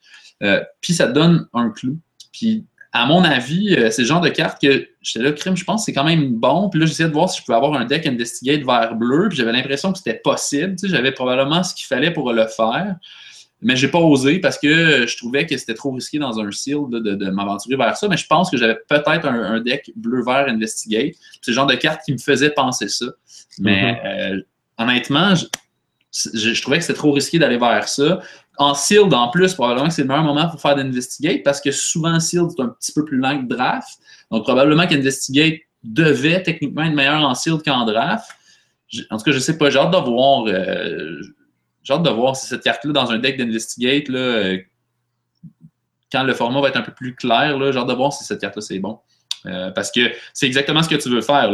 puis 0.80 0.92
ça 0.92 1.08
donne 1.08 1.48
un 1.52 1.70
clou. 1.70 1.98
Puis 2.32 2.64
à 2.92 3.06
mon 3.06 3.22
avis, 3.22 3.74
euh, 3.74 3.90
c'est 3.90 4.02
le 4.02 4.08
genre 4.08 4.20
de 4.20 4.30
carte 4.30 4.60
que 4.62 4.88
j'étais 5.02 5.24
là, 5.24 5.32
crime, 5.32 5.56
je 5.56 5.64
pense 5.64 5.84
c'est 5.84 5.92
quand 5.92 6.04
même 6.04 6.34
bon. 6.34 6.70
Puis 6.70 6.80
là, 6.80 6.86
j'essayais 6.86 7.08
de 7.08 7.14
voir 7.14 7.28
si 7.28 7.40
je 7.40 7.44
pouvais 7.44 7.56
avoir 7.56 7.74
un 7.74 7.84
deck 7.84 8.06
Investigate 8.06 8.64
vert 8.64 8.94
bleu. 8.94 9.28
Puis 9.28 9.38
j'avais 9.38 9.52
l'impression 9.52 9.92
que 9.92 9.98
c'était 9.98 10.20
possible. 10.22 10.76
Tu 10.76 10.88
sais, 10.88 10.94
j'avais 10.94 11.12
probablement 11.12 11.62
ce 11.62 11.74
qu'il 11.74 11.86
fallait 11.86 12.12
pour 12.12 12.32
le 12.32 12.46
faire. 12.46 12.96
Mais 13.60 13.74
j'ai 13.74 13.88
pas 13.88 13.98
osé 13.98 14.38
parce 14.38 14.56
que 14.56 15.06
je 15.06 15.16
trouvais 15.16 15.44
que 15.44 15.56
c'était 15.56 15.74
trop 15.74 15.90
risqué 15.90 16.18
dans 16.18 16.38
un 16.38 16.50
seal 16.52 16.78
de, 16.90 17.30
m'aventurer 17.30 17.76
vers 17.76 17.96
ça. 17.96 18.08
Mais 18.08 18.16
je 18.16 18.26
pense 18.26 18.50
que 18.50 18.56
j'avais 18.56 18.78
peut-être 18.88 19.26
un, 19.26 19.60
deck 19.60 19.90
bleu-vert 19.96 20.46
Investigate. 20.48 21.14
C'est 21.42 21.50
le 21.50 21.54
genre 21.56 21.66
de 21.66 21.74
carte 21.74 22.00
qui 22.04 22.12
me 22.12 22.18
faisait 22.18 22.50
penser 22.50 22.88
ça. 22.88 23.06
Mais 23.58 23.92
mm-hmm. 23.92 24.36
euh, 24.36 24.42
honnêtement, 24.78 25.34
je, 26.12 26.60
trouvais 26.62 26.78
que 26.78 26.84
c'était 26.84 26.98
trop 26.98 27.12
risqué 27.12 27.38
d'aller 27.38 27.58
vers 27.58 27.88
ça. 27.88 28.20
En 28.56 28.74
sealed, 28.74 29.12
en 29.14 29.28
plus, 29.28 29.54
probablement 29.54 29.88
que 29.88 29.94
c'est 29.94 30.02
le 30.02 30.08
meilleur 30.08 30.24
moment 30.24 30.48
pour 30.48 30.60
faire 30.60 30.74
d'investigate 30.74 31.42
parce 31.44 31.60
que 31.60 31.70
souvent, 31.70 32.18
sealed, 32.18 32.50
c'est 32.56 32.62
un 32.62 32.68
petit 32.68 32.92
peu 32.92 33.04
plus 33.04 33.18
lent 33.18 33.40
que 33.42 33.46
draft. 33.46 33.98
Donc, 34.30 34.44
probablement 34.44 34.86
qu'investigate 34.86 35.60
devait 35.84 36.42
techniquement 36.42 36.84
être 36.84 36.94
meilleur 36.94 37.22
en 37.22 37.34
sealed 37.34 37.62
qu'en 37.62 37.84
draft. 37.84 38.30
En 39.10 39.18
tout 39.18 39.24
cas, 39.24 39.32
je 39.32 39.38
sais 39.38 39.58
pas. 39.58 39.70
J'ai 39.70 39.78
hâte 39.78 39.92
de 39.92 39.98
voir. 39.98 40.46
Euh, 40.46 41.20
j'ai 41.82 41.92
hâte 41.92 42.02
de 42.02 42.10
voir 42.10 42.36
si 42.36 42.46
cette 42.46 42.62
carte-là, 42.62 42.92
dans 42.92 43.10
un 43.10 43.18
deck 43.18 43.36
d'investigate, 43.36 44.10
euh, 44.10 44.58
quand 46.10 46.24
le 46.24 46.34
format 46.34 46.60
va 46.60 46.68
être 46.68 46.76
un 46.76 46.82
peu 46.82 46.92
plus 46.92 47.14
clair, 47.14 47.56
j'ai 47.72 47.78
hâte 47.78 47.86
de 47.86 47.92
voir 47.92 48.12
si 48.12 48.24
cette 48.24 48.40
carte-là, 48.40 48.62
c'est 48.62 48.78
bon. 48.78 48.98
Euh, 49.46 49.70
parce 49.70 49.92
que 49.92 50.00
c'est 50.32 50.46
exactement 50.46 50.82
ce 50.82 50.88
que 50.88 50.96
tu 50.96 51.10
veux 51.10 51.20
faire. 51.20 51.52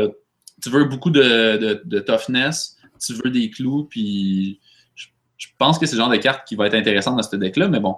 Tu 0.62 0.70
veux 0.70 0.84
beaucoup 0.84 1.10
de 1.10 2.00
toughness, 2.06 2.78
tu 3.00 3.14
veux 3.14 3.30
des 3.30 3.50
clous, 3.50 3.84
puis 3.84 4.60
je 5.36 5.48
pense 5.58 5.78
que 5.78 5.86
c'est 5.86 5.96
le 5.96 6.02
genre 6.02 6.10
de 6.10 6.16
carte 6.16 6.46
qui 6.46 6.56
va 6.56 6.66
être 6.66 6.74
intéressante 6.74 7.16
dans 7.16 7.22
ce 7.22 7.36
deck-là, 7.36 7.68
mais 7.68 7.80
bon, 7.80 7.96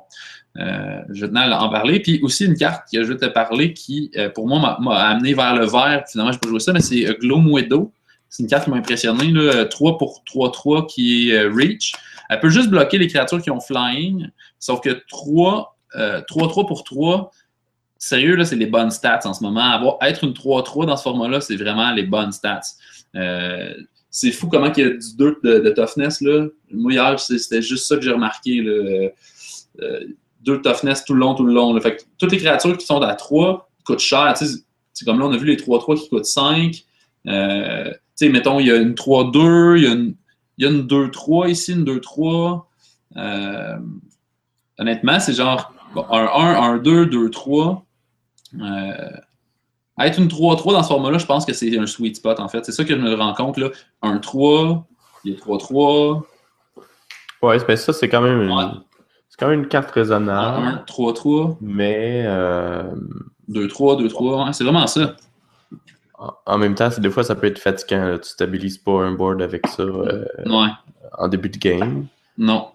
euh, 0.58 1.00
je 1.10 1.26
tenais 1.26 1.40
à 1.40 1.62
en 1.62 1.68
parler. 1.68 2.00
Puis 2.00 2.20
aussi 2.22 2.44
une 2.44 2.56
carte 2.56 2.88
que 2.92 3.02
je 3.04 3.12
vais 3.12 3.18
te 3.18 3.26
parler 3.26 3.72
qui, 3.72 4.10
euh, 4.16 4.30
pour 4.30 4.48
moi, 4.48 4.78
m'a 4.80 4.94
amené 4.94 5.34
vers 5.34 5.54
le 5.54 5.66
vert. 5.66 6.04
Finalement, 6.10 6.32
je 6.32 6.38
peux 6.38 6.48
jouer 6.48 6.60
ça, 6.60 6.72
mais 6.72 6.80
c'est 6.80 7.06
euh, 7.06 7.14
Gloom 7.20 7.48
Widow. 7.48 7.92
C'est 8.28 8.42
une 8.42 8.48
carte 8.48 8.64
qui 8.64 8.70
m'a 8.70 8.76
impressionné. 8.76 9.30
Là, 9.30 9.66
3 9.66 9.98
pour 9.98 10.22
3-3 10.26 10.86
qui 10.86 11.30
est 11.30 11.42
Reach. 11.42 11.92
Elle 12.28 12.40
peut 12.40 12.48
juste 12.48 12.68
bloquer 12.68 12.98
les 12.98 13.06
créatures 13.06 13.40
qui 13.40 13.50
ont 13.50 13.60
Flying, 13.60 14.28
sauf 14.58 14.80
que 14.80 15.02
3, 15.08 15.76
3-3 15.94 16.66
pour 16.66 16.82
3, 16.82 17.30
sérieux, 17.98 18.36
là, 18.36 18.44
c'est 18.44 18.56
les 18.56 18.66
bonnes 18.66 18.90
stats 18.90 19.20
en 19.24 19.32
ce 19.32 19.42
moment. 19.42 19.60
Avoir, 19.60 19.96
être 20.02 20.24
une 20.24 20.32
3-3 20.32 20.86
dans 20.86 20.96
ce 20.96 21.02
format-là, 21.04 21.40
c'est 21.40 21.56
vraiment 21.56 21.92
les 21.92 22.02
bonnes 22.02 22.32
stats. 22.32 22.60
Euh, 23.14 23.74
c'est 24.16 24.32
fou 24.32 24.48
comment 24.48 24.72
il 24.74 24.82
y 24.82 24.86
a 24.86 24.90
du 24.92 25.16
2 25.18 25.40
de, 25.44 25.70
toughness. 25.72 26.22
Là. 26.22 26.46
Moi, 26.72 26.94
hier, 26.94 27.20
c'était 27.20 27.60
juste 27.60 27.86
ça 27.86 27.96
que 27.96 28.00
j'ai 28.02 28.12
remarqué. 28.12 28.62
deux 30.40 30.62
toughness 30.62 31.04
tout 31.04 31.12
le 31.12 31.20
long, 31.20 31.34
tout 31.34 31.44
le 31.44 31.52
long. 31.52 31.78
Toutes 32.16 32.32
les 32.32 32.38
créatures 32.38 32.78
qui 32.78 32.86
sont 32.86 32.98
à 33.02 33.14
3 33.14 33.68
coûtent 33.84 33.98
cher. 33.98 34.34
Comme 35.04 35.18
là, 35.18 35.26
on 35.26 35.32
a 35.32 35.36
vu 35.36 35.44
les 35.44 35.56
3-3 35.56 36.00
qui 36.00 36.08
coûtent 36.08 36.24
5. 36.24 36.82
Euh, 37.26 37.92
mettons, 38.22 38.58
il 38.58 38.68
y 38.68 38.70
a 38.70 38.76
une 38.76 38.94
3-2, 38.94 39.76
il 39.76 39.82
y 39.82 39.86
a 39.86 39.92
une, 39.92 40.14
une 40.60 40.86
2-3 40.86 41.50
ici, 41.50 41.72
une 41.74 41.84
2-3. 41.84 42.64
Euh, 43.18 43.76
honnêtement, 44.78 45.20
c'est 45.20 45.34
genre 45.34 45.74
un 45.94 46.26
1, 46.26 46.62
un 46.62 46.78
2, 46.78 47.04
2, 47.04 47.28
3. 47.28 47.84
Être 49.98 50.18
une 50.18 50.28
3-3 50.28 50.72
dans 50.72 50.82
ce 50.82 50.88
format-là, 50.88 51.18
je 51.18 51.26
pense 51.26 51.46
que 51.46 51.52
c'est 51.52 51.76
un 51.78 51.86
sweet 51.86 52.16
spot, 52.16 52.40
en 52.40 52.48
fait. 52.48 52.64
C'est 52.64 52.72
ça 52.72 52.84
que 52.84 52.94
je 52.94 53.00
me 53.00 53.14
rends 53.14 53.34
compte, 53.34 53.56
là. 53.56 53.70
Un 54.02 54.18
3, 54.18 54.86
il 55.24 55.34
a 55.34 55.36
3-3. 55.36 56.22
Ouais, 57.42 57.58
ben 57.66 57.76
ça, 57.76 57.92
c'est 57.92 58.08
quand 58.08 58.20
même 58.20 58.42
une... 58.42 58.82
C'est 59.28 59.44
quand 59.44 59.50
même 59.50 59.60
une 59.64 59.68
carte 59.68 59.90
raisonnable. 59.90 60.66
1, 60.66 60.84
3-3. 60.86 61.56
Mais. 61.60 62.24
2-3, 63.50 64.02
2-3. 64.08 64.52
c'est 64.52 64.64
vraiment 64.64 64.86
ça. 64.86 65.14
En 66.46 66.58
même 66.58 66.74
temps, 66.74 66.88
des 66.96 67.10
fois, 67.10 67.24
ça 67.24 67.34
peut 67.34 67.46
être 67.46 67.58
fatigant. 67.58 68.16
Tu 68.18 68.30
stabilises 68.30 68.78
pas 68.78 69.02
un 69.02 69.12
board 69.12 69.42
avec 69.42 69.66
ça 69.66 69.82
euh, 69.82 70.24
en 71.18 71.28
début 71.28 71.50
de 71.50 71.58
game. 71.58 72.06
Non. 72.38 72.68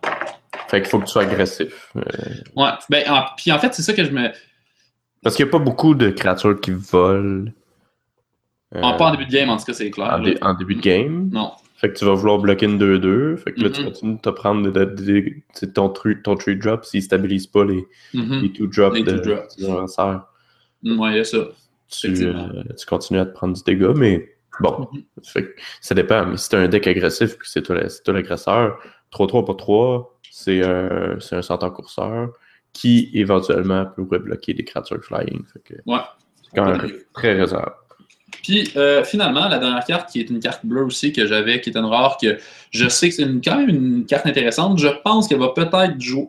Fait 0.68 0.82
qu'il 0.82 0.90
faut 0.90 1.00
que 1.00 1.06
tu 1.06 1.12
sois 1.12 1.24
agressif. 1.24 1.92
Euh. 1.96 2.02
Ouais. 2.56 2.70
Ben, 2.90 3.04
puis 3.36 3.52
en 3.52 3.60
fait, 3.60 3.74
c'est 3.74 3.82
ça 3.82 3.94
que 3.94 4.06
je 4.06 4.12
me. 4.12 4.30
Parce 5.24 5.36
qu'il 5.36 5.46
n'y 5.46 5.50
a 5.50 5.52
pas 5.52 5.60
beaucoup 5.60 5.94
de 5.96 6.10
créatures 6.10 6.60
qui 6.60 6.72
volent. 6.72 7.52
pas 8.72 8.98
en 8.98 9.12
début 9.12 9.26
de 9.26 9.32
game, 9.32 9.50
en 9.50 9.58
tout 9.58 9.66
cas, 9.66 9.74
c'est 9.74 9.92
clair. 9.92 10.20
en, 10.42 10.54
début 10.54 10.76
de 10.76 10.82
game. 10.82 11.30
Non. 11.32 11.52
Fait 11.76 11.92
que 11.92 11.98
tu 11.98 12.06
vas 12.06 12.14
vouloir 12.14 12.38
bloquer 12.38 12.68
une 12.68 12.78
2-2. 12.78 13.38
Fait 13.38 13.54
que 13.54 13.62
là, 13.62 13.70
tu 13.70 13.82
mm-hmm. 13.82 13.86
continues 13.86 14.16
de 14.16 14.22
te 14.22 14.30
prendre 14.30 14.70
de, 14.70 15.66
ton, 15.66 15.90
ton 15.90 16.36
tree 16.36 16.56
drop 16.56 16.86
s'il 16.86 17.00
ne 17.00 17.04
stabilise 17.06 17.48
pas 17.48 17.66
les, 17.66 17.88
mm-hmm. 18.14 18.42
les 18.42 18.52
two 18.52 18.68
drops 18.68 19.04
de 19.04 19.12
l'adversaire. 19.12 20.28
Mm, 20.84 21.00
ouais, 21.00 21.12
il 21.12 21.18
y 21.18 21.20
a 21.20 21.24
ça. 21.24 21.40
Tu, 21.90 22.24
euh, 22.24 22.64
tu, 22.78 22.86
continues 22.86 23.20
à 23.20 23.26
te 23.26 23.34
prendre 23.34 23.56
du 23.56 23.64
dégât, 23.64 23.94
mais 23.96 24.30
bon, 24.60 24.88
mm-hmm. 24.94 25.32
fait 25.32 25.44
que 25.44 25.56
ça 25.82 25.96
dépend. 25.96 26.26
Mais 26.28 26.38
si 26.38 26.50
tu 26.50 26.56
as 26.56 26.60
un 26.60 26.68
deck 26.68 26.86
agressif 26.86 27.38
puis 27.38 27.50
c'est 27.52 27.64
toi 27.64 27.76
l'agresseur, 28.08 28.78
3-3 29.12 29.46
pour 29.46 29.58
3, 29.58 30.20
c'est 30.30 30.64
un, 30.64 31.18
un 31.32 31.42
centaure 31.42 31.74
courseur 31.74 32.30
qui 32.74 33.10
éventuellement 33.14 33.86
pourrait 33.86 34.20
bloquer 34.20 34.54
des 34.54 34.64
créatures 34.64 35.04
flying. 35.04 35.44
Fait 35.54 35.60
que 35.60 35.74
ouais. 35.86 36.00
C'est 36.44 36.56
quand 36.56 36.66
même 36.66 36.92
très 37.14 37.34
raisonnable. 37.34 37.74
Puis 38.44 38.72
euh, 38.76 39.04
finalement, 39.04 39.48
la 39.48 39.60
dernière 39.60 39.86
carte, 39.86 40.10
qui 40.10 40.20
est 40.20 40.30
une 40.30 40.40
carte 40.40 40.66
bleue 40.66 40.84
aussi 40.84 41.14
que 41.14 41.28
j'avais, 41.28 41.62
qui 41.62 41.70
est 41.70 41.78
une 41.78 41.86
rare, 41.86 42.18
que 42.20 42.38
je 42.72 42.88
sais 42.88 43.10
que 43.10 43.16
c'est 43.16 43.28
quand 43.44 43.58
même 43.58 43.70
une 43.70 44.06
carte 44.06 44.26
intéressante. 44.26 44.80
Je 44.80 44.88
pense 45.04 45.28
qu'elle 45.28 45.40
va 45.40 45.50
peut-être 45.50 45.76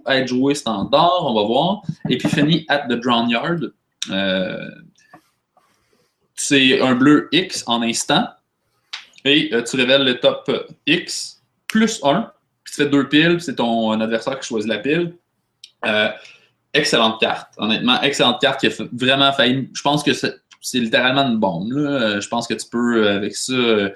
être 0.06 0.26
jouée 0.26 0.54
standard, 0.54 1.20
on 1.22 1.34
va 1.34 1.46
voir. 1.46 1.82
Epiphany 2.08 2.66
at 2.68 2.86
the 2.88 2.94
Drown 2.94 3.30
Yard. 3.30 3.72
Euh, 4.10 4.70
c'est 6.34 6.80
un 6.80 6.94
bleu 6.94 7.28
X 7.32 7.64
en 7.66 7.82
instant. 7.82 8.26
Et 9.24 9.50
euh, 9.52 9.62
tu 9.62 9.76
révèles 9.76 10.04
le 10.04 10.18
top 10.18 10.50
X 10.86 11.42
plus 11.68 12.00
1. 12.02 12.32
Puis 12.64 12.74
tu 12.74 12.82
fais 12.82 12.88
deux 12.88 13.08
piles, 13.08 13.40
c'est 13.40 13.56
ton 13.56 13.92
adversaire 14.00 14.38
qui 14.38 14.48
choisit 14.48 14.68
la 14.68 14.78
pile. 14.78 15.14
Excellente 16.74 17.20
carte. 17.20 17.52
Honnêtement, 17.58 18.00
excellente 18.02 18.40
carte 18.40 18.60
qui 18.60 18.66
a 18.66 18.70
vraiment 18.92 19.32
failli. 19.32 19.68
Je 19.72 19.82
pense 19.82 20.02
que 20.02 20.12
c'est 20.12 20.78
littéralement 20.78 21.22
une 21.22 21.38
bombe. 21.38 21.72
Là. 21.72 22.20
Je 22.20 22.28
pense 22.28 22.46
que 22.46 22.54
tu 22.54 22.66
peux, 22.70 23.04
euh, 23.04 23.16
avec 23.16 23.36
ça, 23.36 23.52
euh, 23.52 23.90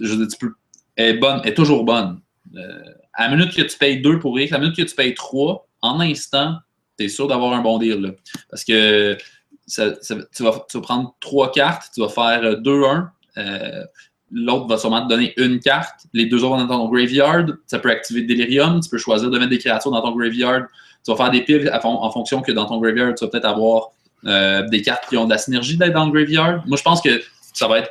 je 0.00 0.14
veux 0.14 0.26
dire, 0.26 0.28
tu 0.28 0.46
peux. 0.46 0.54
Est 0.96 1.14
bonne, 1.14 1.40
est 1.44 1.54
toujours 1.54 1.84
bonne. 1.84 2.20
Euh, 2.56 2.82
à 3.14 3.28
la 3.28 3.36
minute 3.36 3.54
que 3.54 3.62
tu 3.62 3.78
payes 3.78 4.00
2 4.00 4.18
pour 4.18 4.38
X, 4.38 4.52
à 4.52 4.56
la 4.56 4.62
minute 4.62 4.76
que 4.76 4.82
tu 4.82 4.94
payes 4.94 5.14
3, 5.14 5.66
en 5.82 6.00
instant, 6.00 6.56
tu 6.98 7.04
es 7.04 7.08
sûr 7.08 7.26
d'avoir 7.28 7.52
un 7.52 7.62
bon 7.62 7.78
deal. 7.78 8.00
Là. 8.00 8.10
Parce 8.50 8.64
que 8.64 9.16
ça, 9.66 9.92
tu, 9.92 10.42
vas, 10.42 10.66
tu, 10.68 10.76
vas, 10.76 10.82
prendre 10.82 11.14
3 11.20 11.52
cartes, 11.52 11.90
tu 11.94 12.00
vas 12.00 12.08
faire 12.08 12.42
2-1. 12.60 13.08
L'autre 14.32 14.66
va 14.66 14.78
sûrement 14.78 15.02
te 15.02 15.08
donner 15.08 15.32
une 15.38 15.58
carte. 15.58 16.06
Les 16.12 16.26
deux 16.26 16.44
autres 16.44 16.56
vont 16.56 16.64
dans 16.64 16.78
ton 16.78 16.88
graveyard. 16.88 17.46
Ça 17.66 17.78
peut 17.78 17.90
activer 17.90 18.22
Delirium. 18.22 18.80
Tu 18.80 18.88
peux 18.88 18.98
choisir 18.98 19.30
de 19.30 19.38
mettre 19.38 19.50
des 19.50 19.58
créatures 19.58 19.90
dans 19.90 20.02
ton 20.02 20.14
graveyard. 20.14 20.66
Tu 21.04 21.10
vas 21.10 21.16
faire 21.16 21.30
des 21.30 21.42
piles 21.42 21.70
en 21.82 22.10
fonction 22.10 22.42
que 22.42 22.52
dans 22.52 22.66
ton 22.66 22.78
graveyard, 22.78 23.14
tu 23.14 23.24
vas 23.24 23.30
peut-être 23.30 23.46
avoir 23.46 23.90
euh, 24.26 24.68
des 24.68 24.82
cartes 24.82 25.08
qui 25.08 25.16
ont 25.16 25.24
de 25.24 25.30
la 25.30 25.38
synergie 25.38 25.78
d'être 25.78 25.94
dans 25.94 26.04
le 26.04 26.12
graveyard. 26.12 26.62
Moi, 26.66 26.76
je 26.76 26.82
pense 26.82 27.00
que 27.00 27.22
ça 27.54 27.66
va 27.66 27.78
être 27.78 27.90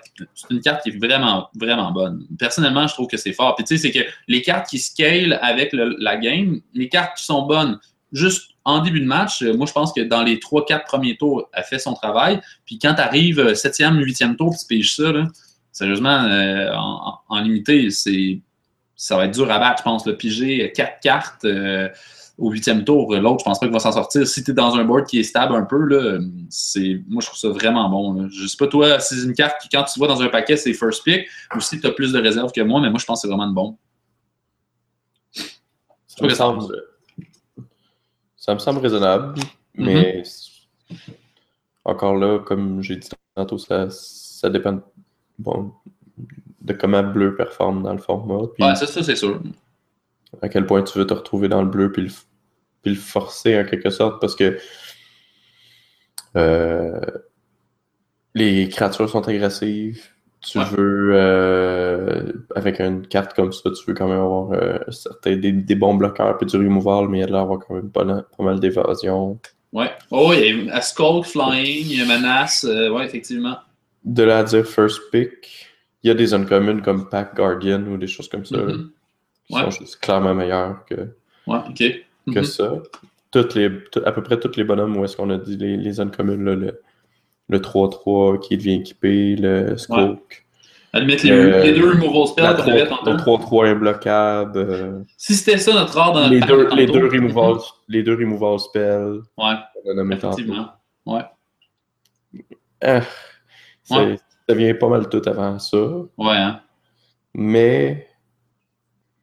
une 0.52 0.62
carte 0.62 0.84
qui 0.84 0.90
est 0.90 0.98
vraiment, 0.98 1.50
vraiment 1.56 1.92
bonne. 1.92 2.26
Personnellement, 2.38 2.88
je 2.88 2.94
trouve 2.94 3.08
que 3.08 3.18
c'est 3.18 3.34
fort. 3.34 3.56
Puis 3.56 3.66
tu 3.66 3.78
sais, 3.78 3.88
c'est 3.88 3.92
que 3.92 4.06
les 4.28 4.42
cartes 4.42 4.70
qui 4.70 4.78
scale 4.78 5.40
avec 5.42 5.72
la 5.74 6.18
game, 6.18 6.62
les 6.74 6.88
cartes 6.88 7.18
qui 7.18 7.24
sont 7.24 7.44
bonnes 7.44 7.80
juste 8.12 8.52
en 8.64 8.80
début 8.80 9.00
de 9.00 9.06
match, 9.06 9.42
euh, 9.42 9.54
moi, 9.54 9.66
je 9.66 9.74
pense 9.74 9.92
que 9.92 10.02
dans 10.02 10.22
les 10.22 10.38
3-4 10.38 10.86
premiers 10.86 11.18
tours, 11.18 11.50
elle 11.54 11.64
fait 11.64 11.80
son 11.80 11.94
travail. 11.94 12.40
Puis 12.66 12.78
quand 12.78 12.94
tu 12.94 13.02
arrives 13.02 13.40
7e, 13.40 14.00
8e 14.00 14.36
tour, 14.36 14.56
tu 14.56 14.66
piges 14.68 14.96
ça, 14.96 15.12
sérieusement, 15.72 16.26
euh, 16.26 16.72
en, 16.76 17.40
limité, 17.40 17.90
c'est 17.90 18.40
ça 18.96 19.16
va 19.16 19.26
être 19.26 19.34
dur 19.34 19.50
à 19.50 19.60
battre, 19.60 19.80
je 19.80 19.84
pense. 19.84 20.06
Le 20.06 20.16
piger 20.16 20.72
4 20.76 21.00
cartes 21.00 21.46
au 22.40 22.52
huitième 22.52 22.86
tour. 22.86 23.14
L'autre, 23.16 23.40
je 23.40 23.44
pense 23.44 23.60
pas 23.60 23.66
qu'il 23.66 23.74
va 23.74 23.80
s'en 23.80 23.92
sortir. 23.92 24.26
Si 24.26 24.44
tu 24.44 24.52
es 24.52 24.54
dans 24.54 24.76
un 24.76 24.86
board 24.86 25.06
qui 25.06 25.20
est 25.20 25.24
stable 25.24 25.54
un 25.56 25.64
peu, 25.64 25.78
là, 25.78 26.20
c'est, 26.50 27.02
moi, 27.08 27.22
je 27.22 27.28
trouve 27.28 27.40
ça 27.40 27.50
vraiment 27.50 27.90
bon. 27.90 28.30
Je 28.30 28.48
sais 28.48 28.58
pas, 28.58 28.68
toi, 28.68 29.00
si 29.00 29.16
c'est 29.16 29.26
une 29.26 29.34
carte 29.34 29.62
qui, 29.62 29.70
quand 29.70 29.84
tu 29.84 30.00
vois 30.00 30.08
dans 30.08 30.22
un 30.22 30.30
paquet, 30.30 30.56
c'est 30.56 30.74
first 30.74 31.04
pick, 31.04 31.28
ou 31.56 31.60
si 31.60 31.80
tu 31.80 31.86
as 31.86 31.92
plus 31.92 32.14
de 32.14 32.20
réserves 32.20 32.52
que 32.52 32.62
moi, 32.62 32.82
mais 32.82 32.90
moi, 32.90 33.00
je 33.00 33.06
pense 33.06 33.22
que 33.22 33.28
c'est 33.28 33.34
vraiment 33.34 33.52
bon. 33.52 33.78
Ça 36.08 36.26
me, 36.26 36.30
semble, 36.30 36.76
ça 38.36 38.54
me 38.54 38.60
semble 38.60 38.80
raisonnable, 38.80 39.40
mais 39.76 40.24
mm-hmm. 40.92 40.98
encore 41.86 42.16
là, 42.16 42.40
comme 42.40 42.82
j'ai 42.82 42.98
dit 42.98 43.08
tantôt, 43.36 43.58
ça, 43.58 43.88
ça 43.90 44.50
dépend 44.50 44.82
bon, 45.38 45.72
de 46.60 46.74
comment 46.74 47.04
bleu 47.04 47.36
performe 47.36 47.84
dans 47.84 47.94
le 47.94 48.00
format. 48.00 48.48
Puis 48.54 48.66
ouais, 48.66 48.76
ça, 48.76 48.86
ça 48.86 49.02
c'est 49.02 49.16
sûr. 49.16 49.42
À 50.42 50.50
quel 50.50 50.66
point 50.66 50.84
tu 50.84 51.00
veux 51.00 51.08
te 51.08 51.14
retrouver 51.14 51.48
dans 51.48 51.62
le 51.62 51.70
bleu 51.70 51.90
puis 51.90 52.04
le 52.04 52.10
puis 52.82 52.94
le 52.94 52.98
forcer 52.98 53.60
en 53.60 53.66
quelque 53.66 53.90
sorte 53.90 54.22
parce 54.22 54.36
que 54.36 54.58
euh, 56.36 57.00
les 58.36 58.70
créatures 58.70 59.10
sont 59.10 59.28
agressives. 59.28 60.04
Tu 60.42 60.58
veux, 60.58 61.12
euh, 61.16 62.32
avec 62.56 62.80
une 62.80 63.06
carte 63.06 63.34
comme 63.34 63.52
ça, 63.52 63.72
tu 63.72 63.84
veux 63.86 63.94
quand 63.94 64.08
même 64.08 64.22
avoir 64.22 64.54
euh, 64.54 64.80
des, 65.26 65.52
des, 65.52 65.76
bons 65.76 65.96
bloqueurs 65.96 66.38
puis 66.38 66.48
du 66.48 66.56
removal, 66.56 67.10
mais 67.10 67.18
il 67.18 67.22
y 67.22 67.24
a 67.26 67.28
de 67.28 67.34
l'avoir 67.34 67.60
quand 67.60 67.74
même 67.74 67.90
pas, 67.90 68.06
pas 68.06 68.44
mal 68.44 68.58
d'évasion. 68.62 69.38
Ouais. 69.74 69.92
Oh, 70.12 70.32
il 70.34 70.68
y 70.68 70.70
a 70.70 70.80
Skull 70.80 71.26
Flying, 71.26 71.88
il 71.90 71.98
y 71.98 72.02
a 72.02 72.06
Menace, 72.06 72.64
ouais, 72.64 73.06
effectivement. 73.06 73.58
De 74.06 74.24
là 74.24 74.40
à 74.40 74.44
dire 74.44 74.66
first 74.66 75.02
pick, 75.12 75.68
il 76.04 76.08
y 76.08 76.12
a 76.12 76.14
des 76.14 76.34
uncommons 76.34 76.80
comme 76.80 77.10
Pack 77.10 77.36
Guardian 77.36 77.84
ou 77.84 77.98
des 77.98 78.08
choses 78.08 78.30
comme 78.30 78.46
ça 78.46 78.56
mm-hmm. 78.56 78.90
qui 79.46 79.86
sont 79.86 79.98
clairement 80.00 80.34
meilleurs 80.34 80.86
que. 80.86 81.10
Ouais, 81.48 81.60
ok 81.70 82.06
que 82.34 82.40
mhm. 82.40 82.46
ça. 82.46 82.74
Toutes 83.32 83.54
les, 83.54 83.70
à 84.06 84.12
peu 84.12 84.24
près 84.24 84.40
tous 84.40 84.56
les 84.58 84.64
bonhommes 84.64 84.98
où 84.98 85.06
est-ce 85.06 85.16
qu'on 85.16 85.30
a 85.30 85.38
dit 85.38 85.56
les, 85.56 85.78
les 85.78 85.92
zones 85.94 86.10
communes, 86.10 86.44
là, 86.44 86.72
le 87.50 87.60
3-3 87.60 88.40
qui 88.40 88.58
devient 88.58 88.76
équipé, 88.76 89.36
le 89.36 89.78
Skoke. 89.78 90.46
Ouais. 90.94 91.02
les, 91.02 91.16
les, 91.16 91.74
deux 91.74 91.90
removal 91.92 92.28
spells 92.28 92.56
qu'on 92.56 92.72
avait 92.72 92.86
Le 92.86 93.18
3-3 93.18 93.68
imbloquable. 93.68 94.58
Euh, 94.58 95.00
si 95.18 95.36
c'était 95.36 95.58
ça 95.58 95.74
notre 95.74 95.98
ordre 95.98 96.22
dans 96.22 96.28
les, 96.28 96.40
deux, 96.40 96.68
les, 96.76 96.86
deux 96.88 97.08
removal, 97.08 97.58
les 97.88 98.04
deux 98.04 98.16
removal 98.16 98.60
spells. 98.60 99.22
Ouais. 99.38 99.56
Effectivement. 100.14 100.70
Ouais. 101.06 101.26
Ah, 102.82 103.02
ça 103.84 104.56
vient 104.56 104.74
pas 104.76 104.90
mal 104.90 105.10
tout 105.10 105.22
avant 105.26 105.60
ça. 105.60 105.78
Ouais. 106.18 106.38
Hein. 106.38 106.62
Mais 107.34 108.08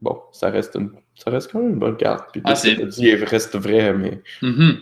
bon, 0.01 0.21
ça 0.33 0.51
reste 0.51 0.77
une 0.77 0.91
ça 1.17 1.31
reste 1.31 1.51
quand 1.51 1.61
même 1.61 1.71
une 1.71 1.79
bonne 1.79 1.97
carte. 1.97 2.29
Puis 2.33 2.43
ah, 2.45 2.55
c'est... 2.55 2.77
dit 2.87 3.15
reste 3.15 3.57
vrai, 3.57 3.93
mais. 3.93 4.21
Mm-hmm. 4.43 4.77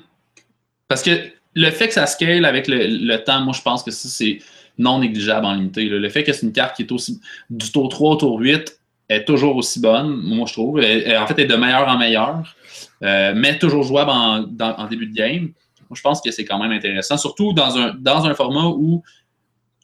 Parce 0.89 1.03
que 1.03 1.11
le 1.55 1.71
fait 1.71 1.89
que 1.89 1.95
ça 1.95 2.07
scale 2.07 2.45
avec 2.45 2.67
le, 2.69 3.17
temps, 3.19 3.41
moi 3.41 3.55
je 3.57 3.63
pense 3.63 3.83
que 3.83 3.91
ça, 3.91 4.09
c'est 4.09 4.39
non 4.77 4.99
négligeable 4.99 5.47
en 5.47 5.55
limité. 5.55 5.85
Le 5.85 6.09
fait 6.09 6.25
que 6.25 6.33
c'est 6.33 6.45
une 6.45 6.53
carte 6.53 6.77
qui 6.77 6.83
est 6.83 6.93
aussi 6.93 7.21
du 7.49 7.71
tour 7.71 7.89
3 7.89 8.11
au 8.11 8.17
tour 8.17 8.39
8 8.41 8.79
est 9.09 9.25
toujours 9.25 9.57
aussi 9.57 9.81
bonne, 9.81 10.17
moi 10.17 10.47
je 10.47 10.53
trouve. 10.55 10.79
en 10.79 11.27
fait, 11.27 11.35
elle 11.37 11.45
est 11.45 11.47
de 11.47 11.57
meilleur 11.57 11.87
en 11.87 11.99
meilleur, 11.99 12.57
euh, 13.03 13.33
mais 13.37 13.59
toujours 13.59 13.85
jouable 13.85 14.11
en, 14.11 14.87
début 14.89 15.07
de 15.07 15.15
game. 15.15 15.53
Moi 15.89 15.97
je 15.97 16.01
pense 16.01 16.21
que 16.21 16.31
c'est 16.33 16.45
quand 16.45 16.59
même 16.59 16.73
intéressant, 16.73 17.17
surtout 17.17 17.53
dans 17.53 17.79
un, 17.79 17.95
dans 17.95 18.27
un 18.27 18.35
format 18.35 18.67
où 18.67 19.03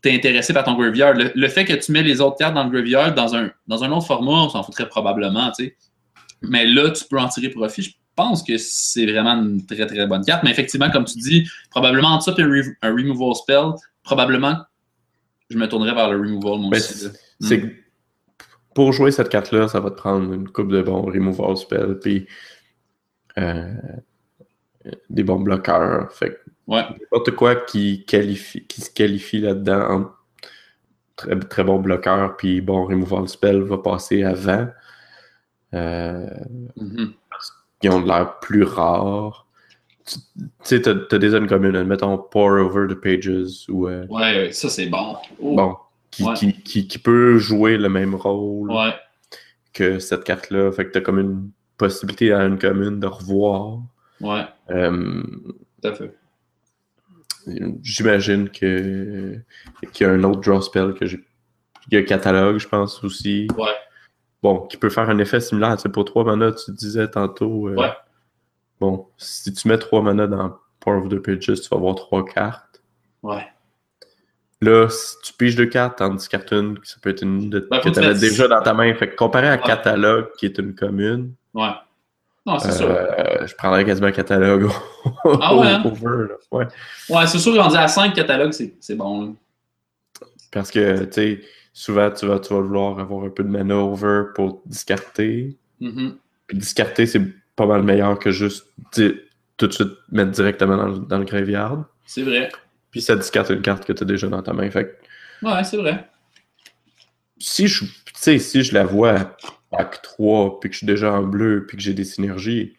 tu 0.03 0.09
es 0.09 0.15
intéressé 0.15 0.53
par 0.53 0.65
ton 0.65 0.75
graveyard. 0.75 1.15
Le, 1.35 1.49
fait 1.49 1.65
que 1.65 1.75
tu 1.75 1.93
mets 1.93 2.03
les 2.03 2.21
autres 2.21 2.39
cartes 2.39 2.55
dans 2.55 2.65
le 2.65 2.71
graveyard 2.71 3.15
dans 3.15 3.37
un, 3.37 3.51
dans 3.69 3.85
un 3.85 3.93
autre 3.93 4.07
format, 4.07 4.45
on 4.45 4.49
s'en 4.49 4.63
foutrait 4.63 4.89
probablement, 4.89 5.53
tu 5.53 5.67
sais. 5.67 5.77
Mais 6.43 6.67
là, 6.67 6.91
tu 6.91 7.05
peux 7.05 7.19
en 7.19 7.29
tirer 7.29 7.51
profit. 7.51 7.83
Je 7.83 7.91
pense 8.17 8.43
que 8.43 8.57
c'est 8.59 9.07
vraiment 9.07 9.35
une 9.35 9.65
très, 9.67 9.87
très 9.87 10.07
bonne 10.07 10.25
carte. 10.25 10.43
Mais 10.43 10.51
effectivement, 10.51 10.91
comme 10.91 11.05
tu 11.05 11.19
dis, 11.19 11.49
probablement 11.71 12.09
en 12.09 12.21
ça 12.21 12.35
un, 12.37 12.91
removal 12.95 13.35
spell, 13.35 13.73
probablement 14.03 14.57
je 15.49 15.59
me 15.59 15.67
tournerais 15.67 15.95
vers 15.95 16.11
le 16.11 16.19
removal, 16.19 16.61
moi 16.61 16.77
aussi. 16.77 17.09
C'est 17.41 17.59
hmm. 17.59 17.71
pour 18.75 18.93
jouer 18.93 19.11
cette 19.11 19.29
carte-là, 19.29 19.67
ça 19.67 19.81
va 19.81 19.91
te 19.91 19.97
prendre 19.97 20.33
une 20.33 20.49
coupe 20.49 20.71
de 20.71 20.81
bons 20.81 21.03
removal 21.03 21.57
spell. 21.57 21.99
Puis, 22.01 22.27
euh, 23.39 23.75
des 25.09 25.25
bons 25.25 25.41
bloqueurs. 25.41 26.13
Fait 26.13 26.39
ouais. 26.69 26.83
n'importe 26.83 27.33
quoi 27.33 27.57
qui, 27.57 28.05
qualifie, 28.05 28.65
qui 28.67 28.81
se 28.81 28.91
qualifie 28.91 29.41
là-dedans 29.41 30.11
très, 31.21 31.39
très 31.39 31.65
bon 31.65 31.79
bloqueur, 31.79 32.37
puis 32.37 32.61
bon 32.61 32.87
removal 32.87 33.29
spell 33.29 33.61
va 33.63 33.79
passer 33.79 34.25
avant. 34.25 34.69
Euh, 35.75 36.27
mm-hmm. 36.79 37.13
Ils 37.83 37.91
ont 37.91 38.01
de 38.01 38.09
l'air 38.09 38.39
plus 38.41 38.65
rares. 38.65 39.47
Tu 40.07 40.19
sais, 40.63 40.83
t'as, 40.83 40.95
as 41.11 41.19
des 41.19 41.31
zones 41.31 41.47
communes, 41.47 41.83
mettons 41.85 42.19
Pour 42.19 42.47
Over 42.47 42.93
the 42.93 42.99
Pages 42.99 43.67
ou. 43.69 43.89
Euh, 43.89 44.07
ouais, 44.09 44.51
ça 44.53 44.69
c'est 44.69 44.87
bon. 44.87 45.17
Oh. 45.41 45.55
Bon. 45.55 45.77
Qui, 46.11 46.53
qui, 46.65 46.89
qui, 46.89 46.99
peut 46.99 47.39
jouer 47.39 47.79
le 47.79 47.89
même 47.89 48.17
rôle 48.17 48.73
que 49.73 50.01
cette 50.01 50.25
carte-là. 50.25 50.73
Fait 50.73 50.87
que 50.87 50.91
t'as 50.91 51.01
comme 51.01 51.21
une 51.21 51.51
possibilité 51.79 52.33
à 52.33 52.43
une 52.45 52.59
commune 52.59 52.99
de 52.99 53.07
revoir. 53.07 53.79
Ouais. 54.21 54.45
Euh, 54.71 55.23
Tout 55.81 55.89
à 55.89 55.95
fait. 55.95 56.15
J'imagine 57.83 58.51
que 58.51 59.37
qu'il 59.93 60.07
y 60.07 60.11
a 60.11 60.13
un 60.13 60.23
autre 60.25 60.41
draw 60.41 60.61
spell 60.61 60.95
que 60.95 61.07
j'ai. 61.07 61.21
Il 61.91 61.95
y 61.95 61.97
a 61.97 62.03
catalogue, 62.03 62.59
je 62.59 62.69
pense 62.69 63.03
aussi. 63.03 63.49
Ouais. 63.57 63.71
Bon, 64.43 64.61
qui 64.67 64.77
peut 64.77 64.89
faire 64.89 65.11
un 65.11 65.19
effet 65.19 65.41
similaire. 65.41 65.77
Tu 65.77 65.83
sais, 65.83 65.89
pour 65.89 66.05
3 66.05 66.25
mana, 66.25 66.53
tu 66.53 66.73
disais 66.73 67.09
tantôt. 67.09 67.69
Euh, 67.69 67.75
ouais. 67.75 67.93
Bon, 68.81 69.07
si 69.19 69.53
tu 69.53 69.69
mets 69.69 69.79
3 69.79 70.03
mana 70.03 70.27
dans 70.27 70.57
Power 70.81 70.99
of 70.99 71.09
the 71.09 71.19
Pages, 71.19 71.61
tu 71.61 71.69
vas 71.71 71.77
avoir 71.77 71.95
3 71.95 72.25
cartes. 72.25 72.83
Ouais. 73.23 73.47
Là, 74.63 74.89
si 74.89 75.17
tu 75.23 75.33
piges 75.35 75.57
deux 75.57 75.67
cartes, 75.67 75.99
t'en 75.99 76.15
discartes 76.15 76.53
une, 76.53 76.79
ça 76.83 76.97
peut 77.01 77.11
être 77.11 77.23
une 77.23 77.49
de, 77.49 77.67
ben, 77.71 77.81
que 77.81 77.89
tu 77.89 77.99
avais 77.99 78.19
déjà 78.19 78.47
dans 78.47 78.63
ta 78.63 78.75
main. 78.75 78.93
Fait 78.95 79.09
que 79.09 79.17
comparé 79.17 79.49
à 79.49 79.57
catalogue, 79.57 80.29
qui 80.39 80.47
est 80.47 80.59
une 80.59 80.75
commune. 80.75 81.35
Ouais. 81.55 81.71
Non, 82.47 82.59
c'est 82.59 82.73
sûr. 82.73 82.91
Euh, 82.91 83.47
je 83.47 83.55
prendrais 83.55 83.85
quasiment 83.85 84.09
un 84.09 84.13
catalogue 84.13 84.71
ah 85.25 85.55
ouais, 85.57 85.67
hein? 85.67 85.83
Ouais, 86.51 86.67
ouais 87.11 87.27
c'est 87.27 87.39
sûr, 87.39 87.63
à 87.63 87.89
5 87.89 88.15
catalogues, 88.15 88.53
c'est 88.53 88.95
bon. 88.95 89.37
Parce 90.51 90.71
que, 90.71 91.05
tu 91.05 91.13
sais, 91.13 91.41
souvent, 91.81 92.11
tu 92.11 92.27
vas, 92.27 92.39
tu 92.39 92.53
vas 92.53 92.61
vouloir 92.61 92.99
avoir 92.99 93.25
un 93.25 93.31
peu 93.31 93.43
de 93.43 93.49
mana 93.49 93.75
over 93.75 94.25
pour 94.35 94.61
discarter. 94.67 95.57
Mm-hmm. 95.81 96.13
Puis 96.47 96.59
discarter, 96.59 97.07
c'est 97.07 97.23
pas 97.57 97.65
mal 97.65 97.83
meilleur 97.83 98.19
que 98.19 98.31
juste 98.31 98.67
tout 98.93 99.67
de 99.67 99.73
suite 99.73 99.93
mettre 100.13 100.31
directement 100.31 100.77
dans, 100.77 100.99
dans 100.99 101.19
le 101.19 101.25
graveyard. 101.25 101.87
C'est 102.05 102.23
vrai. 102.23 102.51
Puis 102.91 103.01
ça 103.01 103.17
discarte 103.17 103.49
une 103.49 103.63
carte 103.63 103.87
que 103.87 103.95
tu 103.95 104.03
as 104.03 104.07
déjà 104.07 104.29
dans 104.29 104.43
ta 104.43 104.53
main. 104.53 104.71
Fait 104.71 104.99
Ouais, 105.43 105.65
c'est 105.65 105.79
vrai. 105.79 106.07
Si 107.39 107.67
je, 107.67 107.87
si 108.15 108.63
je 108.63 108.75
la 108.75 108.85
vois 108.85 109.35
pack 109.71 110.03
3, 110.03 110.61
puis 110.61 110.69
que 110.69 110.75
je 110.75 110.79
suis 110.79 110.87
déjà 110.87 111.15
en 111.15 111.23
bleu, 111.23 111.65
puis 111.67 111.79
que 111.79 111.83
j'ai 111.83 111.95
des 111.95 112.05
synergies, 112.05 112.77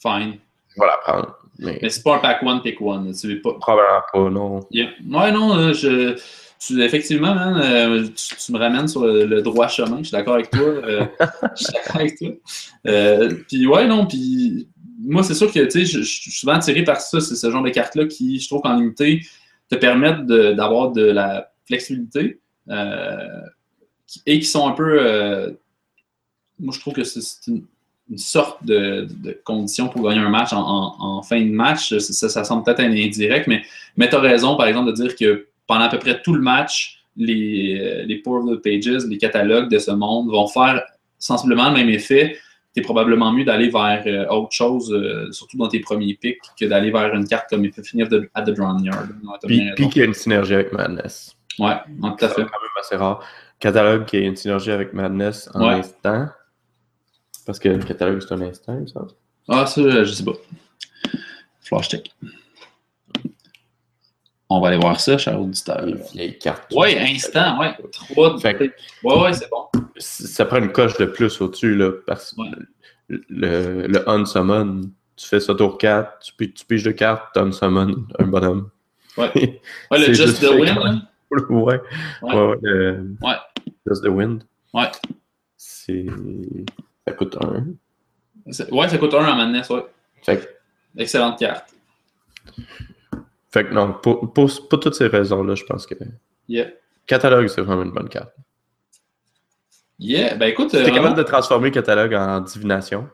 fine. 0.00 0.38
Je 0.68 0.80
vais 0.80 0.86
la 0.86 0.98
prendre. 1.02 1.36
Mais, 1.58 1.80
mais 1.82 1.88
c'est 1.88 2.04
pas 2.04 2.14
un 2.14 2.18
pack 2.20 2.44
1 2.44 2.58
pick 2.60 2.80
1. 2.80 3.10
Tu 3.12 3.40
pas... 3.40 3.54
Probablement 3.54 4.02
pas, 4.12 4.30
non. 4.30 4.60
Ouais, 4.70 5.32
non, 5.32 5.72
je. 5.72 6.16
Effectivement, 6.70 7.36
euh, 7.36 8.06
tu, 8.14 8.52
me 8.52 8.58
ramènes 8.58 8.88
sur 8.88 9.04
le, 9.06 9.42
droit 9.42 9.68
chemin. 9.68 9.98
Je 9.98 10.04
suis 10.04 10.12
d'accord 10.12 10.34
avec 10.34 10.50
toi. 10.50 10.60
Euh, 10.60 11.04
je 11.56 11.64
suis 11.64 11.72
d'accord 11.72 11.96
avec 11.96 12.18
toi. 12.18 12.28
Euh, 12.86 13.34
puis 13.48 13.66
ouais, 13.66 13.86
non, 13.86 14.06
puis 14.06 14.68
moi, 14.98 15.22
c'est 15.22 15.34
sûr 15.34 15.52
que 15.52 15.68
je, 15.68 15.84
je 15.84 16.02
suis 16.02 16.30
souvent 16.30 16.54
attiré 16.54 16.84
par 16.84 17.00
ça. 17.00 17.20
C'est 17.20 17.36
ce 17.36 17.50
genre 17.50 17.62
de 17.62 17.70
cartes-là 17.70 18.06
qui, 18.06 18.40
je 18.40 18.48
trouve 18.48 18.62
qu'en 18.62 18.76
limité, 18.76 19.22
te 19.68 19.76
permettent 19.76 20.26
d'avoir 20.26 20.92
de, 20.92 21.04
la 21.04 21.50
flexibilité 21.66 22.40
et 24.26 24.38
qui 24.38 24.46
sont 24.46 24.68
un 24.68 24.72
peu 24.72 25.56
moi, 26.58 26.72
je 26.74 26.80
trouve 26.80 26.94
que 26.94 27.04
c'est 27.04 27.20
une, 27.48 27.66
sorte 28.16 28.64
de, 28.64 29.08
condition 29.44 29.88
pour 29.88 30.08
gagner 30.08 30.20
un 30.20 30.30
match 30.30 30.50
en, 30.52 31.22
fin 31.22 31.40
de 31.40 31.50
match. 31.50 31.96
Ça, 31.98 32.28
ça 32.28 32.44
semble 32.44 32.64
peut-être 32.64 32.80
indirect, 32.80 33.46
mais, 33.46 33.62
mais 33.96 34.08
tu 34.08 34.16
as 34.16 34.20
raison, 34.20 34.56
par 34.56 34.66
exemple, 34.66 34.90
de 34.90 34.94
dire 34.94 35.16
que 35.16 35.48
pendant 35.66 35.84
à 35.84 35.88
peu 35.88 35.98
près 35.98 36.20
tout 36.22 36.34
le 36.34 36.40
match, 36.40 37.04
les, 37.16 38.04
les 38.04 38.16
Power 38.18 38.56
Pages, 38.62 39.04
les 39.08 39.18
catalogues 39.18 39.70
de 39.70 39.78
ce 39.78 39.90
monde 39.90 40.30
vont 40.30 40.46
faire 40.46 40.82
sensiblement 41.18 41.68
le 41.70 41.74
même 41.76 41.88
effet. 41.88 42.38
Tu 42.74 42.80
es 42.80 42.82
probablement 42.82 43.32
mieux 43.32 43.44
d'aller 43.44 43.70
vers 43.70 44.02
euh, 44.06 44.26
autre 44.28 44.52
chose, 44.52 44.92
euh, 44.92 45.32
surtout 45.32 45.56
dans 45.56 45.68
tes 45.68 45.80
premiers 45.80 46.14
picks, 46.14 46.38
que 46.60 46.66
d'aller 46.66 46.90
vers 46.90 47.14
une 47.14 47.26
carte 47.26 47.48
comme 47.48 47.64
il 47.64 47.72
peut 47.72 47.82
finir 47.82 48.06
de, 48.08 48.28
à 48.34 48.42
The 48.42 48.50
Drawn 48.50 48.84
Yard. 48.84 49.08
Puis, 49.46 49.70
puis 49.74 49.88
qu'il 49.88 50.00
y 50.00 50.04
a 50.04 50.08
une 50.08 50.14
synergie 50.14 50.54
avec 50.54 50.72
Madness. 50.72 51.34
Ouais, 51.58 51.74
tout 52.00 52.24
à 52.24 52.28
fait. 52.28 52.34
C'est 52.34 52.42
quand 52.42 52.60
même 52.60 52.78
assez 52.78 52.96
rare. 52.96 53.24
Catalogue 53.58 54.04
qui 54.04 54.18
a 54.18 54.20
une 54.20 54.36
synergie 54.36 54.70
avec 54.70 54.92
Madness 54.92 55.48
en 55.54 55.66
instant. 55.68 56.28
Parce 57.46 57.58
que 57.58 57.70
le 57.70 57.82
catalogue, 57.82 58.20
c'est 58.20 58.34
un 58.34 58.42
instant, 58.42 58.86
ça. 58.86 59.06
Ah, 59.48 59.64
ça, 59.64 60.04
je 60.04 60.12
sais 60.12 60.24
pas. 60.24 60.32
Flash 61.60 61.88
tech. 61.88 62.02
On 64.48 64.60
va 64.60 64.68
aller 64.68 64.78
voir 64.78 65.00
ça, 65.00 65.18
cher 65.18 65.40
auditeur. 65.40 65.84
Les 66.14 66.38
cartes. 66.38 66.72
Oui, 66.74 66.96
instant, 66.98 67.58
oui. 67.60 67.66
Trois 67.92 68.34
de... 68.34 68.38
fait... 68.38 68.72
Ouais, 69.02 69.20
ouais, 69.20 69.32
c'est 69.32 69.50
bon. 69.50 69.66
Ça 69.98 70.44
prend 70.44 70.58
une 70.58 70.70
coche 70.70 70.96
de 70.98 71.06
plus 71.06 71.40
au-dessus, 71.40 71.74
là, 71.74 71.90
parce 72.06 72.32
que 72.32 72.42
le, 73.08 73.86
le 73.86 74.08
unsummon, 74.08 74.82
tu 75.16 75.26
fais 75.26 75.40
ça 75.40 75.54
tour 75.54 75.78
4, 75.78 76.18
tu, 76.20 76.52
tu 76.52 76.64
piges 76.64 76.84
de 76.84 76.92
cartes, 76.92 77.32
tu 77.34 77.40
unsummon 77.40 78.06
un 78.18 78.26
bonhomme. 78.26 78.70
Ouais. 79.16 79.30
ouais 79.90 79.98
le 79.98 80.12
Just 80.12 80.40
the 80.40 80.50
Wind. 80.50 81.02
Ouais. 81.50 81.80
Ouais, 82.22 82.34
ouais. 82.34 82.56
Le... 82.62 83.16
ouais. 83.20 83.34
Just 83.84 84.04
the 84.04 84.08
Wind. 84.08 84.44
Ouais. 84.72 84.86
C'est. 85.56 86.06
Ça 87.04 87.14
coûte 87.14 87.36
un. 87.42 87.66
Ouais, 88.70 88.88
ça 88.88 88.96
coûte 88.96 89.12
un 89.14 89.26
en 89.26 89.34
Madness, 89.34 89.68
ouais. 89.70 89.84
Fait 90.22 90.56
Excellente 90.96 91.40
carte. 91.40 91.74
Fait 93.56 93.64
que 93.64 93.72
non, 93.72 93.94
pour, 93.94 94.34
pour, 94.34 94.50
toutes 94.68 94.94
ces 94.94 95.06
raisons-là, 95.06 95.54
je 95.54 95.64
pense 95.64 95.86
que. 95.86 95.94
Yeah. 96.46 96.66
Catalogue, 97.06 97.48
c'est 97.48 97.62
vraiment 97.62 97.84
une 97.84 97.90
bonne 97.90 98.10
carte. 98.10 98.34
Yeah, 99.98 100.34
ben 100.34 100.48
écoute. 100.50 100.72
T'es 100.72 100.92
capable 100.92 101.16
de 101.16 101.22
transformer 101.22 101.70
catalogue 101.70 102.12
en 102.12 102.42
divination? 102.42 103.08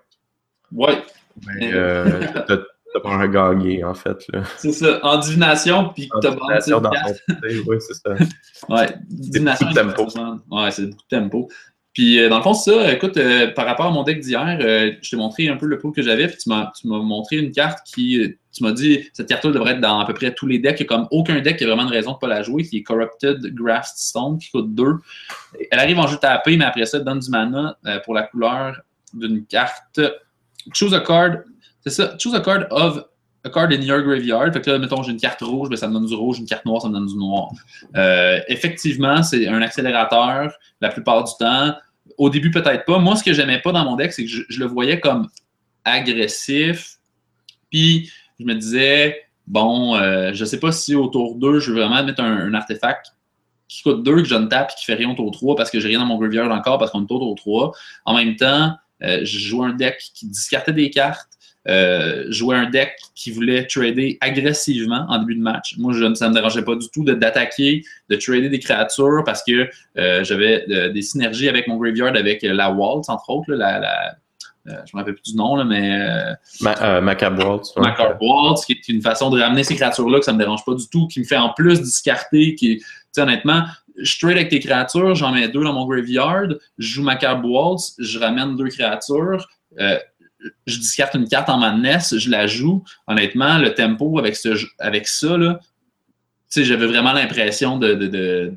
Ouais. 0.72 1.00
Mais 1.46 1.72
euh, 1.72 2.26
t'as 2.48 3.00
pas 3.00 3.10
un 3.10 3.28
gagné, 3.28 3.84
en 3.84 3.94
fait. 3.94 4.26
C'est 4.56 4.72
ça, 4.72 4.98
en 5.04 5.18
divination, 5.18 5.90
puis 5.94 6.10
t'as 6.20 6.30
divination 6.32 6.80
dans 6.80 6.90
ton 6.90 7.34
Oui, 7.68 7.76
c'est 7.78 7.94
ça. 7.94 8.16
Ouais, 8.68 8.88
divination. 9.08 9.68
C'est 9.72 9.84
beaucoup 9.84 10.06
de 10.06 10.12
tempo. 10.12 10.40
Ouais, 10.50 10.72
c'est 10.72 10.86
beaucoup 10.86 11.04
de 11.08 11.18
tempo. 11.20 11.48
Puis, 11.92 12.18
euh, 12.18 12.30
dans 12.30 12.38
le 12.38 12.42
fond, 12.42 12.54
ça, 12.54 12.90
écoute, 12.92 13.18
euh, 13.18 13.48
par 13.48 13.66
rapport 13.66 13.86
à 13.86 13.90
mon 13.90 14.02
deck 14.02 14.20
d'hier, 14.20 14.58
euh, 14.62 14.92
je 15.02 15.10
t'ai 15.10 15.16
montré 15.16 15.48
un 15.48 15.56
peu 15.56 15.66
le 15.66 15.78
pool 15.78 15.92
que 15.92 16.00
j'avais, 16.00 16.26
puis 16.26 16.38
tu 16.38 16.48
m'as, 16.48 16.72
montré 16.84 17.36
une 17.36 17.52
carte 17.52 17.80
qui, 17.84 18.34
tu 18.50 18.62
m'as 18.62 18.72
dit, 18.72 19.10
cette 19.12 19.28
carte-là 19.28 19.50
devrait 19.50 19.72
être 19.72 19.80
dans 19.80 20.00
à 20.00 20.06
peu 20.06 20.14
près 20.14 20.32
tous 20.32 20.46
les 20.46 20.58
decks. 20.58 20.86
Comme 20.86 21.06
aucun 21.10 21.40
deck 21.40 21.58
qui 21.58 21.64
a 21.64 21.66
vraiment 21.66 21.84
de 21.84 21.90
raison 21.90 22.12
de 22.12 22.16
ne 22.16 22.20
pas 22.20 22.28
la 22.28 22.42
jouer, 22.42 22.62
qui 22.62 22.78
est 22.78 22.82
Corrupted 22.82 23.54
Graft 23.54 23.98
Stone, 23.98 24.38
qui 24.38 24.50
coûte 24.50 24.74
2. 24.74 24.94
Elle 25.70 25.78
arrive 25.78 25.98
en 25.98 26.06
jeu 26.06 26.16
tapé, 26.16 26.56
mais 26.56 26.64
après 26.64 26.86
ça, 26.86 26.96
elle 26.96 27.04
donne 27.04 27.18
du 27.18 27.30
mana 27.30 27.76
pour 28.04 28.14
la 28.14 28.22
couleur 28.22 28.80
d'une 29.12 29.44
carte. 29.44 30.00
Choose 30.72 30.94
a 30.94 31.00
card, 31.00 31.42
c'est 31.84 31.90
ça, 31.90 32.16
choose 32.18 32.34
a 32.34 32.40
card 32.40 32.66
of 32.70 33.04
a 33.44 33.50
card 33.50 33.72
in 33.72 33.82
your 33.82 34.02
graveyard. 34.02 34.52
Fait 34.52 34.60
que 34.60 34.70
là, 34.70 34.78
mettons, 34.78 35.02
j'ai 35.02 35.12
une 35.12 35.20
carte 35.20 35.40
rouge, 35.40 35.68
ben, 35.68 35.76
ça 35.76 35.88
me 35.88 35.94
donne 35.94 36.06
du 36.06 36.14
rouge, 36.14 36.38
une 36.38 36.46
carte 36.46 36.64
noire, 36.64 36.82
ça 36.82 36.88
me 36.88 36.94
donne 36.94 37.06
du 37.06 37.16
noir. 37.16 37.50
Euh, 37.96 38.40
effectivement, 38.48 39.22
c'est 39.22 39.48
un 39.48 39.62
accélérateur 39.62 40.52
la 40.80 40.88
plupart 40.90 41.24
du 41.24 41.32
temps. 41.38 41.74
Au 42.18 42.30
début, 42.30 42.50
peut-être 42.50 42.84
pas. 42.84 42.98
Moi, 42.98 43.16
ce 43.16 43.24
que 43.24 43.32
j'aimais 43.32 43.60
pas 43.60 43.72
dans 43.72 43.84
mon 43.84 43.96
deck, 43.96 44.12
c'est 44.12 44.24
que 44.24 44.30
je, 44.30 44.58
le 44.58 44.66
voyais 44.66 45.00
comme 45.00 45.28
agressif. 45.84 46.98
Puis, 47.70 48.10
je 48.38 48.44
me 48.44 48.54
disais, 48.54 49.22
bon, 49.46 49.96
euh, 49.96 50.30
je 50.34 50.44
sais 50.44 50.60
pas 50.60 50.72
si 50.72 50.94
au 50.94 51.08
tour 51.08 51.36
2, 51.36 51.58
je 51.58 51.72
veux 51.72 51.80
vraiment 51.80 52.04
mettre 52.04 52.22
un, 52.22 52.52
artefact 52.54 53.14
qui 53.68 53.82
coûte 53.82 54.02
2, 54.02 54.16
que 54.16 54.24
je 54.24 54.34
ne 54.34 54.46
tape 54.46 54.70
et 54.70 54.78
qui 54.78 54.84
fait 54.84 54.94
rien 54.94 55.10
au 55.10 55.14
tour 55.14 55.30
3 55.30 55.56
parce 55.56 55.70
que 55.70 55.80
j'ai 55.80 55.88
rien 55.88 55.98
dans 55.98 56.06
mon 56.06 56.18
graveyard 56.18 56.52
encore 56.52 56.78
parce 56.78 56.90
qu'on 56.90 57.00
est 57.00 57.10
au 57.10 57.18
tour 57.18 57.34
3. 57.36 57.72
En 58.04 58.14
même 58.14 58.36
temps, 58.36 58.76
euh, 59.02 59.20
je 59.24 59.38
joue 59.38 59.64
un 59.64 59.72
deck 59.72 59.98
qui 60.14 60.28
discartait 60.28 60.72
des 60.72 60.90
cartes 60.90 61.31
euh, 61.68 62.24
jouer 62.28 62.56
un 62.56 62.68
deck 62.68 62.96
qui 63.14 63.30
voulait 63.30 63.66
trader 63.66 64.18
agressivement 64.20 65.06
en 65.08 65.18
début 65.18 65.36
de 65.36 65.42
match. 65.42 65.76
Moi, 65.78 65.92
je, 65.92 66.12
ça 66.14 66.24
ne 66.24 66.30
me 66.30 66.34
dérangeait 66.34 66.64
pas 66.64 66.74
du 66.74 66.88
tout 66.88 67.04
d'attaquer, 67.04 67.84
de, 68.08 68.16
trader 68.16 68.48
des 68.48 68.58
créatures 68.58 69.22
parce 69.24 69.44
que 69.44 69.68
euh, 69.96 70.24
j'avais 70.24 70.64
euh, 70.70 70.90
des 70.90 71.02
synergies 71.02 71.48
avec 71.48 71.68
mon 71.68 71.76
graveyard, 71.76 72.16
avec 72.16 72.42
la 72.42 72.72
Waltz, 72.72 73.08
entre 73.08 73.30
autres, 73.30 73.52
la, 73.52 73.78
la 73.78 74.16
je 74.64 74.70
ne 74.70 74.76
me 74.94 74.98
rappelle 74.98 75.14
plus 75.14 75.32
du 75.32 75.36
nom, 75.36 75.56
là, 75.56 75.64
mais. 75.64 75.98
Ma, 76.60 77.00
Macabre 77.00 77.44
Waltz. 77.44 77.76
Macabre 77.76 78.16
Waltz, 78.22 78.64
qui 78.64 78.72
est 78.72 78.88
une 78.88 79.02
façon 79.02 79.28
de 79.28 79.40
ramener 79.40 79.64
ces 79.64 79.74
créatures-là 79.74 80.20
que 80.20 80.24
ça 80.24 80.30
ne 80.30 80.36
me 80.36 80.42
dérange 80.44 80.64
pas 80.64 80.74
du 80.74 80.88
tout, 80.88 81.08
qui 81.08 81.18
me 81.18 81.24
fait 81.24 81.36
en 81.36 81.48
plus 81.48 81.82
discarter, 81.82 82.54
qui, 82.54 82.80
honnêtement, 83.16 83.64
je 83.98 84.18
trade 84.20 84.36
avec 84.36 84.50
tes 84.50 84.60
créatures, 84.60 85.16
j'en 85.16 85.32
mets 85.32 85.48
deux 85.48 85.64
dans 85.64 85.72
mon 85.72 85.84
graveyard, 85.84 86.46
je 86.78 86.86
joue 86.86 87.02
Macabre 87.02 87.44
Waltz, 87.44 87.94
je 87.98 88.20
ramène 88.20 88.56
deux 88.56 88.68
créatures 88.68 89.48
je 90.66 90.78
discarte 90.78 91.14
une 91.14 91.28
carte 91.28 91.48
en 91.48 91.58
madness, 91.58 92.16
je 92.16 92.30
la 92.30 92.46
joue. 92.46 92.84
Honnêtement, 93.06 93.58
le 93.58 93.74
tempo 93.74 94.18
avec, 94.18 94.36
ce, 94.36 94.50
avec 94.78 95.06
ça, 95.08 95.36
j'avais 96.56 96.86
vraiment 96.86 97.12
l'impression 97.12 97.78
de, 97.78 98.52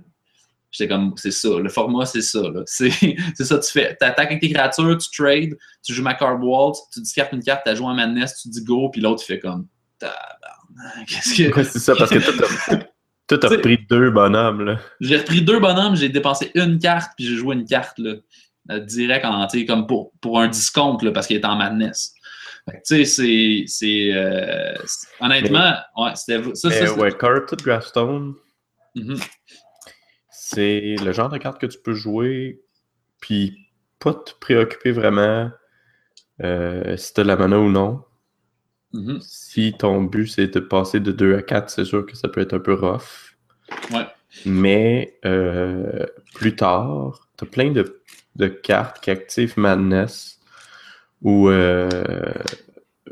J'étais 0.72 0.94
comme, 0.94 1.14
c'est 1.16 1.32
ça, 1.32 1.48
le 1.58 1.70
format, 1.70 2.06
c'est 2.06 2.22
ça. 2.22 2.42
C'est 2.66 3.46
ça, 3.46 3.60
tu 3.60 3.72
fais. 3.72 3.96
Tu 3.98 4.06
attaques 4.06 4.28
avec 4.28 4.42
tes 4.42 4.52
créatures, 4.52 4.98
tu 4.98 5.10
trades, 5.10 5.58
tu 5.82 5.94
joues 5.94 6.04
ma 6.04 6.16
card 6.16 6.44
waltz, 6.44 6.80
tu 6.92 7.00
discartes 7.00 7.32
une 7.32 7.42
carte, 7.42 7.62
tu 7.66 7.74
joué 7.78 7.88
un 7.88 7.94
madness, 7.94 8.42
tu 8.42 8.50
dis 8.50 8.62
go, 8.62 8.90
puis 8.90 9.00
l'autre, 9.00 9.24
fait 9.24 9.40
comme, 9.40 9.68
qu'est-ce 11.08 11.50
que. 11.50 11.64
c'est 11.64 11.80
ça, 11.80 11.96
parce 11.96 12.12
que 12.12 12.20
toi, 13.28 13.38
t'as 13.38 13.58
pris 13.62 13.80
deux 13.90 14.12
bonhommes, 14.12 14.66
là. 14.66 14.80
J'ai 15.00 15.18
repris 15.18 15.42
deux 15.42 15.60
bonhommes, 15.60 15.96
j'ai 15.96 16.10
dépensé 16.10 16.52
une 16.56 16.78
carte, 16.80 17.12
puis 17.16 17.26
j'ai 17.26 17.36
joué 17.36 17.56
une 17.56 17.66
carte, 17.66 17.98
là. 17.98 18.16
Euh, 18.72 18.80
direct, 18.80 19.26
en, 19.26 19.47
comme 19.68 19.86
pour, 19.86 20.11
pour 20.22 20.39
un 20.39 20.47
discount, 20.47 20.97
là, 21.01 21.11
parce 21.11 21.28
qu'il 21.28 21.36
est 21.36 21.45
en 21.45 21.55
madness. 21.55 22.13
Tu 22.86 23.05
sais, 23.05 23.66
c'est. 23.68 24.13
Euh, 24.13 24.74
honnêtement, 25.20 25.76
ouais, 25.97 26.16
c'était. 26.16 26.41
Ça, 26.55 26.72
ça, 26.72 26.93
ouais, 26.95 27.11
Corrupted 27.11 27.61
Graphstone, 27.61 28.34
mm-hmm. 28.95 29.24
c'est 30.32 30.95
le 31.03 31.11
genre 31.11 31.30
de 31.30 31.38
carte 31.38 31.61
que 31.61 31.68
tu 31.68 31.78
peux 31.78 31.93
jouer, 31.93 32.59
puis 33.20 33.55
pas 33.99 34.16
te 34.16 34.32
préoccuper 34.39 34.91
vraiment 34.91 35.51
euh, 36.43 36.97
si 36.97 37.13
tu 37.13 37.22
as 37.22 37.24
la 37.24 37.36
mana 37.36 37.59
ou 37.59 37.70
non. 37.70 38.03
Mm-hmm. 38.93 39.22
Si 39.22 39.74
ton 39.78 40.01
but 40.01 40.28
c'est 40.28 40.47
de 40.47 40.59
passer 40.59 40.99
de 40.99 41.11
2 41.11 41.38
à 41.38 41.41
4, 41.43 41.70
c'est 41.70 41.86
sûr 41.86 42.03
que 42.05 42.16
ça 42.16 42.30
peut 42.30 42.41
être 42.41 42.53
un 42.53 42.59
peu 42.59 42.74
rough. 42.74 43.36
Ouais. 43.91 44.07
Mais 44.45 45.18
euh, 45.24 46.05
plus 46.34 46.55
tard, 46.55 47.30
tu 47.38 47.45
as 47.45 47.47
plein 47.47 47.72
de, 47.72 48.01
de, 48.36 48.48
cartes 48.48 49.04
qui 49.04 49.12
activent 49.12 49.58
Madness 49.58 50.40
où, 51.22 51.50
euh, 51.50 51.90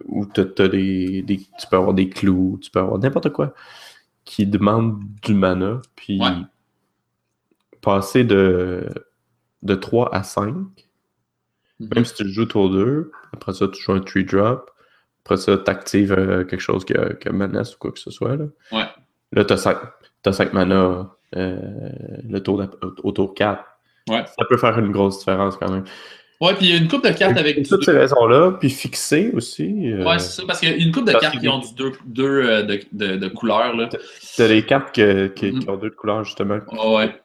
où 0.06 0.26
tu 0.26 0.46
peux 0.46 1.50
avoir 1.72 1.94
des 1.94 2.10
clous, 2.10 2.60
tu 2.62 2.70
peux 2.70 2.80
avoir 2.80 3.00
n'importe 3.00 3.30
quoi 3.30 3.54
qui 4.26 4.46
demande 4.46 5.02
du 5.22 5.34
mana. 5.34 5.82
Puis 5.96 6.22
passer 7.82 8.24
de, 8.24 8.88
de 9.62 9.76
3 9.76 10.16
à 10.16 10.24
5, 10.24 10.54
mm-hmm. 10.54 11.96
même 11.96 12.06
si 12.06 12.16
tu 12.16 12.30
joues 12.30 12.46
tour 12.46 12.70
2, 12.70 13.12
après 13.34 13.54
ça, 13.54 13.68
tu 13.68 13.82
joues 13.82 13.94
un 13.94 14.00
3 14.00 14.22
drop. 14.24 14.72
Après 15.26 15.38
ça, 15.38 15.58
tu 15.58 15.72
actives 15.72 16.12
euh, 16.12 16.44
quelque 16.44 16.60
chose 16.60 16.84
que, 16.84 17.14
que 17.14 17.30
menace 17.30 17.76
ou 17.76 17.78
quoi 17.80 17.92
que 17.92 18.00
ce 18.00 18.12
soit. 18.12 18.36
Là, 18.36 18.46
ouais. 18.74 18.86
là 19.32 19.46
tu 19.46 19.54
as 19.54 19.58
5, 19.58 19.78
as 20.26 20.34
5 20.34 20.54
mana 20.54 21.16
euh, 21.36 21.58
le 22.28 22.40
tour 22.40 22.64
au 23.04 23.12
tour 23.12 23.34
4. 23.34 23.64
Ouais. 24.10 24.24
Ça 24.26 24.46
peut 24.50 24.58
faire 24.58 24.78
une 24.80 24.92
grosse 24.92 25.20
différence 25.20 25.58
quand 25.58 25.72
même. 25.72 25.86
Ouais, 26.42 26.54
puis 26.56 26.66
il 26.66 26.72
y 26.72 26.74
a 26.74 26.78
une 26.78 26.90
coupe 26.90 27.06
de 27.06 27.12
cartes 27.12 27.38
avec. 27.38 27.68
Toutes 27.68 27.86
ces 27.86 27.92
raisons-là, 27.92 28.52
puis 28.60 28.70
fixer 28.70 29.32
aussi. 29.34 29.92
Euh... 29.92 30.04
Ouais, 30.04 30.20
c'est 30.20 30.42
ça, 30.42 30.44
parce 30.46 30.60
qu'il 30.60 30.70
y 30.70 30.74
a 30.74 30.76
une 30.76 30.92
coupe 30.92 31.08
de 31.08 31.14
cartes 31.14 31.40
qui 31.40 31.48
ont 31.48 31.60
du 31.60 31.74
deux, 31.74 31.92
deux 32.06 32.44
euh, 32.44 32.64
de, 32.64 32.82
de, 32.92 33.16
de, 33.16 33.28
couleurs. 33.30 33.76
Là. 33.76 33.88
T'as 34.36 34.48
les 34.48 34.66
cartes 34.66 34.94
que, 34.94 35.28
qui, 35.28 35.52
mm 35.52 35.60
qui, 35.60 35.70
ont 35.70 35.78
deux 35.78 35.92
couleurs, 35.92 36.24
justement. 36.24 36.60
ouais. 36.96 37.18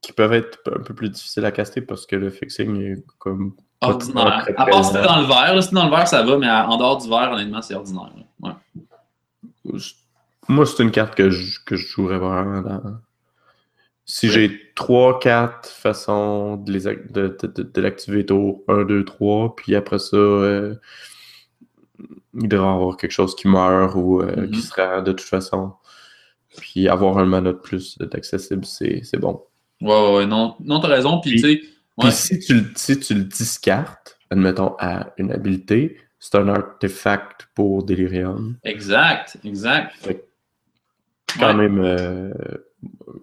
Qui 0.00 0.12
peuvent 0.12 0.32
être 0.32 0.58
un 0.66 0.82
peu 0.82 0.94
plus 0.94 1.10
difficiles 1.10 1.44
à 1.44 1.50
caster 1.50 1.80
parce 1.82 2.06
que 2.06 2.16
le 2.16 2.30
fixing 2.30 2.80
est 2.80 3.04
comme 3.18 3.54
Ordinaire. 3.80 4.48
À 4.56 4.66
part 4.66 4.84
si 4.84 4.92
c'est 4.92 5.02
dans 5.02 5.20
le 5.20 5.26
vert, 5.26 5.62
si 5.62 5.72
dans 5.72 5.84
le 5.84 5.90
vert, 5.90 6.08
ça 6.08 6.22
va, 6.22 6.36
mais 6.36 6.50
en 6.50 6.76
dehors 6.76 6.98
du 6.98 7.08
vert, 7.08 7.30
honnêtement, 7.32 7.62
c'est 7.62 7.74
ordinaire. 7.74 8.10
Ouais. 8.40 8.52
Moi, 10.48 10.66
c'est 10.66 10.82
une 10.82 10.90
carte 10.90 11.14
que 11.14 11.30
je, 11.30 11.58
que 11.64 11.76
je 11.76 11.86
jouerais 11.86 12.18
vraiment 12.18 12.60
dans. 12.62 12.82
Si 14.10 14.30
j'ai 14.30 14.72
3-4 14.74 15.66
façons 15.66 16.56
de, 16.56 16.72
les, 16.72 16.80
de, 16.80 17.36
de, 17.42 17.62
de 17.62 17.80
l'activer 17.82 18.24
tour 18.24 18.64
1, 18.66 18.84
2, 18.84 19.04
3, 19.04 19.54
puis 19.54 19.76
après 19.76 19.98
ça, 19.98 20.16
euh, 20.16 20.74
il 22.32 22.48
devrait 22.48 22.66
y 22.66 22.70
avoir 22.70 22.96
quelque 22.96 23.12
chose 23.12 23.36
qui 23.36 23.48
meurt 23.48 23.94
ou 23.94 24.22
euh, 24.22 24.24
mm 24.24 24.44
-hmm. 24.44 24.50
qui 24.50 24.62
sera 24.62 25.02
de 25.02 25.12
toute 25.12 25.28
façon. 25.28 25.74
Puis 26.56 26.88
avoir 26.88 27.18
un 27.18 27.26
mana 27.26 27.52
de 27.52 27.58
plus 27.58 27.98
d'accessible, 27.98 28.64
c'est 28.64 29.20
bon. 29.20 29.44
Ouais, 29.82 30.14
ouais, 30.14 30.26
non, 30.26 30.56
non 30.60 30.80
t'as 30.80 30.88
raison. 30.88 31.20
Puis, 31.20 31.32
tu 31.32 31.38
sais 31.38 31.60
puis 32.00 32.12
si, 32.12 32.38
tu, 32.38 32.54
si 32.76 32.98
tu 32.98 33.14
le 33.14 33.24
discartes, 33.24 34.18
admettons, 34.30 34.74
à 34.78 35.12
une 35.18 35.32
habilité, 35.32 35.98
c'est 36.18 36.36
un 36.36 36.48
artefact 36.48 37.48
pour 37.54 37.84
Delirium. 37.84 38.56
Exact, 38.64 39.36
exact. 39.44 39.92
quand 41.38 41.54
même 41.54 41.78
euh, 41.80 42.30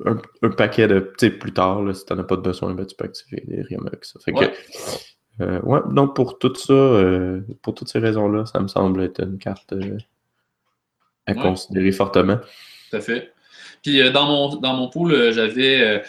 un, 0.05 0.21
un, 0.41 0.49
paquet 0.49 0.87
de. 0.87 0.99
Tu 1.17 1.27
sais, 1.27 1.29
plus 1.31 1.53
tard, 1.53 1.81
là, 1.81 1.93
si 1.93 2.05
tu 2.05 2.13
n'en 2.13 2.19
as 2.19 2.23
pas 2.23 2.35
de 2.35 2.41
besoin, 2.41 2.73
ben, 2.73 2.85
tu 2.85 2.95
peux 2.95 3.05
activer 3.05 3.43
Delirium 3.47 3.87
avec 3.87 4.05
ça. 4.05 4.19
Fait 4.19 4.33
ouais. 4.33 4.51
que. 4.51 5.43
Euh, 5.43 5.59
ouais, 5.61 5.79
donc 5.91 6.15
pour 6.15 6.39
tout 6.39 6.55
ça, 6.55 6.73
euh, 6.73 7.41
pour 7.61 7.73
toutes 7.73 7.89
ces 7.89 7.99
raisons-là, 7.99 8.45
ça 8.45 8.59
me 8.59 8.67
semble 8.67 9.03
être 9.03 9.21
une 9.21 9.37
carte 9.37 9.73
euh, 9.73 9.97
à 11.25 11.33
ouais. 11.33 11.41
considérer 11.41 11.91
fortement. 11.91 12.37
Tout 12.89 12.97
à 12.97 13.01
fait. 13.01 13.33
Puis 13.83 14.11
dans 14.11 14.25
mon, 14.25 14.55
dans 14.55 14.73
mon 14.73 14.89
pool, 14.89 15.31
j'avais 15.31 16.03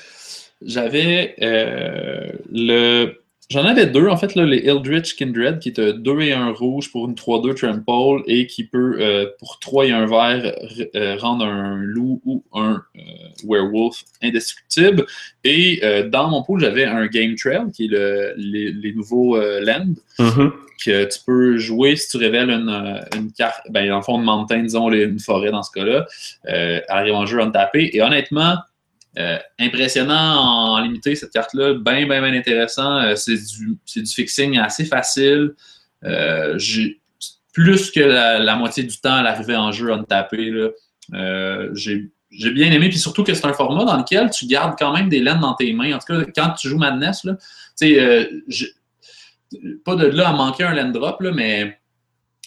j'avais 0.62 1.34
le. 1.40 3.20
J'en 3.48 3.64
avais 3.64 3.86
deux, 3.86 4.08
en 4.08 4.16
fait, 4.16 4.34
là, 4.34 4.44
les 4.44 4.66
Eldritch 4.66 5.14
Kindred, 5.14 5.60
qui 5.60 5.68
est 5.68 5.78
2 5.80 6.20
et 6.20 6.32
1 6.32 6.50
rouge 6.50 6.90
pour 6.90 7.06
une 7.06 7.14
3-2 7.14 7.54
trample 7.54 8.24
et 8.26 8.48
qui 8.48 8.64
peut, 8.64 8.96
euh, 8.98 9.26
pour 9.38 9.60
3 9.60 9.86
et 9.86 9.92
1 9.92 10.06
vert, 10.06 10.52
euh, 10.96 11.16
rendre 11.16 11.44
un 11.44 11.76
loup 11.76 12.20
ou 12.24 12.42
un 12.52 12.82
euh, 12.96 13.00
werewolf 13.44 14.02
indestructible. 14.20 15.06
Et 15.44 15.78
euh, 15.84 16.08
dans 16.08 16.28
mon 16.28 16.42
pool, 16.42 16.60
j'avais 16.60 16.86
un 16.86 17.06
Game 17.06 17.36
Trail, 17.36 17.70
qui 17.72 17.84
est 17.84 17.88
le, 17.88 18.34
les, 18.36 18.72
les, 18.72 18.92
nouveaux 18.92 19.38
Land, 19.38 19.94
mm 20.18 20.28
-hmm. 20.28 20.52
que 20.84 21.04
tu 21.04 21.18
peux 21.24 21.56
jouer 21.56 21.94
si 21.94 22.08
tu 22.08 22.16
révèles 22.16 22.50
une, 22.50 23.00
une 23.16 23.30
carte, 23.30 23.62
ben, 23.70 23.88
dans 23.88 23.98
le 23.98 24.02
fond, 24.02 24.18
une 24.18 24.24
montagne, 24.24 24.64
disons, 24.64 24.90
une 24.90 25.20
forêt 25.20 25.52
dans 25.52 25.62
ce 25.62 25.70
cas-là, 25.70 26.06
arrive 26.88 27.14
en 27.14 27.26
jeu 27.26 27.40
en 27.40 27.52
tapé. 27.52 27.90
Et 27.92 28.02
honnêtement, 28.02 28.56
euh, 29.18 29.38
impressionnant 29.58 30.74
en 30.74 30.80
limité, 30.80 31.14
cette 31.14 31.32
carte-là. 31.32 31.74
Bien, 31.74 32.06
bien, 32.06 32.20
bien 32.20 32.34
intéressant. 32.34 32.98
Euh, 32.98 33.16
c'est 33.16 33.36
du, 33.36 33.78
fixing 34.06 34.58
assez 34.58 34.84
facile. 34.84 35.54
Euh, 36.04 36.58
plus 37.52 37.90
que 37.90 38.00
la, 38.00 38.56
moitié 38.56 38.82
du 38.82 38.98
temps 38.98 39.14
à 39.14 39.22
l'arrivée 39.22 39.56
en 39.56 39.72
jeu 39.72 39.90
untapé. 39.90 40.52
Euh, 41.14 41.70
J'ai 41.74 42.10
bien 42.50 42.70
aimé. 42.70 42.90
Puis 42.90 42.98
surtout 42.98 43.24
que 43.24 43.32
c'est 43.32 43.46
un 43.46 43.54
format 43.54 43.84
dans 43.84 43.96
lequel 43.96 44.30
tu 44.30 44.46
gardes 44.46 44.74
quand 44.78 44.92
même 44.92 45.08
des 45.08 45.20
laines 45.20 45.40
dans 45.40 45.54
tes 45.54 45.72
mains. 45.72 45.94
En 45.94 45.98
tout 45.98 46.12
cas, 46.12 46.24
quand 46.34 46.50
tu 46.50 46.68
joues 46.68 46.78
Madness, 46.78 47.24
là, 47.24 47.36
pas 49.84 49.96
de 49.96 50.06
là 50.06 50.28
à 50.28 50.32
manquer 50.32 50.64
un 50.64 50.74
land 50.74 50.90
drop, 50.90 51.22
mais 51.34 51.78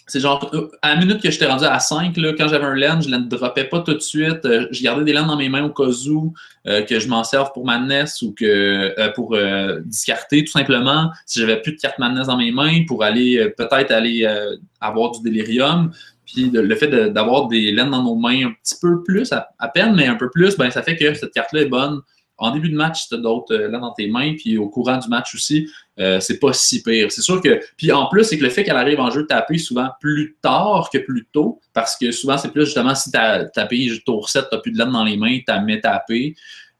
c'est 0.09 0.19
genre, 0.19 0.51
à 0.81 0.95
la 0.95 0.99
minute 0.99 1.21
que 1.21 1.29
j'étais 1.29 1.45
rendu 1.45 1.65
à 1.65 1.79
5, 1.79 2.17
là, 2.17 2.33
quand 2.33 2.47
j'avais 2.47 2.65
un 2.65 2.75
land, 2.75 3.01
je 3.01 3.09
ne 3.09 3.17
le 3.17 3.25
droppais 3.25 3.65
pas 3.65 3.81
tout 3.81 3.93
de 3.93 3.99
suite. 3.99 4.43
Euh, 4.45 4.67
je 4.71 4.83
gardais 4.83 5.03
des 5.03 5.13
lands 5.13 5.27
dans 5.27 5.37
mes 5.37 5.49
mains 5.49 5.63
au 5.63 5.69
cas 5.69 5.91
où, 6.09 6.33
euh, 6.67 6.81
que 6.81 6.99
je 6.99 7.07
m'en 7.07 7.23
serve 7.23 7.51
pour 7.53 7.65
Madness 7.65 8.21
ou 8.21 8.33
que 8.33 8.45
euh, 8.45 9.11
pour 9.11 9.35
euh, 9.35 9.79
discarter 9.85 10.43
tout 10.43 10.51
simplement. 10.51 11.11
Si 11.25 11.39
j'avais 11.39 11.61
plus 11.61 11.73
de 11.73 11.77
cartes 11.77 11.99
Madness 11.99 12.27
dans 12.27 12.37
mes 12.37 12.51
mains, 12.51 12.83
pour 12.87 13.03
aller 13.03 13.37
euh, 13.37 13.53
peut-être 13.55 13.91
aller 13.91 14.25
euh, 14.25 14.55
avoir 14.81 15.11
du 15.11 15.21
délirium. 15.21 15.91
Puis 16.25 16.51
le 16.51 16.75
fait 16.75 16.87
d'avoir 16.87 17.47
des 17.47 17.71
lands 17.71 17.89
dans 17.89 18.03
nos 18.03 18.15
mains 18.15 18.47
un 18.47 18.51
petit 18.63 18.75
peu 18.79 19.01
plus, 19.03 19.31
à, 19.31 19.49
à, 19.57 19.67
peine, 19.67 19.95
mais 19.95 20.05
un 20.05 20.15
peu 20.15 20.29
plus, 20.29 20.55
ben 20.57 20.69
ça 20.69 20.83
fait 20.83 20.95
que 20.95 21.13
cette 21.15 21.33
carte-là 21.33 21.61
est 21.61 21.69
bonne 21.69 22.01
en 22.39 22.51
début 22.51 22.69
de 22.69 22.75
match, 22.75 23.07
tu 23.09 23.15
as 23.15 23.17
d'autres 23.17 23.53
euh, 23.53 23.69
là 23.69 23.79
dans 23.79 23.91
tes 23.91 24.07
mains, 24.07 24.33
puis 24.35 24.57
au 24.57 24.69
courant 24.69 24.97
du 24.97 25.07
match 25.09 25.35
aussi, 25.35 25.69
euh, 25.99 26.19
c'est 26.19 26.39
pas 26.39 26.53
si 26.53 26.81
pire. 26.81 27.11
C'est 27.11 27.21
sûr 27.21 27.41
que. 27.41 27.59
Puis 27.77 27.91
en 27.91 28.07
plus, 28.07 28.23
c'est 28.23 28.37
que 28.37 28.43
le 28.43 28.49
fait 28.49 28.63
qu'elle 28.63 28.77
arrive 28.77 28.99
en 28.99 29.11
jeu 29.11 29.27
tapé 29.27 29.57
souvent 29.57 29.89
plus 29.99 30.37
tard 30.41 30.89
que 30.91 30.97
plus 30.97 31.27
tôt, 31.31 31.59
parce 31.73 31.97
que 31.97 32.11
souvent, 32.11 32.37
c'est 32.37 32.51
plus 32.51 32.65
justement 32.65 32.95
si 32.95 33.11
tu 33.11 33.17
as 33.17 33.45
tapé 33.45 33.89
tour 34.05 34.29
7, 34.29 34.45
tu 34.49 34.55
n'as 34.55 34.61
plus 34.61 34.71
de 34.71 34.77
laine 34.77 34.91
dans 34.91 35.03
les 35.03 35.17
mains, 35.17 35.37
tu 35.45 35.51
as 35.51 35.61
mis 35.61 35.79
tapé, 35.79 36.35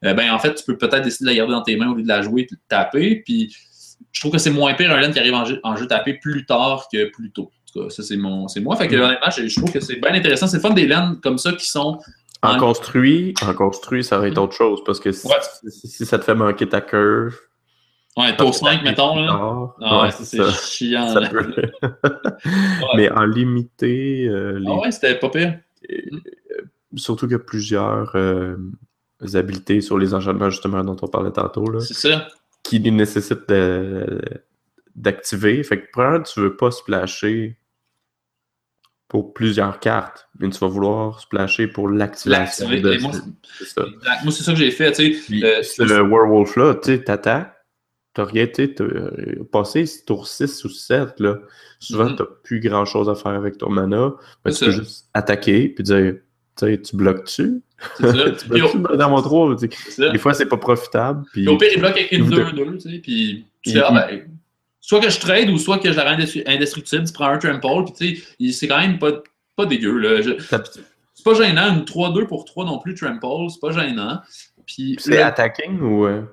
euh, 0.05 0.14
ben 0.14 0.32
en 0.32 0.39
fait, 0.39 0.55
tu 0.55 0.64
peux 0.64 0.78
peut-être 0.78 1.03
décider 1.03 1.26
de 1.26 1.30
la 1.32 1.36
garder 1.36 1.53
dans 1.53 1.64
tes 1.64 1.76
mains 1.76 1.91
au 1.91 1.95
lieu 1.95 2.03
de 2.03 2.07
la 2.07 2.22
jouer 2.22 2.43
et 2.43 2.55
de 2.55 2.59
taper. 2.70 3.21
Puis 3.25 3.55
je 4.12 4.20
trouve 4.21 4.32
que 4.32 4.38
c'est 4.38 4.51
moins 4.51 4.74
pire 4.74 4.92
un 4.92 5.00
laine 5.00 5.12
qui 5.12 5.20
arrive 5.20 5.34
en 5.34 5.46
jeu, 5.46 5.59
en 5.63 5.75
jeu 5.75 5.88
tapé 5.88 6.13
plus 6.13 6.46
tard 6.46 6.88
que 6.92 7.09
plus 7.12 7.32
tôt. 7.32 7.51
En 7.51 7.71
tout 7.71 7.84
cas, 7.84 7.89
ça, 7.89 8.04
c'est 8.04 8.17
mon 8.17 8.47
c'est 8.47 8.62
moi. 8.62 8.75
Fait 8.78 8.88
que 8.88 8.96
mm. 8.96 9.01
honnêtement, 9.01 9.29
je, 9.29 9.47
je 9.47 9.55
trouve 9.55 9.71
que 9.71 9.82
c'est 9.82 9.97
bien 9.97 10.13
intéressant. 10.13 10.47
C'est 10.47 10.62
fun 10.62 10.71
des 10.71 10.88
laines 10.88 11.20
comme 11.21 11.38
ça 11.38 11.51
qui 11.51 11.70
sont 11.70 12.00
en, 12.41 12.57
construit, 12.57 13.33
en 13.41 13.53
construit, 13.53 14.03
ça 14.03 14.17
va 14.17 14.28
être 14.28 14.37
autre 14.37 14.53
chose 14.53 14.83
parce 14.86 14.99
que 14.99 15.11
si, 15.11 15.28
ouais. 15.28 15.33
si, 15.67 15.87
si 15.87 16.05
ça 16.05 16.17
te 16.20 16.24
fait 16.24 16.36
manquer 16.36 16.67
ta 16.67 16.82
curve. 16.82 17.36
Ouais, 18.17 18.36
tour 18.36 18.53
5, 18.53 18.83
mettons. 18.83 19.16
Là. 19.16 19.74
Ah, 19.82 20.03
ouais, 20.03 20.11
c'est 20.11 20.43
chiant. 20.51 21.13
Ça 21.13 21.21
peut... 21.29 21.53
Mais 22.95 23.09
en 23.11 23.25
limité. 23.25 24.28
Euh, 24.28 24.59
les... 24.59 24.67
Ah 24.67 24.79
ouais, 24.79 24.91
c'était 24.91 25.16
pas 25.16 25.29
pire. 25.29 25.59
Et, 25.87 26.09
euh, 26.11 26.61
surtout 26.95 27.28
qu'il 27.28 27.33
y 27.33 27.39
a 27.39 27.43
plusieurs 27.43 28.11
euh, 28.16 28.57
habiletés 29.33 29.82
sur 29.82 29.97
les 29.97 30.13
enchantements, 30.13 30.49
justement, 30.49 30.83
dont 30.83 30.97
on 31.01 31.07
parlait 31.07 31.32
tantôt. 31.32 31.79
C'est 31.79 31.93
ça. 31.93 32.28
Qui 32.63 32.79
nécessitent 32.91 33.53
d'activer. 34.95 35.63
Fait 35.63 35.82
que, 35.82 35.87
premièrement, 35.91 36.24
tu 36.24 36.39
veux 36.39 36.55
pas 36.55 36.71
splasher 36.71 37.59
pour 39.10 39.34
plusieurs 39.34 39.80
cartes, 39.80 40.30
mais 40.40 40.50
tu 40.50 40.60
vas 40.60 40.68
vouloir 40.68 41.20
splasher 41.20 41.68
pour 41.68 41.90
l'activation. 41.90 42.70
De... 42.70 43.02
Moi, 43.02 43.12
c'est 43.58 43.66
ça. 43.66 43.86
Moi, 44.24 44.32
c'est 44.32 44.44
ça 44.44 44.54
que 44.54 44.58
j'ai 44.60 44.72
fait. 44.72 44.92
Tu 44.92 45.44
euh, 45.44 45.62
le 45.80 46.02
werewolf 46.04 46.56
là, 46.56 46.76
tu 46.76 47.04
t'attaques, 47.04 47.54
t'as 48.14 48.24
rien, 48.24 48.48
tu 48.48 48.72
euh, 48.80 49.44
passé 49.52 49.86
tour 50.06 50.28
6 50.28 50.64
ou 50.64 50.70
7, 50.70 51.20
là. 51.20 51.40
Souvent, 51.80 52.06
mm 52.06 52.14
-hmm. 52.14 52.18
t'as 52.18 52.26
plus 52.44 52.60
grand 52.60 52.86
chose 52.86 53.10
à 53.10 53.16
faire 53.16 53.32
avec 53.32 53.58
ton 53.58 53.70
mana. 53.70 54.14
Mais 54.46 54.52
tu 54.54 54.66
peux 54.66 54.72
juste 54.72 55.10
attaquer 55.14 55.70
puis 55.70 55.84
dire 55.84 56.16
sais, 56.60 56.82
tu 56.82 56.96
bloques-tu? 56.96 57.62
C'est 57.98 58.12
ça. 58.12 58.32
tu 58.40 58.48
bloques 58.48 58.98
dans 58.98 59.10
mon 59.10 59.22
3? 59.22 59.56
Des 60.12 60.18
fois, 60.18 60.34
c'est 60.34 60.46
pas 60.46 60.58
profitable. 60.58 61.26
Puis... 61.32 61.48
au 61.48 61.58
pire, 61.58 61.70
il 61.74 61.80
bloque 61.80 61.98
avec 61.98 62.12
une 62.12 62.30
2-2, 62.30 62.74
tu 62.74 62.80
sais, 62.80 63.00
puis 63.00 63.46
tu 63.64 63.72
fais, 63.72 63.82
ah, 63.84 63.92
ben, 63.92 64.26
soit 64.82 65.00
que 65.00 65.10
je 65.10 65.20
trade 65.20 65.50
ou 65.50 65.58
soit 65.58 65.80
que 65.80 65.92
je 65.92 65.97
la 65.97 66.04
rends 66.04 66.18
indestructible, 66.46 67.06
tu 67.06 67.14
prends 67.14 67.28
un 67.28 67.38
trample, 67.38 67.92
puis 67.92 68.16
tu 68.38 68.47
sais, 68.47 68.51
c'est 68.51 68.68
quand 68.68 68.80
même 68.80 69.00
pas, 69.00 69.12
pas 69.56 69.66
dégueu, 69.66 69.97
là. 69.97 70.22
C'est 71.14 71.24
pas 71.24 71.34
gênant, 71.34 71.76
une 71.76 71.84
3-2 71.84 72.28
pour 72.28 72.46
3 72.46 72.66
non 72.66 72.80
plus, 72.80 72.96
trample, 72.96 73.50
c'est 73.50 73.60
pas 73.60 73.72
gênant. 73.72 74.20
C'est 74.66 75.22
attacking 75.22 75.80
ou... 75.80 76.06
Euh? 76.06 76.24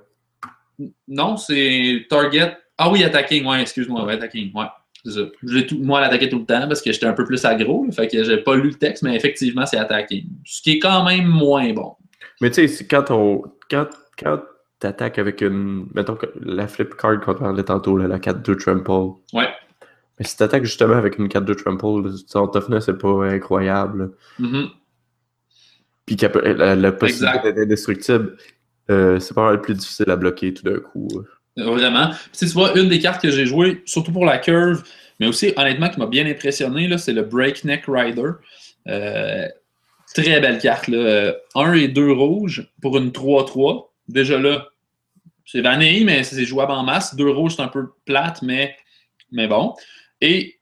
Non, 1.08 1.36
c'est 1.36 2.06
target... 2.08 2.56
Ah 2.78 2.90
oui, 2.90 3.02
attacking, 3.02 3.46
ouais, 3.46 3.62
excuse-moi, 3.62 4.04
ouais, 4.04 4.14
attacking, 4.14 4.52
ouais. 4.54 4.66
Je 5.06 5.60
tout, 5.60 5.78
moi, 5.78 6.00
l'attaquer 6.00 6.28
tout 6.28 6.40
le 6.40 6.44
temps 6.44 6.66
parce 6.66 6.82
que 6.82 6.92
j'étais 6.92 7.06
un 7.06 7.12
peu 7.12 7.24
plus 7.24 7.44
aggro. 7.44 7.86
fait 7.92 8.08
que 8.08 8.24
j'ai 8.24 8.38
pas 8.38 8.56
lu 8.56 8.70
le 8.70 8.74
texte, 8.74 9.02
mais 9.02 9.14
effectivement, 9.14 9.64
c'est 9.66 9.78
attaquer. 9.78 10.24
Ce 10.44 10.60
qui 10.62 10.72
est 10.72 10.78
quand 10.78 11.04
même 11.04 11.26
moins 11.26 11.72
bon. 11.72 11.94
Mais 12.40 12.50
tu 12.50 12.66
sais, 12.66 12.86
quand 12.86 13.10
on. 13.10 13.42
Quand, 13.70 13.86
quand 14.18 14.40
t'attaques 14.78 15.18
avec 15.18 15.40
une. 15.40 15.86
Mettons 15.94 16.16
que 16.16 16.26
la 16.40 16.66
flip 16.68 16.96
card 16.96 17.20
qu'on 17.20 17.34
parlait 17.34 17.64
tantôt, 17.64 17.96
la 17.96 18.18
4-2 18.18 18.56
trample. 18.56 19.18
Ouais. 19.32 19.48
Mais 20.18 20.24
si 20.24 20.36
t'attaques 20.36 20.64
justement 20.64 20.94
avec 20.94 21.18
une 21.18 21.28
4-2 21.28 21.56
trample, 21.56 22.10
ton 22.30 22.48
toughness 22.48 22.86
c'est 22.86 22.98
pas 22.98 23.26
incroyable. 23.26 24.12
Mm-hmm. 24.40 24.70
Puis 26.06 26.16
la, 26.16 26.76
la 26.76 26.92
possibilité 26.92 27.42
d'être 27.42 27.58
indestructible, 27.58 28.36
euh, 28.90 29.18
c'est 29.18 29.34
pas 29.34 29.46
mal 29.46 29.60
plus 29.60 29.74
difficile 29.74 30.10
à 30.10 30.16
bloquer 30.16 30.54
tout 30.54 30.62
d'un 30.62 30.78
coup. 30.78 31.08
Vraiment. 31.56 32.10
Puis, 32.32 32.46
tu 32.46 32.54
vois, 32.54 32.78
une 32.78 32.88
des 32.88 32.98
cartes 32.98 33.22
que 33.22 33.30
j'ai 33.30 33.46
jouées, 33.46 33.82
surtout 33.86 34.12
pour 34.12 34.26
la 34.26 34.38
curve, 34.38 34.82
mais 35.18 35.26
aussi, 35.26 35.52
honnêtement, 35.56 35.88
qui 35.88 35.98
m'a 35.98 36.06
bien 36.06 36.26
impressionné, 36.26 36.96
c'est 36.98 37.14
le 37.14 37.22
Breakneck 37.22 37.84
Rider. 37.88 38.30
Euh, 38.88 39.48
très 40.14 40.40
belle 40.40 40.58
carte. 40.58 40.88
Là. 40.88 41.34
1 41.54 41.72
et 41.74 41.88
2 41.88 42.12
rouges 42.12 42.70
pour 42.80 42.98
une 42.98 43.10
3-3. 43.10 43.86
Déjà 44.08 44.38
là, 44.38 44.68
c'est 45.44 45.60
vanille, 45.60 46.04
mais 46.04 46.24
c'est 46.24 46.44
jouable 46.44 46.72
en 46.72 46.82
masse. 46.82 47.14
2 47.14 47.30
rouges, 47.30 47.56
c'est 47.56 47.62
un 47.62 47.68
peu 47.68 47.88
plate, 48.04 48.42
mais, 48.42 48.76
mais 49.30 49.46
bon. 49.46 49.74
Et 50.20 50.58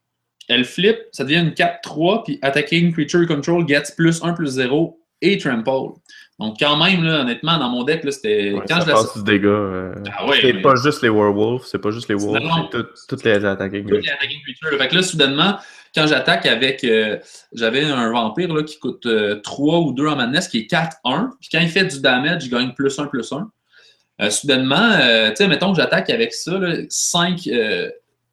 elle 0.48 0.64
flip, 0.64 0.98
ça 1.12 1.24
devient 1.24 1.40
une 1.40 1.50
4-3, 1.50 2.24
puis 2.24 2.38
Attacking 2.42 2.92
Creature 2.92 3.26
Control 3.26 3.66
gets 3.66 3.94
plus 3.96 4.22
1 4.22 4.34
plus 4.34 4.48
0 4.48 5.00
et 5.22 5.38
Trample. 5.38 5.98
Donc, 6.38 6.56
quand 6.58 6.76
même, 6.76 7.04
là, 7.04 7.20
honnêtement, 7.20 7.58
dans 7.58 7.70
mon 7.70 7.84
deck, 7.84 8.02
c'était. 8.10 8.52
quand 8.68 8.80
je 8.80 8.86
passe 8.90 9.16
du 9.16 9.22
dégât. 9.22 9.48
Euh, 9.48 9.94
ah 10.18 10.26
c'est 10.40 10.54
pas 10.54 10.74
juste 10.74 11.02
les 11.02 11.08
werewolves, 11.08 11.64
c'est 11.64 11.78
pas 11.78 11.90
juste 11.90 12.08
les 12.08 12.16
wolves, 12.16 12.42
c'est 12.72 13.06
toutes 13.08 13.24
les 13.24 13.44
attacking 13.44 13.88
Toutes 13.88 14.04
les 14.04 14.10
attacking 14.10 14.40
creatures. 14.42 14.78
Fait 14.78 14.88
que 14.88 14.94
là, 14.96 15.02
soudainement, 15.02 15.58
quand 15.94 16.06
j'attaque 16.06 16.46
avec. 16.46 16.84
Euh, 16.84 17.18
j'avais 17.52 17.84
un 17.84 18.10
vampire 18.10 18.52
là, 18.52 18.62
qui 18.62 18.78
coûte 18.78 19.06
3 19.42 19.74
euh, 19.74 19.78
ou 19.80 19.92
2 19.92 20.06
en 20.06 20.16
madness, 20.16 20.48
qui 20.48 20.58
est 20.58 20.70
4-1. 20.70 21.30
Puis 21.40 21.48
quand 21.52 21.60
il 21.60 21.68
fait 21.68 21.84
du 21.84 22.00
damage, 22.00 22.44
il 22.44 22.50
gagne 22.50 22.72
plus 22.72 22.98
1, 22.98 23.06
plus 23.06 23.32
1. 23.32 24.30
soudainement, 24.30 24.92
tu 25.30 25.36
sais, 25.36 25.48
mettons 25.48 25.72
que 25.72 25.80
j'attaque 25.80 26.10
avec 26.10 26.32
ça, 26.32 26.58
5. 26.88 27.48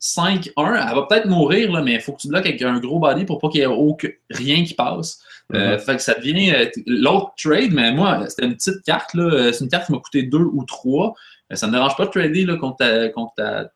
5-1, 0.01 0.49
elle 0.57 0.95
va 0.95 1.05
peut-être 1.07 1.27
mourir, 1.27 1.71
là, 1.71 1.83
mais 1.83 1.93
il 1.93 2.01
faut 2.01 2.13
que 2.13 2.21
tu 2.21 2.27
bloques 2.27 2.47
avec 2.47 2.59
un 2.63 2.79
gros 2.79 2.97
body 2.97 3.23
pour 3.23 3.37
pas 3.37 3.49
qu'il 3.49 3.59
y 3.59 3.63
ait 3.63 3.67
aucun, 3.67 4.09
rien 4.31 4.63
qui 4.63 4.73
passe. 4.73 5.21
Euh, 5.53 5.77
fait 5.77 5.97
que 5.97 6.01
ça 6.01 6.13
devient 6.13 6.51
euh, 6.53 6.69
l'autre 6.87 7.33
trade, 7.37 7.71
mais 7.71 7.91
moi, 7.91 8.27
c'était 8.27 8.45
une 8.45 8.55
petite 8.55 8.81
carte. 8.83 9.13
Euh, 9.15 9.51
c'est 9.51 9.63
une 9.63 9.69
carte 9.69 9.85
qui 9.85 9.91
m'a 9.91 9.99
coûté 9.99 10.23
deux 10.23 10.39
ou 10.39 10.63
trois. 10.65 11.13
Ça 11.53 11.67
ne 11.67 11.71
me 11.71 11.77
dérange 11.77 11.97
pas 11.97 12.05
de 12.05 12.11
trader 12.11 12.45
là, 12.45 12.55
contre, 12.55 12.77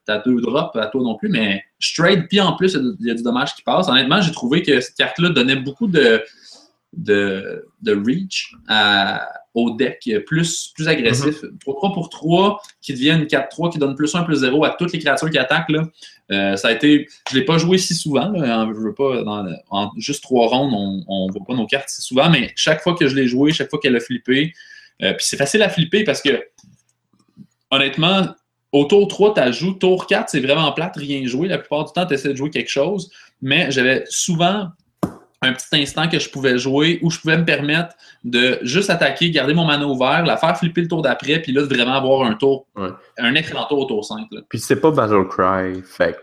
ta, 0.05 0.17
deux 0.19 0.39
drops 0.39 0.75
à 0.77 0.87
toi 0.87 1.03
non 1.03 1.15
plus, 1.15 1.27
mais 1.27 1.63
je 1.85 2.01
trade, 2.01 2.27
puis 2.27 2.39
en 2.39 2.53
plus, 2.53 2.73
il 2.73 3.07
y, 3.07 3.11
a 3.11 3.13
du 3.13 3.23
dommage 3.23 3.55
qui 3.55 3.61
passe. 3.61 3.87
Honnêtement, 3.87 4.21
j'ai 4.21 4.31
trouvé 4.31 4.61
que 4.61 4.79
cette 4.79 4.95
carte-là 4.95 5.29
donnait 5.29 5.55
beaucoup 5.55 5.87
de, 5.87 6.23
de, 6.93 7.65
de 7.81 7.93
reach 7.93 8.53
à, 8.67 9.27
au 9.53 9.71
deck 9.71 10.09
plus, 10.25 10.71
plus 10.73 10.87
agressif. 10.87 11.43
3-3 11.43 11.89
mhm. 11.89 11.93
pour 11.93 12.09
3 12.09 12.61
qui 12.81 12.93
devient 12.93 13.11
une 13.11 13.25
4-3 13.25 13.71
qui 13.71 13.77
donne 13.77 13.95
plus 13.95 14.13
1 14.13 14.23
plus 14.23 14.37
0 14.37 14.63
à 14.65 14.71
toutes 14.71 14.93
les 14.93 14.99
créatures 14.99 15.29
qui 15.29 15.37
attaquent. 15.37 15.69
Là. 15.69 15.83
Euh, 16.31 16.55
ça 16.55 16.69
a 16.69 16.71
été. 16.71 17.07
Je 17.29 17.35
ne 17.35 17.39
l'ai 17.39 17.45
pas 17.45 17.57
joué 17.57 17.77
si 17.77 17.93
souvent. 17.93 18.29
Là, 18.29 18.67
je 18.67 18.79
veux 18.79 18.93
pas, 18.93 19.23
dans, 19.23 19.45
en 19.69 19.91
juste 19.97 20.23
trois 20.23 20.47
rondes, 20.47 20.73
on 21.07 21.27
ne 21.27 21.31
voit 21.31 21.45
pas 21.45 21.53
nos 21.53 21.67
cartes 21.67 21.89
si 21.89 22.01
souvent, 22.01 22.29
mais 22.29 22.51
chaque 22.55 22.81
fois 22.81 22.95
que 22.95 23.07
je 23.07 23.15
l'ai 23.15 23.27
joué, 23.27 23.51
chaque 23.51 23.69
fois 23.69 23.79
qu'elle 23.79 23.95
a 23.95 23.99
flippé, 23.99 24.53
euh, 25.03 25.13
puis 25.13 25.25
c'est 25.25 25.37
facile 25.37 25.61
à 25.61 25.69
flipper 25.69 26.03
parce 26.03 26.21
que 26.21 26.43
honnêtement, 27.71 28.27
au 28.75 28.83
tour 28.83 29.07
3, 29.07 29.35
tu 29.35 29.39
ajoutes. 29.39 29.79
Tour 29.79 30.05
4, 30.05 30.29
c'est 30.29 30.41
vraiment 30.41 30.69
plate, 30.73 30.97
rien 30.97 31.25
jouer. 31.25 31.47
La 31.47 31.57
plupart 31.57 31.85
du 31.85 31.93
temps, 31.93 32.05
tu 32.05 32.13
essaies 32.13 32.29
de 32.29 32.35
jouer 32.35 32.49
quelque 32.49 32.69
chose. 32.69 33.09
Mais 33.41 33.71
j'avais 33.71 34.03
souvent 34.09 34.67
un 35.41 35.53
petit 35.53 35.67
instant 35.73 36.09
que 36.09 36.19
je 36.19 36.29
pouvais 36.29 36.57
jouer 36.57 36.99
où 37.01 37.09
je 37.09 37.19
pouvais 37.19 37.37
me 37.37 37.45
permettre 37.45 37.95
de 38.25 38.59
juste 38.63 38.89
attaquer, 38.89 39.31
garder 39.31 39.53
mon 39.53 39.63
mana 39.63 39.87
ouvert, 39.87 40.25
la 40.25 40.35
faire 40.35 40.57
flipper 40.57 40.81
le 40.81 40.87
tour 40.89 41.01
d'après, 41.01 41.41
puis 41.41 41.53
là, 41.53 41.61
de 41.61 41.73
vraiment 41.73 41.93
avoir 41.93 42.23
un 42.27 42.33
tour, 42.33 42.67
un 43.17 43.35
excellent 43.35 43.65
tour 43.65 43.79
au 43.79 43.85
tour 43.85 44.03
5. 44.03 44.27
Puis 44.49 44.59
c'est 44.59 44.81
pas 44.81 44.91
Battle 44.91 45.27
Cry, 45.29 45.81
fait 45.83 46.17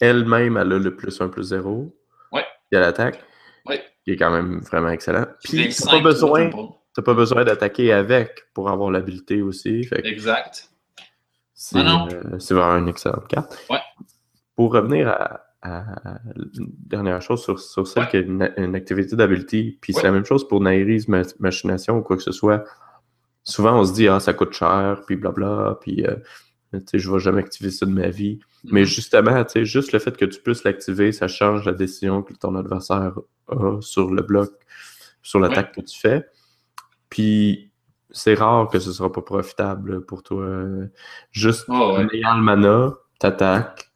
elle-même, 0.00 0.58
elle 0.58 0.72
a 0.72 0.78
le 0.78 0.94
plus 0.94 1.18
1 1.18 1.28
plus 1.28 1.44
0. 1.44 1.94
Ouais. 2.32 2.44
a 2.72 2.80
l'attaque. 2.80 3.22
Ouais. 3.64 3.82
Qui 4.04 4.12
est 4.12 4.16
quand 4.16 4.30
même 4.30 4.60
vraiment 4.60 4.90
excellent. 4.90 5.24
Puis 5.42 5.74
t'as 5.74 5.90
pas 5.90 6.00
besoin, 6.00 6.50
pas 6.50 7.14
besoin 7.14 7.44
d'attaquer 7.44 7.92
avec 7.92 8.44
pour 8.52 8.68
avoir 8.68 8.90
l'habilité 8.90 9.40
aussi. 9.40 9.88
exact. 10.04 10.68
C'est 11.54 11.78
euh, 11.78 12.38
vraiment 12.50 12.76
une 12.76 12.88
excellente 12.88 13.28
carte. 13.28 13.56
Ouais. 13.70 13.78
Pour 14.56 14.72
revenir 14.72 15.08
à, 15.08 15.40
dernière 16.52 17.22
chose 17.22 17.42
sur, 17.42 17.58
sur 17.58 17.86
celle 17.86 18.08
qui 18.08 18.18
a 18.18 18.20
une, 18.20 18.74
activité 18.74 19.16
d'habileté, 19.16 19.78
puis 19.80 19.94
c'est 19.94 20.02
la 20.02 20.12
même 20.12 20.26
chose 20.26 20.46
pour 20.46 20.60
Nairis 20.60 21.06
Machination 21.38 21.96
ou 21.96 22.02
quoi 22.02 22.16
que 22.16 22.22
ce 22.22 22.32
soit. 22.32 22.64
Souvent, 23.44 23.78
on 23.80 23.84
se 23.84 23.94
dit, 23.94 24.08
ah, 24.08 24.20
ça 24.20 24.34
coûte 24.34 24.52
cher, 24.52 25.02
puis 25.06 25.16
blabla, 25.16 25.78
puis 25.80 26.04
euh, 26.04 26.16
je 26.72 27.08
ne 27.08 27.14
vais 27.14 27.20
jamais 27.20 27.40
activer 27.40 27.70
ça 27.70 27.86
de 27.86 27.92
ma 27.92 28.08
vie. 28.08 28.40
Mais 28.64 28.82
mm-hmm. 28.82 28.84
justement, 28.84 29.44
juste 29.62 29.92
le 29.92 29.98
fait 29.98 30.16
que 30.16 30.24
tu 30.24 30.40
puisses 30.40 30.64
l'activer, 30.64 31.12
ça 31.12 31.28
change 31.28 31.64
la 31.64 31.72
décision 31.72 32.22
que 32.22 32.34
ton 32.34 32.54
adversaire 32.56 33.12
a 33.48 33.80
sur 33.80 34.10
le 34.10 34.22
bloc, 34.22 34.50
sur 35.22 35.40
l'attaque 35.40 35.74
que 35.74 35.80
tu 35.80 35.98
fais. 35.98 36.26
Puis 37.08 37.70
c'est 38.14 38.34
rare 38.34 38.68
que 38.68 38.78
ce 38.78 38.88
ne 38.88 38.94
sera 38.94 39.12
pas 39.12 39.20
profitable 39.20 40.06
pour 40.06 40.22
toi. 40.22 40.46
Juste 41.30 41.68
en 41.68 42.08
ayant 42.08 42.36
le 42.36 42.42
mana, 42.42 42.94
t'attaques, 43.18 43.90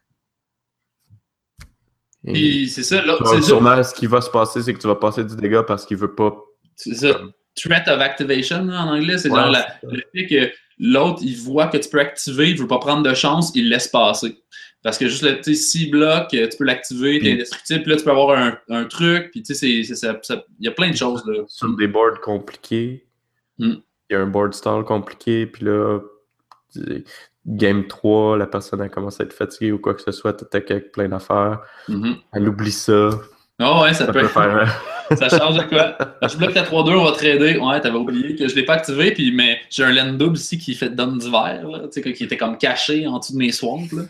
puis 2.25 2.69
c'est 2.69 2.83
ça. 2.83 3.03
sûrement, 3.43 3.83
ce 3.83 3.95
qui 3.95 4.07
va 4.07 4.21
se 4.21 4.31
passer, 4.31 4.63
c'est 4.63 4.75
que 4.75 4.79
tu 4.79 4.87
vas 4.87 4.97
passer 4.97 5.25
du 5.25 5.37
dégât 5.37 5.63
parce 5.63 5.87
qu'il 5.87 5.97
veut 5.97 6.15
pas. 6.15 6.37
C'est 6.77 6.95
ça. 6.95 7.21
Threat 7.55 7.89
of 7.89 8.01
activation 8.01 8.69
en 8.69 8.95
anglais, 8.95 9.19
c'est 9.19 9.31
genre 9.31 9.53
le 9.83 10.03
fait 10.15 10.27
que 10.27 10.53
l'autre, 10.79 11.21
il 11.23 11.37
voit 11.37 11.67
que 11.67 11.77
tu 11.77 11.89
peux 11.89 11.99
activer, 11.99 12.51
il 12.51 12.59
veut 12.59 12.69
pas 12.69 12.79
prendre 12.79 13.03
de 13.03 13.15
chance, 13.15 13.51
il 13.55 13.69
laisse 13.69 13.89
passer. 13.89 14.39
Parce 14.85 14.97
que 14.97 15.09
juste, 15.09 15.25
tu 15.43 15.43
sais, 15.43 15.55
s'il 15.55 15.91
bloque, 15.91 16.29
tu 16.31 16.49
peux 16.57 16.65
l'activer, 16.65 17.19
t'es 17.19 17.33
indestructible, 17.33 17.83
puis 17.83 17.91
là, 17.91 17.97
tu 17.97 18.05
peux 18.05 18.13
avoir 18.13 18.39
un, 18.39 18.57
un 18.69 18.85
truc, 18.85 19.33
puis 19.33 19.43
tu 19.43 19.55
sais, 19.57 19.69
il 19.69 20.45
y 20.61 20.69
a 20.69 20.71
plein 20.71 20.91
de 20.91 20.97
choses. 20.97 21.25
Là. 21.27 21.43
Sur 21.49 21.75
des 21.77 21.89
boards 21.89 22.21
compliqués, 22.21 23.09
hmm. 23.59 23.75
Il 24.11 24.15
y 24.15 24.17
a 24.17 24.21
un 24.21 24.27
board 24.27 24.55
stall 24.55 24.85
compliqué, 24.85 25.47
puis 25.47 25.65
là, 25.65 26.01
game 27.47 27.87
3, 27.87 28.37
la 28.39 28.47
personne 28.47 28.81
a 28.81 28.89
commencé 28.89 29.23
à 29.23 29.27
être 29.27 29.33
fatiguée 29.33 29.73
ou 29.73 29.79
quoi 29.79 29.95
que 29.95 30.03
ce 30.03 30.13
soit, 30.13 30.33
t'attaques 30.33 30.71
avec 30.71 30.93
plein 30.93 31.09
d'affaires, 31.09 31.61
mm-hmm. 31.89 32.17
elle 32.33 32.49
oublie 32.49 32.73
ça. 32.73 33.11
Oh 33.61 33.81
ouais, 33.83 33.93
ça, 33.93 34.07
peut, 34.07 34.29
faire. 34.29 34.81
ça 35.17 35.29
change 35.29 35.57
de 35.57 35.65
quoi? 35.65 35.99
Je 36.23 36.37
bloque 36.37 36.55
la 36.55 36.63
3-2, 36.63 36.95
on 36.95 37.05
va 37.05 37.11
trader. 37.11 37.59
Ouais, 37.59 37.81
t'avais 37.81 37.97
oublié 37.97 38.37
que 38.37 38.47
je 38.47 38.55
l'ai 38.55 38.65
pas 38.65 38.75
activé, 38.75 39.11
puis 39.11 39.33
mais 39.33 39.59
j'ai 39.69 39.83
un 39.83 39.93
land 39.93 40.13
double 40.13 40.37
ici 40.37 40.59
qui 40.59 40.75
fait 40.75 40.91
d'homme 40.91 41.19
d'hiver, 41.19 41.67
qui 41.93 42.23
était 42.23 42.37
comme 42.37 42.57
caché 42.57 43.09
en 43.09 43.19
dessous 43.19 43.33
de 43.33 43.39
mes 43.39 43.51
swamps. 43.51 43.89
Là. 43.91 44.03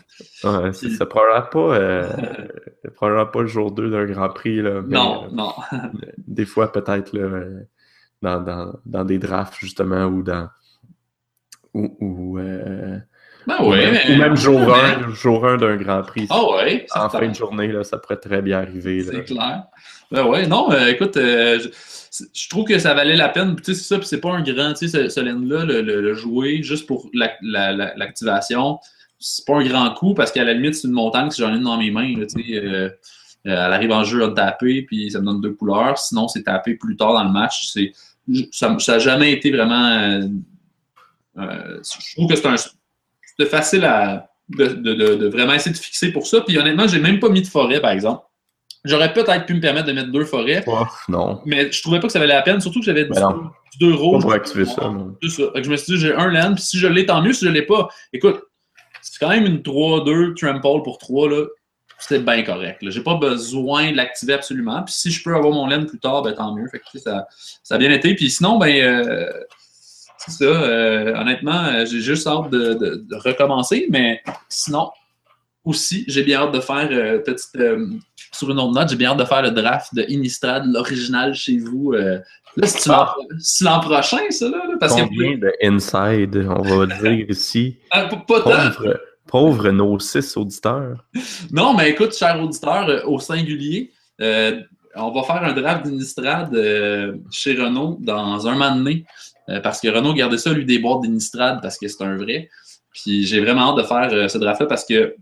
Ouais, 0.43 0.71
puis... 0.71 0.91
ça 0.91 1.07
probablement 1.07 1.47
pas, 1.51 1.75
euh, 1.75 2.09
probablement 2.95 3.25
pas 3.25 3.41
le 3.41 3.47
jour 3.47 3.71
2 3.71 3.89
d'un 3.89 4.05
Grand 4.05 4.29
Prix. 4.29 4.61
Là, 4.61 4.83
non, 4.87 5.29
non. 5.31 5.53
des 6.27 6.45
fois, 6.45 6.71
peut-être 6.71 7.17
dans, 8.21 8.41
dans, 8.41 8.73
dans, 8.85 9.05
des 9.05 9.17
drafts, 9.17 9.57
justement, 9.59 10.05
ou 10.05 10.23
dans. 10.23 10.49
Ou, 11.73 11.95
ou 11.99 12.39
euh, 12.39 12.97
ben 13.47 13.63
ou, 13.63 13.71
même, 13.71 14.35
jour 14.35 14.59
1, 14.73 15.13
jour 15.13 15.57
d'un 15.57 15.75
Grand 15.77 16.01
Prix. 16.03 16.27
Ah 16.29 16.43
ouais, 16.51 16.85
en 16.93 17.09
fin 17.09 17.27
de 17.27 17.35
journée, 17.35 17.67
là, 17.67 17.83
ça 17.83 17.97
pourrait 17.97 18.17
très 18.17 18.41
bien 18.41 18.59
arriver. 18.59 19.03
C'est 19.03 19.23
clair. 19.23 19.63
Ben 20.11 20.25
ouais, 20.25 20.47
non, 20.47 20.71
euh, 20.71 20.87
écoute, 20.87 21.17
euh, 21.17 21.59
je, 22.33 22.49
trouve 22.49 22.65
que 22.65 22.79
ça 22.79 22.93
valait 22.93 23.15
la 23.15 23.29
peine. 23.29 23.55
Tu 23.55 23.63
sais, 23.63 23.73
c'est 23.75 23.87
ça, 23.87 23.97
puis 23.97 24.07
c'est 24.07 24.19
pas 24.19 24.31
un 24.31 24.41
grand, 24.41 24.73
tu 24.73 24.87
sais, 24.87 25.09
ce, 25.09 25.19
là 25.19 25.65
le, 25.65 26.13
jouer 26.13 26.63
juste 26.63 26.87
pour 26.87 27.09
l'activation, 27.13 28.79
c'est 29.19 29.45
pas 29.45 29.55
un 29.55 29.63
grand 29.63 29.93
coup 29.93 30.13
parce 30.13 30.31
qu'à 30.31 30.43
la 30.43 30.53
limite, 30.53 30.75
c'est 30.75 30.87
une 30.87 30.93
montagne 30.93 31.29
si 31.29 31.41
j'en 31.41 31.53
ai 31.53 31.57
une 31.57 31.63
dans 31.63 31.77
mes 31.77 31.91
mains, 31.91 32.13
tu 32.15 32.43
sais. 32.43 32.91
Euh, 33.47 33.51
elle 33.51 33.73
arrive 33.73 33.91
en 33.91 34.03
jeu 34.03 34.23
à 34.23 34.31
taper, 34.31 34.81
puis 34.83 35.11
ça 35.11 35.19
me 35.19 35.25
donne 35.25 35.41
deux 35.41 35.53
couleurs. 35.53 35.97
Sinon, 35.97 36.27
c'est 36.27 36.43
taper 36.43 36.75
plus 36.75 36.95
tard 36.95 37.13
dans 37.13 37.23
le 37.23 37.31
match. 37.31 37.73
Ça 38.51 38.69
n'a 38.69 38.99
jamais 38.99 39.31
été 39.31 39.51
vraiment. 39.51 40.21
je 41.35 42.15
trouve 42.15 42.27
que 42.27 42.35
c'est 42.35 42.47
un 42.47 42.55
de 43.39 43.45
facile 43.45 43.85
à 43.85 44.29
de, 44.49 45.27
vraiment 45.29 45.53
essayer 45.53 45.71
de 45.71 45.77
fixer 45.77 46.11
pour 46.11 46.27
ça. 46.27 46.41
Puis 46.41 46.57
honnêtement, 46.57 46.87
j'ai 46.87 46.99
même 46.99 47.19
pas 47.19 47.29
mis 47.29 47.41
de 47.41 47.47
forêt, 47.47 47.79
par 47.79 47.91
exemple. 47.91 48.23
J'aurais 48.85 49.11
peut-être 49.11 49.45
pu 49.45 49.53
me 49.53 49.59
permettre 49.59 49.87
de 49.87 49.91
mettre 49.91 50.11
deux 50.11 50.25
forêts. 50.25 50.63
non. 51.09 51.41
Mais 51.45 51.71
je 51.71 51.81
trouvais 51.81 51.99
pas 51.99 52.07
que 52.07 52.13
ça 52.13 52.19
valait 52.19 52.33
la 52.33 52.41
peine, 52.41 52.61
surtout 52.61 52.79
que 52.79 52.85
j'avais 52.85 53.07
deux 53.79 53.93
rouges. 53.93 54.21
pour 54.21 54.33
activer 54.33 54.65
ça. 54.65 54.91
C'est 55.21 55.29
ça. 55.29 55.43
je 55.55 55.69
me 55.69 55.75
suis 55.75 55.93
dit, 55.93 55.99
j'ai 55.99 56.13
un 56.13 56.29
land, 56.29 56.53
puis 56.53 56.63
si 56.63 56.79
je 56.79 56.87
l'ai, 56.87 57.05
tant 57.05 57.21
mieux. 57.21 57.33
Si 57.33 57.45
je 57.45 57.49
l'ai 57.49 57.61
pas, 57.61 57.89
écoute, 58.13 58.41
c'est 59.01 59.19
quand 59.19 59.29
même 59.29 59.45
une 59.45 59.59
3-2 59.59 60.35
trample 60.35 60.83
pour 60.83 60.97
3, 60.97 61.29
là. 61.29 61.45
C'est 61.99 62.23
bien 62.23 62.43
correct. 62.43 62.79
J'ai 62.81 63.03
pas 63.03 63.15
besoin 63.15 63.91
de 63.91 63.97
l'activer 63.97 64.33
absolument. 64.33 64.81
Puis 64.83 64.93
si 64.93 65.11
je 65.11 65.21
peux 65.21 65.35
avoir 65.35 65.53
mon 65.53 65.67
land 65.67 65.85
plus 65.85 65.99
tard, 65.99 66.21
ben 66.21 66.33
tant 66.33 66.55
mieux. 66.55 66.67
Fait 66.69 66.79
que, 66.79 66.97
ça, 66.97 67.27
ça 67.61 67.75
a 67.75 67.77
bien 67.77 67.91
été. 67.91 68.15
Puis 68.15 68.29
sinon, 68.29 68.57
ben 68.57 68.73
euh, 68.81 69.29
c'est 70.17 70.31
ça. 70.31 70.45
Euh, 70.45 71.13
honnêtement, 71.15 71.65
euh, 71.65 71.85
j'ai 71.85 71.99
juste 71.99 72.25
hâte 72.25 72.49
de, 72.49 73.05
recommencer. 73.17 73.87
Mais 73.89 74.21
sinon, 74.47 74.91
aussi, 75.65 76.05
j'ai 76.07 76.23
bien 76.23 76.41
hâte 76.41 76.53
de 76.53 76.61
faire, 76.61 76.87
petite, 77.23 77.57
sur 78.31 78.49
une 78.49 78.59
autre 78.59 78.73
note, 78.73 78.89
j'ai 78.89 78.95
bien 78.95 79.11
hâte 79.11 79.19
de 79.19 79.25
faire 79.25 79.41
le 79.41 79.51
draft 79.51 79.93
de 79.93 80.05
Innistrad, 80.07 80.65
l'original 80.65 81.33
chez 81.33 81.57
vous. 81.57 81.91
là, 81.91 82.21
c'est 82.63 82.89
ah. 82.89 83.13
l'an 83.61 83.79
prochain, 83.81 84.19
ça, 84.29 84.47
là? 84.47 84.61
parce 84.79 84.93
Combien 84.93 85.37
de 85.37 85.51
inside, 85.61 86.47
on 86.49 86.61
va 86.61 86.85
dire 86.85 87.25
ici? 87.29 87.77
Ah, 87.91 88.05
pas, 88.05 88.23
Pauvre, 88.25 88.99
pauvre 89.29 89.69
nos 89.71 89.99
six 89.99 90.35
auditeurs. 90.37 91.05
Non, 91.51 91.73
mais 91.73 91.91
écoute, 91.91 92.15
cher 92.15 92.41
auditeur, 92.41 93.07
au 93.07 93.19
singulier, 93.19 93.91
on 94.19 95.11
va 95.11 95.23
faire 95.23 95.43
un 95.43 95.53
draft 95.53 95.85
d'Innistrad 95.85 96.53
chez 97.31 97.53
Renault 97.55 97.97
dans 98.01 98.47
un 98.47 98.75
donné. 98.75 99.05
Euh, 99.49 99.59
parce 99.59 99.81
que 99.81 99.87
Renault 99.87 100.13
gardait 100.13 100.37
ça, 100.37 100.53
lui, 100.53 100.65
des 100.65 100.79
boîtes 100.79 101.01
d'Inistrad 101.01 101.59
parce 101.61 101.77
que 101.77 101.87
c'est 101.87 102.03
un 102.03 102.17
vrai. 102.17 102.49
Puis 102.93 103.25
j'ai 103.25 103.39
vraiment 103.39 103.71
hâte 103.71 103.77
de 103.77 103.83
faire 103.83 104.09
euh, 104.11 104.27
ce 104.27 104.37
draft-là 104.37 104.67
parce 104.67 104.85
que 104.85 105.15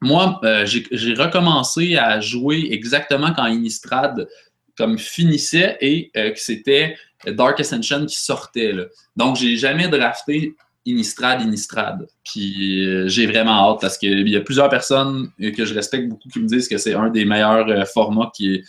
moi, 0.00 0.40
euh, 0.44 0.66
j'ai 0.66 1.14
recommencé 1.14 1.96
à 1.96 2.20
jouer 2.20 2.68
exactement 2.70 3.32
quand 3.32 3.46
Innistrad 3.46 4.28
comme 4.76 4.98
finissait 4.98 5.78
et 5.80 6.10
que 6.12 6.34
c'était 6.34 6.96
Dark 7.26 7.60
Ascension 7.60 8.04
qui 8.06 8.16
sortait. 8.16 8.74
Donc, 9.14 9.36
j'ai 9.36 9.56
jamais 9.56 9.86
drafté 9.86 10.56
Innistrad, 10.86 11.40
Innistrad. 11.40 12.06
Puis 12.24 13.08
j'ai 13.08 13.26
vraiment 13.26 13.70
hâte 13.70 13.80
parce 13.80 13.96
qu'il 13.96 14.28
y 14.28 14.36
a 14.36 14.40
plusieurs 14.40 14.68
personnes 14.68 15.30
que 15.38 15.64
je 15.64 15.74
respecte 15.74 16.08
beaucoup 16.08 16.28
qui 16.28 16.40
me 16.40 16.46
disent 16.46 16.68
que 16.68 16.78
c'est 16.78 16.94
un 16.94 17.08
des 17.08 17.24
meilleurs 17.24 17.88
formats 17.88 18.30
qui 18.34 18.62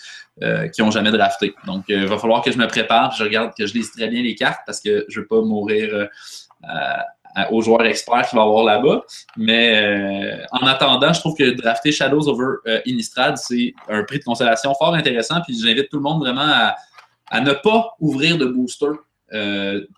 euh, 0.43 0.67
qui 0.67 0.81
n'ont 0.81 0.91
jamais 0.91 1.11
drafté. 1.11 1.55
Donc, 1.65 1.89
euh, 1.89 2.01
il 2.01 2.07
va 2.07 2.17
falloir 2.17 2.41
que 2.41 2.51
je 2.51 2.57
me 2.57 2.67
prépare, 2.67 3.13
je 3.13 3.23
regarde 3.23 3.53
que 3.57 3.65
je 3.65 3.73
lise 3.73 3.89
très 3.93 4.09
bien 4.09 4.21
les 4.21 4.35
cartes 4.35 4.59
parce 4.65 4.81
que 4.81 5.05
je 5.07 5.17
ne 5.17 5.21
veux 5.21 5.27
pas 5.29 5.39
mourir 5.39 5.93
euh, 5.93 7.47
aux 7.51 7.61
joueurs 7.61 7.85
experts 7.85 8.27
qu'il 8.27 8.35
va 8.35 8.43
avoir 8.43 8.65
là-bas. 8.65 9.05
Mais 9.37 10.45
en 10.51 10.67
attendant, 10.67 11.13
je 11.13 11.21
trouve 11.21 11.37
que 11.37 11.51
drafter 11.51 11.93
Shadows 11.93 12.27
over 12.27 12.81
Innistrad, 12.85 13.37
c'est 13.37 13.73
un 13.87 14.03
prix 14.03 14.19
de 14.19 14.25
consolation 14.25 14.73
fort 14.75 14.93
intéressant. 14.93 15.39
Puis 15.39 15.57
j'invite 15.57 15.87
tout 15.87 15.97
le 15.97 16.03
monde 16.03 16.19
vraiment 16.19 16.41
à, 16.41 16.75
à 17.29 17.39
ne 17.39 17.53
pas 17.53 17.95
ouvrir 18.01 18.37
de 18.37 18.45
booster 18.45 18.87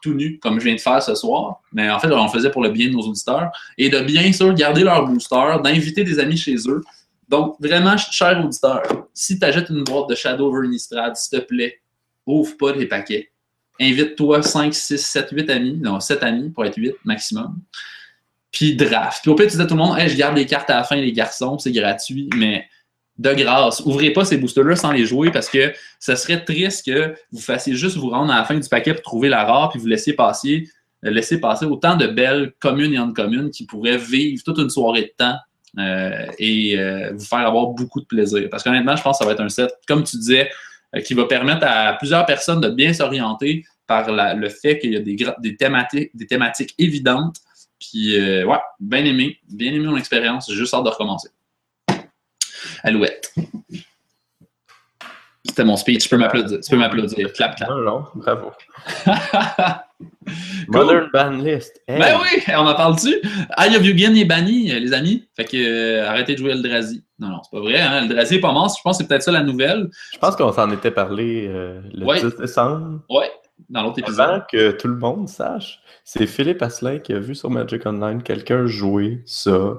tout 0.02 0.14
nu, 0.14 0.40
comme 0.40 0.60
je 0.60 0.66
viens 0.66 0.76
de 0.76 0.80
faire 0.80 1.02
ce 1.02 1.16
soir. 1.16 1.62
Mais 1.74 1.90
en 1.90 2.00
fait, 2.00 2.12
on 2.12 2.24
le 2.24 2.30
faisait 2.30 2.52
pour 2.52 2.64
le 2.64 2.70
bien 2.70 2.88
de 2.88 2.94
nos 2.94 3.02
auditeurs. 3.02 3.52
Et 3.78 3.90
de 3.90 4.00
bien 4.02 4.32
sûr 4.32 4.54
garder 4.54 4.84
leur 4.84 5.06
booster, 5.06 5.58
d'inviter 5.64 6.04
des 6.04 6.20
amis 6.20 6.38
chez 6.38 6.56
eux, 6.68 6.82
donc, 7.28 7.58
vraiment, 7.60 7.98
cher 7.98 8.42
auditeur, 8.44 8.84
si 9.14 9.38
tu 9.38 9.46
achètes 9.46 9.70
une 9.70 9.84
boîte 9.84 10.10
de 10.10 10.16
Shadow 10.16 10.52
Vernistrad, 10.52 11.16
s'il 11.16 11.40
te 11.40 11.46
plaît, 11.46 11.82
ouvre 12.26 12.56
pas 12.58 12.72
les 12.72 12.86
paquets. 12.86 13.32
Invite-toi 13.80 14.42
5, 14.42 14.74
6, 14.74 14.98
7, 14.98 15.30
8 15.32 15.50
amis, 15.50 15.78
non, 15.78 16.00
7 16.00 16.24
amis 16.24 16.50
pour 16.50 16.66
être 16.66 16.78
8 16.78 16.96
maximum. 17.04 17.60
Puis 18.52 18.76
draft. 18.76 19.22
Puis 19.22 19.30
au 19.30 19.36
pire, 19.36 19.48
tu 19.48 19.58
dis 19.58 19.62
à 19.62 19.66
tout 19.66 19.76
le 19.76 19.82
monde, 19.82 20.00
hey, 20.00 20.10
je 20.10 20.16
garde 20.16 20.38
les 20.38 20.46
cartes 20.46 20.70
à 20.70 20.78
la 20.78 20.84
fin, 20.84 20.96
les 20.96 21.12
garçons, 21.12 21.60
c'est 21.60 21.72
gratuit, 21.72 22.30
mais 22.36 22.66
de 23.18 23.34
grâce, 23.34 23.82
ouvrez 23.82 24.12
pas 24.12 24.26
ces 24.26 24.38
boosters-là 24.38 24.76
sans 24.76 24.92
les 24.92 25.06
jouer 25.06 25.32
parce 25.32 25.50
que 25.50 25.74
ce 26.00 26.16
serait 26.16 26.44
triste 26.44 26.86
que 26.86 27.16
vous 27.32 27.42
fassiez 27.42 27.74
juste 27.74 27.98
vous 27.98 28.10
rendre 28.10 28.32
à 28.32 28.38
la 28.38 28.44
fin 28.44 28.56
du 28.56 28.70
paquet 28.70 28.94
pour 28.94 29.02
trouver 29.02 29.30
la 29.30 29.44
rare 29.44 29.70
puis 29.70 29.80
vous 29.80 29.88
laissiez 29.88 30.14
passer, 30.14 30.70
laisser 31.02 31.40
passer 31.40 31.66
autant 31.66 31.96
de 31.96 32.06
belles 32.06 32.54
communes 32.60 32.94
et 32.94 33.14
communes 33.14 33.50
qui 33.50 33.66
pourraient 33.66 33.98
vivre 33.98 34.44
toute 34.44 34.60
une 34.60 34.70
soirée 34.70 35.02
de 35.02 35.14
temps 35.18 35.38
euh, 35.78 36.26
et 36.40 36.78
euh, 36.78 37.12
vous 37.14 37.26
faire 37.26 37.40
avoir 37.40 37.68
beaucoup 37.68 38.02
de 38.02 38.06
plaisir. 38.06 38.48
Parce 38.50 38.64
qu'honnêtement, 38.64 38.96
je 38.96 39.04
pense 39.04 39.18
que 39.18 39.24
ça 39.24 39.28
va 39.28 39.34
être 39.34 39.42
un 39.42 39.50
set, 39.50 39.72
comme 39.88 40.04
tu 40.04 40.18
disais, 40.18 40.50
euh, 40.96 41.02
qui 41.02 41.14
va 41.14 41.26
permettre 41.26 41.66
à 41.68 41.94
plusieurs 41.94 42.26
personnes 42.26 42.62
de 42.62 42.70
bien 42.70 42.94
s'orienter 42.94 43.64
par 43.86 44.12
le 44.12 44.50
fait 44.50 44.80
qu'il 44.80 44.94
y 44.94 44.98
a 44.98 45.00
des, 45.00 45.16
des, 45.40 45.56
thématiques, 45.56 46.10
des 46.14 46.28
thématiques 46.28 46.74
évidentes. 46.78 47.38
Puis, 47.80 48.18
ouais, 48.44 48.58
bien 48.82 49.06
aimé, 49.06 49.38
bien 49.48 49.72
aimé 49.72 49.88
mon 49.88 49.96
expérience. 49.96 50.52
Juste 50.52 50.74
hâte 50.74 50.84
de 50.84 50.90
recommencer. 50.90 51.30
Alouette. 52.84 53.34
C'était 55.46 55.64
mon 55.64 55.78
speech. 55.78 56.04
Tu 56.04 56.10
peux 56.10 56.18
m'applaudir. 56.18 56.60
Tu 56.60 56.70
peux 56.70 56.78
m'applaudir. 56.78 57.34
Clap, 57.34 57.56
clap. 57.56 57.70
Non, 57.70 57.78
non, 57.78 58.06
bravo. 58.16 58.52
Modern 60.68 61.10
ban 61.12 61.32
list. 61.32 61.82
Ben 61.88 62.18
oui, 62.22 62.44
on 62.50 62.68
en 62.68 62.76
parle-tu? 62.76 63.16
Eye 63.58 63.76
of 63.76 63.84
Yugen 63.84 64.16
est 64.18 64.26
banni, 64.26 64.68
les 64.68 64.94
amis. 64.94 65.28
Fait 65.36 65.46
que 65.46 65.58
euh, 65.58 66.08
arrêtez 66.08 66.34
de 66.34 66.40
jouer 66.40 66.52
Eldrazi. 66.52 67.04
Non, 67.18 67.30
non, 67.30 67.42
c'est 67.44 67.58
pas 67.58 67.62
vrai. 67.62 67.80
Hein? 67.80 68.04
Eldrazi 68.04 68.36
est 68.36 68.40
pas 68.40 68.52
mort. 68.52 68.74
Je 68.78 68.82
pense 68.84 68.98
que 68.98 69.04
c'est 69.04 69.08
peut-être 69.08 69.24
ça 69.24 69.32
la 69.32 69.44
nouvelle. 69.44 69.90
Je 70.14 70.18
pense 70.20 70.36
qu'on 70.36 70.52
s'en 70.52 70.70
était 70.72 70.92
parlé 70.92 71.48
euh, 71.48 71.82
le 71.94 72.30
10 72.30 72.38
décembre. 72.38 73.00
Oui, 73.10 73.26
dans 73.70 73.84
l'autre 73.84 74.00
épisode. 74.00 74.30
Avant 74.30 74.44
que 74.52 74.72
tout 74.72 74.88
le 74.88 74.98
monde 74.98 75.30
sache, 75.30 75.82
c'est 76.04 76.28
Philippe 76.28 76.62
Asselin 76.62 77.00
qui 77.00 77.14
a 77.14 77.20
vu 77.20 77.34
sur 77.34 77.50
Magic 77.50 77.86
Online 77.86 78.22
quelqu'un 78.22 78.66
jouer 78.66 79.24
ça. 79.26 79.76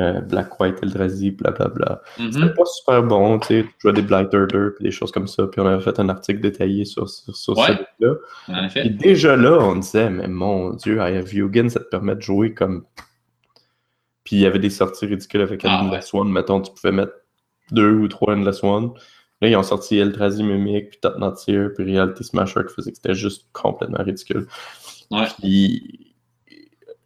Euh, 0.00 0.22
Black, 0.22 0.58
White, 0.58 0.78
Eldrazi, 0.82 1.32
blablabla. 1.32 2.00
Mm 2.18 2.32
C'était 2.32 2.54
pas 2.54 2.64
super 2.64 3.02
bon, 3.02 3.38
tu 3.38 3.48
sais, 3.48 3.62
tu 3.64 3.74
jouais 3.78 3.92
des 3.92 4.00
Blight 4.00 4.32
Order 4.32 4.68
puis 4.74 4.84
des 4.84 4.90
choses 4.90 5.12
comme 5.12 5.26
ça, 5.26 5.46
puis 5.46 5.60
on 5.60 5.66
avait 5.66 5.82
fait 5.82 6.00
un 6.00 6.08
article 6.08 6.40
détaillé 6.40 6.86
sur, 6.86 7.10
sur, 7.10 7.36
sur 7.36 7.58
ouais, 7.58 7.78
là 8.00 8.14
Et 8.76 8.88
déjà 8.88 9.36
là, 9.36 9.58
on 9.60 9.76
disait, 9.76 10.08
mais 10.08 10.28
mon 10.28 10.70
Dieu, 10.70 10.96
I 10.96 11.16
have 11.18 11.34
Yugen, 11.34 11.68
ça 11.68 11.80
te 11.80 11.84
permet 11.84 12.16
de 12.16 12.22
jouer 12.22 12.54
comme. 12.54 12.86
Puis 14.24 14.36
il 14.36 14.40
y 14.40 14.46
avait 14.46 14.60
des 14.60 14.70
sorties 14.70 15.06
ridicules 15.06 15.42
avec 15.42 15.62
ah, 15.64 15.82
Endless 15.82 16.14
One, 16.14 16.32
mettons, 16.32 16.62
tu 16.62 16.72
pouvais 16.72 16.92
mettre 16.92 17.12
deux 17.70 17.92
ou 17.92 18.08
trois 18.08 18.34
Endless 18.34 18.64
One. 18.64 18.92
Là, 19.42 19.48
ils 19.48 19.56
ont 19.56 19.62
sorti 19.62 19.98
Eldrazi 19.98 20.42
Mimic, 20.42 20.88
puis 20.88 21.00
Top 21.02 21.16
Tier, 21.36 21.68
puis 21.76 21.84
Reality 21.84 22.24
Smasher 22.24 22.60
qui 22.66 22.74
faisait 22.74 22.92
que 22.92 22.96
c'était 22.96 23.14
juste 23.14 23.48
complètement 23.52 24.02
ridicule. 24.02 24.46
Ouais. 25.10 25.26
Puis 25.38 26.11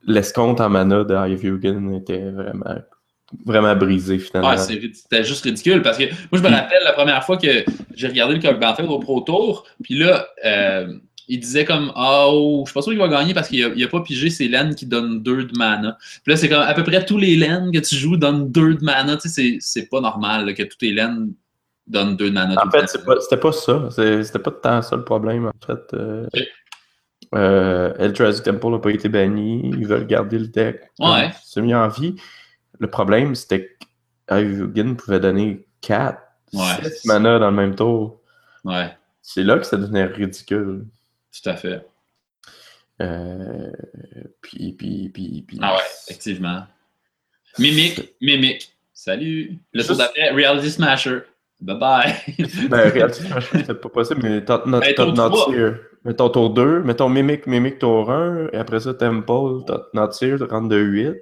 l'escompte 0.07 0.61
en 0.61 0.71
mana 0.71 1.05
de 1.05 1.15
Yugen 1.29 1.95
était 1.95 2.31
vraiment 2.31 2.77
vraiment 3.45 3.75
brisé 3.75 4.19
finalement. 4.19 4.51
Ouais, 4.51 4.57
c'était 4.57 5.25
juste 5.25 5.45
ridicule 5.45 5.83
parce 5.83 5.99
que 5.99 6.05
moi 6.05 6.35
je 6.35 6.43
me 6.43 6.49
rappelle 6.49 6.83
la 6.85 6.93
première 6.93 7.25
fois 7.25 7.37
que 7.37 7.65
j'ai 7.95 8.07
regardé 8.09 8.35
le 8.35 8.41
Cup 8.41 8.63
fait 8.77 8.85
au 8.85 8.99
Pro 8.99 9.21
Tour, 9.21 9.67
puis 9.83 9.99
là 9.99 10.27
euh, 10.45 10.93
il 11.29 11.41
disait 11.41 11.65
comme 11.65 11.93
oh, 11.97 12.63
je 12.65 12.71
suis 12.71 12.75
pas 12.75 12.83
sûr 12.83 12.93
qu'il 12.93 13.01
va 13.01 13.09
gagner 13.09 13.35
parce 13.35 13.49
qu'il 13.49 13.65
a, 13.65 13.69
a, 13.69 13.89
pas 13.89 14.01
pigé 14.01 14.31
ses 14.31 14.49
lanes 14.49 14.75
qui 14.77 14.87
donnent 14.87 15.23
deux 15.23 15.45
de 15.45 15.59
mana. 15.59 15.99
Puis 16.23 16.33
là 16.33 16.37
c'est 16.37 16.49
comme 16.49 16.63
à 16.63 16.73
peu 16.73 16.85
près 16.85 17.05
tous 17.05 17.19
les 17.19 17.37
lanes 17.37 17.73
que 17.73 17.81
tu 17.81 17.97
joues 17.97 18.17
donnent 18.17 18.51
deux 18.51 18.75
de 18.75 18.85
mana, 18.85 19.17
tu 19.17 19.29
sais 19.29 19.57
c'est 19.61 19.89
pas 19.89 20.01
normal 20.01 20.55
que 20.55 20.63
tous 20.63 20.79
les 20.83 20.93
lanes 20.93 21.33
donnent 21.89 22.17
deux 22.17 22.31
de 22.31 22.35
mana. 22.35 22.55
En 22.65 22.71
fait, 22.71 22.87
c'était 22.87 23.41
pas, 23.41 23.53
ça, 23.53 23.89
c'était 23.91 24.39
pas 24.39 24.51
tant 24.51 24.83
ça 24.83 24.97
le 24.97 25.05
problème 25.05 25.47
en 25.47 25.67
fait. 25.67 25.95
Euh... 25.95 26.27
Euh, 27.35 27.95
Eldrazi 27.99 28.43
Temple 28.43 28.71
n'a 28.71 28.79
pas 28.79 28.91
été 28.91 29.09
banni. 29.09 29.71
Ils 29.75 29.87
veulent 29.87 30.07
garder 30.07 30.39
le 30.39 30.47
deck. 30.47 30.81
Ouais. 30.99 31.31
C'est 31.45 31.61
mis 31.61 31.75
en 31.75 31.89
vie. 31.89 32.17
Le 32.79 32.89
problème, 32.89 33.35
c'était 33.35 33.77
que 34.29 34.95
pouvait 34.95 35.21
donner 35.21 35.67
4, 35.81 36.19
ouais, 36.53 36.61
mana 37.05 37.39
dans 37.39 37.51
le 37.51 37.57
même 37.57 37.75
tour. 37.75 38.21
Ouais. 38.65 38.95
C'est 39.23 39.43
là 39.43 39.59
que 39.59 39.65
ça 39.65 39.77
devenait 39.77 40.05
ridicule. 40.05 40.87
Tout 41.33 41.51
à 41.51 41.57
fait. 41.57 41.87
Euh, 43.03 43.71
puis, 44.41 44.73
puis, 44.73 45.11
puis, 45.13 45.45
puis. 45.47 45.59
Ah 45.61 45.75
ouais, 45.75 45.83
effectivement. 46.09 46.63
Mimic, 47.59 48.15
Mimic. 48.21 48.73
Salut. 48.93 49.59
Le 49.73 49.85
tour 49.85 49.97
d'après, 49.97 50.31
Reality 50.31 50.71
Smasher. 50.71 51.21
Bye 51.61 51.79
bye. 51.79 52.15
ben, 52.69 52.91
Reality 52.91 53.23
Smasher, 53.27 53.59
c'était 53.59 53.75
pas 53.75 53.89
possible, 53.89 54.21
mais 54.23 54.45
Top 54.45 54.67
Not 54.67 54.81
Tier. 54.81 55.73
Mettons 56.07 56.29
tour 56.29 56.51
2, 56.51 56.85
mettons 56.85 57.09
Mimic, 57.09 57.49
Mimic 57.49 57.81
tour 57.81 58.13
1, 58.13 58.51
et 58.53 58.57
après 58.57 58.79
ça, 58.79 58.95
Temple, 58.95 59.65
Nature, 59.93 60.49
rentre 60.49 60.69
de 60.69 60.77
8. 60.77 61.17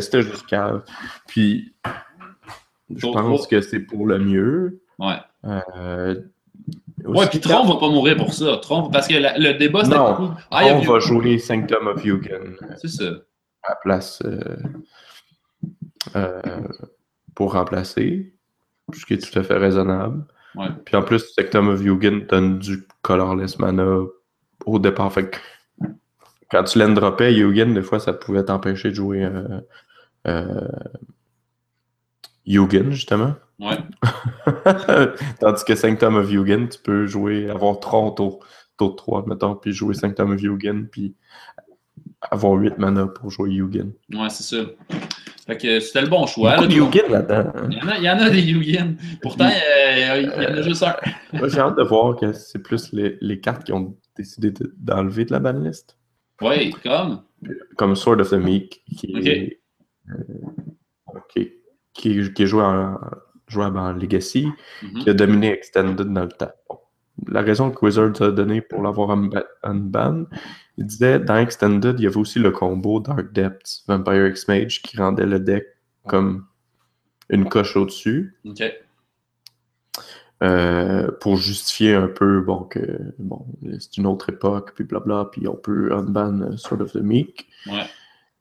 C'était 0.00 0.22
juste 0.22 0.46
cave. 0.46 0.84
Puis, 1.26 1.74
je 2.94 3.06
pense 3.06 3.48
que 3.48 3.60
c'est 3.60 3.80
pour 3.80 4.06
le 4.06 4.20
mieux. 4.20 4.80
Ouais. 5.00 5.16
Euh, 5.44 6.14
ouais, 7.04 7.26
puis 7.26 7.40
Tron 7.40 7.66
va 7.66 7.80
pas 7.80 7.88
mourir 7.88 8.16
pour 8.16 8.32
ça. 8.32 8.58
Tron, 8.58 8.88
parce 8.88 9.08
que 9.08 9.14
la, 9.14 9.36
le 9.36 9.54
débat, 9.54 9.82
c'était. 9.82 9.96
Non, 9.96 10.14
Tron 10.14 10.34
ah, 10.52 10.74
va 10.74 11.00
jouer 11.00 11.38
Sanctum 11.38 11.88
of 11.88 12.04
Yugen. 12.04 12.56
C'est 12.80 12.88
ça. 12.88 13.10
À 13.64 13.70
la 13.70 13.76
place. 13.82 14.22
Euh, 14.24 14.56
euh, 16.14 16.40
pour 17.34 17.54
remplacer. 17.54 18.32
Ce 18.92 19.04
qui 19.06 19.14
est 19.14 19.18
tout 19.32 19.36
à 19.36 19.42
fait 19.42 19.56
raisonnable. 19.56 20.24
Puis 20.84 20.96
en 20.96 21.02
plus, 21.02 21.32
Sectum 21.34 21.68
of 21.68 21.82
Yugen 21.82 22.26
donne 22.26 22.58
du 22.58 22.84
colorless 23.02 23.58
mana 23.58 24.00
au 24.64 24.78
départ. 24.78 25.12
Fait 25.12 25.30
que 25.30 25.38
quand 26.50 26.64
tu 26.64 26.78
l'endropais, 26.78 27.34
Yugen, 27.34 27.74
des 27.74 27.82
fois, 27.82 27.98
ça 27.98 28.12
pouvait 28.12 28.44
t'empêcher 28.44 28.90
de 28.90 28.94
jouer 28.94 29.24
euh, 29.24 29.60
euh, 30.26 30.68
Yugen, 32.46 32.92
justement. 32.92 33.34
Ouais. 33.58 33.78
Tandis 35.40 35.64
que 35.64 35.74
Sanctum 35.74 36.16
of 36.16 36.30
Yugen, 36.30 36.68
tu 36.68 36.78
peux 36.78 37.06
jouer, 37.06 37.50
avoir 37.50 37.80
3 37.80 38.14
tours, 38.14 38.44
tour 38.76 38.96
3, 38.96 39.24
mettons, 39.26 39.56
puis 39.56 39.72
jouer 39.72 39.94
Sanctum 39.94 40.32
of 40.32 40.40
Yugen, 40.40 40.88
puis 40.88 41.14
avoir 42.30 42.54
8 42.54 42.78
mana 42.78 43.06
pour 43.06 43.30
jouer 43.30 43.50
Yugen. 43.50 43.92
Ouais, 44.12 44.28
c'est 44.28 44.42
ça. 44.42 44.64
Fait 45.46 45.58
que 45.58 45.80
c'était 45.80 46.02
le 46.02 46.08
bon 46.08 46.26
choix. 46.26 46.56
Là, 46.56 46.66
Yugen 46.66 47.10
là-dedans. 47.10 47.52
Hein. 47.54 47.68
Il, 47.70 48.02
y 48.02 48.10
en 48.10 48.18
a, 48.18 48.30
des 48.30 48.40
Yugen. 48.40 48.96
Pourtant, 49.20 49.48
il 49.48 50.24
y, 50.24 50.28
en 50.28 50.58
a 50.58 50.62
juste 50.62 50.82
un. 50.82 50.94
J'ai 51.32 51.58
hâte 51.58 51.76
de 51.76 51.82
voir 51.82 52.16
que 52.16 52.32
c'est 52.32 52.62
plus 52.62 52.92
les, 52.92 53.18
les, 53.20 53.40
cartes 53.40 53.64
qui 53.64 53.72
ont 53.72 53.96
décidé 54.16 54.52
d'enlever 54.76 55.24
de, 55.24 55.32
la 55.32 55.40
banlist. 55.40 55.98
Oui, 56.40 56.74
comme. 56.82 57.22
Comme 57.76 57.94
Sword 57.94 58.20
of 58.20 58.30
the 58.30 58.34
Meek, 58.34 58.82
qui, 58.96 59.12
est, 59.12 59.60
euh, 60.08 61.20
qui, 61.28 61.52
qui, 61.92 62.42
est 62.42 62.46
joué 62.46 62.62
en, 62.62 62.98
jouable 63.46 63.78
en 63.78 63.92
Legacy, 63.92 64.48
mm-hmm. 64.82 65.02
qui 65.02 65.10
a 65.10 65.14
dominé 65.14 65.52
Extended 65.52 66.10
dans 66.10 66.22
le 66.22 66.32
temps. 66.32 66.52
La 67.28 67.42
raison 67.42 67.70
que 67.70 67.84
Wizards 67.84 68.20
a 68.22 68.30
donné 68.30 68.60
pour 68.60 68.82
l'avoir 68.82 69.16
unban, 69.62 70.24
il 70.76 70.86
disait 70.86 71.20
dans 71.20 71.36
Extended, 71.36 71.98
il 71.98 72.04
y 72.04 72.06
avait 72.06 72.16
aussi 72.16 72.38
le 72.38 72.50
combo 72.50 73.00
Dark 73.00 73.32
Depths, 73.32 73.84
Vampire 73.86 74.26
X-Mage 74.26 74.82
qui 74.82 74.96
rendait 74.96 75.26
le 75.26 75.38
deck 75.38 75.64
comme 76.06 76.46
une 77.30 77.48
coche 77.48 77.76
au-dessus. 77.76 78.36
Euh, 80.42 81.10
pour 81.20 81.36
justifier 81.36 81.94
un 81.94 82.08
peu 82.08 82.40
bon, 82.40 82.64
que 82.64 83.14
bon, 83.18 83.46
c'est 83.78 83.96
une 83.96 84.06
autre 84.06 84.30
époque, 84.30 84.72
puis 84.74 84.84
blabla, 84.84 85.28
puis 85.30 85.46
on 85.46 85.54
peut 85.54 85.92
unban 85.92 86.56
Sword 86.56 86.82
of 86.82 86.92
the 86.92 86.96
Meek. 86.96 87.48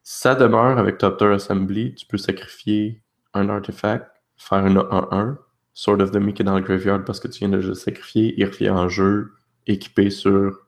Ça 0.02 0.36
demeure 0.36 0.78
avec 0.80 0.98
Top 0.98 1.22
Assembly, 1.22 1.94
tu 1.96 2.06
peux 2.06 2.18
sacrifier 2.18 3.02
un 3.34 3.48
artefact, 3.48 4.10
faire 4.36 4.66
un. 4.66 4.74
1-1, 4.74 5.38
Sword 5.74 6.02
of 6.02 6.12
the 6.12 6.18
Meek 6.18 6.42
est 6.42 6.44
dans 6.44 6.56
le 6.56 6.62
graveyard 6.62 7.04
parce 7.06 7.20
que 7.20 7.28
tu 7.28 7.40
viens 7.40 7.50
de 7.50 7.58
le 7.58 7.74
sacrifier, 7.74 8.34
il 8.38 8.46
revient 8.46 8.70
en 8.70 8.90
jeu 8.90 9.34
équipé 9.66 10.10
sur 10.10 10.63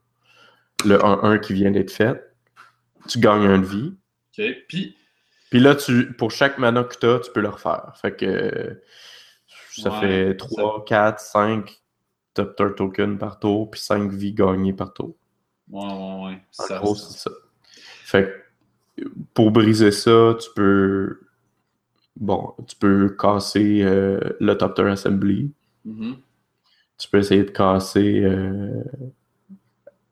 le 0.83 0.97
1-1 0.97 1.39
qui 1.39 1.53
vient 1.53 1.71
d'être 1.71 1.91
fait. 1.91 2.21
Tu 3.07 3.19
gagnes 3.19 3.45
un 3.45 3.59
de 3.59 3.65
vie. 3.65 3.93
OK. 4.37 4.45
Puis. 4.67 4.97
Puis 5.51 5.59
là, 5.59 5.75
tu, 5.75 6.11
pour 6.13 6.31
chaque 6.31 6.57
mana 6.57 6.83
que 6.83 6.97
tu 6.97 7.05
as, 7.05 7.19
tu 7.19 7.31
peux 7.31 7.39
le 7.39 7.49
refaire. 7.49 7.93
Fait 8.01 8.15
que 8.15 8.81
ça 9.71 9.91
fait 10.01 10.35
3, 10.35 10.83
4, 10.85 11.19
5 11.19 11.81
top 12.33 12.75
token 12.75 13.17
par 13.17 13.39
tour, 13.39 13.71
puis 13.71 13.79
5 13.79 14.11
vies 14.11 14.33
gagnées 14.33 14.73
par 14.73 14.93
tour. 14.93 15.15
Ouais, 15.69 15.85
ouais, 15.85 16.25
ouais. 16.25 16.41
En 16.59 16.79
gros, 16.79 16.95
c'est 16.95 17.17
ça. 17.17 17.31
Fait 18.03 18.25
que 18.97 19.03
pour 19.33 19.51
briser 19.51 19.91
ça, 19.91 20.35
tu 20.39 20.49
peux. 20.55 21.19
Bon, 22.17 22.53
tu 22.67 22.75
peux 22.77 23.09
casser 23.09 23.81
euh, 23.83 24.19
le 24.39 24.53
Top 24.55 24.79
Assembly. 24.79 25.51
Mm-hmm. 25.85 26.15
Tu 26.97 27.09
peux 27.09 27.17
essayer 27.17 27.43
de 27.43 27.51
casser. 27.51 28.21
Euh, 28.23 28.83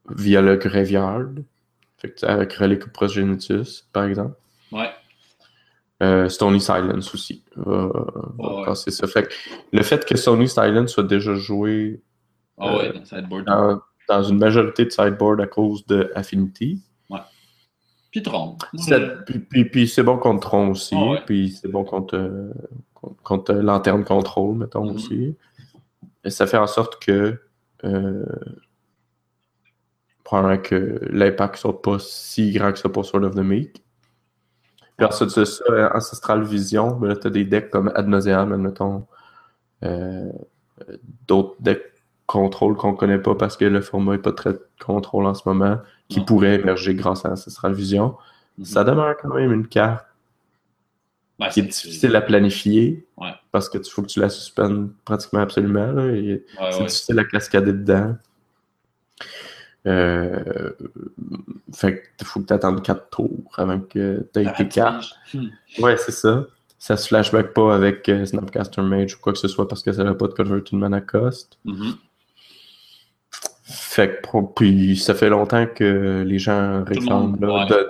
via 0.10 0.42
le 0.42 0.56
graveyard. 0.56 1.30
Fait 1.98 2.24
avec 2.24 2.54
Relic 2.54 2.92
Progenitus, 2.92 3.88
par 3.94 4.06
exemple. 4.06 4.36
Ouais. 4.72 4.90
Euh, 6.02 6.28
Stony 6.28 6.60
Silence 6.60 7.14
aussi. 7.14 7.44
ça. 7.56 9.08
Fait 9.08 9.30
le 9.72 9.84
fait 9.84 10.06
que 10.06 10.18
Stony 10.18 10.50
Silence 10.50 10.92
soit 10.92 11.04
déjà 11.04 11.36
joué 11.36 12.02
oh 12.58 12.78
ouais, 12.78 12.94
dans, 13.46 13.82
dans, 14.10 14.24
une 14.24 14.38
majorité 14.38 14.84
de 14.86 14.90
sideboard 14.90 15.40
à 15.40 15.48
cause 15.48 15.86
de 15.86 16.12
Affinity. 16.14 16.82
Ouais. 17.10 17.20
Puis 18.12 18.22
Tron. 18.22 18.58
Puis, 19.50 19.66
puis, 19.66 19.88
c'est 19.88 20.04
bon 20.04 20.18
contre 20.18 20.42
Tron 20.42 20.72
aussi. 20.72 20.96
Ah 20.98 21.22
puis 21.26 21.52
c'est 21.52 21.70
bon 21.70 21.86
contre, 21.86 22.52
contre, 23.24 23.54
Lanterne 23.54 24.04
Control, 24.04 24.56
mettons 24.58 24.86
mm-hmm. 24.86 24.96
aussi. 24.96 25.36
Et 26.26 26.30
ça 26.30 26.48
fait 26.48 26.58
en 26.58 26.68
sorte 26.68 27.02
que 27.02 27.40
euh, 27.86 28.26
probablement 30.34 30.62
que 30.62 31.00
l'impact 31.12 31.58
soit 31.58 31.80
pas 31.82 32.00
si 32.00 32.52
grand 32.52 32.72
que 32.72 32.80
ça 32.80 32.90
pour 32.90 33.06
Sword 33.06 33.24
of 33.24 33.36
the 33.36 33.40
Meek. 33.40 33.84
Puis 34.98 35.06
ensuite 35.06 35.38
de 35.38 35.46
ça, 35.46 35.92
Ancestral 35.94 36.44
Vision, 36.44 36.92
ben 36.96 37.10
là, 37.10 37.16
tu 37.16 37.28
as 37.28 37.30
des 37.30 37.46
decks 37.46 37.70
comme 37.70 37.92
Ad 37.94 38.08
Nauseam, 38.08 38.52
admettons, 38.52 39.06
euh, 39.84 40.32
d'autres 41.28 41.56
decks 41.60 41.94
contrôle 42.26 42.76
qu'on 42.76 42.96
connaît 42.96 43.20
pas 43.20 43.36
parce 43.36 43.58
que 43.58 43.66
le 43.66 43.82
format 43.82 44.16
est 44.16 44.20
pas 44.20 44.32
très 44.32 44.54
contrôle 44.84 45.26
en 45.26 45.36
ce 45.36 45.48
moment, 45.48 45.78
qui 46.10 46.22
pourrait 46.22 46.56
émerger 46.56 46.96
grâce 46.96 47.26
à 47.26 47.32
Ancestral 47.32 47.74
Vision. 47.74 48.16
Mhm. 48.58 48.66
Ça 48.66 48.84
demeure 48.84 49.16
quand 49.22 49.34
même 49.34 49.52
une 49.52 49.68
carte 49.68 50.06
qui 51.52 51.60
est, 51.60 51.64
difficile 51.64 52.16
à 52.16 52.22
planifier 52.22 53.06
parce 53.52 53.68
que 53.68 53.78
tu 53.78 53.92
faut 53.92 54.02
que 54.02 54.08
tu 54.08 54.20
la 54.20 54.30
suspendes 54.30 54.92
pratiquement 55.04 55.42
absolument. 55.42 55.94
c'est 56.72 56.84
difficile 56.86 57.20
à 57.20 57.24
cascader 57.26 57.74
dedans. 57.74 58.16
Euh, 59.86 60.72
fait 61.74 62.04
qu'il 62.18 62.28
faut 62.28 62.40
que 62.40 62.46
tu 62.46 62.54
attendes 62.54 62.82
4 62.82 63.10
tours 63.10 63.52
avant 63.58 63.80
que 63.80 64.26
tu 64.34 64.40
aies 64.40 64.54
tes 64.54 64.68
cartes. 64.68 65.14
Hmm. 65.34 65.48
Ouais, 65.80 65.98
c'est 65.98 66.12
ça. 66.12 66.46
Ça 66.80 66.98
se 66.98 67.08
flashback 67.08 67.54
pas 67.54 67.74
avec 67.74 68.08
euh, 68.10 68.26
Snapcaster 68.26 68.82
Mage 68.82 69.16
ou 69.16 69.20
quoi 69.20 69.34
que 69.34 69.40
ce 69.40 69.48
soit 69.48 69.68
parce 69.68 69.82
que 69.82 69.94
ça 69.94 70.04
n'a 70.04 70.14
pas 70.14 70.28
de 70.28 70.34
convert 70.34 70.60
une 70.72 70.80
mana 70.80 71.00
cost. 71.00 71.58
Mm-hmm. 71.66 71.94
Fait 73.64 74.22
que, 74.22 74.38
puis 74.54 74.98
ça 74.98 75.14
fait 75.14 75.30
longtemps 75.30 75.66
que 75.66 76.24
les 76.28 76.40
gens 76.40 76.84
réclament 76.84 77.38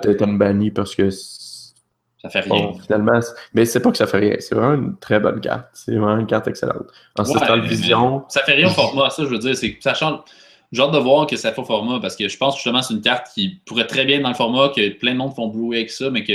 d'être 0.02 0.38
banni 0.38 0.70
parce 0.70 0.94
que 0.94 1.10
ça 1.10 2.30
fait 2.30 2.40
rien. 2.40 2.72
finalement, 2.86 3.18
mais 3.52 3.64
c'est 3.64 3.80
pas 3.80 3.90
que 3.90 3.98
ça 3.98 4.06
fait 4.06 4.18
rien, 4.18 4.36
c'est 4.38 4.54
vraiment 4.54 4.74
une 4.74 4.96
très 4.96 5.18
bonne 5.18 5.40
carte. 5.40 5.66
C'est 5.72 5.96
vraiment 5.96 6.20
une 6.20 6.26
carte 6.26 6.46
excellente. 6.46 6.86
En 7.18 7.24
Vision. 7.60 8.24
Ça 8.28 8.42
fait 8.42 8.52
rien 8.52 8.68
au 8.68 8.70
format, 8.70 9.10
ça 9.10 9.24
je 9.24 9.28
veux 9.28 9.38
dire, 9.38 9.56
c'est 9.56 9.76
ça 9.80 9.92
change. 9.92 10.20
J'ai 10.74 10.82
hâte 10.82 10.90
de 10.90 10.98
voir 10.98 11.26
que 11.28 11.36
ça 11.36 11.52
fait 11.52 11.64
format 11.64 12.00
parce 12.00 12.16
que 12.16 12.28
je 12.28 12.36
pense 12.36 12.56
justement 12.56 12.80
que 12.80 12.86
c'est 12.86 12.94
une 12.94 13.00
carte 13.00 13.28
qui 13.32 13.60
pourrait 13.64 13.86
très 13.86 14.04
bien 14.04 14.20
dans 14.20 14.28
le 14.28 14.34
format, 14.34 14.70
que 14.70 14.90
plein 14.98 15.12
de 15.12 15.18
monde 15.18 15.32
font 15.32 15.46
blouer 15.46 15.78
avec 15.78 15.90
ça, 15.90 16.10
mais 16.10 16.24
que, 16.24 16.32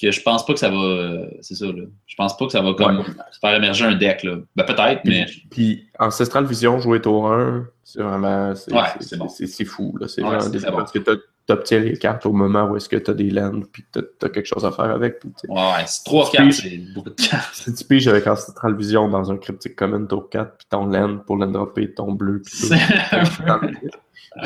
que 0.00 0.12
je 0.12 0.22
pense 0.22 0.46
pas 0.46 0.52
que 0.52 0.60
ça 0.60 0.70
va. 0.70 1.26
c'est 1.40 1.56
ça, 1.56 1.66
là. 1.66 1.82
Je 2.06 2.14
pense 2.14 2.36
pas 2.36 2.46
que 2.46 2.52
ça 2.52 2.62
va 2.62 2.72
comme 2.74 3.02
faire 3.40 3.54
émerger 3.54 3.84
un 3.84 3.96
deck. 3.96 4.22
Là. 4.22 4.36
Ben, 4.54 4.64
peut-être, 4.64 5.00
mais. 5.04 5.26
Puis 5.50 5.88
Ancestral 5.98 6.46
Vision 6.46 6.78
jouer 6.78 7.00
tour 7.00 7.32
1, 7.32 7.66
c'est 7.82 8.02
vraiment. 8.02 8.54
C'est, 8.54 9.46
c'est, 9.46 9.64
fou. 9.64 9.96
Là. 9.98 10.06
C'est 10.06 10.22
vraiment 10.22 10.48
des 10.48 10.60
parce 10.60 10.92
que 10.92 11.00
tu 11.46 11.52
obtiens 11.52 11.80
les 11.80 11.96
cartes 11.98 12.24
au 12.26 12.32
moment 12.32 12.64
où 12.64 12.76
est-ce 12.76 12.88
que 12.88 12.96
tu 12.96 13.10
as 13.10 13.14
des 13.14 13.30
lands 13.30 13.60
puis 13.72 13.84
tu 13.92 13.98
as, 13.98 14.28
quelque 14.28 14.46
chose 14.46 14.64
à 14.64 14.72
faire 14.72 14.90
avec. 14.90 15.20
Puis, 15.20 15.30
ouais, 15.48 15.84
c'est 15.86 16.04
trois 16.04 16.30
cartes, 16.30 16.52
c'est 16.52 16.78
beaucoup 16.94 17.10
de 17.10 17.22
cartes. 17.22 17.54
Si 17.54 17.74
tu 17.74 17.84
piges 17.84 18.08
avec 18.08 18.26
Ancestral 18.26 18.74
Vision 18.76 19.08
dans 19.08 19.30
un 19.30 19.36
cryptic 19.36 19.76
common 19.76 20.06
tour 20.06 20.30
4 20.30 20.56
puis 20.56 20.66
ton 20.70 20.86
land 20.86 21.18
pour 21.18 21.36
l'endropper, 21.36 21.92
ton 21.92 22.12
bleu 22.12 22.40
puis 22.40 22.68
tout. 22.68 22.74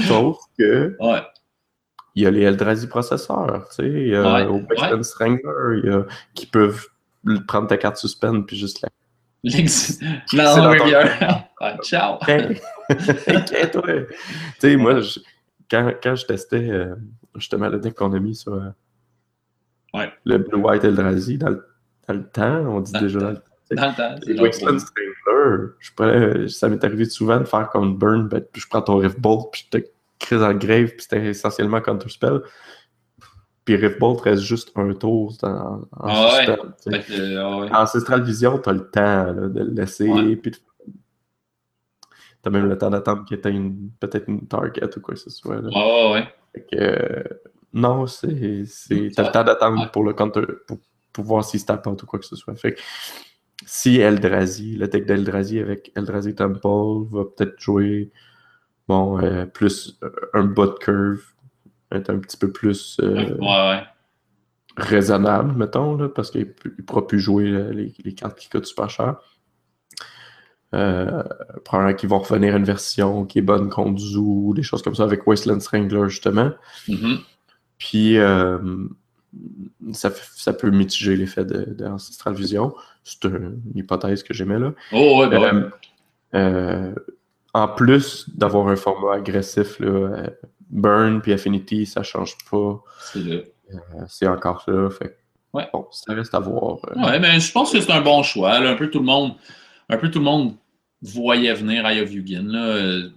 Sauf 0.06 0.38
que 0.58 0.96
ouais. 0.98 1.22
il 2.14 2.24
y 2.24 2.26
a 2.26 2.30
les 2.30 2.42
Eldrazi 2.42 2.88
processeurs, 2.88 3.68
tu 3.70 3.76
sais, 3.76 3.88
il 3.88 4.08
y 4.08 4.16
a 4.16 4.50
ouais. 4.50 5.02
Strangler, 5.02 5.80
il 5.82 5.90
y 5.90 5.94
a, 5.94 6.04
qui 6.34 6.46
peuvent 6.46 6.84
prendre 7.46 7.68
ta 7.68 7.76
carte 7.76 7.96
suspend 7.96 8.42
puis 8.42 8.56
juste 8.56 8.82
la 8.82 8.88
Là, 10.32 10.72
ah, 11.60 11.76
ciao! 11.82 12.14
Ok, 12.14 13.70
toi! 13.72 13.82
Tu 13.82 14.14
sais, 14.58 14.76
moi, 14.76 15.00
je, 15.00 15.20
quand, 15.70 15.92
quand 16.02 16.14
je 16.14 16.26
testais 16.26 16.70
euh, 16.70 16.94
justement 17.34 17.68
le 17.68 17.78
deck 17.78 17.94
qu'on 17.94 18.12
a 18.12 18.18
mis 18.18 18.34
sur 18.34 18.54
euh, 18.54 18.70
ouais. 19.94 20.12
le 20.24 20.38
Blue 20.38 20.60
White 20.60 20.84
Eldrazi 20.84 21.38
dans 21.38 21.50
le, 21.50 21.66
dans 22.06 22.14
le 22.14 22.24
temps, 22.24 22.58
on 22.66 22.80
dit 22.80 22.92
déjà 22.92 23.18
dans 23.20 23.30
le 23.30 23.36
temps. 23.36 23.42
Dans 23.70 23.86
le 23.88 24.50
temps. 24.50 24.78
Strangler. 24.78 25.68
Je 25.78 25.92
pourrais, 25.92 26.48
ça 26.48 26.68
m'est 26.68 26.82
arrivé 26.82 27.04
souvent 27.04 27.38
de 27.38 27.44
faire 27.44 27.68
comme 27.70 27.98
Burn, 27.98 28.28
ben, 28.28 28.40
puis 28.40 28.62
je 28.62 28.68
prends 28.68 28.82
ton 28.82 28.96
Rift 28.96 29.20
Bolt, 29.20 29.48
puis 29.52 29.66
je 29.70 29.78
te 29.78 29.84
crée 30.18 30.38
dans 30.38 30.48
le 30.48 30.58
grave, 30.58 30.86
puis 30.86 31.02
c'était 31.02 31.26
essentiellement 31.26 31.80
Counter 31.80 32.08
Spell. 32.08 32.40
Puis 33.64 33.76
Rift 33.76 33.98
Bolt 33.98 34.20
reste 34.22 34.42
juste 34.42 34.72
un 34.76 34.94
tour 34.94 35.36
en, 35.42 35.48
en 35.48 35.80
ah 36.00 36.38
ouais. 36.38 36.56
ah 37.36 37.58
ouais. 37.58 37.70
Ancestral 37.70 38.22
Vision, 38.22 38.58
t'as 38.58 38.72
le 38.72 38.88
temps 38.88 39.24
là, 39.24 39.48
de 39.48 39.60
le 39.60 39.70
laisser, 39.72 40.08
puis 40.36 40.52
de 40.52 40.56
T'as 42.42 42.50
même 42.50 42.68
le 42.68 42.78
temps 42.78 42.90
d'attendre 42.90 43.24
qu'il 43.24 43.36
atteigne 43.36 43.90
peut-être 43.98 44.28
une 44.28 44.46
target 44.46 44.96
ou 44.96 45.00
quoi 45.00 45.14
que 45.14 45.20
ce 45.20 45.30
soit. 45.30 45.60
Là. 45.60 45.70
Oh, 45.74 46.12
ouais. 46.14 46.28
Fait 46.54 46.66
que, 46.70 46.76
euh, 46.76 47.22
non, 47.72 48.06
c'est. 48.06 48.64
T'as 49.14 49.24
le 49.24 49.32
temps 49.32 49.44
d'attendre 49.44 49.90
pour 49.90 50.04
le 50.04 50.12
counter, 50.12 50.42
pour, 50.66 50.78
pour 51.12 51.24
voir 51.24 51.44
s'il 51.44 51.60
se 51.60 51.66
tape 51.66 51.86
ou 51.86 51.94
quoi 51.94 52.18
que 52.18 52.26
ce 52.26 52.36
soit. 52.36 52.54
Fait 52.54 52.74
que, 52.74 52.80
si 53.66 53.98
Eldrazi, 53.98 54.76
le 54.76 54.86
deck 54.86 55.04
d'Eldrazi 55.04 55.58
avec 55.58 55.90
Eldrazi 55.96 56.34
Temple 56.34 57.08
va 57.10 57.24
peut-être 57.24 57.58
jouer 57.58 58.12
bon, 58.86 59.20
euh, 59.20 59.44
plus 59.44 59.98
euh, 60.04 60.10
un 60.32 60.44
bot 60.44 60.74
curve, 60.74 61.22
être 61.90 62.10
un 62.10 62.18
petit 62.20 62.36
peu 62.36 62.52
plus 62.52 62.98
ouais, 63.02 63.36
ouais. 63.40 63.82
raisonnable, 64.76 65.54
mettons, 65.56 65.96
là, 65.96 66.08
parce 66.08 66.30
qu'il 66.30 66.54
ne 66.64 66.82
pourra 66.82 67.06
plus 67.06 67.18
jouer 67.18 67.50
les, 67.72 67.92
les, 68.04 68.14
cartes 68.14 68.38
qui 68.38 68.48
coûtent 68.48 68.66
super 68.66 68.88
cher. 68.88 69.16
Euh, 70.74 71.22
probablement 71.64 71.96
qu'ils 71.96 72.10
vont 72.10 72.18
revenir 72.18 72.54
à 72.54 72.58
une 72.58 72.64
version 72.64 73.24
qui 73.24 73.38
est 73.38 73.42
bonne 73.42 73.70
contre 73.70 73.98
Zoo, 73.98 74.52
des 74.54 74.62
choses 74.62 74.82
comme 74.82 74.94
ça 74.94 75.04
avec 75.04 75.26
Wasteland 75.26 75.60
Strangler 75.60 76.08
justement. 76.08 76.50
Mm-hmm. 76.88 77.18
Puis 77.78 78.18
euh, 78.18 78.58
ça, 79.92 80.10
ça, 80.36 80.52
peut 80.52 80.70
mitiger 80.70 81.16
l'effet 81.16 81.46
de, 81.46 81.72
de 81.72 81.86
Ancestral 81.86 82.34
Vision. 82.34 82.74
C'est 83.02 83.24
une 83.24 83.62
hypothèse 83.74 84.22
que 84.22 84.34
j'aimais 84.34 84.58
là. 84.58 84.72
Oh, 84.92 85.20
ouais, 85.20 85.28
ben 85.28 85.70
euh, 86.34 86.94
en 87.54 87.68
plus 87.68 88.28
d'avoir 88.36 88.68
un 88.68 88.76
format 88.76 89.14
agressif, 89.14 89.80
là, 89.80 90.30
Burn 90.68 91.22
puis 91.22 91.32
Affinity, 91.32 91.86
ça 91.86 92.02
change 92.02 92.36
pas. 92.50 92.82
C'est 94.06 94.26
encore 94.26 94.62
ça. 94.62 94.90
Fait 94.90 95.16
ouais. 95.54 95.66
bon, 95.72 95.86
ça 95.90 96.12
reste 96.12 96.34
à 96.34 96.40
voir. 96.40 96.78
Ouais, 96.94 97.18
mais 97.18 97.40
je 97.40 97.50
pense 97.52 97.72
que 97.72 97.80
c'est 97.80 97.92
un 97.92 98.02
bon 98.02 98.22
choix. 98.22 98.56
Un 98.56 98.74
peu 98.74 98.90
tout 98.90 98.98
le 98.98 99.06
monde. 99.06 99.32
Un 99.88 99.96
peu 99.96 100.10
tout 100.10 100.18
le 100.18 100.24
monde 100.24 100.54
voyait 101.02 101.54
venir 101.54 101.86
Eye 101.86 102.00
of 102.00 102.10
Là 102.12 103.08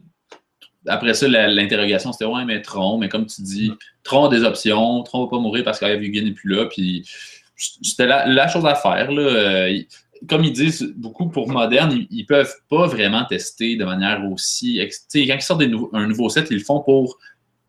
après 0.88 1.14
ça, 1.14 1.27
l'interrogation, 1.27 2.11
c'était 2.11 2.26
ouais, 2.26 2.45
mais 2.45 2.61
Tron, 2.61 2.98
mais 2.98 3.10
comme 3.10 3.26
tu 3.26 3.41
dis, 3.41 3.72
Tron 4.03 4.26
a 4.26 4.30
des 4.30 4.43
options, 4.43 5.03
Tron 5.03 5.26
va 5.26 5.30
pas 5.30 5.39
mourir 5.39 5.64
parce 5.64 5.80
qu'Ayavugin 5.80 6.23
n'est 6.23 6.31
plus 6.31 6.49
là. 6.49 6.65
Puis 6.65 7.07
c'était 7.56 8.07
la, 8.07 8.48
chose 8.48 8.65
à 8.65 8.76
faire. 8.76 9.11
Là. 9.11 9.22
Euh, 9.22 9.80
comme 10.27 10.43
ils 10.43 10.53
disent 10.53 10.93
beaucoup 10.98 11.30
pour 11.30 11.49
moderne, 11.49 12.06
ils, 12.10 12.22
ne 12.22 12.26
peuvent 12.26 12.53
pas 12.69 12.88
vraiment 12.88 13.26
tester 13.26 13.76
de 13.76 13.85
manière 13.85 14.23
aussi. 14.31 14.80
Quand 15.14 15.19
ils 15.19 15.41
sortent 15.41 15.64
un 15.93 16.07
nouveau 16.07 16.30
set, 16.30 16.48
ils 16.49 16.57
le 16.57 16.64
font 16.64 16.81
pour 16.81 17.19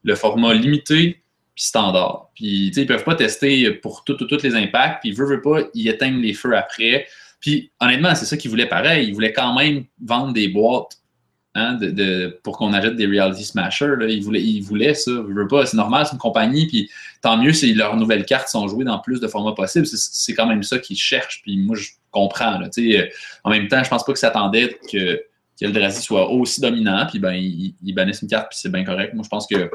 le 0.05 0.15
format 0.15 0.55
limité 0.55 1.23
puis 1.55 1.65
standard. 1.65 2.31
Puis 2.35 2.69
ils 2.75 2.87
peuvent 2.87 3.05
pas 3.05 3.15
tester 3.15 3.71
pour 3.73 4.05
tous 4.05 4.43
les 4.43 4.55
impacts. 4.55 5.01
Puis 5.01 5.11
ils 5.11 5.15
veulent, 5.15 5.43
pas, 5.43 5.61
ils 5.75 5.89
éteignent 5.89 6.21
les 6.21 6.33
feux 6.33 6.57
après. 6.57 7.07
Puis 7.43 7.71
honnêtement, 7.81 8.15
c'est 8.15 8.25
ça 8.25 8.39
qu'ils 8.39 8.51
voulaient 8.51 8.69
pareil. 8.69 9.09
Ils 9.09 9.15
voulaient 9.15 9.35
quand 9.35 9.55
même 9.55 9.85
vendre 10.01 10.33
des 10.33 10.49
boîtes 10.49 11.03
Hein, 11.55 11.75
de, 11.75 12.41
pour 12.43 12.57
qu'on 12.57 12.73
achète 12.73 12.97
des 12.97 13.07
reality 13.07 13.45
smashers. 13.45 13.97
Là. 13.99 14.07
Ils, 14.07 14.23
voulaient, 14.63 14.95
ça. 14.95 15.11
C'est 15.67 15.77
normal, 15.77 16.07
c'est 16.07 16.13
une 16.13 16.19
compagnie. 16.19 16.67
Puis 16.67 16.91
tant 17.21 17.37
mieux 17.37 17.53
si 17.53 17.75
leurs 17.75 17.95
nouvelles 17.97 18.25
cartes 18.25 18.49
sont 18.49 18.67
jouées 18.69 18.87
dans 18.87 18.99
plus 19.01 19.21
de 19.21 19.29
formats 19.29 19.53
possibles. 19.53 19.87
C'est 19.87 20.33
quand 20.33 20.47
même 20.47 20.63
ça 20.63 20.79
qu'ils 20.79 20.97
cherchent. 20.97 21.43
Puis 21.43 21.59
moi, 21.59 21.77
je 21.77 21.91
comprends. 22.11 22.59
Euh, 22.63 23.07
en 23.45 23.51
même 23.51 23.69
temps, 23.69 23.85
je 23.85 23.91
pense 23.91 24.03
pas 24.03 24.13
qu'ils 24.13 24.21
s'attendaient 24.21 24.79
que, 24.91 25.23
Eldrazi 25.61 26.03
soit 26.03 26.29
aussi 26.31 26.61
dominant. 26.61 27.07
Puis 27.07 27.19
ben, 27.19 27.35
ils, 27.35 27.93
bannissent 27.95 28.23
une 28.23 28.29
carte, 28.29 28.49
puis 28.49 28.59
c'est 28.59 28.73
bien 28.73 28.83
correct. 28.83 29.13
Moi, 29.13 29.23
je 29.23 29.29
pense 29.29 29.47
que 29.47 29.71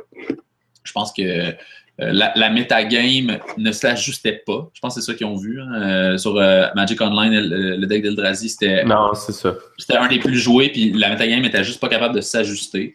je 0.83 0.91
pense 0.91 1.13
que 1.13 1.53
la, 1.99 2.31
la 2.35 2.49
metagame 2.49 3.39
ne 3.57 3.71
s'ajustait 3.71 4.43
pas. 4.45 4.69
Je 4.73 4.79
pense 4.79 4.95
que 4.95 5.01
c'est 5.01 5.11
ça 5.11 5.17
qu'ils 5.17 5.25
ont 5.25 5.35
vu. 5.35 5.59
Hein. 5.59 5.81
Euh, 5.81 6.17
sur 6.17 6.37
euh, 6.37 6.67
Magic 6.75 7.01
Online, 7.01 7.33
le, 7.33 7.85
deck 7.87 8.03
d'Eldrazi, 8.03 8.49
c'était. 8.49 8.83
Non, 8.83 9.13
c'est 9.15 9.31
ça. 9.31 9.55
C'était 9.77 9.97
un 9.97 10.07
des 10.07 10.19
plus 10.19 10.37
joués, 10.37 10.69
puis 10.69 10.91
la 10.93 11.09
metagame 11.09 11.43
était 11.45 11.63
juste 11.63 11.79
pas 11.79 11.89
capable 11.89 12.15
de 12.15 12.21
s'ajuster. 12.21 12.93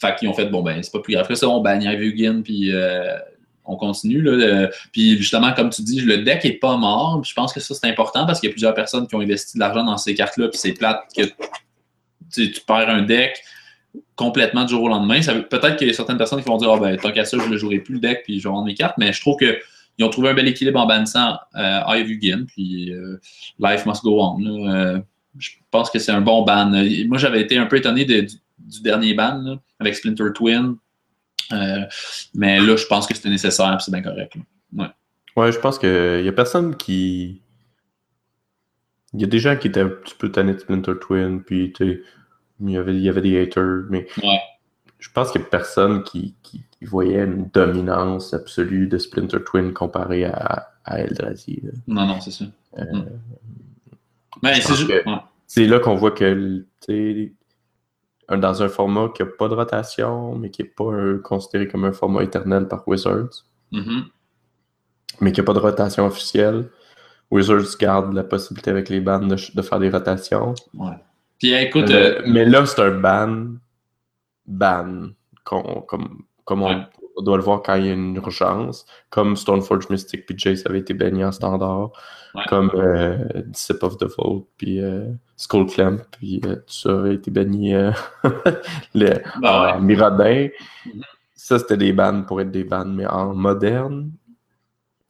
Fait 0.00 0.16
qu'ils 0.18 0.28
ont 0.28 0.32
fait, 0.32 0.46
bon, 0.46 0.62
ben, 0.62 0.82
c'est 0.82 0.92
pas 0.92 1.00
plus 1.00 1.12
grave 1.12 1.28
que 1.28 1.34
ça, 1.34 1.46
on 1.48 1.60
bannit 1.60 1.94
Vugin, 1.96 2.40
puis 2.42 2.72
on 3.66 3.76
continue. 3.76 4.22
Là, 4.22 4.68
puis 4.92 5.18
justement, 5.18 5.52
comme 5.52 5.68
tu 5.68 5.82
dis, 5.82 6.00
le 6.00 6.18
deck 6.18 6.44
est 6.46 6.58
pas 6.58 6.78
mort. 6.78 7.22
Je 7.22 7.34
pense 7.34 7.52
que 7.52 7.60
ça, 7.60 7.74
c'est 7.74 7.86
important 7.86 8.24
parce 8.24 8.40
qu'il 8.40 8.48
y 8.48 8.50
a 8.50 8.54
plusieurs 8.54 8.74
personnes 8.74 9.06
qui 9.06 9.14
ont 9.14 9.20
investi 9.20 9.58
de 9.58 9.60
l'argent 9.60 9.84
dans 9.84 9.98
ces 9.98 10.14
cartes-là, 10.14 10.48
puis 10.48 10.58
c'est 10.58 10.72
plate 10.72 11.02
que 11.14 11.24
tu 12.32 12.60
perds 12.66 12.88
un 12.88 13.02
deck 13.02 13.42
complètement 14.16 14.64
du 14.64 14.70
jour 14.70 14.82
au 14.82 14.88
lendemain. 14.88 15.20
Peut-être 15.20 15.76
qu'il 15.76 15.88
y 15.88 15.90
a 15.90 15.94
certaines 15.94 16.18
personnes 16.18 16.42
qui 16.42 16.48
vont 16.48 16.58
dire 16.58 16.70
oh, 16.70 16.78
ben, 16.78 16.96
tant 16.96 17.12
qu'à 17.12 17.24
ça, 17.24 17.38
je 17.38 17.48
ne 17.48 17.56
jouerai 17.56 17.78
plus 17.78 17.94
le 17.94 18.00
deck 18.00 18.22
puis 18.24 18.38
je 18.38 18.48
vais 18.48 18.52
vendre 18.52 18.66
mes 18.66 18.74
cartes, 18.74 18.96
mais 18.98 19.12
je 19.12 19.20
trouve 19.20 19.36
qu'ils 19.36 20.04
ont 20.04 20.10
trouvé 20.10 20.30
un 20.30 20.34
bel 20.34 20.46
équilibre 20.46 20.78
en 20.78 20.86
bannissant 20.86 21.38
euh, 21.56 21.80
Eye 21.88 22.46
puis 22.46 22.92
euh, 22.92 23.18
Life 23.58 23.86
Must 23.86 24.02
Go 24.02 24.20
On. 24.20 24.68
Euh, 24.68 24.98
je 25.38 25.50
pense 25.70 25.90
que 25.90 25.98
c'est 25.98 26.12
un 26.12 26.20
bon 26.20 26.42
ban. 26.42 26.66
Moi, 26.66 27.18
j'avais 27.18 27.40
été 27.40 27.56
un 27.56 27.66
peu 27.66 27.76
étonné 27.76 28.04
du, 28.04 28.26
dernier 28.82 29.14
ban 29.14 29.58
avec 29.78 29.94
Splinter 29.94 30.32
Twin. 30.34 30.76
Euh, 31.52 31.84
mais 32.34 32.60
là, 32.60 32.76
je 32.76 32.86
pense 32.86 33.06
que 33.06 33.14
c'était 33.14 33.30
nécessaire 33.30 33.80
c'est 33.80 33.90
bien 33.90 34.02
correct. 34.02 34.34
Je 35.36 35.58
pense 35.58 35.78
qu'il 35.78 36.22
n'y 36.22 36.28
a 36.28 36.32
personne 36.32 36.76
qui. 36.76 37.40
Il 39.14 39.20
y 39.20 39.24
a 39.24 39.26
des 39.26 39.40
gens 39.40 39.56
qui 39.56 39.68
étaient 39.68 39.80
un 39.80 39.88
petit 39.88 40.14
peu 40.16 40.30
tannés 40.30 40.54
de 40.54 40.58
Splinter 40.58 40.92
Twin, 41.00 41.42
puis 41.42 41.72
il 42.60 42.70
y 42.70 42.76
avait, 42.76 42.94
il 42.94 43.02
y 43.02 43.08
avait 43.08 43.20
des 43.20 43.40
haters, 43.40 43.84
mais 43.88 44.06
je 44.98 45.08
pense 45.12 45.32
qu'il 45.32 45.40
n'y 45.40 45.46
a 45.46 45.50
personne 45.50 46.02
qui, 46.02 46.34
qui, 46.42 46.64
voyait 46.82 47.24
une 47.24 47.50
dominance 47.52 48.32
absolue 48.32 48.86
de 48.86 48.96
Splinter 48.96 49.44
Twin 49.44 49.74
comparé 49.74 50.24
à, 50.24 50.70
à 50.86 51.00
Eldrazi. 51.00 51.62
Non, 51.86 52.06
non, 52.06 52.20
c'est 52.22 52.30
ça. 52.30 52.46
Euh, 52.78 52.84
hmm. 54.42 55.18
c'est 55.46 55.66
là 55.66 55.78
qu'on 55.78 55.94
voit 55.94 56.12
que 56.12 56.64
dans 58.36 58.62
un 58.62 58.68
format 58.68 59.08
qui 59.14 59.22
n'a 59.22 59.28
pas 59.28 59.48
de 59.48 59.54
rotation, 59.54 60.36
mais 60.36 60.50
qui 60.50 60.62
n'est 60.62 60.68
pas 60.68 61.18
considéré 61.22 61.68
comme 61.68 61.84
un 61.84 61.92
format 61.92 62.22
éternel 62.22 62.68
par 62.68 62.86
Wizards, 62.86 63.44
mm-hmm. 63.72 64.04
mais 65.20 65.32
qui 65.32 65.40
n'a 65.40 65.44
pas 65.44 65.52
de 65.52 65.58
rotation 65.58 66.06
officielle, 66.06 66.70
Wizards 67.30 67.76
garde 67.78 68.14
la 68.14 68.24
possibilité 68.24 68.70
avec 68.70 68.88
les 68.88 69.00
bandes 69.00 69.28
de, 69.28 69.36
de 69.54 69.62
faire 69.62 69.78
des 69.78 69.90
rotations. 69.90 70.54
Ouais. 70.74 70.96
Puis 71.40 71.54
écoute. 71.54 71.90
Euh, 71.90 72.22
mais 72.26 72.44
là, 72.44 72.64
c'est 72.66 72.80
un 72.80 72.92
ban. 72.92 73.56
Ban. 74.46 75.08
comme 75.44 76.22
comme 76.50 76.62
on, 76.62 76.84
doit 77.22 77.36
le 77.36 77.42
voir 77.44 77.62
quand 77.62 77.76
il 77.76 77.86
y 77.86 77.90
a 77.90 77.92
une 77.92 78.16
urgence. 78.16 78.86
Comme 79.08 79.36
Stoneforge 79.36 79.88
Mystic 79.88 80.26
puis 80.26 80.34
Jace 80.36 80.66
avait 80.66 80.80
été 80.80 80.94
banni 80.94 81.24
en 81.24 81.30
standard. 81.30 81.90
Comme 82.48 82.70
euh, 82.74 83.18
Disciple 83.46 83.84
of 83.84 83.98
the 83.98 84.06
Vault 84.16 84.48
puis 84.56 84.80
euh, 84.80 85.06
Skull 85.36 85.66
Clamp 85.66 85.98
puis 86.10 86.40
euh, 86.44 86.56
tout 86.56 86.62
ça 86.72 86.90
avait 86.90 87.14
été 87.14 87.30
banni 87.30 87.72
le, 88.94 89.22
bah 89.40 89.78
Miradin. 89.80 90.48
Mm-hmm. 90.48 91.02
Ça, 91.36 91.58
c'était 91.58 91.76
des 91.76 91.92
bans 91.92 92.22
pour 92.22 92.40
être 92.40 92.50
des 92.50 92.64
bans. 92.64 92.84
Mais 92.84 93.06
en 93.06 93.32
moderne, 93.34 94.10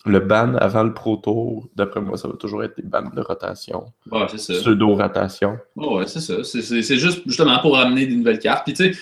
le 0.07 0.21
ban 0.21 0.55
avant 0.55 0.83
le 0.83 0.95
Pro 0.95 1.17
Tour, 1.17 1.69
d'après 1.77 2.01
moi, 2.01 2.17
ça 2.17 2.29
va 2.29 2.35
toujours 2.35 2.65
être 2.65 2.77
des 2.77 2.83
bans 2.83 3.09
de 3.15 3.21
rotation. 3.21 3.93
Ouais, 4.11 4.27
c'est 4.31 4.39
ça. 4.39 4.55
Pseudo-rotation. 4.55 5.59
ouais, 5.77 6.07
c'est 6.07 6.21
ça. 6.21 6.43
C'est 6.43 6.99
juste 6.99 7.23
justement 7.27 7.59
pour 7.61 7.79
amener 7.79 8.07
des 8.07 8.17
nouvelles 8.17 8.39
cartes. 8.39 8.65
Puis 8.65 8.75
tu 8.75 8.95
sais, 8.95 8.99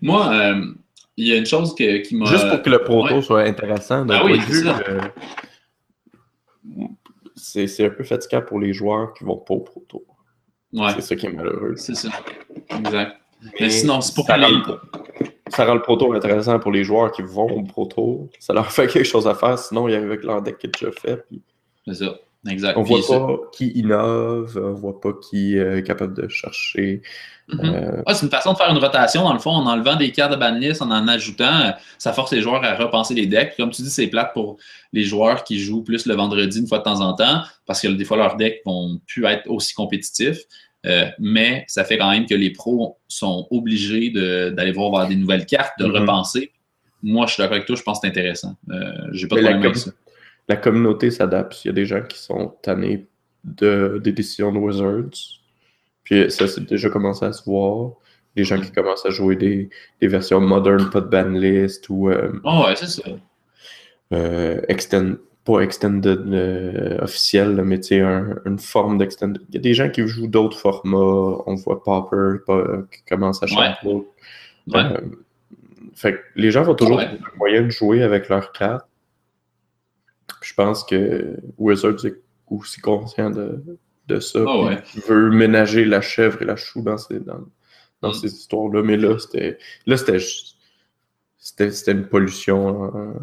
moi, 0.00 0.32
euh, 0.32 0.72
il 1.16 1.28
y 1.28 1.32
a 1.32 1.36
une 1.36 1.46
chose 1.46 1.74
qui 1.74 2.08
m'a. 2.12 2.24
Juste 2.26 2.48
pour 2.48 2.62
que 2.62 2.70
le 2.70 2.82
Pro 2.82 3.06
Tour 3.06 3.22
soit 3.22 3.42
intéressant, 3.42 4.06
ah 4.08 4.24
oui, 4.24 4.40
c'est 7.36 7.62
euh, 7.62 7.66
c'est 7.66 7.86
un 7.86 7.90
peu 7.90 8.04
fatigant 8.04 8.42
pour 8.42 8.58
les 8.58 8.72
joueurs 8.72 9.12
qui 9.14 9.24
vont 9.24 9.36
pas 9.36 9.54
au 9.54 9.60
Pro 9.60 9.84
Tour. 9.88 10.02
Ouais. 10.72 10.92
C'est 10.96 11.02
ça 11.02 11.16
qui 11.16 11.26
est 11.26 11.32
malheureux. 11.32 11.74
C'est 11.76 11.94
ça. 11.94 12.08
Exact. 12.70 13.16
Mais, 13.58 13.70
sinon, 13.70 14.00
c'est 14.00 14.14
pour 14.14 14.26
que 14.26 14.32
les 14.32 14.62
ça 15.50 15.64
rend 15.64 15.74
le 15.74 15.82
Pro 15.82 15.96
Tour 15.96 16.14
intéressant 16.14 16.58
pour 16.58 16.72
les 16.72 16.84
joueurs 16.84 17.12
qui 17.12 17.22
vont 17.22 17.50
au 17.50 17.62
Pro 17.62 17.86
Tour. 17.86 18.28
Ça 18.38 18.52
leur 18.52 18.70
fait 18.70 18.86
quelque 18.86 19.04
chose 19.04 19.26
à 19.26 19.34
faire, 19.34 19.58
sinon 19.58 19.88
ils 19.88 19.94
arrivent 19.94 20.10
avec 20.10 20.24
leur 20.24 20.42
deck 20.42 20.58
qui 20.58 20.66
est 20.66 20.70
déjà 20.70 20.92
fait. 20.92 21.24
C'est 21.86 21.94
ça, 21.94 22.14
exact. 22.48 22.76
On 22.76 22.82
voit 22.82 23.00
pas 23.06 23.36
qui 23.52 23.68
innove, 23.70 24.60
on 24.62 24.74
voit 24.74 25.00
pas 25.00 25.12
qui 25.12 25.56
est 25.56 25.86
capable 25.86 26.14
de 26.14 26.28
chercher. 26.28 27.02
Mm-hmm. 27.52 27.74
Euh, 27.74 28.14
c'est 28.14 28.26
une 28.26 28.30
façon 28.30 28.52
de 28.52 28.58
faire 28.58 28.70
une 28.70 28.78
rotation, 28.78 29.22
dans 29.22 29.32
le 29.32 29.38
fond, 29.38 29.50
en 29.50 29.66
enlevant 29.66 29.96
des 29.96 30.12
cartes 30.12 30.32
de 30.32 30.36
banlist, 30.36 30.82
en 30.82 30.90
en 30.90 31.08
ajoutant, 31.08 31.74
ça 31.98 32.12
force 32.12 32.32
les 32.32 32.40
joueurs 32.40 32.62
à 32.64 32.74
repenser 32.74 33.14
les 33.14 33.26
decks. 33.26 33.54
Comme 33.56 33.70
tu 33.70 33.82
dis, 33.82 33.90
c'est 33.90 34.06
plate 34.06 34.32
pour 34.32 34.56
les 34.92 35.02
joueurs 35.02 35.44
qui 35.44 35.58
jouent 35.58 35.82
plus 35.82 36.06
le 36.06 36.14
vendredi 36.14 36.60
une 36.60 36.68
fois 36.68 36.78
de 36.78 36.84
temps 36.84 37.00
en 37.00 37.14
temps, 37.14 37.42
parce 37.66 37.80
que 37.80 37.88
des 37.88 38.04
fois, 38.04 38.16
leurs 38.16 38.36
decks 38.36 38.60
vont 38.64 39.00
plus 39.06 39.24
être 39.26 39.48
aussi 39.50 39.74
compétitifs. 39.74 40.40
Euh, 40.86 41.06
mais 41.18 41.64
ça 41.68 41.84
fait 41.84 41.98
quand 41.98 42.10
même 42.10 42.26
que 42.26 42.34
les 42.34 42.50
pros 42.50 42.98
sont 43.06 43.46
obligés 43.50 44.10
d'aller 44.10 44.72
voir, 44.72 45.06
des 45.08 45.16
nouvelles 45.16 45.46
cartes, 45.46 45.78
de 45.78 45.84
mm-hmm. 45.84 46.00
repenser. 46.00 46.52
Moi, 47.02 47.26
je 47.26 47.34
suis 47.34 47.42
d'accord 47.42 47.56
avec 47.56 47.66
toi, 47.66 47.76
je 47.76 47.82
pense 47.82 48.00
que 48.00 48.06
c'est 48.06 48.10
intéressant. 48.10 48.56
Euh, 48.70 49.08
J'ai 49.12 49.26
pas 49.26 49.36
de 49.36 49.42
problème 49.42 49.62
avec 49.62 49.76
ça. 49.76 49.90
La 50.48 50.56
communauté 50.56 51.10
s'adapte. 51.10 51.64
Il 51.64 51.68
y 51.68 51.70
a 51.70 51.74
des 51.74 51.86
gens 51.86 52.02
qui 52.02 52.18
sont 52.18 52.54
tannés 52.62 53.06
de, 53.44 54.00
des 54.02 54.12
décisions 54.12 54.52
de 54.52 54.58
Wizards. 54.58 55.40
Puis 56.04 56.30
ça, 56.30 56.48
c'est 56.48 56.64
déjà 56.68 56.90
commencé 56.90 57.24
à 57.24 57.32
se 57.32 57.44
voir. 57.44 57.92
Des 58.36 58.44
gens 58.44 58.60
qui 58.60 58.70
commencent 58.70 59.06
à 59.06 59.10
jouer 59.10 59.36
des, 59.36 59.70
des 60.00 60.08
versions 60.08 60.40
modern, 60.40 60.90
pas 60.90 61.00
de 61.00 61.08
banlist 61.08 61.88
ou. 61.88 62.10
Euh, 62.10 62.32
oh 62.44 62.64
ouais, 62.66 62.76
c'est 62.76 62.86
ça. 62.86 63.02
Euh, 64.12 64.60
extend, 64.68 65.14
pas 65.44 65.60
extended 65.60 66.20
euh, 66.32 66.98
officiel, 67.00 67.62
mais 67.64 67.80
tu 67.80 68.02
une 68.02 68.58
forme 68.58 68.98
d'extended. 68.98 69.42
Il 69.48 69.54
y 69.54 69.58
a 69.58 69.60
des 69.60 69.74
gens 69.74 69.88
qui 69.90 70.06
jouent 70.06 70.28
d'autres 70.28 70.58
formats. 70.58 71.42
On 71.46 71.54
voit 71.54 71.82
Popper 71.82 72.38
qui 72.92 73.02
commence 73.08 73.42
à 73.42 73.46
changer. 73.46 73.74
Euh, 74.74 75.00
fait 75.94 76.20
les 76.36 76.50
gens 76.50 76.62
vont 76.62 76.74
toujours 76.74 76.98
ouais. 76.98 77.18
moyen 77.36 77.62
de 77.62 77.70
jouer 77.70 78.02
avec 78.02 78.28
leurs 78.28 78.52
cartes. 78.52 78.86
Je 80.42 80.54
pense 80.54 80.84
que 80.84 81.36
Wizards 81.58 82.04
est 82.04 82.20
aussi 82.48 82.80
conscient 82.80 83.30
de, 83.30 83.62
de 84.06 84.20
ça. 84.20 84.40
Oh, 84.46 84.68
veut 85.08 85.30
ménager 85.30 85.84
la 85.84 86.00
chèvre 86.00 86.42
et 86.42 86.44
la 86.44 86.56
chou 86.56 86.82
dans 86.82 86.98
ces, 86.98 87.18
dans, 87.18 87.40
dans 88.02 88.10
mm. 88.10 88.14
ces 88.14 88.32
histoires-là. 88.32 88.82
Mais 88.82 88.96
là, 88.96 89.18
c'était. 89.18 89.58
Là, 89.86 89.96
c'était. 89.96 90.18
C'était 91.38 91.92
une 91.92 92.06
pollution. 92.06 92.84
Hein. 92.84 93.14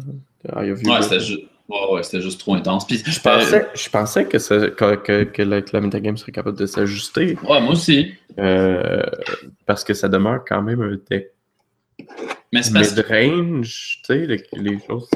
ouais, 0.56 1.02
c'était 1.02 1.20
Ouais, 1.68 2.02
c'était 2.02 2.22
juste 2.22 2.40
trop 2.40 2.54
intense. 2.54 2.86
Puis, 2.86 3.02
je, 3.04 3.20
pensais, 3.20 3.68
je 3.74 3.90
pensais 3.90 4.24
que, 4.24 4.38
ça, 4.38 4.68
que, 4.70 5.24
que, 5.24 5.42
la, 5.42 5.60
que, 5.60 5.70
la 5.74 5.80
metagame 5.82 6.16
serait 6.16 6.32
capable 6.32 6.56
de 6.56 6.66
s'ajuster. 6.66 7.36
Ouais, 7.46 7.60
moi 7.60 7.72
aussi. 7.72 8.14
Euh, 8.38 9.02
parce 9.66 9.84
que 9.84 9.92
ça 9.92 10.08
demeure 10.08 10.44
quand 10.46 10.62
même 10.62 10.80
un 10.80 10.96
deck 11.10 11.32
mais 12.52 12.62
c'est 12.62 12.72
parce 12.72 12.94
range 13.00 14.00
tu 14.06 14.14
sais, 14.14 14.26
les, 14.26 14.78
choses. 14.86 15.08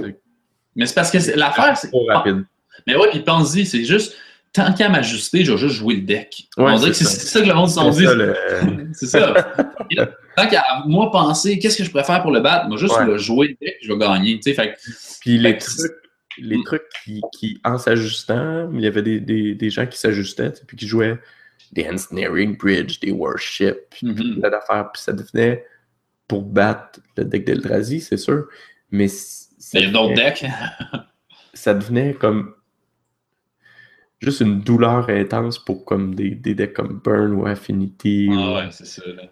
Mais 0.77 0.87
c'est 0.87 0.95
parce 0.95 1.11
que 1.11 1.39
l'affaire, 1.39 1.77
c'est. 1.77 1.89
Trop 1.89 2.07
rapide. 2.07 2.45
Mais 2.87 2.97
ouais, 2.97 3.09
puis 3.11 3.21
pense-y, 3.21 3.67
c'est 3.67 3.85
juste 3.85 4.15
tant 4.53 4.73
qu'à 4.73 4.91
m'ajuster, 4.91 5.45
je 5.45 5.53
vais 5.53 5.59
juste 5.59 5.77
jouer 5.77 5.97
le 5.97 6.03
deck. 6.03 6.49
on 6.59 6.77
dirait 6.77 6.91
que 6.91 6.97
c'est 6.97 7.05
ça. 7.05 7.41
que 7.41 7.47
le 7.47 7.55
monde 7.55 7.71
s'en 7.71 7.91
dit. 7.91 8.07
C'est 8.93 9.07
ça. 9.07 9.33
tant 10.37 10.47
qu'à 10.47 10.63
moi 10.87 11.11
penser, 11.11 11.59
qu'est-ce 11.59 11.79
que 11.79 11.85
je 11.85 11.91
préfère 11.91 12.21
pour 12.21 12.31
le 12.31 12.41
battre, 12.41 12.69
moi 12.69 12.77
juste 12.77 12.99
le 13.01 13.17
jouer 13.17 13.49
le 13.49 13.67
deck, 13.67 13.77
je 13.81 13.93
vais 13.93 13.99
gagner. 13.99 14.39
Fait, 14.43 14.77
Puis 15.21 15.39
les 15.39 15.57
trucs, 15.57 15.93
les 16.39 16.59
mm. 16.59 16.65
trucs 16.65 16.89
qui, 17.05 17.21
qui, 17.33 17.61
en 17.65 17.79
s'ajustant, 17.79 18.71
il 18.73 18.81
y 18.81 18.87
avait 18.87 19.03
des, 19.03 19.21
des, 19.21 19.55
des 19.55 19.71
gens 19.71 19.87
qui 19.87 19.99
s'ajustaient, 19.99 20.53
puis 20.67 20.77
qui 20.77 20.87
jouaient 20.87 21.19
des 21.73 21.89
Ensnaring 21.89 22.57
Bridge, 22.57 23.01
des 23.01 23.13
Warships, 23.13 23.89
puis 23.91 24.07
mm 24.07 24.13
-hmm. 24.13 24.51
d'affaires, 24.51 24.91
puis 24.93 25.03
ça 25.03 25.13
devenait 25.13 25.65
pour 26.29 26.43
battre 26.43 27.01
le 27.17 27.25
deck 27.25 27.45
d'Eldrazi, 27.45 28.01
c'est 28.01 28.17
sûr. 28.17 28.47
Mais. 28.91 29.09
Il 29.75 29.81
y 29.81 29.85
a 29.87 29.91
d'autres 29.91 30.15
decks. 30.15 30.45
ça 31.55 31.75
devenait 31.75 32.15
comme 32.15 32.55
juste 34.21 34.41
une 34.41 34.61
douleur 34.61 35.09
intense 35.09 35.59
pour 35.59 35.85
comme 35.85 36.15
des, 36.15 36.31
des 36.31 36.55
decks 36.55 36.75
comme 36.75 37.01
Burn 37.05 37.33
ou 37.33 37.47
Affinity. 37.47 38.29
Ah 38.33 38.55
ouais, 38.55 38.69
c'est 38.71 38.87
ça. 38.87 39.03
Là. 39.07 39.23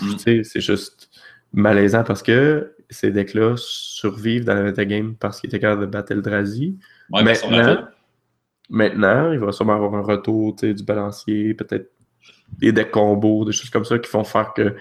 Tu 0.00 0.18
sais, 0.18 0.44
c'est 0.44 0.60
juste 0.60 1.08
malaisant 1.52 2.04
parce 2.04 2.22
que 2.22 2.74
ces 2.90 3.10
decks-là 3.10 3.54
survivent 3.56 4.44
dans 4.44 4.54
la 4.54 4.62
metagame 4.62 5.14
parce 5.14 5.40
qu'ils 5.40 5.48
étaient 5.48 5.60
capables 5.60 5.82
de 5.82 5.86
battre 5.86 6.12
Eldrazi. 6.12 6.78
Ouais, 7.10 7.22
maintenant, 7.22 7.88
maintenant, 8.68 9.32
il 9.32 9.38
va 9.38 9.52
sûrement 9.52 9.74
avoir 9.74 9.94
un 9.94 10.02
retour 10.02 10.54
du 10.54 10.82
balancier, 10.84 11.54
peut-être 11.54 11.90
des 12.58 12.72
decks 12.72 12.90
combos, 12.90 13.44
des 13.44 13.52
choses 13.52 13.70
comme 13.70 13.84
ça 13.84 13.98
qui 13.98 14.08
font 14.08 14.24
faire 14.24 14.52
que 14.54 14.76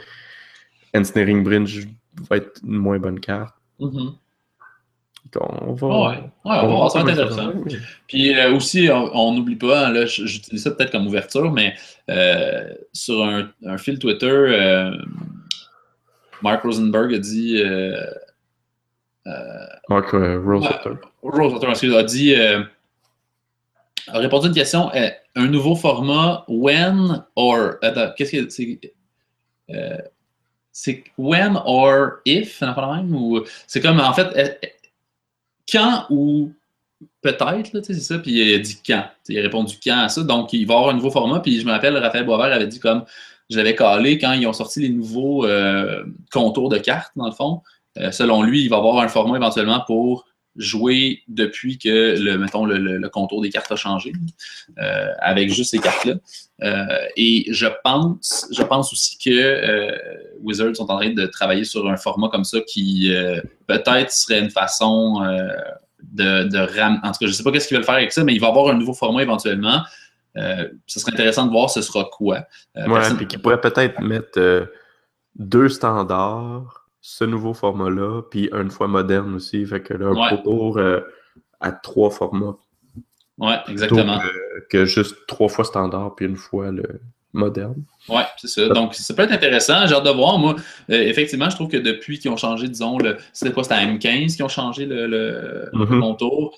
Ensnaring 0.95 1.44
Bridge 1.44 1.88
va 2.30 2.38
être 2.38 2.61
une 2.64 2.77
moins 2.77 2.99
bonne 2.99 3.19
carte. 3.19 3.56
Mm 3.80 3.88
-hmm. 3.88 4.15
On 5.40 5.73
va, 5.73 5.88
ouais, 5.88 6.18
ouais, 6.18 6.22
on, 6.44 6.49
va 6.49 6.68
voir, 6.68 6.91
ça 6.91 7.03
va 7.03 7.11
être 7.11 7.19
intéressant. 7.19 7.52
Puis 8.07 8.38
euh, 8.38 8.53
aussi, 8.56 8.90
on 8.91 9.34
n'oublie 9.34 9.56
pas, 9.56 9.88
hein, 9.88 9.91
là, 9.91 10.06
j'utilise 10.06 10.64
ça 10.64 10.72
peut-être 10.72 10.91
comme 10.91 11.07
ouverture, 11.07 11.52
mais 11.52 11.76
euh, 12.10 12.73
sur 12.94 13.23
un, 13.23 13.49
un, 13.65 13.77
fil 13.77 13.99
Twitter, 13.99 14.27
euh, 14.27 14.91
Mark 16.45 16.63
Rosenberg 16.63 17.13
a 17.15 17.17
dit. 17.17 17.57
Euh, 17.57 17.99
euh, 19.26 19.65
Mark 19.89 20.11
Rosenberg. 20.11 20.99
Rosenberg, 21.23 21.72
excusez, 21.72 21.97
a 21.97 22.03
dit. 22.03 22.35
a 22.35 24.19
répondu 24.19 24.45
à 24.45 24.49
une 24.49 24.55
question. 24.55 24.91
un 25.35 25.47
nouveau 25.47 25.76
format, 25.76 26.45
when 26.47 27.26
or. 27.35 27.77
Attends, 27.81 28.11
qu'est-ce 28.15 28.31
que 28.31 28.49
c'est? 28.49 28.93
c'est 30.72 31.03
when 31.17 31.59
or 31.65 32.19
if, 32.26 32.61
même, 32.61 33.15
ou 33.15 33.43
c'est 33.65 33.81
comme 33.81 33.99
en 33.99 34.13
fait 34.13 34.59
quand 35.72 36.05
ou 36.11 36.53
peut-être, 37.22 37.81
c'est 37.81 37.93
ça, 37.95 38.19
puis 38.19 38.31
il 38.34 38.55
a 38.55 38.59
dit 38.59 38.77
quand. 38.85 39.05
il 39.30 39.39
a 39.39 39.41
répondu 39.41 39.77
quand 39.84 40.03
à 40.03 40.09
ça. 40.09 40.22
Donc, 40.22 40.53
il 40.53 40.67
va 40.67 40.76
y 40.76 40.77
avoir 40.77 40.93
un 40.93 40.97
nouveau 40.97 41.09
format, 41.11 41.39
puis 41.39 41.59
je 41.59 41.65
me 41.65 41.72
rappelle, 41.72 41.97
Raphaël 41.97 42.26
Boisvert 42.26 42.53
avait 42.53 42.67
dit 42.67 42.80
comme 42.80 43.03
j'avais 43.49 43.76
calé 43.76 44.17
quand 44.17 44.34
ils 44.34 44.47
ont 44.47 44.53
sorti 44.53 44.81
les 44.81 44.89
nouveaux 44.89 45.45
euh, 45.45 46.03
contours 46.31 46.69
de 46.69 46.77
cartes, 46.77 47.11
dans 47.15 47.27
le 47.27 47.34
fond. 47.34 47.61
Euh, 47.97 48.11
selon 48.11 48.43
lui, 48.43 48.63
il 48.63 48.69
va 48.69 48.77
avoir 48.77 48.99
un 48.99 49.07
format 49.07 49.38
éventuellement 49.38 49.81
pour 49.85 50.26
jouer 50.55 51.22
depuis 51.27 51.77
que 51.77 52.17
le, 52.17 52.38
mettons, 52.38 52.65
le, 52.65 53.09
contour 53.09 53.41
des 53.41 53.49
cartes 53.49 53.72
a 53.73 53.76
changé, 53.76 54.13
euh, 54.80 55.07
avec 55.19 55.51
juste 55.53 55.72
ces 55.72 55.80
cartes-là. 55.80 56.15
et 57.17 57.45
je 57.51 57.67
pense, 57.84 58.47
je 58.51 58.63
pense 58.63 58.93
aussi 58.93 59.17
que 59.17 59.91
Wizards 60.41 60.77
sont 60.77 60.89
en 60.89 60.97
train 60.97 61.09
de 61.09 61.26
travailler 61.26 61.65
sur 61.65 61.89
un 61.89 61.97
format 61.97 62.30
comme 62.30 62.45
ça 62.45 62.61
qui 62.61 63.11
peut-être 63.67 64.11
serait 64.13 64.39
une 64.39 64.49
façon 64.49 65.19
de, 66.13 66.43
de. 66.43 66.57
En 67.05 67.11
tout 67.11 67.19
cas, 67.19 67.26
je 67.26 67.26
ne 67.26 67.31
sais 67.31 67.43
pas 67.43 67.51
qu'est-ce 67.51 67.67
qu'ils 67.67 67.76
veulent 67.76 67.85
faire 67.85 67.95
avec 67.95 68.13
ça, 68.13 68.23
mais 68.23 68.34
il 68.34 68.39
va 68.39 68.47
avoir 68.47 68.69
un 68.69 68.77
nouveau 68.77 68.93
format 68.93 69.23
éventuellement. 69.23 69.81
Euh, 70.37 70.67
ce 70.85 70.99
serait 70.99 71.13
intéressant 71.13 71.45
de 71.45 71.51
voir 71.51 71.69
ce 71.69 71.81
sera 71.81 72.05
quoi. 72.11 72.45
Euh, 72.77 72.87
ouais, 72.87 73.01
puis 73.17 73.27
qu'ils 73.27 73.41
pourraient 73.41 73.61
peut-être 73.61 74.01
mettre 74.01 74.37
euh, 74.37 74.65
deux 75.35 75.69
standards, 75.69 76.89
ce 77.01 77.23
nouveau 77.23 77.53
format-là, 77.53 78.23
puis 78.29 78.49
une 78.51 78.71
fois 78.71 78.87
moderne 78.87 79.35
aussi. 79.35 79.65
Fait 79.65 79.81
que 79.81 79.93
là, 79.93 80.07
un 80.07 80.71
ouais. 80.71 81.03
à 81.61 81.71
trois 81.71 82.09
formats. 82.09 82.57
Ouais, 83.37 83.57
exactement. 83.67 84.19
que 84.69 84.85
juste 84.85 85.15
trois 85.27 85.49
fois 85.49 85.65
standard, 85.65 86.15
puis 86.15 86.25
une 86.25 86.37
fois 86.37 86.71
le 86.71 87.01
moderne. 87.33 87.83
Oui, 88.07 88.21
c'est 88.37 88.47
ça. 88.47 88.69
Donc, 88.69 88.95
ça 88.95 89.13
peut 89.13 89.23
être 89.23 89.33
intéressant. 89.33 89.85
J'ai 89.87 89.93
hâte 89.93 90.05
de 90.05 90.09
voir. 90.09 90.39
Moi, 90.39 90.55
effectivement, 90.87 91.49
je 91.49 91.55
trouve 91.55 91.67
que 91.67 91.77
depuis 91.77 92.17
qu'ils 92.17 92.31
ont 92.31 92.37
changé, 92.37 92.69
disons, 92.69 92.97
le, 92.97 93.17
c'était 93.33 93.51
quoi, 93.51 93.63
c'était 93.63 93.75
à 93.75 93.85
M15 93.85 94.37
qui 94.37 94.43
ont 94.43 94.47
changé 94.47 94.85
le, 94.85 95.05
le, 95.05 95.69
mm 95.73 95.83
-hmm. 95.83 95.99
contour. 95.99 96.57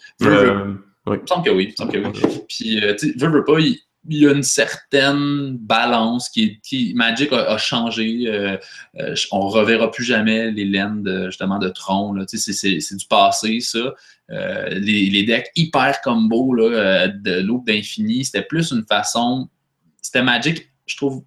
Oui. 1.08 1.18
Il 1.18 1.22
me 1.22 1.28
semble 1.28 1.46
que 1.46 1.50
oui. 1.50 1.64
Il 1.66 1.72
me 1.72 1.76
semble 1.76 1.92
que 1.92 1.98
oui. 1.98 2.42
Puis, 2.48 2.84
euh, 2.84 2.96
tu 2.96 3.12
sais, 3.12 3.18
veux, 3.18 3.32
veux 3.32 3.44
pas, 3.44 3.60
il, 3.60 3.80
il, 4.10 4.18
y 4.20 4.28
a 4.28 4.32
une 4.32 4.44
certaine 4.44 5.58
balance 5.58 6.30
qui, 6.30 6.60
qui 6.62 6.94
Magic 6.94 7.32
a, 7.34 7.54
a 7.54 7.58
changé. 7.58 8.26
Euh, 8.28 8.58
euh, 9.00 9.16
on 9.32 9.48
reverra 9.48 9.92
plus 9.92 10.04
jamais 10.04 10.52
les 10.52 10.66
laines 10.66 11.04
de, 11.04 11.26
justement 11.28 11.60
de 11.60 11.70
Tron. 11.70 12.14
Là. 12.14 12.26
Tu 12.26 12.38
sais, 12.38 12.54
c'est 12.54 12.96
du 12.96 13.06
passé, 13.08 13.60
ça. 13.60 13.94
Euh, 14.30 14.70
les, 14.70 15.10
les, 15.10 15.24
decks 15.24 15.50
hyper 15.56 16.02
combo 16.02 16.54
là, 16.54 16.64
euh, 16.64 17.08
de 17.08 17.40
l'eau 17.40 17.64
d'infini, 17.66 18.26
c'était 18.26 18.42
plus 18.42 18.72
une 18.72 18.86
façon. 18.86 19.48
C'était 20.02 20.22
Magic, 20.22 20.70
je 20.86 20.98
trouve. 20.98 21.24